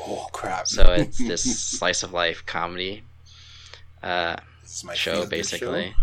oh 0.00 0.26
crap. 0.32 0.66
So 0.66 0.82
it's 0.92 1.18
this 1.28 1.42
slice 1.78 2.02
of 2.02 2.12
life 2.12 2.42
comedy 2.46 3.04
uh, 4.02 4.36
This 4.62 4.78
is 4.78 4.84
my 4.84 4.94
show, 4.94 5.12
feel-good 5.12 5.30
basically. 5.30 5.94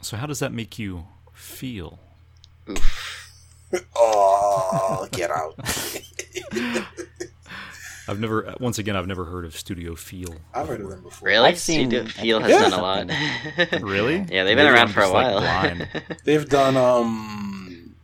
so 0.00 0.16
how 0.16 0.26
does 0.26 0.38
that 0.38 0.52
make 0.52 0.78
you 0.78 1.06
feel? 1.32 1.98
Oof. 2.68 3.10
Oh, 3.96 5.08
get 5.10 5.32
out. 5.32 5.58
I've 8.06 8.20
never. 8.20 8.54
Once 8.60 8.78
again, 8.78 8.96
I've 8.96 9.06
never 9.06 9.24
heard 9.24 9.44
of 9.44 9.56
Studio 9.56 9.94
Feel. 9.94 10.34
I've 10.54 10.68
heard 10.68 10.80
of 10.80 10.90
them 10.90 11.02
before. 11.02 11.26
Really? 11.28 11.48
I've 11.48 11.58
seen- 11.58 11.88
Studio 11.90 12.06
Feel 12.06 12.40
has 12.40 12.50
Yeah. 12.50 12.68
done 12.68 12.72
a 12.78 12.82
lot. 12.82 13.82
Really? 13.82 14.16
yeah, 14.30 14.44
they've 14.44 14.56
been 14.56 14.66
Maybe 14.66 14.68
around 14.68 14.88
I'm 14.88 14.92
for 14.92 15.00
a 15.00 15.04
just, 15.04 15.14
like, 15.14 15.34
while. 15.34 16.02
They've 16.24 16.48
done, 16.48 16.76
um. 16.76 17.94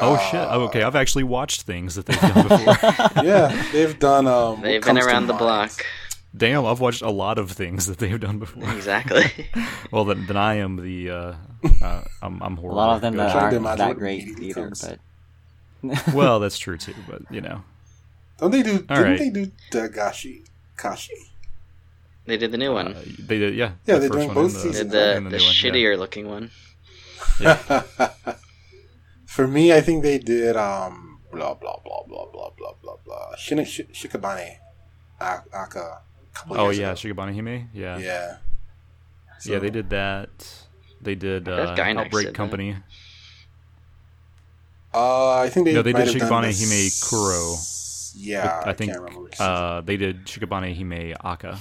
Oh 0.00 0.14
uh, 0.14 0.18
shit! 0.18 0.40
Oh, 0.40 0.62
okay, 0.64 0.82
I've 0.82 0.94
actually 0.94 1.24
watched 1.24 1.62
things 1.62 1.94
that 1.96 2.06
they've 2.06 2.20
done 2.20 2.46
before. 2.48 2.76
Yeah, 3.24 3.66
they've 3.72 3.98
done, 3.98 4.26
um. 4.26 4.60
They've 4.60 4.82
been 4.82 4.98
around 4.98 5.26
the 5.26 5.32
mind? 5.32 5.38
block. 5.44 5.84
Damn, 6.36 6.66
I've 6.66 6.78
watched 6.80 7.02
a 7.02 7.10
lot 7.10 7.38
of 7.38 7.50
things 7.52 7.86
that 7.86 7.98
they've 7.98 8.20
done 8.20 8.38
before. 8.38 8.70
Exactly. 8.74 9.24
Well, 9.90 10.04
then, 10.04 10.26
then 10.26 10.36
I 10.36 10.56
am 10.56 10.76
the. 10.76 11.10
Uh, 11.10 11.34
uh, 11.82 12.04
I'm, 12.22 12.40
I'm 12.42 12.58
A 12.58 12.60
lot 12.60 12.96
of 12.96 13.00
them 13.00 13.16
that 13.16 13.34
aren't 13.34 13.62
that 13.78 13.96
great 13.96 14.38
either, 14.38 14.70
but 15.82 16.14
well, 16.14 16.38
that's 16.38 16.58
true 16.58 16.76
too, 16.76 16.94
but 17.08 17.22
you 17.30 17.40
know. 17.40 17.62
Don't 18.38 18.50
they 18.52 18.62
do? 18.62 18.84
All 18.88 18.96
didn't 18.96 19.04
right. 19.04 19.18
they 19.18 19.30
do 19.30 19.50
Dagashi 19.70 20.46
Kashi? 20.76 21.14
they 22.26 22.36
did 22.36 22.52
the 22.52 22.58
new 22.58 22.72
one. 22.72 22.88
Uh, 22.94 23.02
they 23.18 23.38
did, 23.38 23.54
yeah. 23.54 23.72
Yeah, 23.86 23.94
the 23.94 24.00
they're 24.00 24.08
doing 24.10 24.28
both 24.34 24.52
and 24.52 24.62
seasons, 24.62 24.92
did 24.92 24.98
right? 24.98 25.14
the, 25.14 25.14
the, 25.14 25.20
new 25.20 25.24
one, 25.24 25.32
yeah. 25.32 25.38
shittier 25.72 25.98
looking 25.98 26.28
one. 26.28 26.50
For 29.26 29.46
me, 29.48 29.72
I 29.72 29.80
think 29.80 30.02
they 30.02 30.18
did 30.18 30.56
um 30.56 31.20
blah 31.32 31.54
blah 31.54 31.76
blah 31.84 32.02
blah 32.06 32.26
blah 32.32 32.50
blah 32.56 32.72
blah 32.82 32.96
blah 33.04 33.36
Shin- 33.36 33.64
Sh- 33.64 33.80
Shikabane 33.92 34.56
A- 35.20 35.42
Aka. 35.52 35.80
a 35.80 36.00
Oh 36.50 36.64
years 36.70 36.78
yeah, 36.78 36.90
ago. 36.92 36.96
Shikabane 37.14 37.34
Hime. 37.34 37.70
Yeah. 37.72 37.98
yeah. 37.98 38.36
Yeah, 39.44 39.58
they 39.60 39.70
did 39.70 39.90
that. 39.90 40.30
They 41.00 41.14
did 41.14 41.46
heard 41.46 41.68
uh, 41.68 41.76
Gainax 41.76 42.06
Outbreak 42.06 42.26
did 42.26 42.34
that. 42.34 42.36
Company. 42.36 42.76
Uh, 44.92 45.34
I 45.38 45.48
think 45.48 45.66
they. 45.66 45.74
No, 45.74 45.82
they 45.82 45.92
did 45.92 46.08
have 46.08 46.18
done 46.18 46.28
Shikabane 46.28 46.46
this- 46.48 46.60
Hime 46.60 47.08
Kuro. 47.08 47.56
Yeah, 48.16 48.60
But 48.64 48.68
I 48.68 48.72
think 48.74 48.92
can't 48.92 49.02
remember 49.04 49.30
uh, 49.38 49.80
they 49.82 49.96
did 49.96 50.26
Shikabane 50.26 50.74
Hime 50.76 51.16
Aka. 51.24 51.58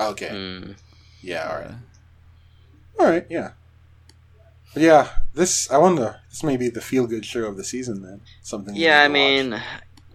okay. 0.00 0.28
Mm. 0.28 0.76
Yeah. 1.22 1.48
All 1.48 1.58
right. 1.58 1.74
All 2.98 3.06
right. 3.06 3.26
Yeah. 3.28 3.52
But 4.74 4.82
yeah, 4.82 5.08
this 5.34 5.70
I 5.70 5.78
wonder. 5.78 6.20
This 6.30 6.42
may 6.42 6.56
be 6.56 6.68
the 6.68 6.80
feel 6.80 7.06
good 7.06 7.24
show 7.24 7.44
of 7.46 7.56
the 7.56 7.64
season. 7.64 8.02
Then 8.02 8.20
something. 8.42 8.74
Yeah, 8.74 9.02
I 9.02 9.08
need 9.08 9.14
to 9.44 9.50
watch. 9.50 9.62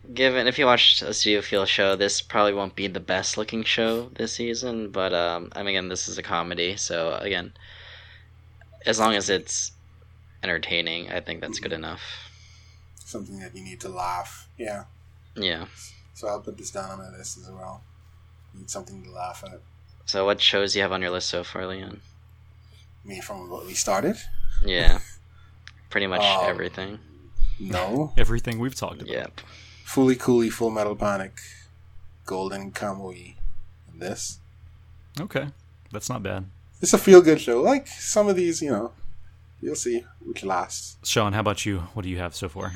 mean, 0.06 0.14
given 0.14 0.48
if 0.48 0.60
you 0.60 0.66
watched 0.66 1.02
a 1.02 1.14
Studio 1.14 1.42
Feel 1.42 1.66
show, 1.66 1.96
this 1.96 2.22
probably 2.22 2.54
won't 2.54 2.76
be 2.76 2.88
the 2.88 3.00
best 3.00 3.38
looking 3.38 3.64
show 3.64 4.10
this 4.16 4.34
season. 4.34 4.92
But 4.92 5.14
um, 5.14 5.50
I 5.54 5.60
mean, 5.60 5.70
again, 5.70 5.90
this 5.90 6.08
is 6.08 6.18
a 6.18 6.24
comedy, 6.24 6.76
so 6.78 7.16
again, 7.16 7.54
as 8.86 9.00
long 9.00 9.16
as 9.16 9.30
it's 9.30 9.72
entertaining, 10.44 11.12
I 11.12 11.20
think 11.22 11.42
that's 11.42 11.60
good 11.60 11.74
enough. 11.74 12.02
something 13.04 13.40
that 13.40 13.56
you 13.56 13.64
need 13.64 13.80
to 13.82 13.90
laugh. 13.90 14.48
Yeah. 14.58 14.84
Yeah. 15.36 15.66
So 16.14 16.28
I'll 16.28 16.42
put 16.42 16.58
this 16.58 16.72
down 16.72 16.90
on 16.92 16.98
my 17.00 17.10
list 17.18 17.38
as 17.38 17.50
well. 17.50 17.82
Need 18.54 18.70
something 18.70 19.04
to 19.04 19.12
laugh 19.12 19.44
at. 19.46 19.60
So, 20.06 20.26
what 20.26 20.42
shows 20.42 20.74
do 20.74 20.80
you 20.80 20.84
have 20.84 20.92
on 20.92 21.02
your 21.02 21.12
list 21.12 21.30
so 21.30 21.44
far, 21.44 21.66
Leon? 21.68 22.02
Me 23.06 23.22
from 23.22 23.50
what 23.50 23.66
we 23.66 23.74
started. 23.74 24.18
Yeah, 24.66 25.00
pretty 25.90 26.08
much 26.08 26.22
Um, 26.22 26.46
everything. 26.50 27.00
No. 27.60 28.12
Everything 28.18 28.60
we've 28.60 28.76
talked 28.76 29.02
about. 29.04 29.08
Yep. 29.08 29.42
Fully 29.86 30.16
Cooley, 30.16 30.50
Full 30.50 30.72
Metal 30.72 30.96
Panic, 30.96 31.34
Golden 32.26 32.72
Kamui, 32.72 33.36
and 33.92 34.02
this. 34.02 34.40
Okay, 35.20 35.48
that's 35.92 36.10
not 36.10 36.24
bad. 36.24 36.46
It's 36.82 36.94
a 36.94 36.98
feel 36.98 37.22
good 37.22 37.40
show. 37.40 37.62
Like 37.62 37.88
some 37.88 38.28
of 38.28 38.36
these, 38.36 38.62
you 38.62 38.72
know, 38.72 38.92
you'll 39.62 39.76
see 39.76 40.04
which 40.26 40.44
lasts. 40.44 40.98
Sean, 41.08 41.34
how 41.34 41.42
about 41.42 41.66
you? 41.66 41.80
What 41.94 42.02
do 42.04 42.10
you 42.10 42.18
have 42.18 42.36
so 42.36 42.50
far? 42.50 42.74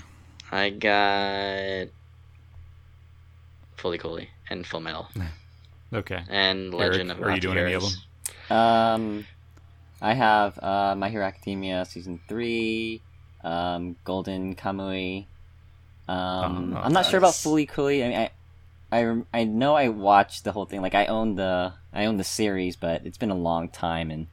I 0.52 0.70
got 0.70 1.88
Fully 3.86 4.00
Cooley 4.00 4.30
and 4.50 4.66
Full 4.66 4.80
Metal 4.80 5.08
Okay. 5.94 6.24
and 6.28 6.74
Legend 6.74 7.12
Eric, 7.12 7.22
of 7.22 7.28
are 7.28 7.36
you 7.36 7.40
doing 7.40 7.60
any 7.60 7.74
of 7.74 7.84
them? 7.84 8.58
Um, 8.58 9.28
I 10.02 10.16
have 10.16 10.58
uh, 10.58 10.96
My 10.98 11.08
Hero 11.10 11.24
Academia 11.24 11.86
season 11.86 12.20
three, 12.28 13.04
um, 13.44 13.96
Golden 14.04 14.56
Kamui. 14.56 15.28
Um, 16.08 16.74
Oh, 16.76 16.82
I'm 16.82 16.94
not 16.94 17.06
sure 17.06 17.20
about. 17.20 17.36
Fully 17.36 17.68
Cooley. 17.68 18.04
I 18.04 18.08
mean, 18.10 18.18
I, 18.18 18.32
I, 18.92 19.42
I 19.42 19.44
know 19.44 19.76
I 19.76 19.90
watched 19.90 20.46
the 20.46 20.52
whole 20.52 20.66
thing. 20.66 20.82
Like 20.82 20.96
I 20.96 21.06
own 21.06 21.36
the 21.36 21.74
I 21.94 22.06
own 22.06 22.18
the 22.18 22.24
series, 22.24 22.76
but 22.76 23.06
it's 23.06 23.20
been 23.20 23.30
a 23.30 23.36
long 23.36 23.70
time, 23.70 24.10
and 24.10 24.26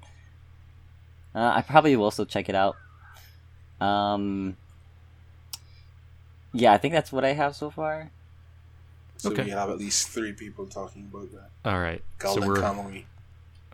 uh, 1.34 1.52
I 1.56 1.60
probably 1.60 1.94
will 1.96 2.10
still 2.10 2.24
check 2.24 2.48
it 2.48 2.54
out. 2.54 2.76
Um, 3.82 4.56
yeah, 6.54 6.72
I 6.72 6.78
think 6.78 6.94
that's 6.94 7.12
what 7.12 7.22
I 7.22 7.34
have 7.34 7.54
so 7.54 7.68
far. 7.68 8.10
So 9.23 9.31
Okay. 9.31 9.44
we 9.44 9.51
have 9.51 9.70
at 9.70 9.78
least 9.78 10.09
three 10.09 10.32
people 10.32 10.66
talking 10.66 11.09
about 11.09 11.31
that. 11.32 11.51
All 11.70 11.78
right. 11.78 12.03
Golden 12.19 12.43
so 12.43 12.49
we're 12.49 12.57
Kamui. 12.57 13.05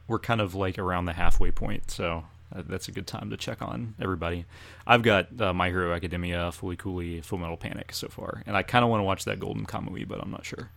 we're 0.07 0.19
kind 0.19 0.43
of 0.43 0.55
like 0.55 0.79
around 0.79 1.07
the 1.07 1.15
halfway 1.15 1.51
point, 1.51 1.91
so 1.91 2.25
uh, 2.55 2.63
that's 2.69 2.87
a 2.87 2.93
good 2.93 3.07
time 3.07 3.31
to 3.31 3.37
check 3.39 3.63
on 3.63 3.95
everybody. 3.99 4.45
I've 4.87 5.01
got 5.03 5.41
uh, 5.41 5.55
My 5.55 5.69
Hero 5.71 5.95
Academia, 5.95 6.53
Fully 6.53 6.77
Cooley, 6.77 7.23
Full 7.23 7.39
Metal 7.39 7.57
Panic 7.57 7.95
so 7.95 8.09
far, 8.09 8.43
and 8.47 8.59
I 8.59 8.63
kind 8.63 8.85
of 8.85 8.91
want 8.91 9.01
to 9.01 9.05
watch 9.05 9.25
that 9.25 9.41
Golden 9.41 9.65
Kamui, 9.65 10.07
but 10.07 10.21
I'm 10.21 10.31
not 10.31 10.45
sure. 10.45 10.69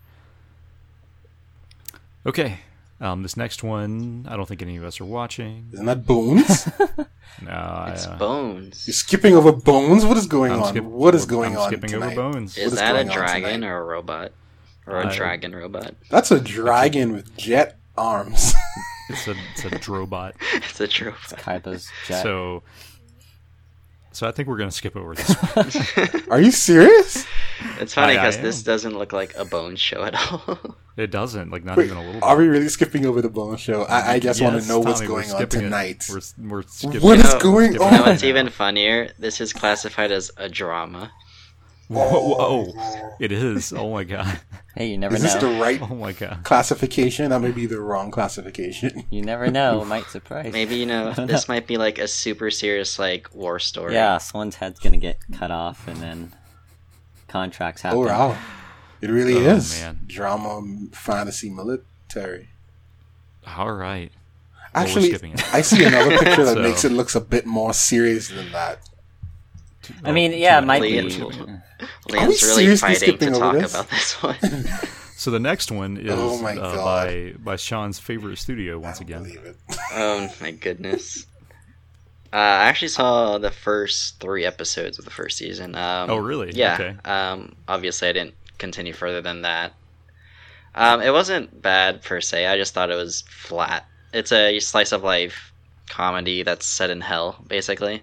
Okay, 2.25 2.59
um, 3.01 3.23
this 3.23 3.35
next 3.35 3.63
one, 3.63 4.25
I 4.29 4.35
don't 4.37 4.45
think 4.47 4.61
any 4.61 4.77
of 4.77 4.83
us 4.83 5.01
are 5.01 5.05
watching. 5.05 5.67
Isn't 5.73 5.85
that 5.85 6.05
Bones? 6.05 6.67
No, 7.41 7.51
I, 7.51 7.91
It's 7.93 8.05
uh, 8.05 8.17
Bones. 8.17 8.85
You're 8.87 8.93
skipping 8.93 9.35
over 9.35 9.51
Bones? 9.53 10.05
What 10.05 10.17
is 10.17 10.27
going 10.27 10.51
I'm 10.51 10.61
on? 10.63 10.69
skip- 10.69 10.83
what 10.83 11.15
is 11.15 11.25
going 11.25 11.53
I'm 11.53 11.59
on 11.61 11.67
Skipping 11.69 11.89
tonight? 11.89 12.17
over 12.17 12.31
Bones. 12.31 12.57
Is 12.57 12.65
What 12.65 12.73
is 12.73 12.79
that 12.79 12.95
a 12.97 13.03
dragon 13.05 13.63
or 13.63 13.77
a 13.81 13.83
robot? 13.85 14.33
Or 14.87 15.01
a 15.01 15.07
I- 15.07 15.15
dragon 15.15 15.53
robot? 15.55 15.95
That's 16.09 16.31
a 16.31 16.39
dragon 16.39 17.13
with 17.13 17.35
jet 17.37 17.77
arms. 17.97 18.53
It's 19.09 19.27
a 19.27 19.31
it's 19.53 19.65
a 19.65 19.69
drobot. 19.71 20.31
it's 20.53 20.79
a 20.79 20.87
trope. 20.87 21.15
Kaiba's 21.15 21.89
jet. 22.07 22.23
So, 22.23 22.63
so 24.13 24.25
I 24.25 24.31
think 24.31 24.47
we're 24.47 24.57
gonna 24.57 24.71
skip 24.71 24.95
over 24.95 25.15
this. 25.15 25.33
One. 25.33 26.23
Are 26.31 26.39
you 26.39 26.49
serious? 26.51 27.25
It's 27.81 27.93
funny 27.93 28.13
I- 28.17 28.21
I 28.21 28.25
because 28.27 28.37
this 28.41 28.63
doesn't 28.63 28.97
look 28.97 29.11
like 29.11 29.35
a 29.35 29.43
bone 29.43 29.75
show 29.75 30.03
at 30.03 30.15
all. 30.15 30.57
It 30.95 31.11
doesn't 31.11 31.51
like 31.51 31.65
not 31.65 31.75
Wait, 31.75 31.87
even 31.87 31.97
a 31.97 32.05
little. 32.05 32.23
are 32.23 32.37
we 32.37 32.47
really 32.47 32.69
skipping 32.69 33.05
over 33.05 33.21
the 33.21 33.29
bone 33.29 33.57
show? 33.57 33.83
I, 33.83 34.13
I 34.13 34.19
just 34.19 34.41
want 34.41 34.61
to 34.61 34.67
know 34.67 34.79
what's 34.79 34.99
Tommy, 35.01 35.11
we're 35.11 35.23
going 35.23 35.41
on 35.41 35.49
tonight. 35.49 36.05
We're 36.09 36.21
we're 36.49 36.61
skipping. 36.63 37.01
What 37.01 37.19
it. 37.19 37.25
is 37.25 37.33
know- 37.33 37.39
going 37.39 37.71
skipping 37.71 37.73
you 37.73 37.79
know 37.79 37.85
on? 37.97 38.01
right 38.03 38.07
what's 38.11 38.23
even 38.23 38.49
funnier? 38.49 39.11
This 39.19 39.41
is 39.41 39.51
classified 39.51 40.11
as 40.13 40.31
a 40.37 40.47
drama. 40.47 41.11
Whoa, 41.91 42.35
whoa, 42.35 43.13
it 43.19 43.31
is. 43.31 43.73
Oh 43.73 43.91
my 43.91 44.03
god. 44.05 44.39
hey, 44.75 44.87
you 44.87 44.97
never 44.97 45.13
know. 45.13 45.17
Is 45.17 45.23
this 45.33 45.41
know. 45.41 45.53
the 45.53 45.59
right 45.61 45.81
Oh 45.81 45.93
my 45.95 46.13
god. 46.13 46.39
classification? 46.43 47.29
That 47.31 47.41
may 47.41 47.51
be 47.51 47.65
the 47.65 47.81
wrong 47.81 48.11
classification. 48.11 49.03
You 49.09 49.21
never 49.21 49.51
know. 49.51 49.81
It 49.81 49.85
might 49.95 50.05
surprise. 50.05 50.53
Maybe 50.53 50.75
you 50.75 50.85
know 50.85 51.11
this 51.13 51.49
might 51.49 51.67
be 51.67 51.77
like 51.77 51.97
a 51.99 52.07
super 52.07 52.49
serious 52.49 52.97
like 52.97 53.33
war 53.35 53.59
story. 53.59 53.93
Yeah, 53.95 54.17
someone's 54.19 54.55
head's 54.55 54.79
gonna 54.79 54.97
get 54.97 55.17
cut 55.37 55.51
off, 55.51 55.87
and 55.87 55.97
then 55.97 56.33
contracts 57.27 57.83
oh, 57.83 57.87
happen. 57.89 57.99
Oh 57.99 58.05
wow, 58.05 58.37
it 59.01 59.09
really 59.09 59.35
Oh, 59.45 59.55
is 59.55 59.81
man. 59.81 59.99
drama, 60.07 60.61
fantasy, 60.93 61.49
military. 61.49 62.47
All 63.57 63.73
right. 63.73 64.11
Well, 64.73 64.83
Actually, 64.83 65.09
skipping. 65.09 65.35
I 65.51 65.61
see 65.61 65.83
another 65.83 66.17
picture 66.17 66.45
that 66.45 66.53
So- 66.55 66.61
makes 66.61 66.85
it 66.85 66.93
looks 66.93 67.15
a 67.15 67.21
bit 67.21 67.45
more 67.45 67.73
serious 67.73 68.29
than 68.29 68.49
that. 68.53 68.79
I 70.05 70.11
mean, 70.11 70.31
Oh, 70.31 70.35
yeah, 70.35 70.59
it 70.59 70.65
might 70.65 70.81
be. 70.83 70.99
Skipping 72.01 72.21
it. 72.21 72.27
Leon's 72.27 72.41
we 72.41 72.47
really 72.47 72.75
seriously 72.75 73.09
fighting 73.17 73.33
to 73.33 73.39
talk 73.39 73.53
this? 73.55 73.73
about 73.73 73.89
this 73.89 74.23
one. 74.23 74.37
So 75.21 75.29
the 75.29 75.39
next 75.39 75.71
one 75.71 75.97
is 75.97 76.09
Oh 76.11 76.41
my 76.41 76.55
uh, 76.57 76.83
by 76.83 77.33
by 77.37 77.55
Sean's 77.55 77.99
favorite 77.99 78.37
studio 78.37 78.79
once 78.79 78.97
don't 78.97 79.07
again. 79.07 79.21
believe 79.23 79.45
it. 79.45 79.55
oh 79.93 80.27
my 80.41 80.49
goodness. 80.49 81.27
Uh, 82.33 82.37
I 82.37 82.63
actually 82.69 82.87
saw 82.87 83.37
the 83.37 83.51
first 83.51 84.19
three 84.19 84.45
episodes 84.45 84.97
of 84.97 85.05
the 85.05 85.11
first 85.11 85.37
season. 85.37 85.75
Um, 85.75 86.09
Oh, 86.09 86.17
really? 86.17 86.49
Yeah. 86.53 86.73
Okay. 86.73 86.95
Um, 87.07 87.55
obviously, 87.67 88.07
I 88.07 88.13
didn't 88.13 88.33
continue 88.57 88.93
further 88.93 89.21
than 89.21 89.43
that. 89.43 89.73
Um, 90.73 91.01
it 91.01 91.11
wasn't 91.13 91.61
bad 91.61 92.01
per 92.01 92.19
se. 92.19 92.47
I 92.47 92.57
just 92.57 92.73
thought 92.73 92.89
it 92.89 92.95
was 92.95 93.21
flat. 93.29 93.85
It's 94.13 94.31
a 94.31 94.59
slice 94.59 94.91
of 94.91 95.03
life 95.03 95.53
comedy 95.87 96.41
that's 96.41 96.65
set 96.65 96.89
in 96.89 96.99
hell, 97.01 97.43
basically. 97.47 98.01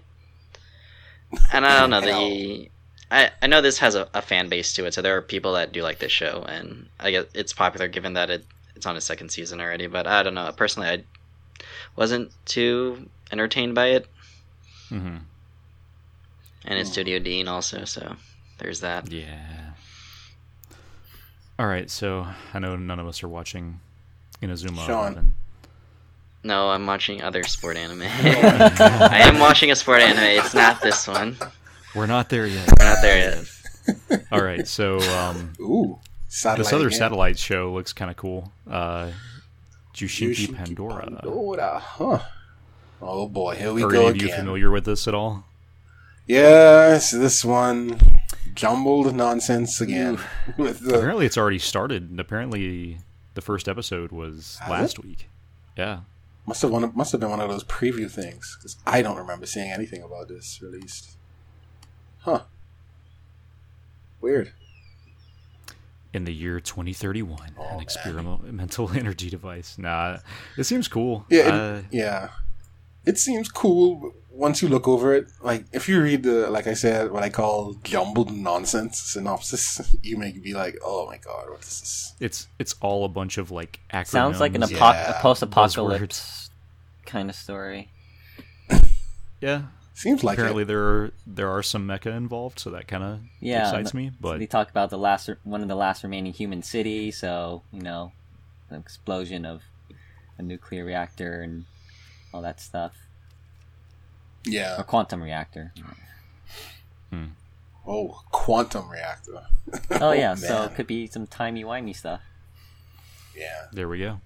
And 1.51 1.65
I 1.65 1.81
don't 1.81 1.89
know 1.89 1.99
the. 1.99 2.69
I, 3.11 3.31
I 3.41 3.47
know 3.47 3.61
this 3.61 3.79
has 3.79 3.95
a, 3.95 4.07
a 4.13 4.21
fan 4.21 4.49
base 4.49 4.73
to 4.73 4.85
it, 4.85 4.93
so 4.93 5.01
there 5.01 5.17
are 5.17 5.21
people 5.21 5.53
that 5.53 5.71
do 5.71 5.81
like 5.81 5.99
this 5.99 6.11
show, 6.11 6.45
and 6.47 6.87
I 6.99 7.11
guess 7.11 7.25
it's 7.33 7.53
popular 7.53 7.87
given 7.87 8.13
that 8.13 8.29
it 8.29 8.45
it's 8.75 8.85
on 8.85 8.95
its 8.95 9.05
second 9.05 9.29
season 9.29 9.59
already. 9.59 9.87
But 9.87 10.07
I 10.07 10.23
don't 10.23 10.35
know. 10.35 10.51
Personally, 10.55 10.89
I 10.89 11.03
wasn't 11.95 12.31
too 12.45 13.09
entertained 13.31 13.75
by 13.75 13.87
it, 13.87 14.07
hmm 14.89 15.17
and 16.65 16.77
it's 16.79 16.91
Studio 16.91 17.19
Deen 17.19 17.47
also, 17.47 17.85
so 17.85 18.15
there's 18.59 18.81
that. 18.81 19.11
Yeah. 19.11 19.71
All 21.57 21.67
right. 21.67 21.89
So 21.89 22.27
I 22.53 22.59
know 22.59 22.75
none 22.75 22.99
of 22.99 23.07
us 23.07 23.23
are 23.23 23.27
watching 23.27 23.79
Inazuma 24.41 24.85
Sean. 24.85 25.13
Eleven. 25.13 25.33
No, 26.43 26.69
I'm 26.69 26.85
watching 26.85 27.21
other 27.21 27.43
sport 27.43 27.75
anime. 27.75 28.03
I 28.05 29.19
am 29.23 29.39
watching 29.39 29.71
a 29.71 29.75
sport 29.75 30.01
anime. 30.01 30.43
It's 30.43 30.53
not 30.53 30.81
this 30.81 31.07
one. 31.07 31.37
We're 31.95 32.05
not 32.05 32.29
there 32.29 32.45
yet. 32.45 32.67
We're 32.79 32.85
not 32.85 33.01
there 33.01 33.35
yet. 33.35 34.25
All 34.31 34.41
right. 34.41 34.67
So 34.67 34.99
um, 35.17 35.53
Ooh, 35.59 35.99
Satelight 36.27 36.57
this 36.59 36.73
other 36.73 36.87
again. 36.87 36.99
Satelight 36.99 37.39
show 37.39 37.73
looks 37.73 37.93
kind 37.93 38.11
of 38.11 38.17
cool. 38.17 38.51
Uh, 38.69 39.09
Jushinki 39.93 40.47
Yoshinki 40.47 40.55
Pandora. 40.55 41.05
Pandora, 41.05 41.79
huh? 41.79 42.19
Oh 43.01 43.27
boy, 43.27 43.55
here 43.55 43.73
we 43.73 43.83
Are 43.83 43.89
go 43.89 44.07
any 44.07 44.09
of 44.09 44.21
you 44.21 44.33
familiar 44.33 44.69
with 44.71 44.85
this 44.85 45.07
at 45.07 45.13
all? 45.13 45.45
Yes, 46.27 47.09
this 47.11 47.43
one 47.43 47.99
jumbled 48.53 49.15
nonsense 49.15 49.81
again. 49.81 50.19
With 50.57 50.81
the 50.81 50.95
Apparently, 50.97 51.25
it's 51.25 51.37
already 51.39 51.57
started. 51.57 52.11
and 52.11 52.19
Apparently, 52.19 52.99
the 53.33 53.41
first 53.41 53.67
episode 53.67 54.11
was 54.11 54.59
Has 54.61 54.69
last 54.69 54.99
week. 55.03 55.27
Yeah. 55.75 56.01
must 56.45 56.61
have 56.61 56.69
one 56.71 56.91
must 56.93 57.13
have 57.13 57.21
been 57.21 57.31
one 57.31 57.39
of 57.39 57.49
those 57.49 57.63
preview 57.63 58.11
things 58.11 58.57
because 58.59 58.77
I 58.85 59.01
don't 59.01 59.17
remember 59.17 59.45
seeing 59.47 59.71
anything 59.71 60.03
about 60.03 60.27
this 60.27 60.61
released. 60.61 61.17
Huh? 62.19 62.41
Weird. 64.21 64.51
In 66.13 66.25
the 66.25 66.33
year 66.33 66.59
2031, 66.59 67.39
Oh, 67.57 67.63
an 67.63 67.69
man. 67.75 67.79
experimental 67.81 68.91
energy 68.95 69.29
device. 69.29 69.77
Nah, 69.77 70.17
it 70.57 70.63
seems 70.63 70.87
cool. 70.87 71.25
Yeah, 71.29 71.47
it, 71.47 71.53
Uh, 71.53 71.81
yeah. 71.91 72.29
It 73.05 73.17
seems 73.17 73.49
cool 73.49 74.13
once 74.29 74.61
you 74.61 74.67
look 74.67 74.87
over 74.87 75.13
it. 75.15 75.27
Like 75.41 75.65
if 75.71 75.87
you 75.87 76.01
read 76.01 76.23
the, 76.23 76.49
like 76.49 76.67
I 76.67 76.73
said, 76.73 77.11
what 77.11 77.23
I 77.23 77.29
call 77.29 77.75
jumbled 77.83 78.31
nonsense 78.31 78.97
synopsis, 78.99 79.95
you 80.03 80.17
may 80.17 80.31
be 80.31 80.53
like, 80.53 80.77
"Oh 80.83 81.05
my 81.07 81.17
god, 81.17 81.49
what 81.49 81.61
is 81.61 81.79
this?" 81.79 82.13
it's 82.19 82.47
it's 82.59 82.75
all 82.81 83.05
a 83.05 83.07
bunch 83.07 83.37
of 83.37 83.51
like 83.51 83.79
acronyms. 83.93 84.07
Sounds 84.07 84.39
like 84.39 84.53
an 84.53 84.61
Yeah. 84.61 84.77
apoc- 84.77 85.09
a 85.17 85.21
post-apocalypse 85.21 86.49
kind 87.05 87.29
of 87.29 87.35
story. 87.35 87.89
yeah. 89.41 89.63
Seems 89.99 90.23
like 90.23 90.37
Apparently, 90.37 90.63
it. 90.63 90.67
there 90.67 90.81
are 90.81 91.11
there 91.27 91.49
are 91.49 91.61
some 91.61 91.85
mecha 91.85 92.15
involved, 92.15 92.57
so 92.57 92.69
that 92.69 92.87
kind 92.87 93.03
of 93.03 93.19
Yeah, 93.41 93.63
excites 93.63 93.93
me. 93.93 94.11
But 94.17 94.39
they 94.39 94.45
talk 94.45 94.69
about 94.69 94.91
the 94.91 94.97
last, 94.97 95.29
one 95.43 95.61
of 95.61 95.67
the 95.67 95.75
last 95.75 96.03
remaining 96.03 96.31
human 96.31 96.63
city. 96.63 97.11
So 97.11 97.63
you 97.73 97.81
know, 97.81 98.13
the 98.69 98.77
explosion 98.77 99.45
of 99.45 99.61
a 100.37 100.41
nuclear 100.41 100.85
reactor 100.85 101.41
and 101.41 101.65
all 102.33 102.41
that 102.43 102.61
stuff. 102.61 102.93
Yeah. 104.45 104.77
a 104.79 104.85
quantum 104.85 105.21
reactor. 105.21 105.73
Oh, 107.85 108.21
quantum 108.31 108.89
reactor. 108.89 109.47
Oh 109.99 110.13
yeah, 110.13 110.35
so 110.35 110.63
it 110.63 110.75
could 110.75 110.87
be 110.87 111.07
some 111.07 111.27
timey 111.27 111.65
wimey 111.65 111.93
stuff. 111.93 112.21
Yeah. 113.35 113.65
There 113.73 113.89
we 113.89 113.99
go. 113.99 114.21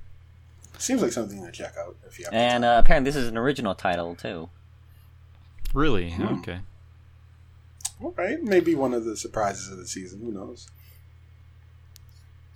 Seems 0.77 1.01
like 1.01 1.13
something 1.13 1.43
to 1.43 1.51
check 1.51 1.73
out 1.79 1.95
if 2.05 2.19
you 2.19 2.25
have. 2.25 2.33
And 2.35 2.63
uh, 2.63 2.75
apparently, 2.77 3.09
this 3.09 3.15
is 3.15 3.27
an 3.27 3.39
original 3.39 3.73
title 3.73 4.13
too. 4.13 4.49
Really? 5.73 6.11
Hmm. 6.11 6.39
Okay. 6.39 6.59
All 8.01 8.13
right, 8.17 8.41
maybe 8.41 8.75
one 8.75 8.93
of 8.93 9.05
the 9.05 9.15
surprises 9.15 9.71
of 9.71 9.77
the 9.77 9.87
season. 9.87 10.21
Who 10.21 10.31
knows? 10.31 10.67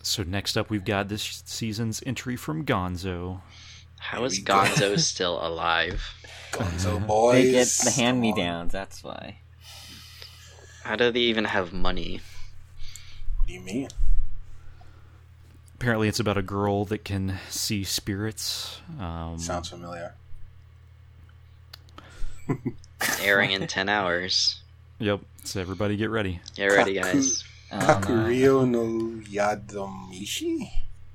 So 0.04 0.24
next 0.24 0.58
up, 0.58 0.70
we've 0.70 0.86
got 0.86 1.10
this 1.10 1.44
season's 1.46 2.02
entry 2.06 2.36
from 2.36 2.66
Gonzo. 2.66 3.42
How 4.00 4.24
is. 4.24 4.40
Gonzo 4.42 5.00
still 5.00 5.40
alive? 5.46 6.04
Gonzo 6.52 7.06
boys. 7.08 7.44
They 7.44 7.52
get 7.52 7.68
the 7.84 7.92
hand 7.92 8.22
me 8.22 8.34
downs. 8.34 8.72
That's 8.72 9.04
why. 9.04 9.40
How 10.84 10.96
do 10.96 11.12
they 11.12 11.20
even 11.20 11.46
have 11.46 11.74
money? 11.74 12.22
What 13.38 13.48
do 13.48 13.54
you 13.54 13.62
mean? 13.62 13.90
Apparently, 15.76 16.08
it's 16.08 16.20
about 16.20 16.38
a 16.38 16.42
girl 16.42 16.86
that 16.86 17.04
can 17.04 17.38
see 17.50 17.84
spirits. 17.84 18.82
Um, 19.00 19.38
Sounds 19.38 19.70
familiar. 19.70 20.16
Airing 23.22 23.52
in 23.52 23.66
10 23.68 23.90
hours. 23.90 24.62
Yep. 25.00 25.22
So 25.44 25.62
everybody, 25.62 25.96
get 25.98 26.10
ready. 26.10 26.40
Get 26.56 26.68
ready, 26.68 26.96
Kaku- 26.96 27.04
guys. 27.14 27.44
Um, 27.72 27.80
uh, 27.82 28.00
no 28.66 28.84
Yadomeshi. 29.30 30.70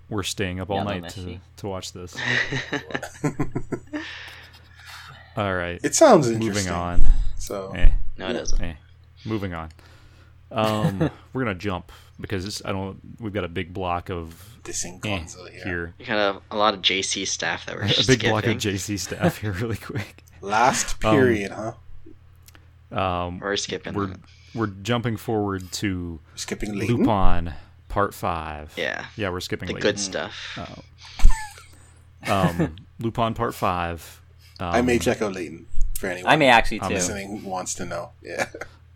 We're 0.08 0.22
staying 0.22 0.60
up 0.60 0.70
all 0.70 0.78
Yeah, 0.78 0.84
night 0.84 1.08
to, 1.10 1.38
to 1.58 1.66
watch 1.66 1.92
this. 1.92 2.14
All 5.36 5.54
right. 5.54 5.80
It 5.82 5.94
sounds 5.94 6.28
interesting. 6.28 6.66
Moving 6.66 6.72
on. 6.72 7.02
So 7.38 7.72
Eh, 7.74 7.90
no, 8.18 8.28
it 8.28 8.32
doesn't. 8.34 8.60
eh. 8.60 8.74
Moving 9.24 9.54
on. 9.54 9.70
Um, 10.50 11.10
we're 11.32 11.42
gonna 11.44 11.54
jump 11.54 11.90
because 12.20 12.44
it's, 12.44 12.62
I 12.64 12.72
don't. 12.72 12.98
We've 13.18 13.32
got 13.32 13.44
a 13.44 13.48
big 13.48 13.72
block 13.72 14.10
of 14.10 14.58
dissing 14.62 15.04
eh, 15.06 15.20
Gonzo 15.20 15.48
here. 15.50 15.64
here. 15.64 15.94
You 15.98 16.06
got 16.06 16.42
a, 16.50 16.54
a 16.54 16.58
lot 16.58 16.74
of 16.74 16.82
JC 16.82 17.26
staff 17.26 17.64
that 17.66 17.76
we're 17.76 17.82
A 17.84 17.88
just 17.88 18.08
big 18.08 18.20
block 18.20 18.46
of. 18.46 18.56
JC 18.58 18.98
staff 18.98 19.38
here, 19.38 19.52
really 19.52 19.76
quick. 19.78 20.22
Last 20.42 21.02
Um, 21.04 21.14
period, 21.16 21.52
huh? 21.52 21.72
Um, 22.98 23.38
We're 23.38 23.56
skipping 23.56 23.94
we're 23.94 24.12
we're 24.54 24.66
jumping 24.66 25.16
forward 25.16 25.72
to 25.72 26.20
Skipping 26.34 26.78
Layton. 26.78 26.96
Lupin 26.98 27.54
Part 27.88 28.12
Five. 28.12 28.74
Yeah. 28.76 29.06
Yeah, 29.16 29.30
we're 29.30 29.40
skipping 29.40 29.68
The 29.68 29.74
Layton. 29.74 29.90
good 29.90 29.98
stuff. 29.98 30.58
Um, 32.24 32.76
Lupin 33.00 33.34
Part 33.34 33.52
Five. 33.54 34.20
Um, 34.60 34.68
I 34.74 34.80
may 34.82 34.98
check 35.00 35.20
out 35.22 35.32
Layton 35.32 35.66
for 35.98 36.06
anyone 36.06 36.30
I 36.32 36.36
may 36.36 36.46
actually 36.48 36.78
too. 36.78 36.86
listening 36.88 37.38
who 37.38 37.48
wants 37.48 37.74
to 37.74 37.84
know. 37.84 38.10
Yeah, 38.22 38.46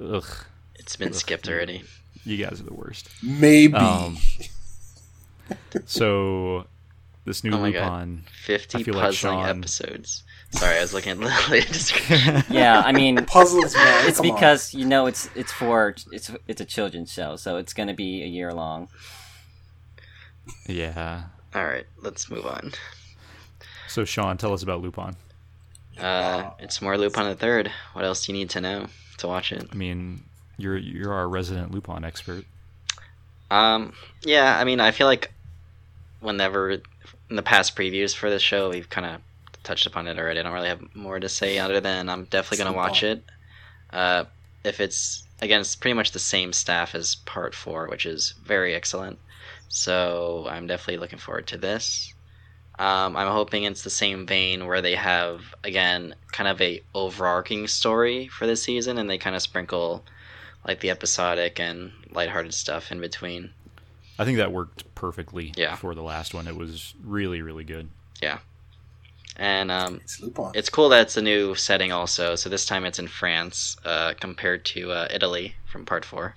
Ugh, 0.01 0.25
It's 0.77 0.95
been 0.95 1.13
skipped 1.13 1.49
already. 1.49 1.83
you 2.25 2.37
guys 2.37 2.61
are 2.61 2.65
the 2.65 2.75
worst. 2.75 3.09
maybe. 3.23 3.75
Um, 3.75 4.17
So, 5.87 6.67
this 7.25 7.43
new 7.45 7.53
Oh 7.53 7.59
my 7.59 7.71
God. 7.73 7.93
Lupin. 8.09 8.25
50 8.45 8.79
I 8.79 8.83
feel 8.83 8.95
like 8.95 9.05
puzzling 9.07 9.39
Sean- 9.45 9.59
episodes. 9.59 10.23
Sorry, 10.57 10.79
I 10.79 10.81
was 10.81 10.95
looking 10.95 11.13
at 11.13 11.19
the 11.19 11.61
description. 11.73 12.43
Yeah, 12.51 12.83
I 12.85 12.93
mean, 12.93 13.17
Puzzles, 13.27 13.75
man. 13.75 14.09
it's 14.09 14.19
come 14.19 14.31
on. 14.31 14.35
because 14.37 14.73
you 14.75 14.85
know 14.87 15.07
it's 15.07 15.29
it's 15.35 15.53
for 15.53 15.95
it's 16.13 16.31
it's 16.49 16.61
a 16.61 16.65
children's 16.65 17.13
show, 17.13 17.37
so 17.37 17.57
it's 17.57 17.75
going 17.75 17.89
to 17.89 17.95
be 17.95 18.23
a 18.23 18.27
year 18.27 18.53
long. 18.53 18.89
Yeah. 20.67 21.25
Alright, 21.55 21.87
let's 22.03 22.31
move 22.31 22.47
on. 22.47 22.73
So, 23.89 24.05
Sean, 24.05 24.37
tell 24.37 24.53
us 24.53 24.63
about 24.63 24.81
Lupin. 24.83 25.17
Uh, 25.99 26.51
it's 26.59 26.83
more 26.83 26.97
Lupin 26.99 27.25
the 27.25 27.35
Third. 27.35 27.71
What 27.95 28.05
else 28.05 28.25
do 28.27 28.33
you 28.33 28.39
need 28.39 28.51
to 28.51 28.61
know 28.61 28.87
to 29.19 29.27
watch 29.27 29.53
it? 29.53 29.67
I 29.71 29.75
mean, 29.75 30.23
you're 30.59 30.77
you're 30.77 31.13
our 31.13 31.29
resident 31.29 31.71
Lupin 31.73 32.05
expert. 32.05 32.45
Um, 33.51 33.93
yeah, 34.23 34.59
I 34.59 34.65
mean, 34.65 34.81
I 34.81 34.91
feel 34.91 35.07
like 35.07 35.33
whenever 36.21 36.71
in 36.71 37.37
the 37.37 37.43
past 37.43 37.77
previews 37.77 38.15
for 38.15 38.29
this 38.31 38.43
show, 38.43 38.71
we've 38.71 38.89
kind 38.89 39.07
of 39.07 39.21
touched 39.67 39.85
upon 39.87 40.07
it 40.09 40.19
already. 40.19 40.41
I 40.41 40.43
don't 40.43 40.53
really 40.53 40.69
have 40.69 40.95
more 40.95 41.21
to 41.21 41.29
say 41.29 41.59
other 41.59 41.81
than 41.81 42.09
I'm 42.09 42.25
definitely 42.25 42.65
going 42.65 42.73
to 42.73 42.77
watch 42.77 43.03
it. 43.03 43.23
Uh, 43.93 44.25
if 44.65 44.81
it's 44.81 45.25
again, 45.43 45.61
it's 45.61 45.77
pretty 45.77 45.95
much 45.95 46.13
the 46.13 46.19
same 46.19 46.53
staff 46.53 46.95
as 46.95 47.17
Part 47.27 47.55
Four, 47.55 47.89
which 47.89 48.07
is 48.07 48.35
very 48.45 48.75
excellent. 48.75 49.19
So 49.69 50.47
I'm 50.49 50.67
definitely 50.67 50.99
looking 50.99 51.19
forward 51.19 51.47
to 51.49 51.59
this. 51.59 52.15
Um, 52.79 53.17
I'm 53.17 53.29
hoping 53.33 53.65
it's 53.65 53.83
the 53.83 53.91
same 53.91 54.27
vein 54.27 54.67
where 54.67 54.83
they 54.83 54.95
have 54.95 55.55
again 55.65 56.15
kind 56.33 56.49
of 56.49 56.61
a 56.61 56.83
overarching 56.95 57.67
story 57.69 58.29
for 58.29 58.47
this 58.47 58.63
season, 58.63 58.99
and 58.99 59.09
they 59.09 59.19
kind 59.19 59.35
of 59.37 59.43
sprinkle 59.43 60.05
like 60.67 60.81
the 60.81 60.91
episodic 60.91 61.59
and 61.61 61.93
lighthearted 62.11 62.53
stuff 62.55 62.91
in 62.93 63.01
between. 63.01 63.51
I 64.19 64.25
think 64.25 64.39
that 64.39 64.53
worked 64.53 64.95
perfectly 64.95 65.53
Yeah. 65.57 65.77
for 65.77 65.95
the 65.95 66.03
last 66.03 66.35
one. 66.35 66.49
It 66.49 66.57
was 66.57 66.95
really, 67.05 67.41
really 67.43 67.65
good. 67.65 67.89
And 69.39 69.71
um, 69.71 70.01
It's 70.03 70.23
it's 70.55 70.69
cool 70.71 70.89
that 70.91 71.03
it's 71.03 71.17
a 71.17 71.23
new 71.23 71.55
setting 71.55 71.93
also. 71.93 72.37
So 72.37 72.49
this 72.49 72.65
time 72.65 72.85
it's 72.87 72.99
in 72.99 73.07
France 73.09 73.77
uh, 73.85 74.15
compared 74.19 74.65
to 74.67 74.93
uh, 74.93 75.09
Italy 75.11 75.55
from 75.67 75.85
Part 75.85 76.05
Four. 76.05 76.35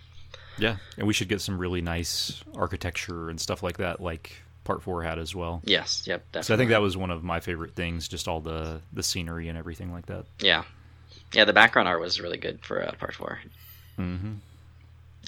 Yeah, 0.58 0.76
and 0.98 1.08
we 1.08 1.14
should 1.14 1.30
get 1.30 1.40
some 1.40 1.58
really 1.58 1.82
nice 1.82 2.44
architecture 2.56 3.30
and 3.30 3.40
stuff 3.40 3.64
like 3.64 3.78
that, 3.78 4.02
like 4.02 4.42
Part 4.66 4.84
Four 4.84 5.04
had 5.04 5.18
as 5.18 5.34
well. 5.34 5.62
Yes, 5.64 6.04
yep, 6.06 6.26
definitely. 6.34 6.44
So 6.48 6.54
I 6.54 6.58
think 6.58 6.70
that 6.72 6.82
was 6.82 6.98
one 6.98 7.12
of 7.12 7.24
my 7.24 7.40
favorite 7.40 7.76
things, 7.76 8.10
just 8.10 8.28
all 8.28 8.42
the 8.42 8.82
the 8.92 9.04
scenery 9.04 9.48
and 9.48 9.58
everything 9.58 9.94
like 9.94 10.08
that. 10.08 10.26
yeah, 10.40 10.64
yeah. 11.34 11.46
The 11.46 11.54
background 11.54 11.88
art 11.88 12.02
was 12.02 12.20
really 12.20 12.38
good 12.38 12.60
for 12.66 12.86
uh, 12.86 12.92
Part 13.00 13.16
Four. 13.16 13.40
mm-hmm. 13.98 14.34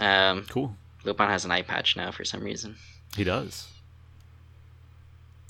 Um, 0.04 0.46
Cool. 0.50 0.76
Lupin 1.06 1.28
has 1.30 1.46
an 1.46 1.52
eye 1.52 1.62
patch 1.64 1.96
now 1.96 2.12
for 2.12 2.26
some 2.26 2.44
reason. 2.44 2.76
He 3.16 3.24
does. 3.24 3.68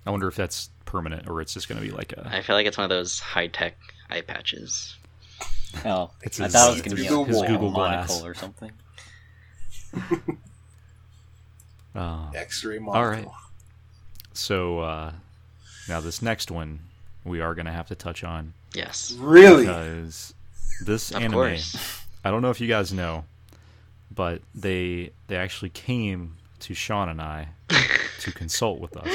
I 0.06 0.10
wonder 0.12 0.28
if 0.28 0.36
that's 0.36 0.70
permanent 0.86 1.28
or 1.30 1.42
it's 1.42 1.54
just 1.54 1.68
going 1.70 1.80
to 1.82 1.86
be 1.88 1.92
like 1.94 2.14
a. 2.14 2.28
I 2.32 2.42
feel 2.42 2.56
like 2.56 2.66
it's 2.66 2.78
one 2.78 2.84
of 2.86 2.90
those 2.90 3.20
high 3.20 3.48
tech 3.48 3.76
eye 4.10 4.22
patches. 4.22 4.96
Oh, 5.86 6.12
It's 6.22 6.40
I 6.40 6.44
his- 6.46 6.54
thought 6.54 6.70
it 6.70 6.74
was 6.74 6.82
going 6.82 6.90
to 6.92 6.96
be 6.98 7.04
his 7.04 7.12
a, 7.12 7.16
Google 7.16 7.40
like 7.40 7.50
Google 7.50 7.72
monocle 7.72 8.20
Glass. 8.20 8.24
or 8.24 8.34
something. 8.34 8.72
Uh, 11.94 12.32
X-ray 12.34 12.78
all 12.78 12.84
monocle. 12.86 13.24
right. 13.26 13.28
So 14.34 14.80
uh, 14.80 15.12
now 15.90 16.00
this 16.00 16.22
next 16.22 16.50
one 16.50 16.80
we 17.26 17.42
are 17.42 17.54
going 17.54 17.66
to 17.66 17.72
have 17.72 17.88
to 17.90 17.96
touch 17.96 18.24
on 18.24 18.54
Yes, 18.74 19.12
Really? 19.20 19.66
because 19.66 20.34
this 20.86 21.12
of 21.12 21.18
anime. 21.18 21.34
course. 21.34 21.76
I 22.24 22.32
don't 22.32 22.42
know 22.42 22.50
if 22.50 22.62
you 22.62 22.68
guys 22.70 22.94
know, 22.94 23.26
but 24.10 24.42
they 24.56 25.12
they 25.28 25.36
actually 25.36 25.70
came 25.70 26.38
to 26.62 26.74
Sean 26.74 27.10
and 27.10 27.22
I 27.22 27.50
to 28.22 28.32
consult 28.32 28.80
with 28.80 28.96
us, 28.96 29.10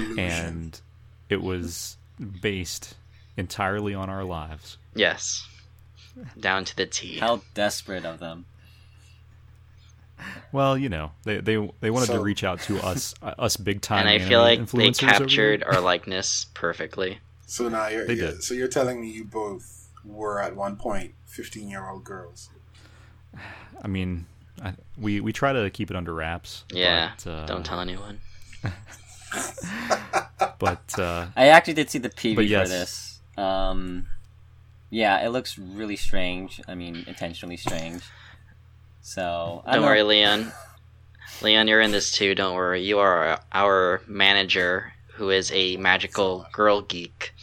Collusion. 0.00 0.18
and 0.18 0.80
it 1.28 1.42
was 1.42 1.96
based 2.40 2.94
entirely 3.36 3.94
on 3.94 4.08
our 4.10 4.24
lives. 4.24 4.76
Yes, 4.94 5.46
down 6.38 6.64
to 6.66 6.76
the 6.76 6.86
T. 6.86 7.18
How 7.18 7.42
desperate 7.54 8.04
of 8.04 8.18
them. 8.20 8.46
Well, 10.52 10.76
you 10.78 10.88
know, 10.88 11.12
they 11.24 11.38
they 11.38 11.70
they 11.80 11.90
wanted 11.90 12.06
to 12.12 12.20
reach 12.20 12.44
out 12.44 12.60
to 12.62 12.78
us 12.84 13.14
uh, 13.22 13.34
us 13.38 13.56
big 13.56 13.80
time. 13.80 14.06
and 14.06 14.08
I 14.08 14.18
feel 14.26 14.40
like 14.40 14.66
they 14.70 14.90
captured 14.92 15.62
our 15.64 15.80
likeness 15.92 16.46
perfectly. 16.54 17.18
So 17.46 17.68
now 17.68 17.88
you're, 17.88 18.06
They 18.06 18.14
you're 18.14 18.32
did. 18.32 18.42
so 18.44 18.54
you're 18.54 18.68
telling 18.68 19.00
me 19.00 19.10
you 19.10 19.24
both 19.24 19.88
were 20.04 20.40
at 20.40 20.54
one 20.56 20.76
point 20.76 21.12
15 21.26 21.68
year 21.68 21.88
old 21.88 22.04
girls. 22.04 22.50
I 23.82 23.88
mean, 23.88 24.26
I, 24.62 24.74
we 24.96 25.20
we 25.20 25.32
try 25.32 25.52
to 25.52 25.68
keep 25.70 25.90
it 25.90 25.96
under 25.96 26.14
wraps. 26.14 26.64
Yeah, 26.70 27.12
but, 27.24 27.30
uh, 27.30 27.46
don't 27.46 27.64
tell 27.66 27.80
anyone. 27.80 28.20
But 30.58 30.96
uh, 30.98 31.26
I 31.36 31.48
actually 31.48 31.74
did 31.74 31.90
see 31.90 31.98
the 31.98 32.08
preview 32.08 32.36
But 32.36 32.46
yes. 32.46 32.68
for 32.68 32.68
this. 32.68 33.20
Um, 33.36 34.06
yeah, 34.90 35.24
it 35.24 35.30
looks 35.30 35.58
really 35.58 35.96
strange. 35.96 36.60
I 36.68 36.74
mean, 36.76 37.02
intentionally 37.08 37.56
strange. 37.56 38.02
So 39.00 39.62
I 39.66 39.72
Don't 39.72 39.82
know. 39.82 39.88
worry, 39.88 40.02
Leon. 40.04 40.52
Leon, 41.42 41.66
you're 41.66 41.80
in 41.80 41.90
this 41.90 42.12
too. 42.12 42.34
Don't 42.36 42.54
worry. 42.54 42.82
You 42.82 43.00
are 43.00 43.40
our 43.52 44.02
manager, 44.06 44.92
who 45.14 45.30
is 45.30 45.50
a 45.52 45.76
magical 45.78 46.46
girl 46.52 46.80
geek, 46.82 47.34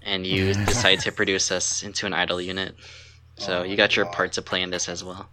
and 0.00 0.24
you 0.24 0.54
decide 0.66 1.00
to 1.00 1.10
produce 1.10 1.50
us 1.50 1.82
into 1.82 2.06
an 2.06 2.12
idol 2.14 2.40
unit. 2.40 2.76
So 3.38 3.60
Oh 3.60 3.62
you 3.64 3.76
got 3.76 3.96
your 3.96 4.04
my 4.06 4.12
part 4.12 4.32
to 4.34 4.42
play 4.42 4.62
in 4.62 4.70
this 4.70 4.88
as 4.88 5.02
well. 5.02 5.28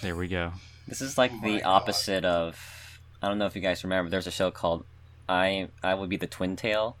there 0.00 0.14
we 0.14 0.28
go. 0.28 0.52
This 0.86 1.00
is 1.00 1.18
like 1.18 1.32
my 1.32 1.48
the 1.48 1.60
God. 1.60 1.68
opposite 1.68 2.24
of. 2.24 2.56
I 3.24 3.28
don't 3.28 3.38
know 3.38 3.46
if 3.46 3.56
you 3.56 3.62
guys 3.62 3.82
remember. 3.82 4.10
There's 4.10 4.26
a 4.26 4.30
show 4.30 4.50
called 4.50 4.84
"I 5.26 5.68
I 5.82 5.94
Would 5.94 6.10
Be 6.10 6.18
the 6.18 6.26
Twin 6.26 6.56
Tail," 6.56 6.94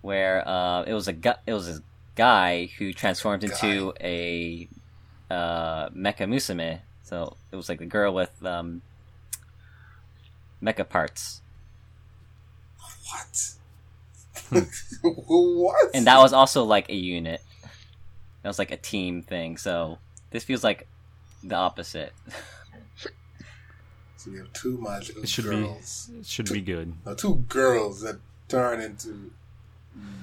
where 0.00 0.46
uh, 0.48 0.84
it 0.84 0.94
was 0.94 1.06
a 1.06 1.12
gu- 1.12 1.42
it 1.46 1.52
was 1.52 1.68
a 1.68 1.82
guy 2.14 2.70
who 2.78 2.94
transformed 2.94 3.44
into 3.44 3.92
a 4.00 4.66
uh, 5.30 5.90
mecha 5.90 6.26
musume. 6.26 6.78
So 7.02 7.36
it 7.52 7.56
was 7.56 7.68
like 7.68 7.82
a 7.82 7.86
girl 7.86 8.14
with 8.14 8.30
um, 8.42 8.80
mecha 10.62 10.88
parts. 10.88 11.42
What? 13.10 13.52
what? 15.02 15.90
and 15.92 16.06
that 16.06 16.20
was 16.20 16.32
also 16.32 16.64
like 16.64 16.88
a 16.88 16.96
unit. 16.96 17.42
That 18.42 18.48
was 18.48 18.58
like 18.58 18.70
a 18.70 18.78
team 18.78 19.20
thing. 19.20 19.58
So 19.58 19.98
this 20.30 20.42
feels 20.42 20.64
like 20.64 20.86
the 21.44 21.56
opposite. 21.56 22.14
so 24.28 24.32
we 24.32 24.38
have 24.38 24.52
two 24.52 24.78
magical 24.78 25.22
It 25.22 25.28
should 25.28 25.44
girls. 25.44 26.08
be 26.12 26.18
it 26.20 26.26
should 26.26 26.52
be 26.52 26.60
good. 26.60 26.94
No, 27.06 27.14
two 27.14 27.44
girls 27.48 28.00
that 28.02 28.16
turn 28.48 28.80
into 28.80 29.30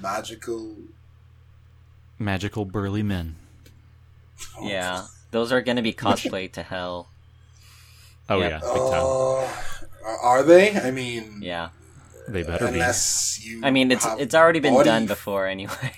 magical. 0.00 0.76
Magical 2.18 2.64
burly 2.64 3.02
men. 3.02 3.36
yeah, 4.62 5.06
those 5.30 5.52
are 5.52 5.60
gonna 5.60 5.82
be 5.82 5.92
cosplay 5.92 6.50
to 6.52 6.62
hell. 6.62 7.08
Oh 8.28 8.40
Yep. 8.40 8.50
yeah, 8.50 8.58
big 8.58 8.90
time. 8.90 9.02
Uh, 10.04 10.16
are 10.22 10.42
they? 10.42 10.76
I 10.78 10.90
mean, 10.90 11.40
Yeah, 11.42 11.70
They 12.28 12.42
better 12.42 12.70
be. 12.72 12.78
you. 12.78 13.60
I 13.64 13.70
mean 13.70 13.90
it's 13.90 14.06
it's 14.18 14.34
already 14.34 14.60
been 14.60 14.74
body 14.74 14.88
done 14.88 15.06
before 15.06 15.46
anyway. 15.46 15.92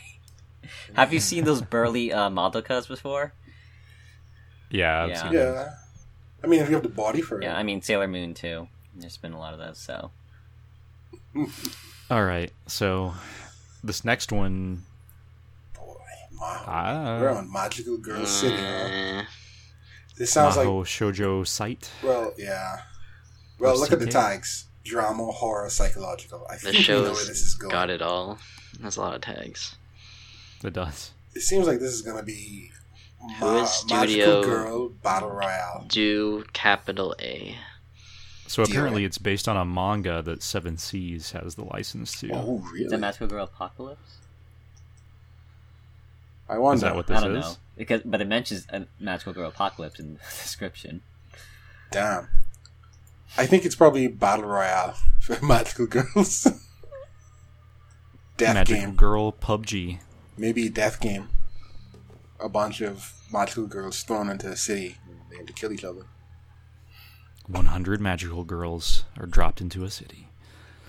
Have 0.94 1.12
you 1.12 1.20
seen 1.20 1.44
those 1.44 1.62
burly 1.62 2.12
uh, 2.12 2.28
Madokas 2.30 2.88
before? 2.88 3.32
Yeah, 4.70 5.04
I've 5.04 5.10
Yeah. 5.10 5.22
seen 5.22 5.32
those. 5.32 5.54
Yeah, 5.54 5.74
I 6.42 6.46
mean, 6.46 6.60
if 6.60 6.68
you 6.68 6.74
have 6.74 6.82
the 6.84 6.88
body 6.88 7.20
for 7.20 7.40
it. 7.40 7.44
Yeah, 7.44 7.56
I 7.56 7.62
mean 7.62 7.82
Sailor 7.82 8.08
Moon 8.08 8.34
too. 8.34 8.68
There's 8.94 9.16
been 9.16 9.32
a 9.32 9.38
lot 9.38 9.52
of 9.54 9.58
those. 9.58 9.78
So 9.78 10.10
All 12.10 12.24
right, 12.24 12.50
so 12.66 13.14
this 13.84 14.04
next 14.04 14.32
one, 14.32 14.82
Boy, 15.74 15.94
wow. 16.40 16.64
ah, 16.66 17.18
We're 17.20 17.30
on 17.30 17.52
Magical 17.52 17.98
Girl 17.98 18.24
City. 18.26 18.56
Huh? 18.56 19.20
Uh, 19.20 19.24
This 20.16 20.32
sounds 20.32 20.56
like 20.56 20.66
Maho 20.66 20.84
Shoujo 20.84 21.46
site. 21.46 21.90
well, 22.02 22.32
yeah. 22.38 22.80
Well, 23.58 23.74
Or 23.74 23.76
look 23.78 23.92
at 23.92 24.00
the 24.00 24.06
tags: 24.06 24.66
drama, 24.84 25.26
horror, 25.26 25.68
psychological. 25.70 26.46
I 26.48 26.54
the 26.54 26.72
think 26.72 26.88
we 26.88 26.94
know 26.94 27.02
where 27.02 27.12
this 27.12 27.42
is 27.42 27.54
going. 27.54 27.70
got 27.72 27.90
it 27.90 28.00
all. 28.02 28.38
That's 28.80 28.96
a 28.96 29.00
lot 29.00 29.14
of 29.14 29.20
tags. 29.20 29.76
It 30.64 30.72
does. 30.72 31.12
It 31.34 31.42
seems 31.42 31.66
like 31.66 31.78
this 31.78 31.92
is 31.92 32.02
gonna 32.02 32.22
be 32.22 32.70
Who 33.20 33.44
Ma- 33.46 33.62
is 33.62 33.70
Studio- 33.70 34.42
Girl 34.44 34.88
Battle 34.88 35.30
Royale. 35.30 35.84
Do 35.88 36.44
capital 36.52 37.14
A. 37.20 37.56
So 38.46 38.64
Deal. 38.64 38.72
apparently, 38.72 39.04
it's 39.04 39.18
based 39.18 39.48
on 39.48 39.56
a 39.56 39.64
manga 39.64 40.22
that 40.22 40.42
Seven 40.42 40.78
Seas 40.78 41.32
has 41.32 41.54
the 41.56 41.64
license 41.64 42.18
to. 42.20 42.30
Oh, 42.32 42.64
really? 42.72 42.86
the? 42.88 42.96
Magical 42.96 43.26
Girl 43.26 43.44
Apocalypse. 43.44 44.16
I 46.48 46.56
wonder. 46.58 46.76
Is 46.76 46.80
that 46.82 46.94
what 46.96 47.10
I 47.10 47.14
this 47.14 47.22
don't 47.22 47.36
is? 47.36 47.44
know 47.44 47.56
because 47.76 48.02
but 48.04 48.20
it 48.22 48.26
mentions 48.28 48.66
a 48.70 48.86
Magical 48.98 49.32
Girl 49.34 49.48
Apocalypse 49.48 49.98
in 50.00 50.14
the 50.14 50.18
description. 50.42 51.02
Damn. 51.90 52.28
I 53.36 53.44
think 53.46 53.66
it's 53.66 53.74
probably 53.74 54.06
Battle 54.08 54.46
Royale 54.46 54.96
for 55.20 55.38
Magical 55.44 55.86
Girls. 55.86 56.44
Death 58.38 58.54
Magical 58.54 58.80
game. 58.80 58.94
Girl 58.94 59.32
PUBG. 59.32 59.98
Maybe 60.38 60.68
death 60.68 61.00
game. 61.00 61.28
A 62.40 62.48
bunch 62.48 62.80
of 62.80 63.12
magical 63.32 63.66
girls 63.66 64.02
thrown 64.02 64.28
into 64.30 64.48
a 64.48 64.56
city. 64.56 64.98
and 65.08 65.18
They 65.30 65.36
have 65.38 65.46
to 65.46 65.52
kill 65.52 65.72
each 65.72 65.84
other. 65.84 66.02
100 67.46 68.00
magical 68.00 68.44
girls 68.44 69.04
are 69.18 69.26
dropped 69.26 69.60
into 69.60 69.84
a 69.84 69.90
city. 69.90 70.28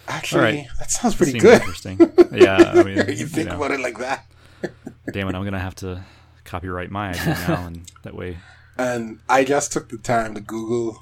Actually, 0.08 0.40
Alright. 0.60 0.68
that 0.80 0.92
sounds 0.92 1.16
pretty 1.16 1.34
Seems 1.34 1.44
good. 1.44 1.62
interesting. 1.62 2.00
yeah, 2.34 2.72
I 2.76 2.84
mean, 2.84 2.98
you 3.18 3.28
think 3.28 3.50
know, 3.50 3.56
about 3.56 3.72
it 3.72 3.80
like 3.80 3.98
that. 4.00 4.26
damn 5.14 5.28
it, 5.30 5.36
I'm 5.36 5.44
gonna 5.44 5.60
have 5.60 5.76
to 5.76 6.04
copyright 6.44 6.90
my 6.92 7.10
idea 7.12 7.26
now, 7.48 7.68
and 7.68 7.92
that 8.04 8.16
way, 8.16 8.38
And 8.78 9.20
I 9.30 9.44
just 9.46 9.72
took 9.72 9.90
the 9.90 9.98
time 9.98 10.34
to 10.36 10.42
Google 10.42 11.02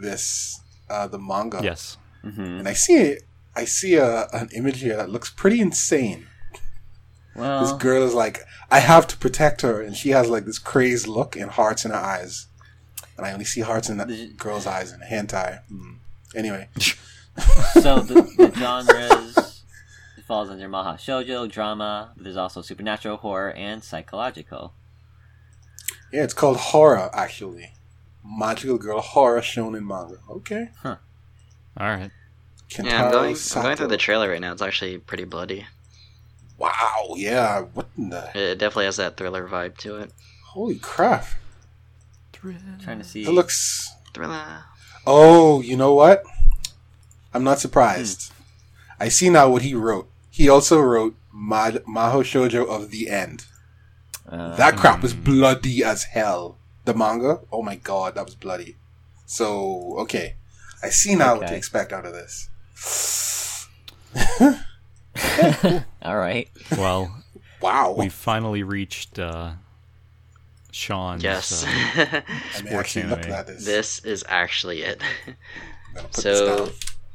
this, 0.00 0.60
uh, 0.88 1.06
the 1.08 1.18
manga. 1.18 1.60
yes, 1.62 1.98
hmm 2.22 2.40
And 2.40 2.68
I 2.68 2.72
see 2.72 3.18
I 3.54 3.64
see 3.64 3.96
a, 3.96 4.28
an 4.32 4.48
image 4.54 4.80
here 4.80 4.96
that 4.96 5.10
looks 5.10 5.28
pretty 5.28 5.60
insane. 5.60 6.26
This 7.40 7.72
girl 7.72 8.02
is 8.02 8.14
like, 8.14 8.40
I 8.70 8.80
have 8.80 9.06
to 9.08 9.16
protect 9.16 9.62
her, 9.62 9.80
and 9.80 9.96
she 9.96 10.10
has 10.10 10.28
like 10.28 10.44
this 10.44 10.58
crazed 10.58 11.06
look 11.06 11.36
and 11.36 11.50
hearts 11.50 11.84
in 11.84 11.90
her 11.90 11.96
eyes. 11.96 12.46
And 13.16 13.26
I 13.26 13.32
only 13.32 13.44
see 13.44 13.60
hearts 13.60 13.88
in 13.90 13.98
that 13.98 14.08
Did- 14.08 14.38
girl's 14.38 14.66
eyes 14.66 14.92
and 14.92 15.02
hentai. 15.02 15.62
Hmm. 15.68 15.92
Anyway, 16.34 16.68
so 17.74 18.00
the, 18.00 18.22
the 18.36 18.52
genres 18.56 19.36
it 20.16 20.24
falls 20.26 20.48
under 20.48 20.68
Maha 20.68 20.96
Shoujo 20.96 21.50
drama. 21.50 22.12
But 22.14 22.24
there's 22.24 22.36
also 22.36 22.62
supernatural 22.62 23.16
horror 23.18 23.50
and 23.52 23.82
psychological. 23.82 24.72
yeah, 26.12 26.22
it's 26.24 26.34
called 26.34 26.56
horror 26.56 27.10
actually. 27.12 27.72
Magical 28.24 28.78
girl 28.78 29.00
horror 29.00 29.42
shown 29.42 29.74
in 29.74 29.86
manga. 29.86 30.18
Okay. 30.28 30.68
all 30.84 30.96
right. 31.78 32.10
Kentaro 32.70 32.84
Yeah, 32.84 33.04
I'm 33.04 33.10
going, 33.12 33.36
I'm 33.56 33.62
going 33.62 33.76
through 33.76 33.88
the 33.88 33.96
trailer 33.96 34.30
right 34.30 34.40
now. 34.40 34.52
It's 34.52 34.62
actually 34.62 34.98
pretty 34.98 35.24
bloody. 35.24 35.66
Wow. 36.60 37.14
Yeah. 37.16 37.62
What 37.72 37.88
in 37.96 38.10
the? 38.10 38.30
It 38.34 38.58
definitely 38.58 38.84
has 38.84 38.98
that 38.98 39.16
thriller 39.16 39.48
vibe 39.48 39.76
to 39.78 39.96
it. 39.96 40.12
Holy 40.44 40.78
crap! 40.78 41.26
trying 42.82 42.98
to 42.98 43.04
see. 43.04 43.22
It 43.24 43.30
looks. 43.30 43.90
Thriller. 44.14 44.64
Oh, 45.06 45.60
you 45.62 45.76
know 45.76 45.94
what? 45.94 46.22
I'm 47.32 47.44
not 47.44 47.58
surprised. 47.60 48.32
I 48.98 49.08
see 49.08 49.30
now 49.30 49.48
what 49.48 49.62
he 49.62 49.74
wrote. 49.74 50.08
He 50.30 50.48
also 50.48 50.80
wrote 50.80 51.16
Ma- 51.32 51.70
Maho 51.88 52.22
Shoujo 52.22 52.68
of 52.68 52.90
the 52.90 53.08
End. 53.08 53.46
uh, 54.28 54.54
That 54.56 54.76
crap 54.76 55.02
was 55.02 55.14
bloody 55.14 55.82
as 55.82 56.04
hell. 56.04 56.58
The 56.84 56.94
manga? 56.94 57.40
Oh 57.52 57.62
my 57.62 57.76
god, 57.76 58.14
that 58.16 58.24
was 58.24 58.34
bloody. 58.34 58.76
So, 59.26 59.94
okay. 60.00 60.36
I 60.82 60.88
see 60.90 61.14
now 61.14 61.36
what 61.36 61.46
to 61.48 61.54
expect 61.54 61.92
out 61.92 62.04
of 62.04 62.12
this. 62.12 62.48
all 66.02 66.16
right. 66.16 66.48
Well, 66.72 67.14
Wow. 67.60 67.94
we 67.98 68.08
finally 68.08 68.62
reached 68.62 69.18
uh, 69.18 69.52
Sean's. 70.72 71.22
Yes. 71.22 71.64
uh, 71.64 72.22
sports 72.52 72.72
actually 72.72 73.02
look 73.04 73.18
anime. 73.20 73.32
at 73.32 73.46
this. 73.46 73.64
this 73.64 73.98
is 74.04 74.24
actually 74.28 74.82
it. 74.82 75.02
I'm 75.26 75.34
gonna 75.94 76.08
put 76.08 76.12
this 76.12 76.22
so. 76.38 76.70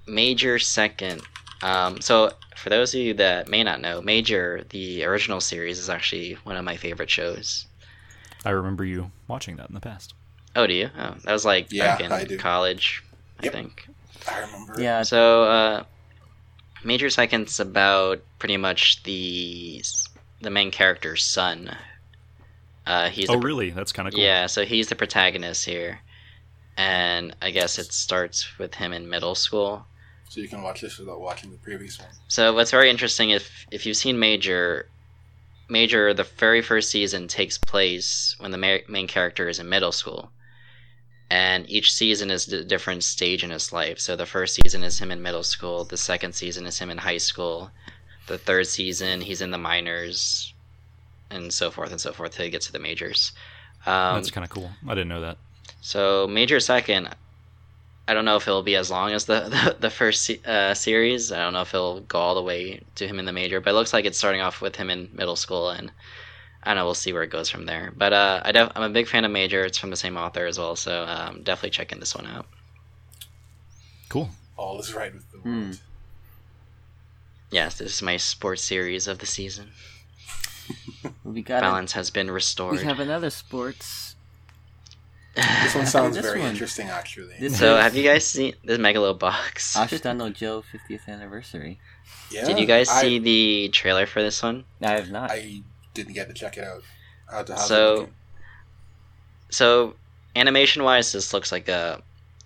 Major 0.08 0.60
second. 0.60 1.22
Um, 1.64 2.00
so, 2.02 2.32
for 2.56 2.70
those 2.70 2.94
of 2.94 3.00
you 3.00 3.14
that 3.16 3.48
may 3.48 3.64
not 3.64 3.82
know, 3.82 4.02
Major, 4.02 4.64
the 4.70 5.04
original 5.06 5.42
series, 5.42 5.80
is 5.80 5.90
actually 5.90 6.34
one 6.44 6.58
of 6.58 6.64
my 6.66 6.76
favorite 6.78 7.10
shows. 7.10 7.66
I 8.44 8.52
remember 8.52 8.86
you 8.86 9.10
watching 9.28 9.56
that 9.56 9.70
in 9.70 9.74
the 9.74 9.82
past. 9.82 10.14
Oh, 10.56 10.68
do 10.68 10.74
you? 10.74 10.90
Oh, 10.98 11.16
that 11.24 11.34
was 11.34 11.44
like 11.46 11.72
Yeah, 11.72 11.98
back 11.98 12.22
in 12.22 12.28
do. 12.28 12.38
college, 12.38 13.04
Yep. 13.42 13.52
I 13.54 13.58
think. 13.58 13.88
I 14.30 14.40
remember. 14.42 14.76
Yeah. 14.80 15.02
So, 15.04 15.44
uh, 15.46 15.84
Major 16.86 17.10
Second's 17.10 17.60
about 17.60 18.22
pretty 18.40 18.58
much 18.58 19.02
the 19.04 19.84
the 20.42 20.50
main 20.52 20.70
character's 20.72 21.24
son. 21.24 21.76
Uh, 22.86 23.10
he's 23.10 23.30
Oh, 23.30 23.34
the, 23.34 23.40
really? 23.40 23.72
That's 23.72 23.92
kind 23.92 24.08
of 24.08 24.14
cool. 24.14 24.24
yeah, 24.24 24.46
so 24.46 24.64
he's 24.64 24.88
the 24.90 24.96
protagonist 24.96 25.66
here, 25.66 26.00
and 26.78 27.36
I 27.42 27.50
guess 27.50 27.80
it 27.80 27.92
starts 27.92 28.60
with 28.60 28.76
him 28.76 28.94
in 28.94 29.10
middle 29.10 29.34
school. 29.34 29.86
So 30.30 30.42
you 30.42 30.48
can 30.48 30.62
watch 30.62 30.82
this 30.82 31.00
without 31.00 31.20
watching 31.20 31.50
the 31.52 31.58
previous 31.58 31.98
one. 32.00 32.10
So 32.28 32.54
what's 32.54 32.72
very 32.72 32.90
interesting 32.92 33.32
if 33.32 33.66
if 33.72 33.86
you've 33.88 33.98
seen 33.98 34.20
Major, 34.20 34.88
Major 35.68 36.14
the 36.14 36.24
very 36.24 36.62
first 36.62 36.92
season 36.92 37.28
takes 37.28 37.58
place 37.58 38.36
when 38.38 38.52
the 38.52 38.58
ma- 38.60 38.86
main 38.88 39.08
character 39.08 39.50
is 39.50 39.58
in 39.58 39.68
middle 39.68 39.92
school, 39.92 40.30
and 41.30 41.70
each 41.70 41.94
season 41.94 42.30
is 42.30 42.52
a 42.52 42.64
different 42.64 43.04
stage 43.04 43.44
in 43.44 43.50
his 43.50 43.74
life. 43.74 44.00
So 44.00 44.16
the 44.16 44.26
first 44.26 44.56
season 44.56 44.84
is 44.84 45.00
him 45.00 45.12
in 45.12 45.22
middle 45.22 45.44
school, 45.44 45.84
the 45.84 45.98
second 45.98 46.34
season 46.34 46.66
is 46.66 46.80
him 46.80 46.90
in 46.90 46.98
high 46.98 47.18
school, 47.18 47.72
the 48.28 48.38
third 48.38 48.68
season 48.68 49.22
he's 49.22 49.42
in 49.42 49.52
the 49.52 49.58
minors, 49.58 50.54
and 51.30 51.54
so 51.54 51.72
forth 51.72 51.92
and 51.92 52.00
so 52.02 52.14
forth 52.14 52.34
till 52.36 52.46
he 52.46 52.52
gets 52.52 52.68
to 52.68 52.72
the 52.72 52.80
majors. 52.80 53.32
Um, 53.86 54.16
That's 54.16 54.32
kind 54.32 54.46
of 54.46 54.50
cool. 54.50 54.70
I 54.88 54.96
didn't 54.96 55.10
know 55.10 55.22
that. 55.22 55.38
so 55.82 56.28
Major 56.28 56.60
Second, 56.60 57.10
I 58.08 58.14
don't 58.14 58.26
know 58.26 58.36
if 58.36 58.48
it'll 58.48 58.64
be 58.64 58.76
as 58.76 58.92
long 58.92 59.12
as 59.12 59.26
the 59.26 59.42
the, 59.50 59.78
the 59.80 59.90
first 59.90 60.30
uh, 60.46 60.74
series. 60.74 61.32
I 61.32 61.44
don't 61.44 61.54
know 61.54 61.62
if 61.62 61.74
it'll 61.74 62.02
go 62.02 62.20
all 62.20 62.36
the 62.36 62.42
way 62.42 62.82
to 62.96 63.08
him 63.08 63.20
in 63.20 63.26
the 63.26 63.34
major, 63.34 63.60
but 63.62 63.72
it 63.72 63.74
looks 63.74 63.94
like 63.94 64.06
it's 64.06 64.18
starting 64.18 64.42
off 64.42 64.62
with 64.62 64.76
him 64.76 64.90
in 64.90 65.10
middle 65.14 65.36
school, 65.36 65.70
and 65.70 65.92
I 66.66 66.70
don't 66.72 66.78
know. 66.78 66.86
We'll 66.86 66.94
see 66.96 67.14
where 67.14 67.24
it 67.24 67.30
goes 67.30 67.50
from 67.50 67.66
there. 67.66 67.94
But 67.96 68.12
uh, 68.14 68.42
I 68.44 68.52
def- 68.52 68.72
I'm 68.76 68.84
a 68.84 68.90
big 68.90 69.08
fan 69.08 69.24
of 69.26 69.32
Major. 69.32 69.64
It's 69.66 69.78
from 69.78 69.92
the 69.92 69.96
same 69.96 70.18
author 70.18 70.46
as 70.48 70.58
well, 70.58 70.76
so 70.76 71.04
um, 71.08 71.44
definitely 71.44 71.70
checking 71.72 72.00
this 72.00 72.16
one 72.16 72.26
out. 72.26 72.48
Cool. 74.10 74.30
All 74.58 74.80
is 74.80 74.94
right 74.94 75.14
with 75.14 75.30
the 75.32 75.38
Hmm. 75.40 75.62
world. 75.64 75.80
Yes, 77.52 77.78
this 77.78 77.94
is 77.96 78.02
my 78.02 78.18
sports 78.18 78.64
series 78.64 79.08
of 79.08 79.20
the 79.20 79.26
season. 79.26 79.72
We 81.24 81.42
got. 81.44 81.62
Balance 81.62 81.92
has 81.94 82.10
been 82.10 82.32
restored. 82.32 82.78
we 82.78 82.84
have 82.84 83.00
another 83.00 83.30
sports. 83.30 84.16
This 85.36 85.76
one 85.76 85.86
sounds 85.86 86.16
This 86.16 86.26
very 86.26 86.40
one- 86.40 86.50
interesting, 86.52 86.88
actually. 86.88 87.36
this- 87.40 87.60
so 87.60 87.76
have 87.76 87.96
you 87.96 88.04
guys 88.04 88.26
seen 88.26 88.54
this 88.64 88.78
Megalobox? 88.80 89.76
Ashita 89.76 90.16
no 90.16 90.30
Joe 90.30 90.64
50th 90.74 91.08
anniversary. 91.08 91.80
yeah, 92.32 92.46
Did 92.46 92.58
you 92.58 92.66
guys 92.66 92.90
I- 92.90 93.02
see 93.02 93.20
the 93.20 93.70
trailer 93.70 94.06
for 94.08 94.22
this 94.24 94.42
one? 94.42 94.64
I 94.82 94.92
have 94.94 95.12
not. 95.12 95.30
I 95.32 95.62
didn't 95.96 96.14
get 96.14 96.28
to 96.28 96.34
check 96.36 96.58
it 96.58 96.64
out. 96.64 96.84
How 97.32 97.42
to, 97.42 97.54
how's 97.54 97.64
it 97.64 97.68
So- 97.68 97.94
looking? 97.96 98.14
so 99.50 99.96
animation 100.36 100.84
wise 100.84 101.12
this 101.12 101.34
looks 101.34 101.52
like 101.52 101.68
a 101.70 102.02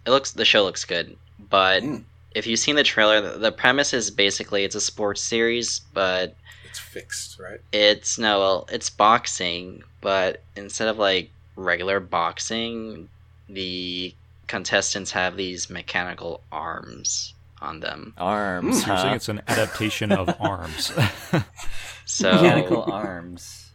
it 0.06 0.12
looks 0.12 0.32
the 0.32 0.46
show 0.46 0.64
looks 0.64 0.86
good 0.86 1.16
but 1.50 1.82
Mm. 1.82 2.04
if 2.36 2.46
you've 2.46 2.60
seen 2.60 2.76
the 2.76 2.84
trailer, 2.84 3.20
the, 3.22 3.38
the 3.40 3.52
premise 3.52 3.94
is 3.94 4.12
basically 4.12 4.64
it's 4.64 4.76
a 4.76 4.82
sports 4.82 5.22
series, 5.22 5.80
but 5.94 6.36
It's 6.66 6.78
fixed, 6.78 7.40
right? 7.40 7.60
it's 7.72 8.20
no, 8.20 8.40
well, 8.40 8.68
it's 8.72 8.90
boxing, 8.90 9.82
but 10.02 10.44
instead 10.56 10.90
of 10.90 10.98
like 11.00 11.32
regular 11.56 12.00
boxing, 12.00 13.10
the 13.48 14.14
contestants 14.48 15.12
have 15.12 15.38
these 15.38 15.70
mechanical 15.70 16.42
arms 16.52 17.34
on 17.62 17.80
them. 17.80 18.14
Arms, 18.18 18.82
So 18.84 18.88
you're 18.90 18.98
saying 18.98 19.16
it's 19.16 19.30
an 19.30 19.42
adaptation 19.48 20.12
of 20.12 20.30
Arms. 20.40 20.92
So 22.12 22.32
Mechanical 22.32 22.84
arms. 22.92 23.70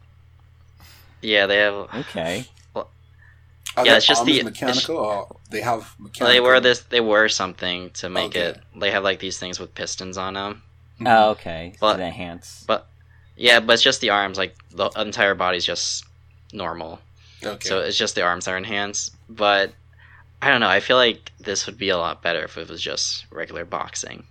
yeah, 1.21 1.45
they 1.45 1.57
have 1.57 1.87
Okay. 1.95 2.45
Are 3.77 3.85
Yeah, 3.85 3.97
it's 3.97 4.05
just 4.05 4.23
the- 4.25 4.41
mechanical, 4.43 4.95
or 4.97 5.35
they 5.49 5.59
have 5.61 5.95
mechanical. 5.99 6.27
they 6.33 6.39
wear 6.39 6.59
this 6.61 6.79
they 6.81 7.01
wear 7.01 7.27
something 7.27 7.89
to 7.91 8.09
make 8.09 8.27
Okay. 8.35 8.39
it. 8.51 8.59
They 8.79 8.91
have 8.91 9.03
like 9.03 9.19
these 9.19 9.37
things 9.37 9.59
with 9.59 9.73
pistons 9.75 10.17
on 10.17 10.33
them. 10.35 10.63
Mhm. 10.99 11.07
Oh, 11.09 11.29
okay. 11.31 11.73
But- 11.79 11.97
to 11.97 12.03
enhance. 12.03 12.63
But 12.67 12.87
yeah, 13.35 13.59
but 13.59 13.73
it's 13.73 13.83
just 13.83 13.99
the 14.01 14.11
arms. 14.11 14.37
Like 14.37 14.55
the 14.71 14.89
entire 14.95 15.35
body's 15.35 15.65
just 15.65 16.05
normal. 16.53 16.99
Okay. 17.43 17.67
So 17.67 17.79
it's 17.79 17.97
just 17.97 18.15
the 18.15 18.21
arms 18.21 18.45
that 18.45 18.51
are 18.51 18.57
enhanced. 18.57 19.13
But 19.29 19.73
I 20.41 20.49
don't 20.49 20.61
know. 20.61 20.69
I 20.69 20.79
feel 20.79 20.97
like 20.97 21.31
this 21.39 21.65
would 21.65 21.77
be 21.77 21.89
a 21.89 21.97
lot 21.97 22.21
better 22.21 22.43
if 22.43 22.57
it 22.57 22.69
was 22.69 22.81
just 22.81 23.25
regular 23.31 23.65
boxing. 23.65 24.25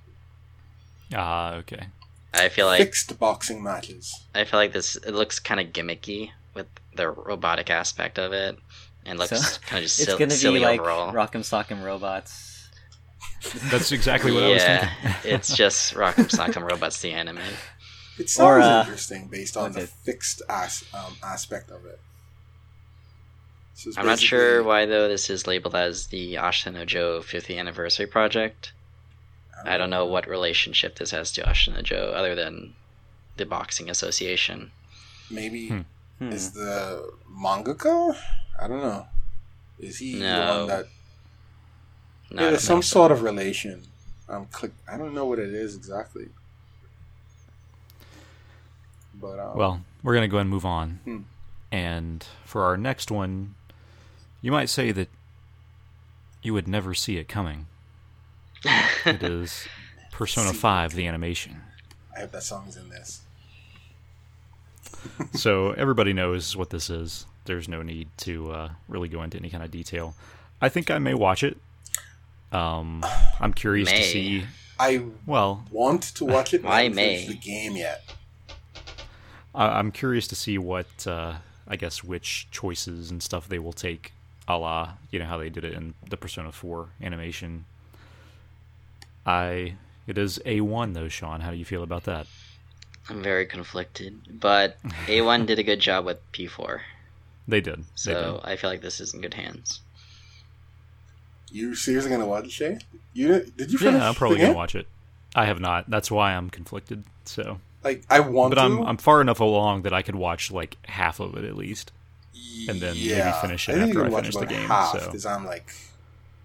Ah, 1.14 1.54
okay. 1.56 1.86
I 2.34 2.48
feel 2.48 2.66
like 2.66 2.80
fixed 2.80 3.18
boxing 3.18 3.62
matches. 3.62 4.12
I 4.34 4.44
feel 4.44 4.58
like 4.60 4.72
this. 4.72 4.96
It 4.96 5.12
looks 5.12 5.38
kind 5.38 5.60
of 5.60 5.68
gimmicky 5.68 6.30
with 6.54 6.66
the 6.94 7.10
robotic 7.10 7.70
aspect 7.70 8.18
of 8.18 8.32
it, 8.32 8.58
and 9.06 9.18
looks 9.18 9.30
So, 9.30 9.60
kind 9.62 9.78
of 9.78 9.84
just 9.84 10.00
it's 10.00 10.08
sil- 10.10 10.18
gonna 10.18 10.30
silly 10.32 10.60
be 10.60 10.64
like 10.64 10.80
overall. 10.80 11.12
Rock'em 11.12 11.42
Sock'em 11.42 11.84
Robots. 11.84 12.68
That's 13.70 13.92
exactly 13.92 14.32
what 14.32 14.42
I 14.44 14.48
was 14.50 14.62
yeah, 14.62 14.90
thinking. 15.02 15.20
it's 15.32 15.54
just 15.54 15.94
Rock'em 15.94 16.30
Sock'em 16.30 16.68
Robots 16.68 17.00
the 17.00 17.12
anime. 17.12 17.38
It 18.18 18.30
sounds 18.30 18.64
uh, 18.64 18.82
interesting 18.84 19.28
based 19.28 19.56
on 19.56 19.72
the 19.72 19.82
it? 19.82 19.88
fixed 19.88 20.42
as, 20.48 20.84
um, 20.94 21.16
aspect 21.22 21.70
of 21.70 21.84
it. 21.84 22.00
I'm 23.96 24.06
not 24.06 24.20
sure 24.20 24.62
why 24.62 24.86
though 24.86 25.08
this 25.08 25.28
is 25.28 25.46
labeled 25.46 25.74
as 25.74 26.06
the 26.06 26.34
Ashita 26.34 26.72
no 26.72 26.84
Joe 26.84 27.20
50th 27.20 27.58
anniversary 27.58 28.06
project. 28.06 28.72
I 29.64 29.76
don't 29.76 29.90
know 29.90 30.04
what 30.06 30.28
relationship 30.28 30.96
this 30.96 31.10
has 31.10 31.32
to 31.32 31.42
Ashita 31.42 31.74
no 31.74 31.82
Joe 31.82 32.12
other 32.14 32.34
than 32.34 32.74
the 33.36 33.46
boxing 33.46 33.88
association. 33.90 34.70
Maybe 35.30 35.68
Hmm. 35.68 35.80
Hmm. 36.18 36.32
is 36.32 36.52
the 36.52 37.12
mangaka? 37.30 38.16
I 38.60 38.68
don't 38.68 38.80
know. 38.82 39.06
Is 39.78 39.98
he 39.98 40.14
the 40.14 40.20
No. 40.20 40.58
one 40.60 40.68
that? 40.68 40.86
No, 42.30 42.42
yeah, 42.42 42.46
I 42.48 42.50
there's 42.50 42.62
some 42.62 42.82
so. 42.82 42.92
sort 42.94 43.12
of 43.12 43.22
relation. 43.22 43.82
Um, 44.28 44.46
click. 44.46 44.72
I 44.90 44.96
don't 44.96 45.14
know 45.14 45.26
what 45.26 45.38
it 45.38 45.52
is 45.52 45.74
exactly. 45.76 46.28
But 49.14 49.38
um, 49.38 49.56
Well, 49.56 49.80
we're 50.02 50.14
going 50.14 50.22
to 50.22 50.28
go 50.28 50.36
ahead 50.38 50.42
and 50.46 50.50
move 50.50 50.64
on. 50.66 51.00
Hmm. 51.04 51.18
And 51.72 52.24
for 52.44 52.62
our 52.64 52.76
next 52.76 53.10
one, 53.10 53.54
you 54.40 54.52
might 54.52 54.68
say 54.70 54.92
that 54.92 55.08
you 56.42 56.52
would 56.54 56.68
never 56.68 56.94
see 56.94 57.16
it 57.16 57.28
coming. 57.28 57.66
It 58.64 59.22
is 59.22 59.66
Persona 60.12 60.50
See. 60.52 60.56
5, 60.58 60.94
the 60.94 61.06
animation. 61.06 61.56
I 62.16 62.20
hope 62.20 62.32
that 62.32 62.42
song's 62.42 62.76
in 62.76 62.88
this. 62.90 63.22
so 65.34 65.72
everybody 65.72 66.12
knows 66.12 66.56
what 66.56 66.70
this 66.70 66.88
is. 66.90 67.26
There's 67.44 67.68
no 67.68 67.82
need 67.82 68.08
to 68.18 68.50
uh, 68.52 68.68
really 68.88 69.08
go 69.08 69.22
into 69.22 69.36
any 69.38 69.50
kind 69.50 69.62
of 69.62 69.70
detail. 69.70 70.14
I 70.60 70.68
think 70.68 70.90
I 70.90 70.98
may 70.98 71.14
watch 71.14 71.42
it. 71.42 71.58
Um, 72.52 73.04
I'm 73.40 73.52
curious 73.52 73.90
to 73.90 74.02
see. 74.02 74.44
I 74.78 75.04
Well, 75.26 75.64
want 75.70 76.02
to 76.14 76.24
watch 76.24 76.54
it. 76.54 76.64
I 76.64 76.68
Why 76.68 76.88
May? 76.88 77.26
the 77.26 77.34
game 77.34 77.76
yet? 77.76 78.02
I- 79.54 79.78
I'm 79.78 79.90
curious 79.92 80.26
to 80.28 80.34
see 80.36 80.56
what 80.58 81.06
uh, 81.06 81.34
I 81.68 81.76
guess 81.76 82.02
which 82.02 82.48
choices 82.50 83.10
and 83.10 83.22
stuff 83.22 83.48
they 83.48 83.58
will 83.58 83.72
take, 83.72 84.12
a 84.48 84.56
la 84.56 84.92
you 85.10 85.18
know 85.18 85.26
how 85.26 85.36
they 85.38 85.48
did 85.50 85.64
it 85.64 85.74
in 85.74 85.94
the 86.08 86.16
Persona 86.16 86.50
4 86.52 86.88
animation. 87.02 87.64
I 89.26 89.74
it 90.06 90.18
is 90.18 90.38
A1 90.44 90.94
though, 90.94 91.08
Sean. 91.08 91.40
How 91.40 91.50
do 91.50 91.56
you 91.56 91.64
feel 91.64 91.82
about 91.82 92.04
that? 92.04 92.26
I'm 93.08 93.22
very 93.22 93.44
conflicted, 93.46 94.40
but 94.40 94.78
A1 95.06 95.46
did 95.46 95.58
a 95.58 95.62
good 95.62 95.80
job 95.80 96.06
with 96.06 96.18
P4, 96.32 96.80
They 97.46 97.60
did. 97.60 97.80
They 97.80 97.84
so 97.96 98.40
I 98.42 98.56
feel 98.56 98.70
like 98.70 98.80
this 98.80 98.98
is 99.00 99.12
in 99.12 99.20
good 99.20 99.34
hands. 99.34 99.80
You 101.50 101.74
seriously 101.74 102.10
gonna 102.10 102.26
watch 102.26 102.46
it, 102.46 102.52
Shay? 102.52 102.78
You 103.12 103.28
did 103.56 103.70
you 103.72 103.78
did. 103.78 103.80
finish? 103.80 104.00
Yeah, 104.00 104.08
I'm 104.08 104.14
probably 104.14 104.38
gonna 104.38 104.48
game? 104.48 104.56
watch 104.56 104.74
it. 104.74 104.86
I 105.34 105.44
have 105.46 105.60
not. 105.60 105.88
That's 105.90 106.10
why 106.10 106.34
I'm 106.34 106.50
conflicted. 106.50 107.04
So, 107.24 107.60
Like 107.82 108.02
I 108.10 108.20
want 108.20 108.50
but 108.54 108.60
to. 108.60 108.62
I'm 108.62 108.82
I'm 108.82 108.96
far 108.96 109.20
enough 109.20 109.40
along 109.40 109.82
that 109.82 109.92
I 109.92 110.02
could 110.02 110.16
watch 110.16 110.50
like 110.50 110.76
half 110.86 111.20
of 111.20 111.36
it 111.36 111.44
at 111.44 111.56
least. 111.56 111.92
and 112.68 112.80
then 112.80 112.94
maybe 112.94 113.32
finish 113.40 113.68
it 113.68 113.76
I 113.76 113.86
after 113.86 114.04
I 114.06 114.10
finish 114.10 114.34
the 114.36 114.46
game, 114.46 114.66
Half, 114.68 114.92
so- 114.98 115.06
because 115.06 115.26
I'm 115.26 115.44
like, 115.46 115.72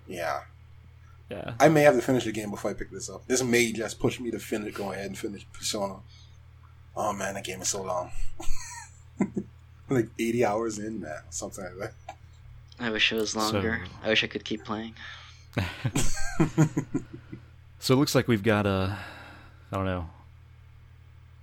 yeah, 0.07 0.41
Yeah. 1.29 1.53
I 1.59 1.69
may 1.69 1.81
have 1.81 1.95
to 1.95 2.01
finish 2.01 2.25
the 2.25 2.31
game 2.31 2.51
before 2.51 2.71
I 2.71 2.73
pick 2.73 2.91
this 2.91 3.09
up. 3.09 3.27
This 3.27 3.43
may 3.43 3.71
just 3.71 3.99
push 3.99 4.19
me 4.19 4.31
to 4.31 4.39
finish, 4.39 4.73
go 4.73 4.91
ahead 4.91 5.05
and 5.05 5.17
finish 5.17 5.45
Persona. 5.53 5.97
Oh 6.95 7.13
man, 7.13 7.35
that 7.35 7.43
game 7.43 7.61
is 7.61 7.69
so 7.69 7.83
long. 7.83 8.11
like 9.89 10.09
80 10.17 10.45
hours 10.45 10.79
in, 10.79 11.01
man, 11.01 11.21
something 11.29 11.63
like 11.63 11.93
that. 12.07 12.15
I 12.79 12.89
wish 12.89 13.11
it 13.11 13.15
was 13.15 13.35
longer. 13.35 13.83
I 14.03 14.09
wish 14.09 14.23
I 14.23 14.27
could 14.27 14.43
keep 14.43 14.63
playing. 14.63 14.95
So 17.79 17.93
it 17.93 17.97
looks 17.97 18.13
like 18.13 18.27
we've 18.27 18.43
got 18.43 18.65
a. 18.65 18.97
I 19.71 19.75
don't 19.75 19.85
know. 19.85 20.09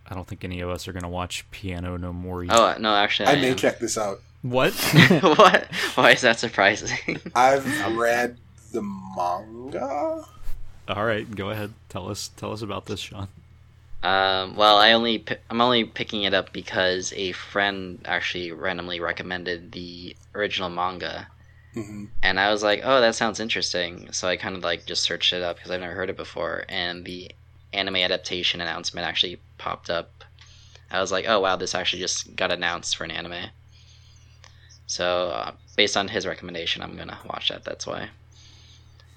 I 0.08 0.14
don't 0.14 0.26
think 0.26 0.44
any 0.44 0.60
of 0.60 0.68
us 0.68 0.86
are 0.86 0.92
gonna 0.92 1.08
watch 1.08 1.50
Piano 1.50 1.96
no 1.96 2.12
Mori. 2.12 2.48
Oh 2.50 2.76
no, 2.78 2.94
actually, 2.94 3.26
I, 3.26 3.32
I 3.32 3.36
may 3.36 3.50
am. 3.50 3.56
check 3.56 3.80
this 3.80 3.98
out. 3.98 4.20
What? 4.42 4.72
what? 5.22 5.66
Why 5.94 6.10
is 6.12 6.20
that 6.20 6.38
surprising? 6.38 7.18
I've 7.34 7.96
read 7.96 8.36
the 8.76 8.82
manga. 8.82 10.22
All 10.88 11.04
right, 11.04 11.28
go 11.34 11.50
ahead. 11.50 11.72
Tell 11.88 12.10
us. 12.10 12.28
Tell 12.28 12.52
us 12.52 12.60
about 12.62 12.86
this, 12.86 13.00
Sean. 13.00 13.28
Um, 14.02 14.54
well, 14.54 14.76
I 14.76 14.92
only 14.92 15.24
I'm 15.50 15.60
only 15.62 15.84
picking 15.84 16.22
it 16.24 16.34
up 16.34 16.52
because 16.52 17.12
a 17.16 17.32
friend 17.32 18.00
actually 18.04 18.52
randomly 18.52 19.00
recommended 19.00 19.72
the 19.72 20.14
original 20.34 20.68
manga, 20.68 21.28
hmm 21.74 22.04
and 22.22 22.38
I 22.38 22.50
was 22.52 22.62
like, 22.62 22.82
"Oh, 22.84 23.00
that 23.00 23.14
sounds 23.14 23.40
interesting." 23.40 24.12
So 24.12 24.28
I 24.28 24.36
kind 24.36 24.54
of 24.54 24.62
like 24.62 24.84
just 24.84 25.02
searched 25.02 25.32
it 25.32 25.42
up 25.42 25.56
because 25.56 25.70
I've 25.70 25.80
never 25.80 25.94
heard 25.94 26.10
it 26.10 26.16
before, 26.16 26.64
and 26.68 27.04
the 27.04 27.30
anime 27.72 27.96
adaptation 27.96 28.60
announcement 28.60 29.06
actually 29.06 29.40
popped 29.58 29.88
up. 29.90 30.22
I 30.90 31.00
was 31.00 31.10
like, 31.10 31.24
"Oh 31.26 31.40
wow, 31.40 31.56
this 31.56 31.74
actually 31.74 32.02
just 32.02 32.36
got 32.36 32.52
announced 32.52 32.94
for 32.96 33.04
an 33.04 33.10
anime." 33.10 33.50
So 34.86 35.30
uh, 35.30 35.52
based 35.76 35.96
on 35.96 36.08
his 36.08 36.26
recommendation, 36.26 36.82
I'm 36.82 36.96
gonna 36.96 37.18
watch 37.24 37.48
that. 37.48 37.64
That's 37.64 37.86
why. 37.86 38.10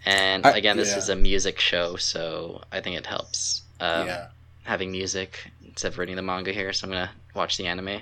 And 0.05 0.45
I- 0.45 0.51
again, 0.57 0.77
this 0.77 0.91
yeah. 0.91 0.97
is 0.97 1.09
a 1.09 1.15
music 1.15 1.59
show, 1.59 1.95
so 1.97 2.63
I 2.71 2.79
think 2.81 2.97
it 2.97 3.05
helps. 3.05 3.63
Um, 3.79 4.07
yeah, 4.07 4.27
having 4.63 4.91
music 4.91 5.51
instead 5.65 5.91
of 5.93 5.97
reading 5.97 6.15
the 6.15 6.21
manga 6.21 6.51
here, 6.51 6.71
so 6.73 6.85
I'm 6.85 6.91
gonna 6.91 7.11
watch 7.33 7.57
the 7.57 7.67
anime. 7.67 8.01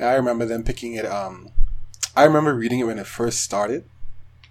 I 0.00 0.14
remember 0.14 0.44
them 0.46 0.62
picking 0.62 0.94
it. 0.94 1.04
Um, 1.06 1.50
I 2.14 2.24
remember 2.24 2.54
reading 2.54 2.78
it 2.78 2.84
when 2.84 2.98
it 2.98 3.06
first 3.06 3.42
started. 3.42 3.84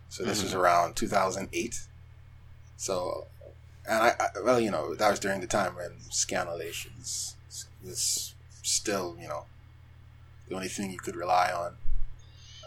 So 0.09 0.23
this 0.23 0.41
was 0.43 0.53
around 0.53 0.95
2008. 0.95 1.81
So, 2.77 3.27
and 3.87 3.97
I, 4.03 4.09
I, 4.19 4.27
well, 4.43 4.59
you 4.59 4.71
know, 4.71 4.93
that 4.95 5.09
was 5.09 5.19
during 5.19 5.41
the 5.41 5.47
time 5.47 5.75
when 5.75 5.91
scanlations 6.09 7.33
was 7.83 8.33
still, 8.61 9.17
you 9.19 9.27
know, 9.27 9.45
the 10.49 10.55
only 10.55 10.67
thing 10.67 10.91
you 10.91 10.97
could 10.99 11.15
rely 11.15 11.51
on. 11.51 11.75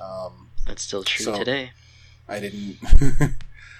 Um, 0.01 0.49
That's 0.66 0.82
still 0.82 1.03
true 1.05 1.24
So- 1.24 1.39
today. 1.39 1.73
I 2.31 2.40
didn't, 2.40 2.77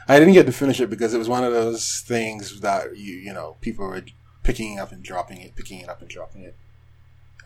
I 0.09 0.18
didn't 0.18 0.35
get 0.35 0.47
to 0.47 0.52
finish 0.52 0.81
it 0.81 0.90
because 0.90 1.14
it 1.14 1.18
was 1.18 1.28
one 1.28 1.44
of 1.44 1.52
those 1.52 2.01
things 2.01 2.60
that 2.60 2.97
you, 2.97 3.14
you 3.14 3.32
know, 3.32 3.56
people 3.60 3.86
were 3.86 4.02
picking 4.43 4.78
up 4.78 4.90
and 4.90 5.02
dropping 5.02 5.40
it, 5.40 5.55
picking 5.55 5.78
it 5.81 5.89
up 5.89 6.01
and 6.01 6.10
dropping 6.10 6.43
it. 6.43 6.56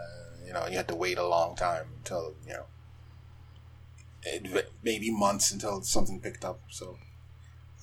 Uh, 0.01 0.47
you 0.47 0.53
know, 0.53 0.67
you 0.67 0.77
had 0.77 0.89
to 0.89 0.95
wait 0.95 1.19
a 1.19 1.27
long 1.27 1.55
time 1.55 1.87
until 1.99 2.35
you 2.47 2.55
know, 2.55 2.65
it, 4.23 4.71
maybe 4.83 5.11
months 5.11 5.53
until 5.53 5.83
something 5.83 6.21
picked 6.21 6.45
up. 6.45 6.61
So 6.71 6.97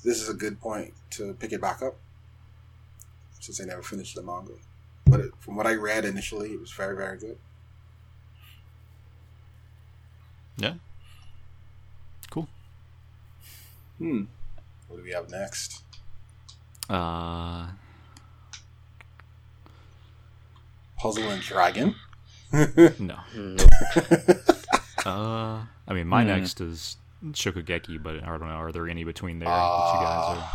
this 0.04 0.20
is 0.20 0.28
a 0.28 0.34
good 0.34 0.60
point 0.60 0.94
to 1.12 1.36
pick 1.36 1.52
it 1.54 1.62
back 1.62 1.84
up, 1.84 1.98
since 3.40 3.62
I 3.62 3.66
never 3.66 3.84
finished 3.84 4.16
the 4.16 4.24
manga. 4.24 4.54
But 5.06 5.20
it, 5.20 5.32
from 5.40 5.56
what 5.56 5.68
I 5.68 5.76
read 5.76 6.06
initially, 6.06 6.54
it 6.54 6.60
was 6.60 6.72
very, 6.72 6.96
very 6.96 7.18
good. 7.18 7.38
Yeah. 10.58 10.76
Cool. 12.30 12.48
Hmm. 14.02 14.24
What 14.88 14.98
do 14.98 15.04
we 15.04 15.12
have 15.12 15.30
next? 15.30 15.84
Uh, 16.90 17.68
Puzzle 20.98 21.30
and 21.30 21.42
Dragon. 21.42 21.94
no. 23.00 23.16
Uh, 25.06 25.62
I 25.88 25.94
mean, 25.94 26.08
my 26.08 26.22
Hmm. 26.24 26.28
next 26.30 26.60
is 26.62 26.98
Shokugeki, 27.26 28.02
but 28.02 28.24
I 28.24 28.26
don't 28.26 28.40
know. 28.42 28.48
Are 28.48 28.72
there 28.72 28.88
any 28.90 29.04
between 29.04 29.38
there 29.40 29.48
that 29.50 29.94
you 29.94 30.00
guys 30.00 30.38
are? 30.38 30.52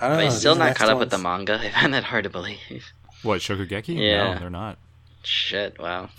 I 0.00 0.08
don't 0.08 0.16
But 0.16 0.16
know. 0.16 0.24
he's 0.24 0.38
still 0.38 0.54
not 0.54 0.66
next 0.66 0.78
caught 0.78 0.90
up 0.90 0.98
with 0.98 1.10
the 1.10 1.18
manga. 1.18 1.58
I 1.62 1.70
find 1.70 1.94
that 1.94 2.04
hard 2.04 2.24
to 2.24 2.30
believe. 2.30 2.92
What 3.22 3.40
Shokugeki? 3.40 3.96
Yeah. 3.98 4.34
No, 4.34 4.38
they're 4.38 4.50
not. 4.50 4.78
Shit, 5.24 5.78
wow. 5.78 6.10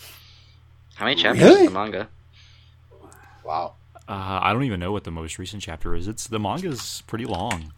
How 0.95 1.05
many 1.05 1.21
chapters 1.21 1.43
Really? 1.43 1.61
is 1.61 1.67
the 1.67 1.73
manga? 1.73 2.09
Wow. 3.45 3.75
Uh, 4.09 4.39
I 4.41 4.53
don't 4.53 4.63
even 4.63 4.79
know 4.79 4.91
what 4.91 5.03
the 5.03 5.11
most 5.11 5.37
recent 5.37 5.61
chapter 5.61 5.93
is. 5.93 6.07
It's 6.07 6.25
the 6.25 6.39
manga's 6.39 7.03
pretty 7.05 7.25
long. 7.25 7.71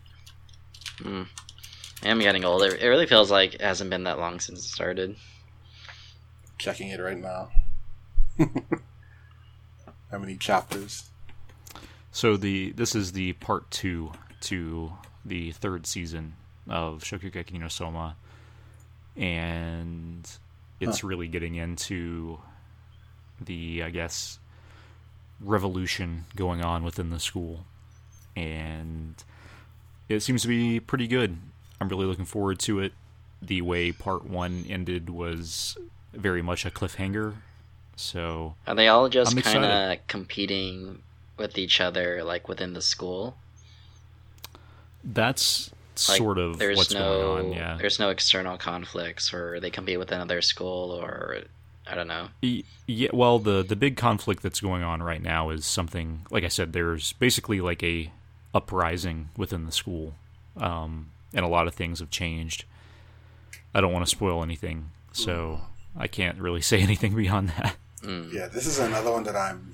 I'm 2.04 2.20
getting 2.20 2.46
old. 2.46 2.64
It 2.64 2.82
it 2.82 2.88
really 2.88 3.06
feels 3.06 3.30
like 3.30 3.56
it 3.56 3.62
hasn't 3.62 3.90
been 3.90 4.06
that 4.06 4.18
long 4.18 4.40
since 4.40 4.60
it 4.60 4.70
started. 4.70 5.18
Checking 6.58 6.88
it 6.88 7.02
right 7.02 7.18
now. 7.18 7.50
How 10.10 10.20
many 10.20 10.38
chapters? 10.38 11.10
So 12.14 12.38
the 12.38 12.72
this 12.72 12.96
is 12.96 13.12
the 13.12 13.34
part 13.34 13.70
two 13.70 14.14
to 14.42 14.94
the 15.26 15.52
third 15.52 15.86
season 15.86 16.36
of 16.70 17.04
Shokugeki 17.04 17.60
no 17.60 17.68
Soma, 17.68 18.16
and 19.18 20.30
it's 20.80 21.04
really 21.04 21.28
getting 21.28 21.56
into 21.56 22.40
the 23.42 23.84
I 23.84 23.90
guess 23.90 24.40
revolution 25.44 26.26
going 26.36 26.64
on 26.64 26.84
within 26.84 27.10
the 27.10 27.20
school, 27.20 27.66
and 28.36 29.16
it 30.10 30.22
seems 30.22 30.42
to 30.44 30.48
be 30.48 30.80
pretty 30.80 31.08
good. 31.08 31.38
I'm 31.80 31.90
really 31.90 32.06
looking 32.06 32.26
forward 32.26 32.60
to 32.60 32.80
it. 32.80 32.94
The 33.42 33.62
way 33.62 33.92
part 33.92 34.26
one 34.26 34.66
ended 34.70 35.10
was 35.10 35.78
very 36.14 36.42
much 36.42 36.66
a 36.66 36.72
cliffhanger, 36.72 37.36
so 37.96 38.56
Are 38.68 38.76
they 38.76 38.88
all 38.88 39.10
just 39.10 39.42
kind 39.44 39.66
of 39.66 40.08
competing 40.08 41.02
with 41.38 41.58
each 41.58 41.82
other, 41.82 42.24
like 42.24 42.48
within 42.48 42.74
the 42.74 42.82
school? 42.82 43.38
that's 45.04 45.72
Like, 46.08 46.18
sort 46.18 46.38
of 46.38 46.60
there's 46.60 46.78
what's 46.78 46.94
no, 46.94 47.00
going 47.00 47.46
on. 47.48 47.54
Yeah, 47.54 47.78
There's 47.80 48.00
no 48.00 48.10
external 48.10 48.58
conflicts, 48.58 49.34
or 49.34 49.60
they 49.60 49.70
compete 49.72 50.00
with 50.00 50.12
another 50.12 50.42
school, 50.42 50.92
or 50.92 51.44
I 51.92 51.96
don't 51.96 52.08
know. 52.08 52.30
Yeah, 52.88 53.10
well, 53.12 53.38
the 53.38 53.64
the 53.64 53.76
big 53.76 53.98
conflict 53.98 54.42
that's 54.42 54.62
going 54.62 54.82
on 54.82 55.04
right 55.04 55.22
now 55.22 55.50
is 55.50 55.66
something 55.66 56.26
like 56.32 56.46
I 56.46 56.48
said. 56.48 56.72
There's 56.72 57.12
basically 57.14 57.60
like 57.60 57.84
a 57.84 58.12
uprising 58.56 59.30
within 59.36 59.66
the 59.66 59.74
school, 59.74 60.14
um, 60.56 61.12
and 61.34 61.44
a 61.44 61.50
lot 61.50 61.68
of 61.68 61.76
things 61.76 62.00
have 62.00 62.10
changed. 62.10 62.64
I 63.74 63.82
don't 63.82 63.92
want 63.92 64.06
to 64.06 64.10
spoil 64.10 64.42
anything, 64.42 64.92
so 65.12 65.62
I 65.98 66.08
can't 66.08 66.40
really 66.40 66.62
say 66.72 66.80
anything 66.80 67.14
beyond 67.14 67.50
that. 67.50 67.76
Mm. 68.02 68.32
Yeah, 68.32 68.48
this 68.48 68.66
is 68.66 68.80
another 68.80 69.12
one 69.12 69.24
that 69.24 69.36
I'm 69.36 69.74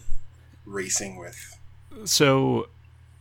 racing 0.65 1.17
with. 1.17 1.59
So 2.05 2.67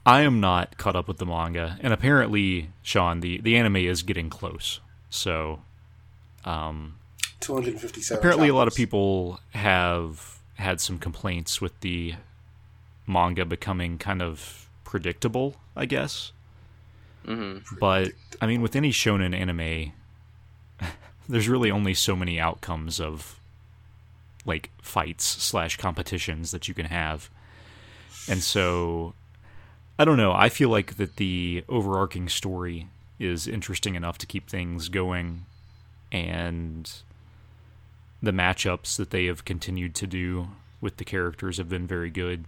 I 0.06 0.22
am 0.22 0.40
not 0.40 0.78
caught 0.78 0.96
up 0.96 1.06
with 1.06 1.18
the 1.18 1.26
manga, 1.26 1.78
and 1.82 1.92
apparently, 1.92 2.70
Sean, 2.82 3.20
the 3.20 3.42
the 3.42 3.56
anime 3.58 3.76
is 3.76 4.02
getting 4.02 4.30
close. 4.30 4.80
So 5.10 5.60
um, 6.46 6.94
257. 7.40 8.18
apparently, 8.18 8.48
a 8.48 8.54
lot 8.54 8.68
of 8.68 8.74
people 8.74 9.40
have 9.50 10.38
had 10.54 10.80
some 10.80 10.98
complaints 10.98 11.60
with 11.60 11.78
the 11.80 12.14
manga 13.06 13.44
becoming 13.44 13.98
kind 13.98 14.22
of 14.22 14.68
predictable, 14.84 15.56
I 15.74 15.86
guess. 15.86 16.32
hmm 17.24 17.58
But 17.78 18.12
I 18.40 18.46
mean, 18.46 18.62
with 18.62 18.74
any 18.76 18.90
shonen 18.90 19.34
anime, 19.34 19.92
there's 21.28 21.48
really 21.48 21.70
only 21.70 21.94
so 21.94 22.16
many 22.16 22.40
outcomes 22.40 23.00
of 23.00 23.38
like 24.44 24.70
fights 24.80 25.24
slash 25.24 25.76
competitions 25.76 26.52
that 26.52 26.68
you 26.68 26.74
can 26.74 26.86
have, 26.86 27.30
and 28.28 28.42
so 28.42 29.14
I 29.98 30.04
don't 30.04 30.16
know. 30.16 30.32
I 30.32 30.48
feel 30.48 30.68
like 30.68 30.96
that 30.96 31.16
the 31.16 31.64
overarching 31.68 32.28
story 32.28 32.88
is 33.18 33.48
interesting 33.48 33.94
enough 33.94 34.18
to 34.18 34.26
keep 34.26 34.48
things 34.48 34.88
going, 34.88 35.46
and 36.12 36.90
the 38.22 38.32
matchups 38.32 38.96
that 38.96 39.10
they 39.10 39.26
have 39.26 39.44
continued 39.44 39.94
to 39.96 40.06
do 40.06 40.48
with 40.80 40.96
the 40.96 41.04
characters 41.04 41.58
have 41.58 41.68
been 41.68 41.86
very 41.86 42.10
good. 42.10 42.44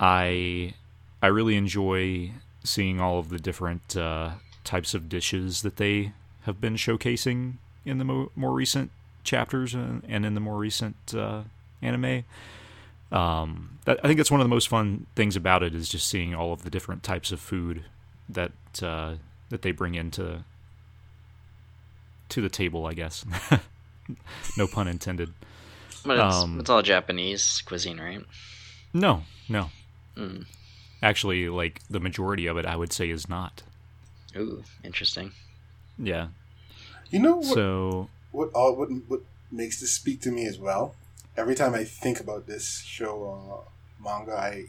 I 0.00 0.74
I 1.22 1.28
really 1.28 1.56
enjoy 1.56 2.32
seeing 2.64 3.00
all 3.00 3.18
of 3.18 3.28
the 3.28 3.38
different 3.38 3.96
uh, 3.96 4.32
types 4.64 4.94
of 4.94 5.08
dishes 5.08 5.62
that 5.62 5.76
they 5.76 6.12
have 6.42 6.60
been 6.60 6.74
showcasing 6.74 7.54
in 7.84 7.98
the 7.98 8.04
mo- 8.04 8.30
more 8.34 8.52
recent 8.52 8.90
chapters 9.24 9.74
and, 9.74 10.04
in 10.04 10.34
the 10.34 10.40
more 10.40 10.56
recent 10.56 10.96
uh, 11.14 11.42
anime. 11.80 12.24
Um, 13.12 13.78
that, 13.84 14.00
I 14.02 14.06
think 14.06 14.16
that's 14.16 14.30
one 14.30 14.40
of 14.40 14.44
the 14.44 14.54
most 14.54 14.68
fun 14.68 15.06
things 15.14 15.36
about 15.36 15.62
it 15.62 15.74
is 15.74 15.88
just 15.88 16.08
seeing 16.08 16.34
all 16.34 16.52
of 16.52 16.64
the 16.64 16.70
different 16.70 17.02
types 17.02 17.30
of 17.30 17.40
food 17.40 17.84
that 18.28 18.52
uh, 18.82 19.14
that 19.50 19.62
they 19.62 19.70
bring 19.70 19.94
into 19.94 20.44
to 22.32 22.40
the 22.40 22.48
table. 22.48 22.86
I 22.86 22.94
guess, 22.94 23.24
no 24.58 24.66
pun 24.66 24.88
intended. 24.88 25.32
But 26.04 26.18
it's, 26.18 26.36
Um, 26.36 26.60
it's 26.60 26.70
all 26.70 26.82
Japanese 26.82 27.62
cuisine, 27.64 28.00
right? 28.00 28.24
No, 28.92 29.22
no. 29.48 29.70
Mm. 30.16 30.46
Actually, 31.02 31.48
like 31.48 31.80
the 31.88 32.00
majority 32.00 32.46
of 32.46 32.56
it, 32.56 32.66
I 32.66 32.76
would 32.76 32.92
say 32.92 33.10
is 33.10 33.28
not. 33.28 33.62
Ooh, 34.36 34.64
interesting. 34.84 35.32
Yeah. 35.98 36.28
You 37.10 37.18
know 37.20 37.36
what? 37.36 37.54
So 37.54 38.08
what 38.32 38.50
all 38.54 38.74
what 38.76 38.88
what 39.08 39.20
makes 39.50 39.80
this 39.80 39.92
speak 39.92 40.20
to 40.22 40.30
me 40.30 40.46
as 40.46 40.58
well. 40.58 40.94
Every 41.36 41.54
time 41.54 41.74
I 41.74 41.84
think 41.84 42.20
about 42.20 42.46
this 42.46 42.82
show 42.86 43.14
uh, 43.30 43.70
manga, 44.02 44.32
I 44.32 44.66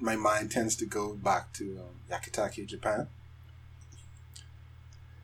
my 0.00 0.16
mind 0.16 0.50
tends 0.50 0.76
to 0.76 0.86
go 0.86 1.14
back 1.14 1.52
to 1.54 1.80
um, 1.80 1.94
Yakitate, 2.10 2.66
Japan. 2.66 3.08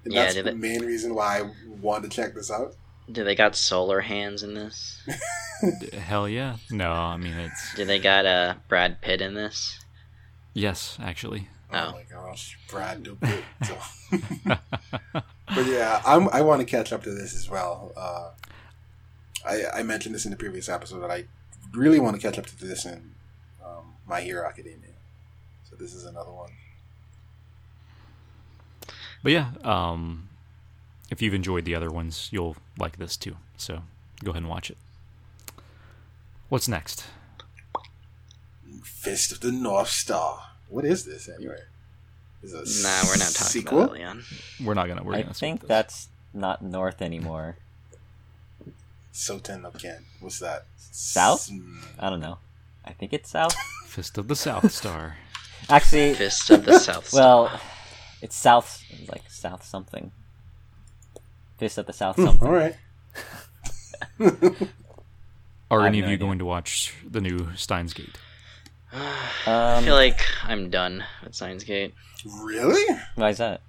And 0.05 0.13
Yeah, 0.13 0.23
that's 0.25 0.35
the 0.35 0.49
it- 0.49 0.57
main 0.57 0.85
reason 0.85 1.15
why 1.15 1.41
I 1.41 1.51
wanted 1.81 2.11
to 2.11 2.17
check 2.17 2.35
this 2.35 2.51
out. 2.51 2.75
Do 3.11 3.23
they 3.25 3.35
got 3.35 3.55
solar 3.55 4.01
hands 4.01 4.43
in 4.43 4.55
this? 4.55 5.03
hell 5.93 6.27
yeah. 6.29 6.57
No, 6.71 6.91
I 6.93 7.17
mean 7.19 7.35
it's 7.35 7.75
Do 7.75 7.85
they 7.85 7.99
got 7.99 8.25
uh, 8.27 8.55
Brad 8.69 9.01
Pitt 9.03 9.21
in 9.21 9.35
this? 9.35 9.79
yes, 10.55 10.97
actually. 11.03 11.49
Oh 11.73 11.77
Oh. 11.89 11.93
my 11.93 12.03
gosh, 12.11 12.59
Brad 12.69 13.07
Pitt. 13.21 13.45
But 15.55 15.67
yeah, 15.67 16.01
I'm, 16.07 16.29
I 16.31 16.41
want 16.41 16.61
to 16.61 16.65
catch 16.65 16.93
up 16.93 17.03
to 17.05 17.11
this 17.11 17.35
as 17.35 17.51
well. 17.51 17.93
Uh, 17.97 18.31
I, 19.47 19.81
I 19.81 19.83
mentioned 19.83 20.15
this 20.15 20.25
in 20.25 20.31
the 20.31 20.37
previous 20.39 20.69
episode 20.71 21.01
that 21.01 21.11
I 21.11 21.25
really 21.75 22.01
want 22.01 22.17
to 22.17 22.23
catch 22.23 22.39
up 22.39 22.47
to 22.47 22.57
this 22.67 22.87
in 22.87 23.13
um, 23.65 23.95
My 24.07 24.23
Hero 24.23 24.47
Academia. 24.49 24.95
So 25.69 25.77
this 25.77 25.93
is 25.95 26.05
another 26.07 26.33
one. 26.33 26.51
But 29.25 29.33
yeah, 29.33 29.51
um 29.65 30.29
if 31.11 31.21
you've 31.21 31.35
enjoyed 31.35 31.65
the 31.65 31.75
other 31.75 31.91
ones, 31.91 32.29
you'll 32.31 32.57
like 32.79 32.99
this 32.99 33.17
too. 33.17 33.37
So 33.57 33.83
go 34.23 34.31
ahead 34.31 34.43
and 34.43 34.49
watch 34.51 34.71
it. 34.71 34.77
What's 36.49 36.69
next? 36.69 37.05
Fist 38.83 39.33
of 39.33 39.41
the 39.41 39.51
North 39.53 39.89
Star. 39.91 40.41
What 40.69 40.85
is 40.85 41.05
this 41.05 41.29
anyway? 41.29 41.59
Is 42.43 42.53
it 42.53 42.57
a 42.57 42.83
Nah, 42.83 43.03
we're 43.09 43.17
not 43.17 43.33
talking 43.33 43.47
sequel? 43.63 43.79
about 43.83 43.93
that, 43.93 43.99
Leon. 43.99 44.25
We're 44.63 44.75
not 44.75 44.89
gonna 44.89 45.03
we're 45.03 45.15
I 45.17 45.23
gonna 45.23 45.35
think 45.35 45.67
that's 45.67 46.09
not 46.33 46.63
north 46.63 47.01
anymore. 47.03 47.57
Soten 49.13 49.63
no 49.63 49.71
Ken. 49.71 50.05
What's 50.21 50.39
that? 50.41 50.67
South? 50.77 51.51
I 51.99 52.11
don't 52.11 52.21
know. 52.21 52.39
I 52.85 52.93
think 52.93 53.13
it's 53.13 53.31
south. 53.31 53.55
Fist 53.87 54.19
of 54.19 54.29
the 54.29 54.37
South 54.37 54.71
Star. 54.73 55.17
Actually, 55.71 56.15
Fist 56.15 56.51
of 56.51 56.65
the 56.65 56.79
South. 56.79 57.09
Star. 57.13 57.21
well, 57.49 57.61
it's 58.25 58.35
south, 58.37 58.83
like 59.09 59.23
south 59.31 59.65
something. 59.65 60.11
Fist 61.59 61.79
of 61.79 61.87
the 61.87 61.93
south 61.93 62.17
Hmm, 62.17 62.25
something. 62.25 62.49
all 62.49 62.55
right. 62.55 62.75
Are 65.71 65.81
I 65.81 65.85
have 65.85 65.89
any 65.89 66.01
of 66.01 66.07
you 66.09 66.15
idea. 66.15 66.19
going 66.19 66.39
to 66.39 66.45
watch 66.45 66.95
the 67.09 67.21
new 67.21 67.51
Steins 67.57 67.95
Gate? 67.95 68.17
I 68.93 69.77
Um, 69.79 69.85
feel 69.85 69.95
like 69.95 70.21
I'm 70.43 70.71
done 70.71 71.05
with 71.23 71.35
Steins 71.35 71.65
Gate. 71.65 71.95
Really? 72.25 72.85
why 73.17 73.31
is 73.31 73.39
that? 73.39 73.61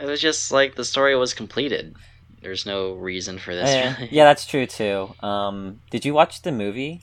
It 0.00 0.06
was 0.06 0.20
just 0.20 0.52
like 0.52 0.74
the 0.74 0.84
story 0.84 1.16
was 1.16 1.34
completed. 1.34 1.94
There's 2.40 2.64
no 2.66 2.92
reason 2.94 3.38
for 3.38 3.54
this. 3.54 3.68
yeah, 3.70 3.96
really. 3.96 4.08
yeah, 4.12 4.24
that's 4.24 4.46
true 4.46 4.66
too. 4.66 5.14
Um, 5.20 5.80
did 5.90 6.04
you 6.04 6.14
watch 6.14 6.42
the 6.42 6.52
movie? 6.52 7.02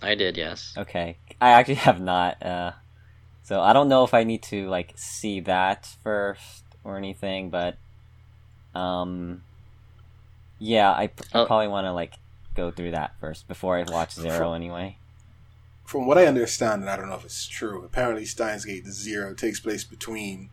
I 0.00 0.14
did, 0.14 0.36
yes. 0.36 0.74
Okay, 0.78 1.16
I 1.40 1.50
actually 1.50 1.74
have 1.76 2.00
not. 2.00 2.40
Uh, 2.42 2.72
so 3.48 3.62
I 3.62 3.72
don't 3.72 3.88
know 3.88 4.04
if 4.04 4.12
I 4.12 4.24
need 4.24 4.42
to 4.44 4.68
like 4.68 4.92
see 4.96 5.40
that 5.40 5.88
first 6.04 6.64
or 6.84 6.98
anything, 6.98 7.48
but 7.48 7.76
um, 8.74 9.42
yeah, 10.58 10.92
I, 10.92 11.06
pr- 11.06 11.22
I 11.32 11.38
Oh. 11.40 11.46
probably 11.46 11.68
want 11.68 11.86
to 11.86 11.92
like 11.92 12.12
go 12.54 12.70
through 12.70 12.90
that 12.90 13.14
first 13.20 13.48
before 13.48 13.78
I 13.78 13.84
watch 13.90 14.12
Zero 14.12 14.52
anyway. 14.52 14.98
From 15.86 16.06
what 16.06 16.18
I 16.18 16.26
understand, 16.26 16.82
and 16.82 16.90
I 16.90 16.96
don't 16.96 17.08
know 17.08 17.14
if 17.14 17.24
it's 17.24 17.46
true, 17.46 17.82
apparently 17.82 18.26
Steins 18.26 18.66
Gate 18.66 18.86
Zero 18.86 19.32
takes 19.32 19.60
place 19.60 19.82
between 19.84 20.50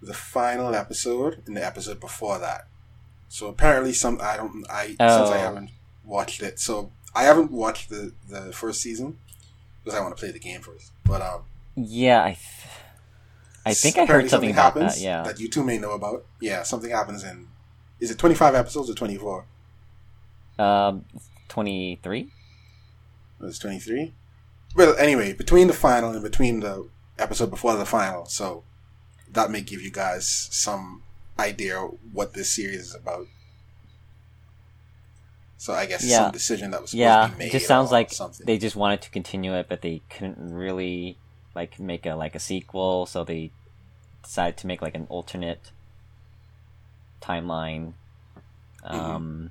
the 0.00 0.14
final 0.14 0.74
episode 0.74 1.42
and 1.46 1.54
the 1.54 1.64
episode 1.64 2.00
before 2.00 2.38
that. 2.38 2.66
So 3.28 3.48
apparently, 3.48 3.92
some 3.92 4.18
I 4.22 4.38
don't 4.38 4.64
I 4.70 4.86
since 4.86 4.96
Oh. 5.00 5.32
I 5.34 5.36
haven't 5.38 5.70
watched 6.02 6.42
it, 6.42 6.58
so 6.58 6.90
I 7.14 7.24
haven't 7.24 7.50
watched 7.52 7.90
the 7.90 8.12
the 8.26 8.52
first 8.54 8.80
season 8.80 9.18
because 9.86 9.96
I 9.96 10.02
want 10.02 10.16
to 10.16 10.20
play 10.20 10.32
the 10.32 10.40
game 10.40 10.60
first. 10.62 10.90
But 11.04 11.22
um, 11.22 11.42
Yeah, 11.76 12.24
I, 12.24 12.30
th- 12.32 12.74
I 13.64 13.72
think 13.72 13.98
I 13.98 14.04
heard 14.04 14.28
something 14.28 14.50
about 14.50 14.74
happens 14.74 14.96
that. 14.96 15.00
Yeah, 15.00 15.22
that 15.22 15.38
you 15.38 15.48
two 15.48 15.62
may 15.62 15.78
know 15.78 15.92
about. 15.92 16.26
Yeah, 16.40 16.64
something 16.64 16.90
happens 16.90 17.22
in. 17.22 17.46
Is 18.00 18.10
it 18.10 18.18
twenty 18.18 18.34
five 18.34 18.56
episodes 18.56 18.90
or 18.90 18.94
twenty 18.94 19.16
four? 19.16 19.46
um, 20.58 21.04
twenty 21.48 22.00
three. 22.02 22.32
It's 23.40 23.60
twenty 23.60 23.78
three. 23.78 24.12
Well, 24.74 24.96
anyway, 24.98 25.32
between 25.34 25.68
the 25.68 25.72
final 25.72 26.10
and 26.10 26.22
between 26.22 26.60
the 26.60 26.88
episode 27.16 27.50
before 27.50 27.76
the 27.76 27.86
final, 27.86 28.26
so 28.26 28.64
that 29.30 29.52
may 29.52 29.60
give 29.60 29.80
you 29.82 29.92
guys 29.92 30.26
some 30.50 31.04
idea 31.38 31.78
what 32.12 32.32
this 32.34 32.50
series 32.50 32.88
is 32.88 32.94
about. 32.96 33.28
So 35.58 35.72
I 35.72 35.86
guess 35.86 36.04
Yeah. 36.04 36.24
some 36.24 36.32
decision 36.32 36.70
that 36.72 36.82
was 36.82 36.90
supposed 36.90 37.00
Yeah, 37.00 37.26
to 37.28 37.32
be 37.32 37.38
made. 37.38 37.48
it 37.48 37.52
just 37.52 37.66
sounds 37.66 37.90
like 37.90 38.12
something. 38.12 38.44
they 38.46 38.58
just 38.58 38.76
wanted 38.76 39.00
to 39.02 39.10
continue 39.10 39.54
it, 39.54 39.66
but 39.68 39.80
they 39.82 40.02
couldn't 40.10 40.38
really 40.54 41.16
like 41.54 41.80
make 41.80 42.04
a 42.06 42.14
like 42.14 42.34
a 42.34 42.38
sequel, 42.40 43.06
so 43.06 43.24
they 43.24 43.50
decided 44.22 44.56
to 44.58 44.66
make 44.66 44.82
like 44.82 44.94
an 44.94 45.06
alternate 45.08 45.70
timeline. 47.22 47.94
Mm-hmm. 48.84 48.94
Um, 48.94 49.50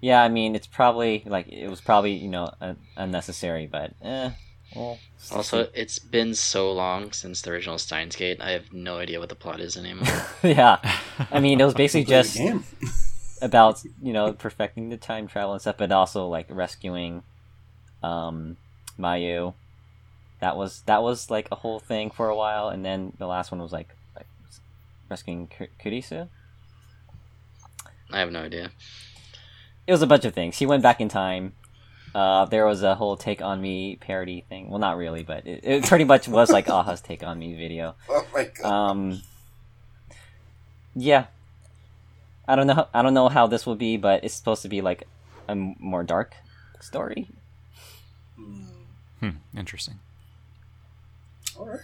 yeah, 0.00 0.22
I 0.22 0.28
mean 0.28 0.54
it's 0.54 0.66
probably 0.66 1.22
like 1.26 1.48
it 1.48 1.68
was 1.68 1.80
probably 1.80 2.12
you 2.12 2.28
know 2.28 2.50
un- 2.60 2.78
unnecessary, 2.96 3.66
but 3.66 3.92
eh. 4.02 4.30
Well, 4.74 4.98
Also, 5.30 5.68
it's 5.74 6.00
been 6.00 6.34
so 6.34 6.72
long 6.72 7.12
since 7.12 7.40
the 7.40 7.50
original 7.52 7.78
Steins 7.78 8.16
Gate. 8.16 8.40
I 8.40 8.50
have 8.50 8.72
no 8.72 8.98
idea 8.98 9.20
what 9.20 9.28
the 9.28 9.36
plot 9.36 9.60
is 9.60 9.76
anymore. 9.76 10.08
yeah, 10.42 10.78
I 11.30 11.38
mean 11.40 11.60
it 11.60 11.64
was 11.64 11.74
basically 11.74 12.04
just 12.10 12.36
game. 12.36 12.64
about 13.42 13.82
you 14.02 14.12
know 14.12 14.32
perfecting 14.32 14.88
the 14.88 14.96
time 14.96 15.26
travel 15.26 15.52
and 15.52 15.60
stuff, 15.60 15.76
but 15.78 15.92
also 15.92 16.26
like 16.26 16.46
rescuing 16.48 17.22
um 18.02 18.56
Mayu. 18.98 19.54
That 20.40 20.56
was 20.56 20.82
that 20.82 21.02
was 21.02 21.30
like 21.30 21.48
a 21.50 21.56
whole 21.56 21.78
thing 21.78 22.10
for 22.10 22.28
a 22.28 22.36
while, 22.36 22.68
and 22.68 22.84
then 22.84 23.12
the 23.18 23.26
last 23.26 23.50
one 23.50 23.60
was 23.62 23.72
like, 23.72 23.88
like 24.14 24.26
rescuing 25.08 25.48
Ku- 25.48 25.68
Kurisu. 25.82 26.28
I 28.10 28.20
have 28.20 28.30
no 28.30 28.42
idea. 28.42 28.70
It 29.86 29.92
was 29.92 30.02
a 30.02 30.06
bunch 30.06 30.24
of 30.24 30.34
things. 30.34 30.58
He 30.58 30.66
went 30.66 30.82
back 30.82 31.00
in 31.00 31.08
time. 31.08 31.54
Uh, 32.14 32.44
there 32.46 32.66
was 32.66 32.82
a 32.82 32.94
whole 32.94 33.16
"Take 33.16 33.42
on 33.42 33.60
Me" 33.60 33.96
parody 33.96 34.44
thing. 34.48 34.70
Well, 34.70 34.78
not 34.78 34.96
really, 34.96 35.22
but 35.22 35.46
it, 35.46 35.60
it 35.64 35.84
pretty 35.84 36.04
much 36.04 36.28
was 36.28 36.50
like 36.50 36.66
Aha's 36.70 37.00
"Take 37.00 37.22
on 37.22 37.38
Me" 37.38 37.54
video. 37.54 37.94
Oh 38.08 38.26
my 38.34 38.44
god! 38.44 38.64
Um, 38.64 39.22
yeah, 40.94 41.26
I 42.48 42.56
don't 42.56 42.66
know. 42.66 42.88
I 42.94 43.02
don't 43.02 43.14
know 43.14 43.28
how 43.28 43.46
this 43.46 43.66
will 43.66 43.76
be, 43.76 43.96
but 43.96 44.24
it's 44.24 44.34
supposed 44.34 44.62
to 44.62 44.68
be 44.68 44.80
like 44.80 45.04
a 45.48 45.54
more 45.54 46.02
dark 46.02 46.34
story. 46.80 47.28
Hmm, 48.36 49.30
interesting. 49.56 49.98
All 51.58 51.66
right. 51.66 51.80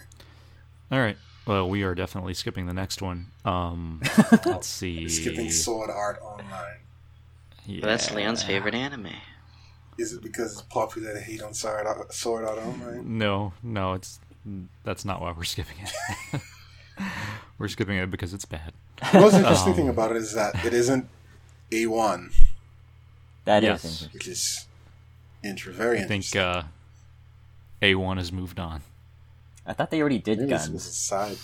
All 0.91 0.99
right. 0.99 1.17
Well, 1.45 1.69
we 1.69 1.83
are 1.83 1.95
definitely 1.95 2.35
skipping 2.35 2.67
the 2.67 2.73
next 2.73 3.01
one. 3.01 3.27
Um, 3.43 4.01
let's 4.45 4.67
see. 4.67 5.09
Skipping 5.09 5.51
Sword 5.51 5.89
Art 5.89 6.21
Online. 6.21 6.77
Yeah. 7.65 7.81
But 7.81 7.87
that's 7.87 8.11
Leon's 8.11 8.43
favorite 8.43 8.75
anime. 8.75 9.09
Is 9.97 10.13
it 10.13 10.21
because 10.21 10.53
it's 10.53 10.61
popular 10.63 11.13
to 11.13 11.19
hate 11.19 11.41
on 11.41 11.53
Sword 11.53 11.85
Art, 11.85 12.13
Sword 12.13 12.45
Art 12.45 12.59
Online? 12.59 13.17
No, 13.17 13.53
no, 13.61 13.93
it's 13.93 14.19
that's 14.83 15.05
not 15.05 15.21
why 15.21 15.33
we're 15.35 15.43
skipping 15.43 15.77
it. 15.81 16.41
we're 17.57 17.67
skipping 17.67 17.97
it 17.97 18.09
because 18.11 18.33
it's 18.33 18.45
bad. 18.45 18.73
The 19.11 19.19
most 19.19 19.33
interesting 19.35 19.71
Um, 19.71 19.75
thing 19.77 19.89
about 19.89 20.11
it 20.11 20.17
is 20.17 20.33
that 20.33 20.63
it 20.65 20.73
isn't 20.73 21.07
A1, 21.71 22.31
That 23.45 23.63
is 23.63 23.67
Yes. 23.67 23.83
interesting. 23.83 24.09
which 24.13 24.27
is 24.27 24.65
inter- 25.43 25.71
very 25.71 25.99
I 26.01 26.03
think 26.05 26.35
uh, 26.35 26.63
A1 27.81 28.17
has 28.17 28.31
moved 28.31 28.59
on. 28.59 28.81
I 29.65 29.73
thought 29.73 29.91
they 29.91 29.99
already 30.01 30.19
did 30.19 30.39
Maybe 30.39 30.51
this 30.51 30.69
was 30.69 30.83
guns. 30.83 30.97
side. 30.97 31.37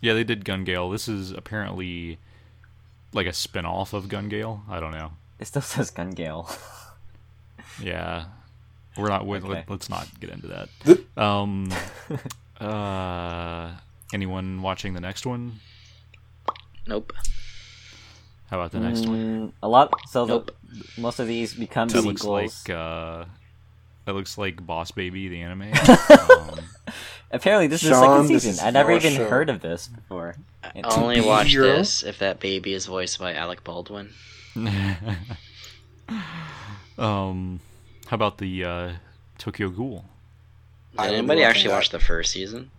Yeah, 0.00 0.14
they 0.14 0.24
did 0.24 0.44
Gun 0.44 0.64
Gale. 0.64 0.88
This 0.90 1.06
is 1.08 1.30
apparently 1.30 2.18
like 3.12 3.26
a 3.26 3.32
spin-off 3.32 3.92
of 3.92 4.08
Gun 4.08 4.28
Gale. 4.28 4.62
I 4.68 4.80
don't 4.80 4.92
know. 4.92 5.12
It 5.38 5.46
still 5.46 5.62
says 5.62 5.90
Gun 5.90 6.10
Gale. 6.10 6.48
Yeah, 7.80 8.24
we're 8.98 9.08
not. 9.08 9.26
Let, 9.26 9.44
Okay. 9.44 9.64
Let's 9.66 9.88
not 9.88 10.06
get 10.20 10.28
into 10.28 10.46
that. 10.48 10.68
Um, 11.16 11.72
uh, 12.60 13.70
anyone 14.12 14.62
watching 14.62 14.94
the 14.94 15.00
next 15.00 15.26
one? 15.26 15.60
Nope. 16.86 17.12
How 18.50 18.60
about 18.60 18.72
the 18.72 18.80
next 18.80 19.06
one? 19.06 19.48
Mm, 19.48 19.52
a 19.62 19.68
lot. 19.68 19.92
So 20.10 20.26
Nope. 20.26 20.50
the, 20.68 21.00
most 21.00 21.18
of 21.18 21.26
these 21.26 21.54
become 21.54 21.88
That 21.88 22.02
looks 22.02 22.24
like 22.24 22.68
uh, 22.68 23.24
that 24.04 24.14
looks 24.14 24.36
like 24.36 24.64
Boss 24.66 24.90
Baby 24.90 25.28
the 25.28 25.40
anime. 25.40 25.62
um, 26.30 26.60
Apparently, 27.32 27.66
this 27.66 27.82
is 27.82 27.88
the 27.88 27.98
second 27.98 28.28
season. 28.28 28.64
I 28.64 28.70
never 28.70 28.92
even 28.92 29.14
show. 29.14 29.26
heard 29.26 29.48
of 29.48 29.62
this 29.62 29.88
before. 29.88 30.36
I 30.62 30.82
only 30.84 31.22
watch 31.22 31.48
hero? 31.48 31.64
this 31.64 32.02
if 32.02 32.18
that 32.18 32.40
baby 32.40 32.74
is 32.74 32.84
voiced 32.86 33.18
by 33.18 33.32
Alec 33.32 33.64
Baldwin. 33.64 34.10
um, 36.98 37.60
how 38.06 38.14
about 38.14 38.36
the 38.36 38.64
uh, 38.64 38.92
Tokyo 39.38 39.70
Ghoul? 39.70 40.04
Did 40.92 41.00
I 41.00 41.04
will 41.04 41.10
be 41.12 41.16
anybody 41.18 41.42
actually 41.42 41.72
watch 41.72 41.88
the 41.88 41.98
first 41.98 42.32
season? 42.32 42.70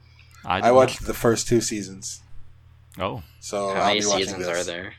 Did 0.44 0.66
I 0.66 0.68
not. 0.70 0.76
watched 0.76 1.06
the 1.06 1.14
first 1.14 1.48
two 1.48 1.62
seasons, 1.62 2.22
Oh, 3.00 3.24
so 3.40 3.74
How 3.74 3.82
I'll 3.82 3.88
many 3.88 4.00
be 4.02 4.06
watching 4.06 4.26
seasons 4.28 4.46
this. 4.46 4.58
are 4.62 4.64
there? 4.64 4.94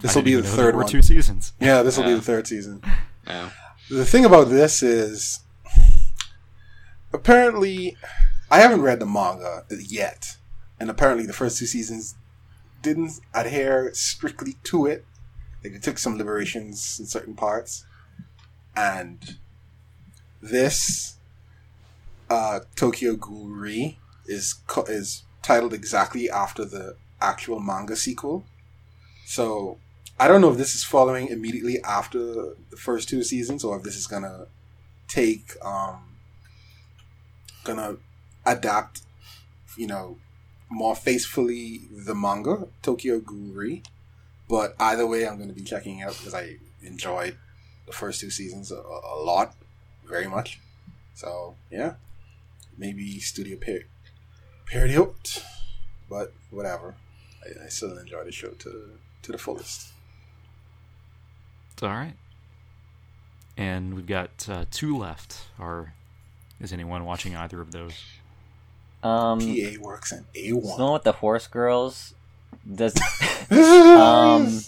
This 0.00 0.14
will 0.14 0.22
be 0.22 0.32
the 0.32 0.38
even 0.38 0.50
know 0.50 0.56
there 0.56 0.64
third 0.66 0.76
one. 0.76 0.86
Two 0.86 1.02
seasons. 1.02 1.52
Yeah, 1.60 1.82
this 1.82 1.96
will 1.96 2.04
be 2.04 2.14
the 2.14 2.20
third 2.22 2.46
season. 2.46 2.82
No. 3.26 3.50
The 3.88 4.04
thing 4.04 4.24
about 4.24 4.48
this 4.48 4.82
is, 4.82 5.38
apparently, 7.12 7.96
I 8.50 8.58
haven't 8.60 8.82
read 8.82 8.98
the 9.00 9.06
manga 9.06 9.64
yet, 9.70 10.36
and 10.80 10.90
apparently 10.90 11.26
the 11.26 11.32
first 11.32 11.58
two 11.58 11.66
seasons 11.66 12.14
didn't 12.82 13.20
adhere 13.34 13.92
strictly 13.94 14.56
to 14.64 14.86
it. 14.86 15.04
Like 15.62 15.72
they 15.72 15.78
took 15.78 15.98
some 15.98 16.18
liberations 16.18 16.98
in 16.98 17.06
certain 17.06 17.34
parts, 17.34 17.84
and 18.76 19.36
this 20.42 21.16
uh, 22.30 22.60
Tokyo 22.74 23.14
Ghoul 23.16 23.48
is 24.26 24.56
is 24.88 25.22
titled 25.42 25.72
exactly 25.72 26.28
after 26.30 26.64
the 26.64 26.96
actual 27.20 27.60
manga 27.60 27.96
sequel. 27.96 28.44
So 29.26 29.78
I 30.18 30.28
don't 30.28 30.40
know 30.40 30.50
if 30.50 30.58
this 30.58 30.74
is 30.74 30.84
following 30.84 31.28
immediately 31.28 31.80
after 31.82 32.18
the 32.70 32.76
first 32.76 33.08
two 33.08 33.22
seasons 33.22 33.64
or 33.64 33.76
if 33.76 33.82
this 33.82 33.96
is 33.96 34.06
gonna 34.06 34.46
take 35.08 35.52
um 35.64 36.16
gonna 37.64 37.96
adapt, 38.44 39.02
you 39.76 39.86
know, 39.86 40.18
more 40.68 40.96
faithfully 40.96 41.82
the 41.90 42.14
manga 42.14 42.68
Tokyo 42.82 43.20
Ghoul. 43.20 43.80
But 44.48 44.76
either 44.78 45.06
way, 45.06 45.26
I'm 45.26 45.38
gonna 45.38 45.52
be 45.52 45.64
checking 45.64 46.02
out 46.02 46.16
because 46.16 46.34
I 46.34 46.56
enjoyed 46.82 47.36
the 47.86 47.92
first 47.92 48.20
two 48.20 48.30
seasons 48.30 48.70
a, 48.70 48.76
a 48.76 49.16
lot, 49.22 49.54
very 50.08 50.28
much. 50.28 50.60
So 51.14 51.56
yeah, 51.70 51.94
maybe 52.78 53.18
Studio 53.20 53.56
Par- 53.58 53.86
parody 54.66 54.96
out, 54.96 55.44
but 56.08 56.32
whatever. 56.50 56.94
I, 57.44 57.64
I 57.64 57.68
still 57.68 57.96
enjoy 57.98 58.24
the 58.24 58.32
show 58.32 58.48
to 58.48 58.90
to 59.22 59.32
the 59.32 59.38
fullest. 59.38 59.92
It's 61.72 61.82
all 61.82 61.90
right. 61.90 62.14
And 63.56 63.94
we've 63.94 64.06
got 64.06 64.48
uh, 64.48 64.64
two 64.70 64.96
left. 64.96 65.44
Are 65.58 65.94
is 66.60 66.72
anyone 66.72 67.04
watching 67.04 67.36
either 67.36 67.60
of 67.60 67.72
those? 67.72 68.02
Um, 69.02 69.38
PA 69.40 69.80
works 69.80 70.12
in 70.12 70.24
A 70.34 70.48
the 70.50 70.52
one. 70.56 70.80
one 70.80 70.92
with 70.94 71.04
the 71.04 71.12
horse 71.12 71.46
girls 71.46 72.14
does. 72.74 72.96
um, 73.50 74.60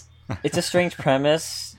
it's 0.45 0.57
a 0.57 0.63
strange 0.63 0.97
premise, 0.97 1.77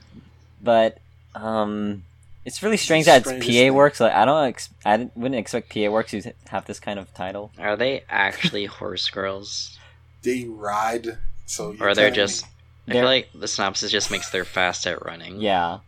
but 0.61 0.97
um, 1.35 2.03
it's 2.45 2.63
really 2.63 2.77
strange 2.77 3.05
that 3.05 3.25
it's 3.27 3.31
PA 3.31 3.39
thing. 3.51 3.73
Works. 3.73 3.99
Like 3.99 4.13
I 4.13 4.25
don't, 4.25 4.45
ex- 4.45 4.69
I 4.85 4.97
didn't- 4.97 5.17
wouldn't 5.17 5.39
expect 5.39 5.69
PA 5.73 5.89
Works 5.89 6.11
to 6.11 6.33
have 6.49 6.65
this 6.65 6.79
kind 6.79 6.97
of 6.99 7.13
title. 7.13 7.51
Are 7.59 7.75
they 7.75 8.03
actually 8.09 8.65
horse 8.65 9.09
girls? 9.09 9.77
they 10.21 10.45
ride. 10.45 11.17
So 11.45 11.71
you're 11.71 11.89
Or 11.89 11.95
they're 11.95 12.11
just. 12.11 12.43
me- 12.43 12.49
I 12.89 12.93
They're- 12.93 13.01
feel 13.03 13.09
like 13.09 13.29
the 13.35 13.47
synopsis 13.47 13.91
just 13.91 14.09
makes 14.11 14.29
they're 14.31 14.45
fast 14.45 14.85
at 14.87 15.05
running. 15.05 15.39
Yeah, 15.39 15.79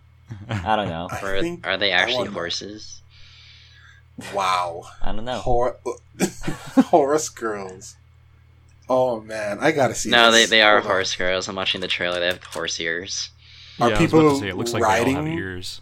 I 0.50 0.76
don't 0.76 0.88
know. 0.90 1.08
I 1.12 1.20
Or 1.22 1.58
are 1.64 1.78
they 1.78 1.92
actually 1.92 2.18
wanna- 2.30 2.32
horses? 2.32 3.02
Wow, 4.34 4.84
I 5.02 5.12
don't 5.14 5.26
know. 5.26 5.40
Hor- 5.40 5.78
horse 6.86 7.30
girls. 7.30 7.96
Oh 8.90 9.20
man, 9.22 9.60
I 9.62 9.72
gotta 9.72 9.96
see. 9.96 10.10
No, 10.10 10.32
they, 10.32 10.42
this. 10.42 10.50
they 10.50 10.62
are 10.62 10.80
Hold 10.80 10.86
on. 10.86 10.92
horse 10.98 11.16
girls. 11.16 11.48
I'm 11.48 11.56
watching 11.56 11.82
the 11.82 11.88
trailer. 11.88 12.20
They 12.20 12.28
have 12.28 12.44
horse 12.44 12.80
ears. 12.80 13.30
Are 13.80 13.90
yeah, 13.90 13.98
I 13.98 14.02
was 14.02 14.12
about 14.14 14.20
people 14.20 14.30
to 14.36 14.40
say, 14.42 14.50
it 14.50 14.58
looks 14.58 14.74
like 14.74 14.84
they 14.84 14.88
all 14.88 14.96
have 15.16 15.26
riding? 15.26 15.38
ears. 15.38 15.82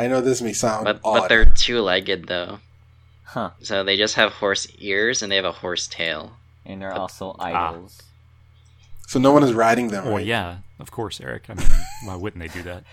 I 0.00 0.06
know 0.08 0.20
this 0.20 0.40
may 0.42 0.52
sound 0.52 0.84
But 0.84 1.00
odd. 1.04 1.20
but 1.20 1.28
they're 1.28 1.44
two 1.44 1.80
legged 1.80 2.26
though. 2.26 2.60
Huh? 3.24 3.50
So 3.62 3.84
they 3.84 3.96
just 3.96 4.14
have 4.16 4.32
horse 4.32 4.66
ears 4.78 5.22
and 5.22 5.30
they 5.30 5.36
have 5.36 5.44
a 5.44 5.52
horse 5.52 5.86
tail. 5.86 6.32
And 6.66 6.80
they're 6.82 6.92
also 6.92 7.36
Ah. 7.38 7.70
idols. 7.70 8.02
so 9.06 9.18
no 9.18 9.32
one 9.32 9.42
is 9.42 9.52
riding 9.52 9.88
them. 9.88 10.04
Well, 10.04 10.14
right? 10.16 10.26
yeah, 10.26 10.58
of 10.78 10.90
course, 10.90 11.20
Eric. 11.20 11.44
I 11.48 11.54
mean, 11.54 11.66
why 12.04 12.14
wouldn't 12.16 12.40
they 12.42 12.48
do 12.48 12.62
that? 12.64 12.84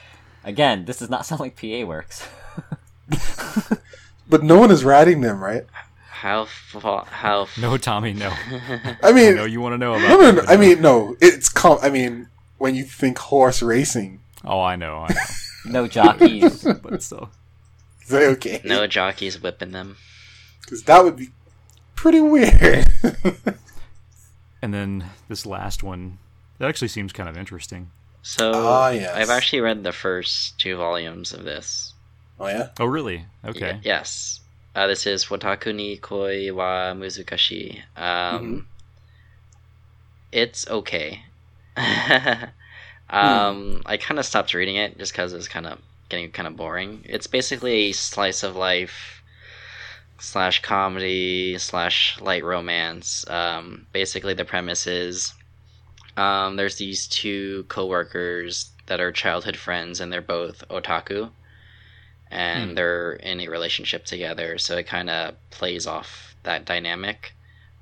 Again, 0.44 0.86
this 0.86 0.98
does 1.00 1.10
not 1.10 1.26
sound 1.26 1.40
like 1.42 1.56
PA 1.60 1.84
Works. 1.86 2.26
But 4.30 4.44
no 4.44 4.60
one 4.60 4.72
is 4.72 4.84
riding 4.84 5.22
them, 5.22 5.42
right? 5.42 5.64
How 6.10 6.46
fa- 6.46 7.06
how 7.06 7.44
f- 7.44 7.58
No, 7.62 7.78
Tommy, 7.78 8.12
no. 8.14 8.30
I 8.30 8.96
I 9.04 9.12
mean, 9.14 9.36
no, 9.36 9.46
you 9.46 9.62
want 9.62 9.74
to 9.74 9.78
know 9.78 9.94
about. 9.94 10.20
mean, 10.20 10.36
that, 10.36 10.46
but 10.46 10.50
I 10.50 10.58
mean, 10.58 10.82
no, 10.82 11.16
it's 11.22 11.48
com- 11.48 11.80
I 11.82 11.90
mean, 11.90 12.28
when 12.58 12.76
you 12.76 12.84
think 12.84 13.18
horse 13.20 13.62
racing, 13.62 14.20
Oh, 14.44 14.60
I 14.62 14.76
know, 14.76 15.06
I 15.08 15.14
know. 15.14 15.20
No 15.66 15.88
jockeys. 15.88 16.64
but 16.84 17.02
still. 17.04 17.30
is 18.04 18.10
that 18.10 18.24
okay? 18.24 18.62
no 18.64 18.88
jockeys 18.88 19.42
whipping 19.42 19.72
them? 19.72 19.98
because 20.62 20.84
that 20.84 21.04
would 21.04 21.16
be 21.16 21.30
pretty 21.96 22.20
weird. 22.22 22.86
And 24.62 24.74
then 24.74 25.06
this 25.30 25.46
last 25.46 25.84
one, 25.84 26.18
that 26.58 26.68
actually 26.68 26.88
seems 26.88 27.14
kind 27.14 27.30
of 27.30 27.38
interesting. 27.38 27.92
So 28.24 28.52
Ah, 28.56 28.90
yes. 28.90 29.16
I've 29.16 29.30
actually 29.30 29.62
read 29.62 29.84
the 29.84 29.92
first 29.94 30.58
two 30.60 30.76
volumes 30.76 31.32
of 31.32 31.44
this. 31.44 31.94
oh 32.40 32.48
yeah, 32.48 32.70
Oh, 32.80 32.86
really? 32.86 33.26
Okay. 33.46 33.74
Y- 33.74 33.80
yes. 33.84 34.40
Uh, 34.76 34.88
this 34.88 35.06
is 35.06 35.26
Wotaku 35.26 35.74
ni 35.76 35.98
Koi 35.98 36.52
wa 36.54 36.94
Muzukashi. 36.94 37.82
Um, 37.96 38.68
It's 40.32 40.68
okay. 40.68 41.22
um, 43.10 43.82
I 43.86 43.98
kind 43.98 44.20
of 44.20 44.26
stopped 44.26 44.54
reading 44.54 44.76
it 44.78 44.98
just 44.98 45.12
because 45.14 45.34
it 45.34 45.38
was 45.38 45.48
kind 45.48 45.66
of 45.68 45.80
getting 46.10 46.32
kind 46.32 46.48
of 46.48 46.56
boring. 46.56 47.02
It's 47.06 47.28
basically 47.28 47.90
a 47.90 47.92
slice 47.94 48.44
of 48.44 48.56
life 48.56 49.24
slash 50.20 50.62
comedy 50.62 51.58
slash 51.60 52.20
light 52.22 52.44
romance. 52.44 53.28
Um, 53.30 53.88
basically, 53.94 54.34
the 54.34 54.46
premise 54.46 54.88
is 54.88 55.34
um, 56.18 56.58
there's 56.58 56.78
these 56.78 57.08
two 57.08 57.66
coworkers 57.70 58.72
that 58.88 59.02
are 59.02 59.12
childhood 59.12 59.58
friends, 59.58 60.00
and 60.02 60.12
they're 60.14 60.22
both 60.22 60.64
otaku 60.70 61.32
and 62.30 62.76
Hmm. 62.76 62.78
they're 62.78 63.14
in 63.14 63.40
a 63.40 63.48
relationship 63.48 64.06
together 64.06 64.58
so 64.58 64.78
it 64.78 64.88
kind 64.88 65.10
of 65.10 65.36
plays 65.50 65.88
off 65.88 66.36
that 66.44 66.66
dynamic 66.66 67.36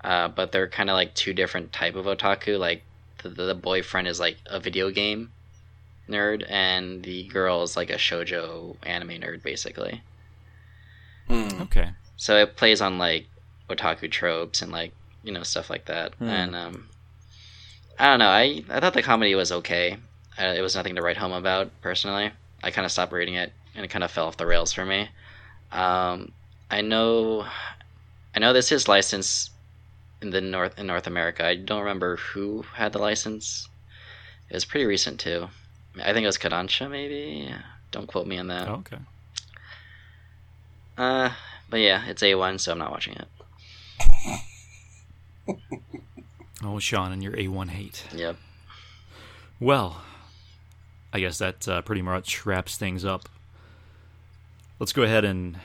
uh, 0.04 0.28
but 0.28 0.52
they're 0.52 0.70
kind 0.70 0.90
of 0.90 0.94
like 0.96 1.16
two 1.16 1.34
different 1.34 1.74
type 1.74 1.96
of 1.96 2.06
otaku 2.06 2.60
like 2.60 2.86
the, 3.30 3.46
the 3.46 3.56
boyfriend 3.56 4.08
is 4.08 4.20
like 4.20 4.38
a 4.48 4.60
video 4.60 4.90
game 4.92 5.32
nerd 6.10 6.46
and 6.50 7.04
the 7.04 7.24
girl 7.28 7.64
is 7.64 7.76
like 7.76 7.90
a 7.90 7.96
shojo 7.96 8.76
anime 8.84 9.10
nerd 9.22 9.42
basically 9.44 10.02
Hmm. 11.28 11.62
Okay. 11.62 11.90
so 12.18 12.38
it 12.38 12.56
plays 12.56 12.82
on 12.82 12.98
like 13.00 13.26
otaku 13.70 14.10
tropes 14.12 14.62
and 14.62 14.72
like 14.72 14.94
you 15.24 15.32
know 15.32 15.42
stuff 15.44 15.70
like 15.72 15.86
that 15.86 16.14
Hmm. 16.16 16.30
and 16.30 16.56
um 16.56 16.88
i 17.98 18.06
don't 18.06 18.20
know 18.20 18.30
i 18.30 18.64
i 18.70 18.80
thought 18.80 18.94
the 18.94 19.02
comedy 19.02 19.34
was 19.34 19.52
okay 19.52 19.98
uh, 20.40 20.54
it 20.56 20.62
was 20.62 20.76
nothing 20.76 20.96
to 20.96 21.02
write 21.02 21.18
home 21.18 21.32
about 21.32 21.72
personally 21.82 22.32
i 22.62 22.70
kind 22.70 22.86
of 22.86 22.92
stopped 22.92 23.12
reading 23.12 23.34
it 23.36 23.52
and 23.74 23.84
it 23.84 23.88
kind 23.88 24.04
of 24.04 24.12
fell 24.12 24.28
off 24.28 24.38
the 24.38 24.46
rails 24.46 24.72
for 24.72 24.86
me 24.86 25.10
um 25.72 26.32
i 26.70 26.82
know 26.82 27.44
i 28.36 28.40
know 28.40 28.54
this 28.54 28.72
is 28.72 28.88
licensed 28.88 29.50
in 30.22 30.30
the 30.30 30.42
north 30.42 30.78
in 30.80 30.88
north 30.88 31.08
america 31.08 31.46
i 31.46 31.56
don't 31.56 31.82
remember 31.82 32.16
who 32.18 32.64
had 32.74 32.92
the 32.94 33.00
license 33.00 33.68
it 34.50 34.54
was 34.54 34.66
pretty 34.66 34.86
recent 34.86 35.20
too 35.20 35.48
i 36.04 36.14
think 36.14 36.24
it 36.24 36.28
was 36.28 36.38
Kodansha 36.38 36.90
maybe 36.90 37.54
don't 37.92 38.08
quote 38.08 38.28
me 38.28 38.38
on 38.38 38.48
that 38.48 38.68
Oh, 38.68 38.74
okay. 38.76 38.98
uh 40.98 41.30
but 41.70 41.78
yeah 41.78 42.06
it's 42.08 42.22
a1 42.24 42.60
so 42.60 42.72
i'm 42.72 42.78
not 42.78 42.92
watching 42.92 43.16
it 43.16 43.28
Oh, 46.64 46.80
Sean 46.80 47.12
and 47.12 47.22
your 47.22 47.34
A1 47.34 47.70
hate. 47.70 48.06
yep 48.14 48.38
Well, 49.60 50.02
I 51.14 51.20
guess 51.20 51.38
that 51.38 51.68
uh, 51.68 51.82
pretty 51.84 52.02
much 52.02 52.44
wraps 52.46 52.76
things 52.76 53.06
up. 53.06 53.30
Let's 54.80 54.92
go 54.92 55.04
ahead 55.04 55.26
and 55.26 55.58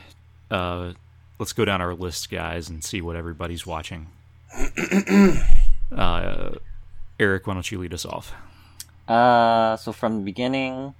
uh, 0.50 0.92
let's 1.38 1.52
go 1.54 1.64
down 1.64 1.80
our 1.80 1.94
list, 1.94 2.30
guys, 2.30 2.68
and 2.68 2.84
see 2.84 3.00
what 3.00 3.16
everybody's 3.16 3.64
watching. 3.66 4.08
uh, 5.92 6.50
Eric, 7.18 7.46
why 7.46 7.54
don't 7.54 7.70
you 7.70 7.78
lead 7.78 7.94
us 7.94 8.04
off? 8.04 8.32
Uh, 9.06 9.76
so 9.76 9.92
from 9.92 10.18
the 10.18 10.24
beginning, 10.24 10.94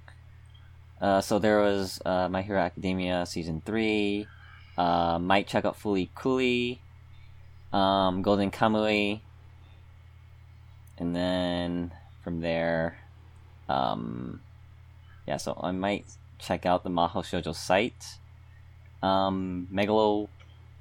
uh, 1.01 1.21
so 1.21 1.39
there 1.39 1.59
was 1.59 2.01
uh, 2.05 2.29
My 2.29 2.41
Hero 2.41 2.59
Academia 2.59 3.25
season 3.25 3.61
three. 3.65 4.27
Uh, 4.77 5.19
might 5.19 5.47
check 5.47 5.65
out 5.65 5.79
Fooly 5.79 6.09
Cooly, 6.15 6.79
um, 7.73 8.21
Golden 8.21 8.51
Kamui, 8.51 9.21
and 10.97 11.15
then 11.15 11.91
from 12.23 12.39
there, 12.41 12.97
um, 13.67 14.39
yeah. 15.27 15.37
So 15.37 15.59
I 15.61 15.71
might 15.71 16.05
check 16.39 16.65
out 16.65 16.83
the 16.83 16.89
Maho 16.89 17.21
Shoujo 17.21 17.53
site. 17.53 18.17
Um, 19.03 19.67
Megalo 19.73 20.29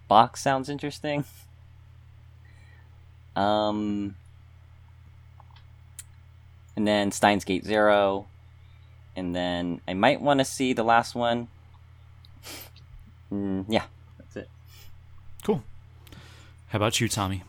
box 0.08 0.40
sounds 0.40 0.68
interesting. 0.68 1.24
Um, 3.40 4.16
and 6.76 6.86
then 6.86 7.10
Steins 7.12 7.44
Gate 7.44 7.64
Zero, 7.64 8.26
and 9.16 9.34
then 9.34 9.80
I 9.88 9.94
might 9.94 10.20
want 10.20 10.40
to 10.40 10.44
see 10.44 10.72
the 10.72 10.84
last 10.84 11.14
one. 11.14 11.48
Mm, 13.32 13.64
yeah, 13.68 13.84
that's 14.18 14.36
it. 14.36 14.48
Cool. 15.42 15.62
How 16.68 16.76
about 16.76 17.00
you, 17.00 17.08
Tommy? 17.08 17.42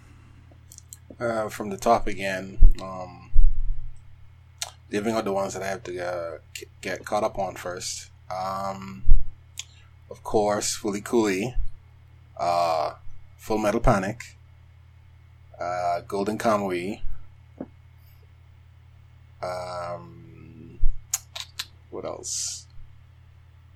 uh, 1.21 1.49
from 1.49 1.69
the 1.69 1.77
top 1.77 2.07
again. 2.07 2.57
Um, 2.81 3.31
leaving 4.91 5.13
out 5.13 5.23
the 5.23 5.31
ones 5.31 5.53
that 5.53 5.63
I 5.63 5.67
have 5.67 5.83
to 5.83 6.05
uh, 6.05 6.37
get 6.81 7.05
caught 7.05 7.23
up 7.23 7.37
on 7.37 7.55
first. 7.55 8.09
Um, 8.29 9.03
of 10.09 10.23
course, 10.23 10.77
Fooly 10.77 11.03
Cooly, 11.03 11.55
uh, 12.37 12.95
Full 13.37 13.57
Metal 13.57 13.79
Panic, 13.79 14.37
uh, 15.61 16.01
Golden 16.07 16.37
Kamui. 16.37 17.01
Um, 19.41 20.79
what 21.89 22.05
else? 22.05 22.67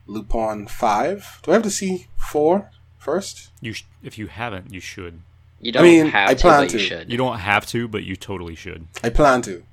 Lupin 0.07 0.67
Five. 0.67 1.39
Do 1.43 1.51
I 1.51 1.55
have 1.55 1.63
to 1.63 1.71
see 1.71 2.07
four 2.15 2.71
first? 2.97 3.51
You, 3.61 3.73
sh- 3.73 3.85
if 4.03 4.17
you 4.17 4.27
haven't, 4.27 4.71
you 4.73 4.79
should. 4.79 5.21
You 5.59 5.71
don't 5.71 5.83
I 5.83 5.87
mean, 5.87 6.05
have 6.07 6.29
I 6.29 6.33
to, 6.35 6.41
plan 6.41 6.63
but 6.65 6.73
you 6.73 6.79
to. 6.79 6.85
should. 6.85 7.11
You 7.11 7.17
don't 7.17 7.39
have 7.39 7.65
to, 7.67 7.87
but 7.87 8.03
you 8.03 8.15
totally 8.15 8.55
should. 8.55 8.87
I 9.03 9.09
plan 9.09 9.41
to. 9.43 9.63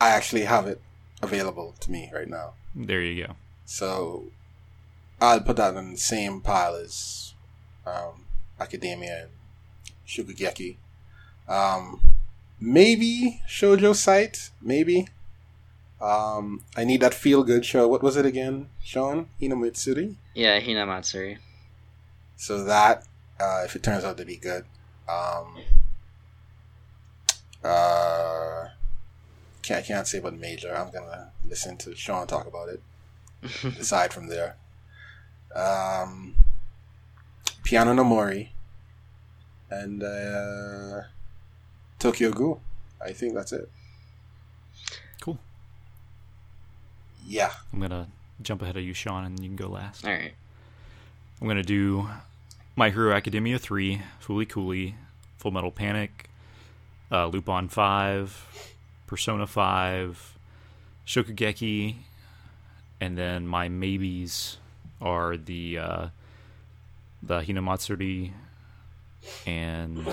I 0.00 0.10
actually 0.10 0.42
have 0.44 0.66
it 0.66 0.80
available 1.22 1.74
to 1.80 1.90
me 1.90 2.10
right 2.12 2.28
now. 2.28 2.52
There 2.74 3.00
you 3.00 3.26
go. 3.26 3.32
So 3.64 4.24
I'll 5.20 5.40
put 5.40 5.56
that 5.56 5.74
in 5.74 5.92
the 5.92 5.98
same 5.98 6.42
pile 6.42 6.74
as 6.74 7.32
um, 7.86 8.26
Academia 8.60 9.22
and 9.22 9.30
Shokugeki. 10.06 10.76
Um, 11.48 12.00
maybe 12.60 13.42
Shoujo 13.48 13.94
Site, 13.94 14.50
maybe. 14.60 15.08
Um, 16.00 16.62
I 16.76 16.84
need 16.84 17.00
that 17.00 17.14
feel 17.14 17.42
good 17.42 17.64
show. 17.64 17.88
What 17.88 18.02
was 18.02 18.16
it 18.16 18.26
again, 18.26 18.68
Sean? 18.82 19.28
Hinamitsuri? 19.40 20.16
Yeah, 20.34 20.60
Hinamatsuri. 20.60 21.38
So 22.36 22.64
that, 22.64 23.06
uh, 23.40 23.62
if 23.64 23.74
it 23.76 23.82
turns 23.82 24.04
out 24.04 24.18
to 24.18 24.24
be 24.24 24.36
good. 24.36 24.64
Um, 25.08 25.56
uh, 27.64 28.68
can't, 29.62 29.84
I 29.84 29.86
can't 29.86 30.06
say 30.06 30.18
about 30.18 30.34
major. 30.34 30.74
I'm 30.74 30.90
gonna 30.90 31.30
listen 31.48 31.76
to 31.78 31.94
Sean 31.94 32.26
talk 32.26 32.46
about 32.46 32.68
it. 32.68 32.80
Aside 33.80 34.12
from 34.12 34.28
there, 34.28 34.56
um, 35.54 36.34
Piano 37.64 37.92
no 37.92 38.04
Mori 38.04 38.52
and 39.70 40.02
uh, 40.02 41.02
Tokyo 42.06 42.30
Ghoul. 42.30 42.60
I 43.04 43.10
think 43.10 43.34
that's 43.34 43.52
it. 43.52 43.68
Cool. 45.20 45.40
Yeah. 47.26 47.50
I'm 47.72 47.80
gonna 47.80 48.06
jump 48.40 48.62
ahead 48.62 48.76
of 48.76 48.84
you, 48.84 48.94
Sean, 48.94 49.24
and 49.24 49.40
you 49.40 49.48
can 49.48 49.56
go 49.56 49.66
last. 49.66 50.04
All 50.04 50.12
right. 50.12 50.32
I'm 51.40 51.48
gonna 51.48 51.64
do 51.64 52.08
My 52.76 52.90
Hero 52.90 53.12
Academia 53.12 53.58
three, 53.58 54.02
Fooly 54.24 54.48
Cooly, 54.48 54.94
Full 55.38 55.50
Metal 55.50 55.72
Panic, 55.72 56.30
uh, 57.10 57.26
Lupin 57.26 57.66
five, 57.66 58.70
Persona 59.08 59.48
five, 59.48 60.38
Shokugeki, 61.04 61.96
and 63.00 63.18
then 63.18 63.48
my 63.48 63.68
maybes 63.68 64.58
are 65.00 65.36
the 65.36 65.76
uh, 65.76 66.06
the 67.20 67.40
Hinamatsuri 67.40 68.30
and 69.46 70.06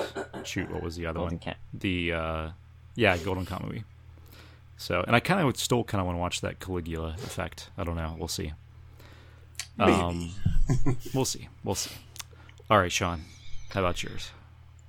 shoot, 0.44 0.70
what 0.72 0.82
was 0.84 0.96
the 0.96 1.06
other 1.06 1.20
Golden 1.20 1.38
one? 1.38 1.40
Cat. 1.40 1.58
The 1.74 2.14
uh, 2.14 2.50
yeah, 2.96 3.18
Golden 3.18 3.46
Kamui. 3.46 3.84
So, 4.78 5.04
and 5.06 5.16
I 5.16 5.20
kind 5.20 5.48
of 5.48 5.58
still 5.58 5.84
kind 5.84 6.00
of 6.00 6.06
want 6.06 6.18
to 6.18 6.20
watch 6.20 6.42
that 6.42 6.60
Caligula 6.60 7.16
effect. 7.24 7.70
I 7.78 7.84
don't 7.84 7.96
know. 7.96 8.16
We'll 8.18 8.28
see. 8.28 8.54
Um, 9.80 10.32
we'll 11.14 11.26
see. 11.26 11.48
We'll 11.64 11.76
see. 11.76 11.96
All 12.70 12.80
right, 12.80 12.92
Sean. 12.92 13.22
How 13.70 13.80
about 13.80 14.04
yours? 14.04 14.32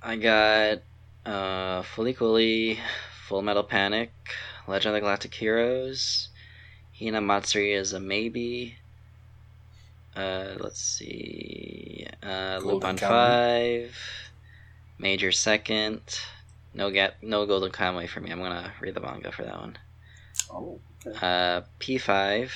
I 0.03 0.15
got 0.15 0.79
uh, 1.25 1.81
Fooly 1.81 2.15
Cooly, 2.15 2.79
Full 3.27 3.41
Metal 3.41 3.63
Panic, 3.63 4.11
Legend 4.67 4.89
of 4.89 4.93
the 4.95 5.01
Galactic 5.01 5.33
Heroes, 5.33 6.29
Hina 6.99 7.21
Matsuri 7.21 7.73
is 7.73 7.93
a 7.93 7.99
maybe, 7.99 8.75
Uh, 10.15 10.55
let's 10.59 10.81
see. 10.81 12.07
Uh, 12.23 12.59
Golden 12.59 12.67
Lupin 12.67 12.95
Kamuy. 12.95 13.09
five, 13.09 13.97
Major 14.97 15.31
second. 15.31 16.01
No 16.73 16.89
gap, 16.89 17.15
no 17.21 17.45
Golden 17.45 17.71
Kamuy 17.71 18.07
for 18.07 18.21
me. 18.21 18.31
I'm 18.31 18.39
gonna 18.39 18.73
read 18.79 18.93
the 18.93 19.01
manga 19.01 19.31
for 19.31 19.43
that 19.43 19.59
one. 19.59 19.77
Oh, 20.49 20.79
okay. 21.05 21.17
Uh, 21.21 21.61
P 21.79 21.97
five, 21.97 22.53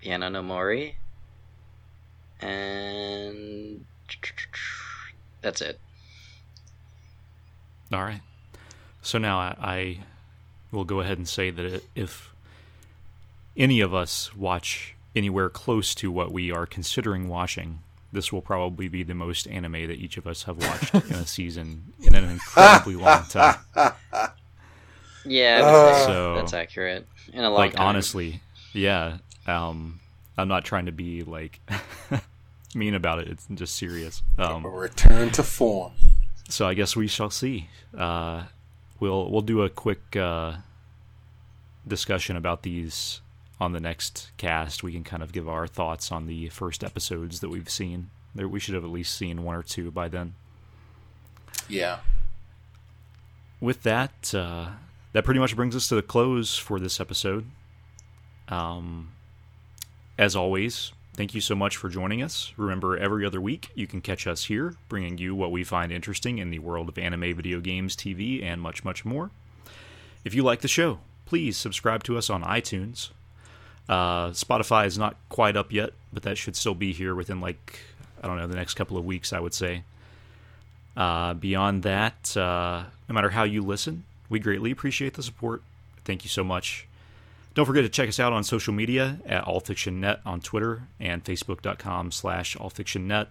Piano 0.00 0.28
no 0.28 0.42
Mori, 0.42 0.96
and 2.40 3.84
that's 5.40 5.60
it. 5.60 5.78
All 7.92 8.02
right. 8.02 8.20
So 9.02 9.18
now 9.18 9.38
I, 9.38 9.56
I 9.60 9.98
will 10.70 10.84
go 10.84 11.00
ahead 11.00 11.18
and 11.18 11.28
say 11.28 11.50
that 11.50 11.82
if 11.94 12.34
any 13.56 13.80
of 13.80 13.94
us 13.94 14.36
watch 14.36 14.94
anywhere 15.16 15.48
close 15.48 15.94
to 15.96 16.10
what 16.10 16.32
we 16.32 16.50
are 16.50 16.66
considering 16.66 17.28
watching, 17.28 17.80
this 18.12 18.32
will 18.32 18.42
probably 18.42 18.88
be 18.88 19.02
the 19.02 19.14
most 19.14 19.46
anime 19.48 19.72
that 19.72 19.92
each 19.98 20.16
of 20.16 20.26
us 20.26 20.44
have 20.44 20.58
watched 20.58 20.94
in 20.94 21.14
a 21.16 21.26
season 21.26 21.92
in 22.02 22.14
an 22.14 22.24
incredibly 22.28 22.94
long 22.96 23.24
time. 23.24 23.56
Yeah, 25.24 25.60
I 25.62 25.72
would 25.72 25.94
say 25.96 26.04
So- 26.06 26.34
that's 26.36 26.54
accurate. 26.54 27.06
In 27.32 27.40
a 27.44 27.50
long 27.50 27.58
like 27.58 27.74
time. 27.74 27.86
honestly, 27.88 28.40
yeah. 28.72 29.18
Um, 29.46 30.00
I'm 30.36 30.48
not 30.48 30.64
trying 30.64 30.86
to 30.86 30.92
be 30.92 31.22
like 31.22 31.60
mean 32.74 32.94
about 32.94 33.20
it. 33.20 33.28
It's 33.28 33.46
just 33.54 33.76
serious. 33.76 34.22
Um, 34.38 34.64
A 34.64 34.68
return 34.68 35.30
to 35.32 35.42
form. 35.44 35.92
so 36.48 36.66
I 36.66 36.74
guess 36.74 36.96
we 36.96 37.06
shall 37.06 37.30
see. 37.30 37.68
Uh, 37.96 38.44
we'll 38.98 39.30
we'll 39.30 39.42
do 39.42 39.62
a 39.62 39.68
quick 39.70 40.16
uh, 40.16 40.54
discussion 41.86 42.36
about 42.36 42.62
these 42.62 43.20
on 43.60 43.72
the 43.72 43.80
next 43.80 44.30
cast. 44.38 44.82
We 44.82 44.92
can 44.92 45.04
kind 45.04 45.22
of 45.22 45.32
give 45.32 45.48
our 45.48 45.66
thoughts 45.66 46.10
on 46.10 46.26
the 46.26 46.48
first 46.48 46.82
episodes 46.82 47.40
that 47.40 47.50
we've 47.50 47.68
seen. 47.70 48.10
There, 48.34 48.48
we 48.48 48.60
should 48.60 48.74
have 48.74 48.84
at 48.84 48.90
least 48.90 49.16
seen 49.16 49.44
one 49.44 49.56
or 49.56 49.62
two 49.62 49.90
by 49.90 50.08
then. 50.08 50.34
Yeah. 51.68 51.98
With 53.60 53.82
that, 53.82 54.34
uh, 54.34 54.70
that 55.12 55.24
pretty 55.24 55.40
much 55.40 55.54
brings 55.54 55.76
us 55.76 55.88
to 55.88 55.96
the 55.96 56.02
close 56.02 56.56
for 56.56 56.80
this 56.80 57.00
episode. 57.00 57.44
Um, 58.48 59.12
as 60.18 60.34
always, 60.34 60.92
thank 61.14 61.34
you 61.34 61.40
so 61.40 61.54
much 61.54 61.76
for 61.76 61.88
joining 61.88 62.22
us. 62.22 62.52
Remember, 62.56 62.96
every 62.96 63.26
other 63.26 63.40
week 63.40 63.70
you 63.74 63.86
can 63.86 64.00
catch 64.00 64.26
us 64.26 64.44
here, 64.44 64.74
bringing 64.88 65.18
you 65.18 65.34
what 65.34 65.52
we 65.52 65.64
find 65.64 65.92
interesting 65.92 66.38
in 66.38 66.50
the 66.50 66.58
world 66.58 66.88
of 66.88 66.98
anime, 66.98 67.34
video 67.34 67.60
games, 67.60 67.94
TV, 67.94 68.42
and 68.42 68.60
much, 68.60 68.84
much 68.84 69.04
more. 69.04 69.30
If 70.24 70.34
you 70.34 70.42
like 70.42 70.60
the 70.60 70.68
show, 70.68 71.00
please 71.26 71.56
subscribe 71.56 72.02
to 72.04 72.16
us 72.16 72.30
on 72.30 72.42
iTunes. 72.42 73.10
Uh, 73.90 74.30
Spotify 74.30 74.86
is 74.86 74.96
not 74.96 75.16
quite 75.28 75.56
up 75.56 75.72
yet, 75.72 75.90
but 76.12 76.22
that 76.22 76.38
should 76.38 76.54
still 76.54 76.76
be 76.76 76.92
here 76.92 77.12
within 77.12 77.40
like 77.40 77.80
I 78.22 78.28
don't 78.28 78.36
know 78.36 78.46
the 78.46 78.54
next 78.54 78.74
couple 78.74 78.96
of 78.96 79.04
weeks. 79.04 79.32
I 79.32 79.40
would 79.40 79.52
say. 79.52 79.82
Uh, 80.96 81.34
beyond 81.34 81.82
that, 81.82 82.36
uh, 82.36 82.84
no 83.08 83.14
matter 83.14 83.30
how 83.30 83.42
you 83.42 83.62
listen, 83.62 84.04
we 84.28 84.38
greatly 84.38 84.70
appreciate 84.70 85.14
the 85.14 85.22
support. 85.22 85.62
Thank 86.04 86.24
you 86.24 86.28
so 86.30 86.44
much. 86.44 86.86
Don't 87.54 87.66
forget 87.66 87.82
to 87.82 87.88
check 87.88 88.08
us 88.08 88.20
out 88.20 88.32
on 88.32 88.44
social 88.44 88.72
media 88.72 89.18
at 89.26 89.44
allfictionnet 89.44 90.20
on 90.24 90.40
Twitter 90.40 90.82
and 91.00 91.24
facebook.com 91.24 92.12
slash 92.12 92.56
allfictionnet. 92.56 93.26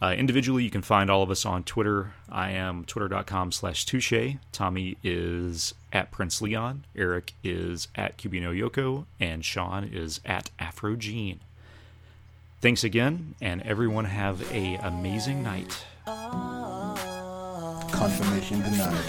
Uh, 0.00 0.12
individually, 0.12 0.64
you 0.64 0.70
can 0.70 0.82
find 0.82 1.10
all 1.10 1.22
of 1.22 1.30
us 1.30 1.44
on 1.44 1.62
Twitter. 1.62 2.14
I 2.28 2.50
am 2.50 2.84
twitter.com 2.84 3.52
slash 3.52 3.86
touche. 3.86 4.36
Tommy 4.52 4.96
is 5.02 5.74
at 5.94 6.10
Prince 6.10 6.42
Leon. 6.42 6.84
Eric 6.94 7.32
is 7.42 7.88
at 7.94 8.18
Cubino 8.18 8.52
Yoko. 8.54 9.06
And 9.18 9.42
Sean 9.44 9.84
is 9.84 10.20
at 10.26 10.50
AfroGene. 10.60 11.38
Thanks 12.60 12.82
again, 12.82 13.34
and 13.42 13.62
everyone 13.62 14.06
have 14.06 14.50
a 14.52 14.76
amazing 14.76 15.42
night. 15.42 15.84
Confirmation 17.92 18.60
denied. 18.62 19.04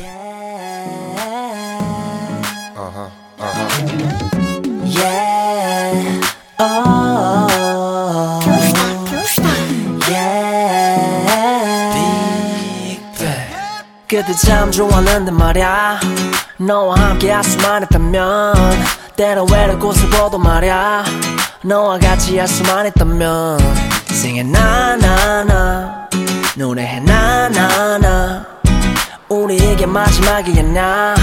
Yeah. 0.00 1.06
Uh-huh. 2.76 3.10
Uh-huh. 3.38 4.82
Yeah. 4.84 6.30
Oh. 6.58 7.45
그때 14.16 14.32
참 14.32 14.72
좋았는데 14.72 15.30
말야. 15.30 16.00
너와 16.56 16.98
함께 16.98 17.30
할 17.30 17.44
수만 17.44 17.82
때론 19.14 19.46
외로운 19.52 19.78
곳을 19.78 20.08
보도 20.08 20.38
말야. 20.38 21.04
너와 21.62 21.98
같이 21.98 22.38
할 22.38 22.48
수만 22.48 22.86
있다면 22.86 23.58
Singing 24.08 24.50
나나나 24.50 26.08
노래해 26.56 26.98
나나나. 27.00 28.46
우리 29.28 29.56
이게 29.56 29.84
마지막이겠나 29.84 31.14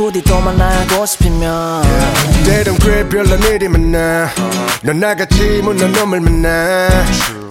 부디 0.00 0.22
또 0.22 0.40
만나고 0.40 1.04
싶으면 1.04 1.82
yeah. 1.84 2.44
때론 2.46 2.78
그래 2.78 3.06
별난 3.06 3.38
일이면 3.42 3.92
나넌 3.92 4.98
나같이 4.98 5.60
못난 5.62 5.92
놈을 5.92 6.20
만나. 6.20 6.88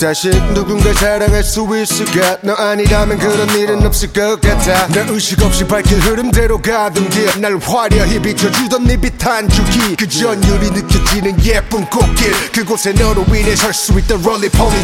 다시 0.01 0.31
누군가 0.55 0.91
사랑할 0.93 1.43
수 1.43 1.67
있을까? 1.79 2.39
너 2.41 2.53
아니라면 2.53 3.19
그런 3.19 3.47
일은 3.51 3.85
없을 3.85 4.11
것 4.11 4.41
같아. 4.41 4.87
내 4.87 5.05
의식 5.09 5.39
없이 5.43 5.63
밝힐 5.63 5.99
흐름대로 5.99 6.59
가던 6.59 7.09
길날 7.09 7.59
화려히 7.59 8.19
비춰주던 8.19 8.83
네 8.85 8.97
비탄 8.97 9.47
줄기. 9.47 9.95
그 9.95 10.09
전율이 10.09 10.71
느껴지는 10.71 11.45
예쁜 11.45 11.85
꽃길. 11.85 12.51
그곳에 12.51 12.93
너로 12.93 13.25
인해 13.29 13.55
설 13.55 13.71
수 13.71 13.93
있다 13.99 14.15
롤리폴리 14.15 14.75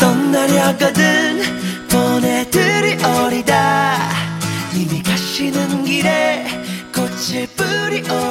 토이 0.00 0.32
날이었거든. 0.32 1.88
보내들이 1.88 3.02
어리다. 3.02 3.96
이미 4.74 5.02
가시는 5.02 5.84
길에 5.84 6.39
꽃을 7.20 7.46
뿌리오. 7.48 8.29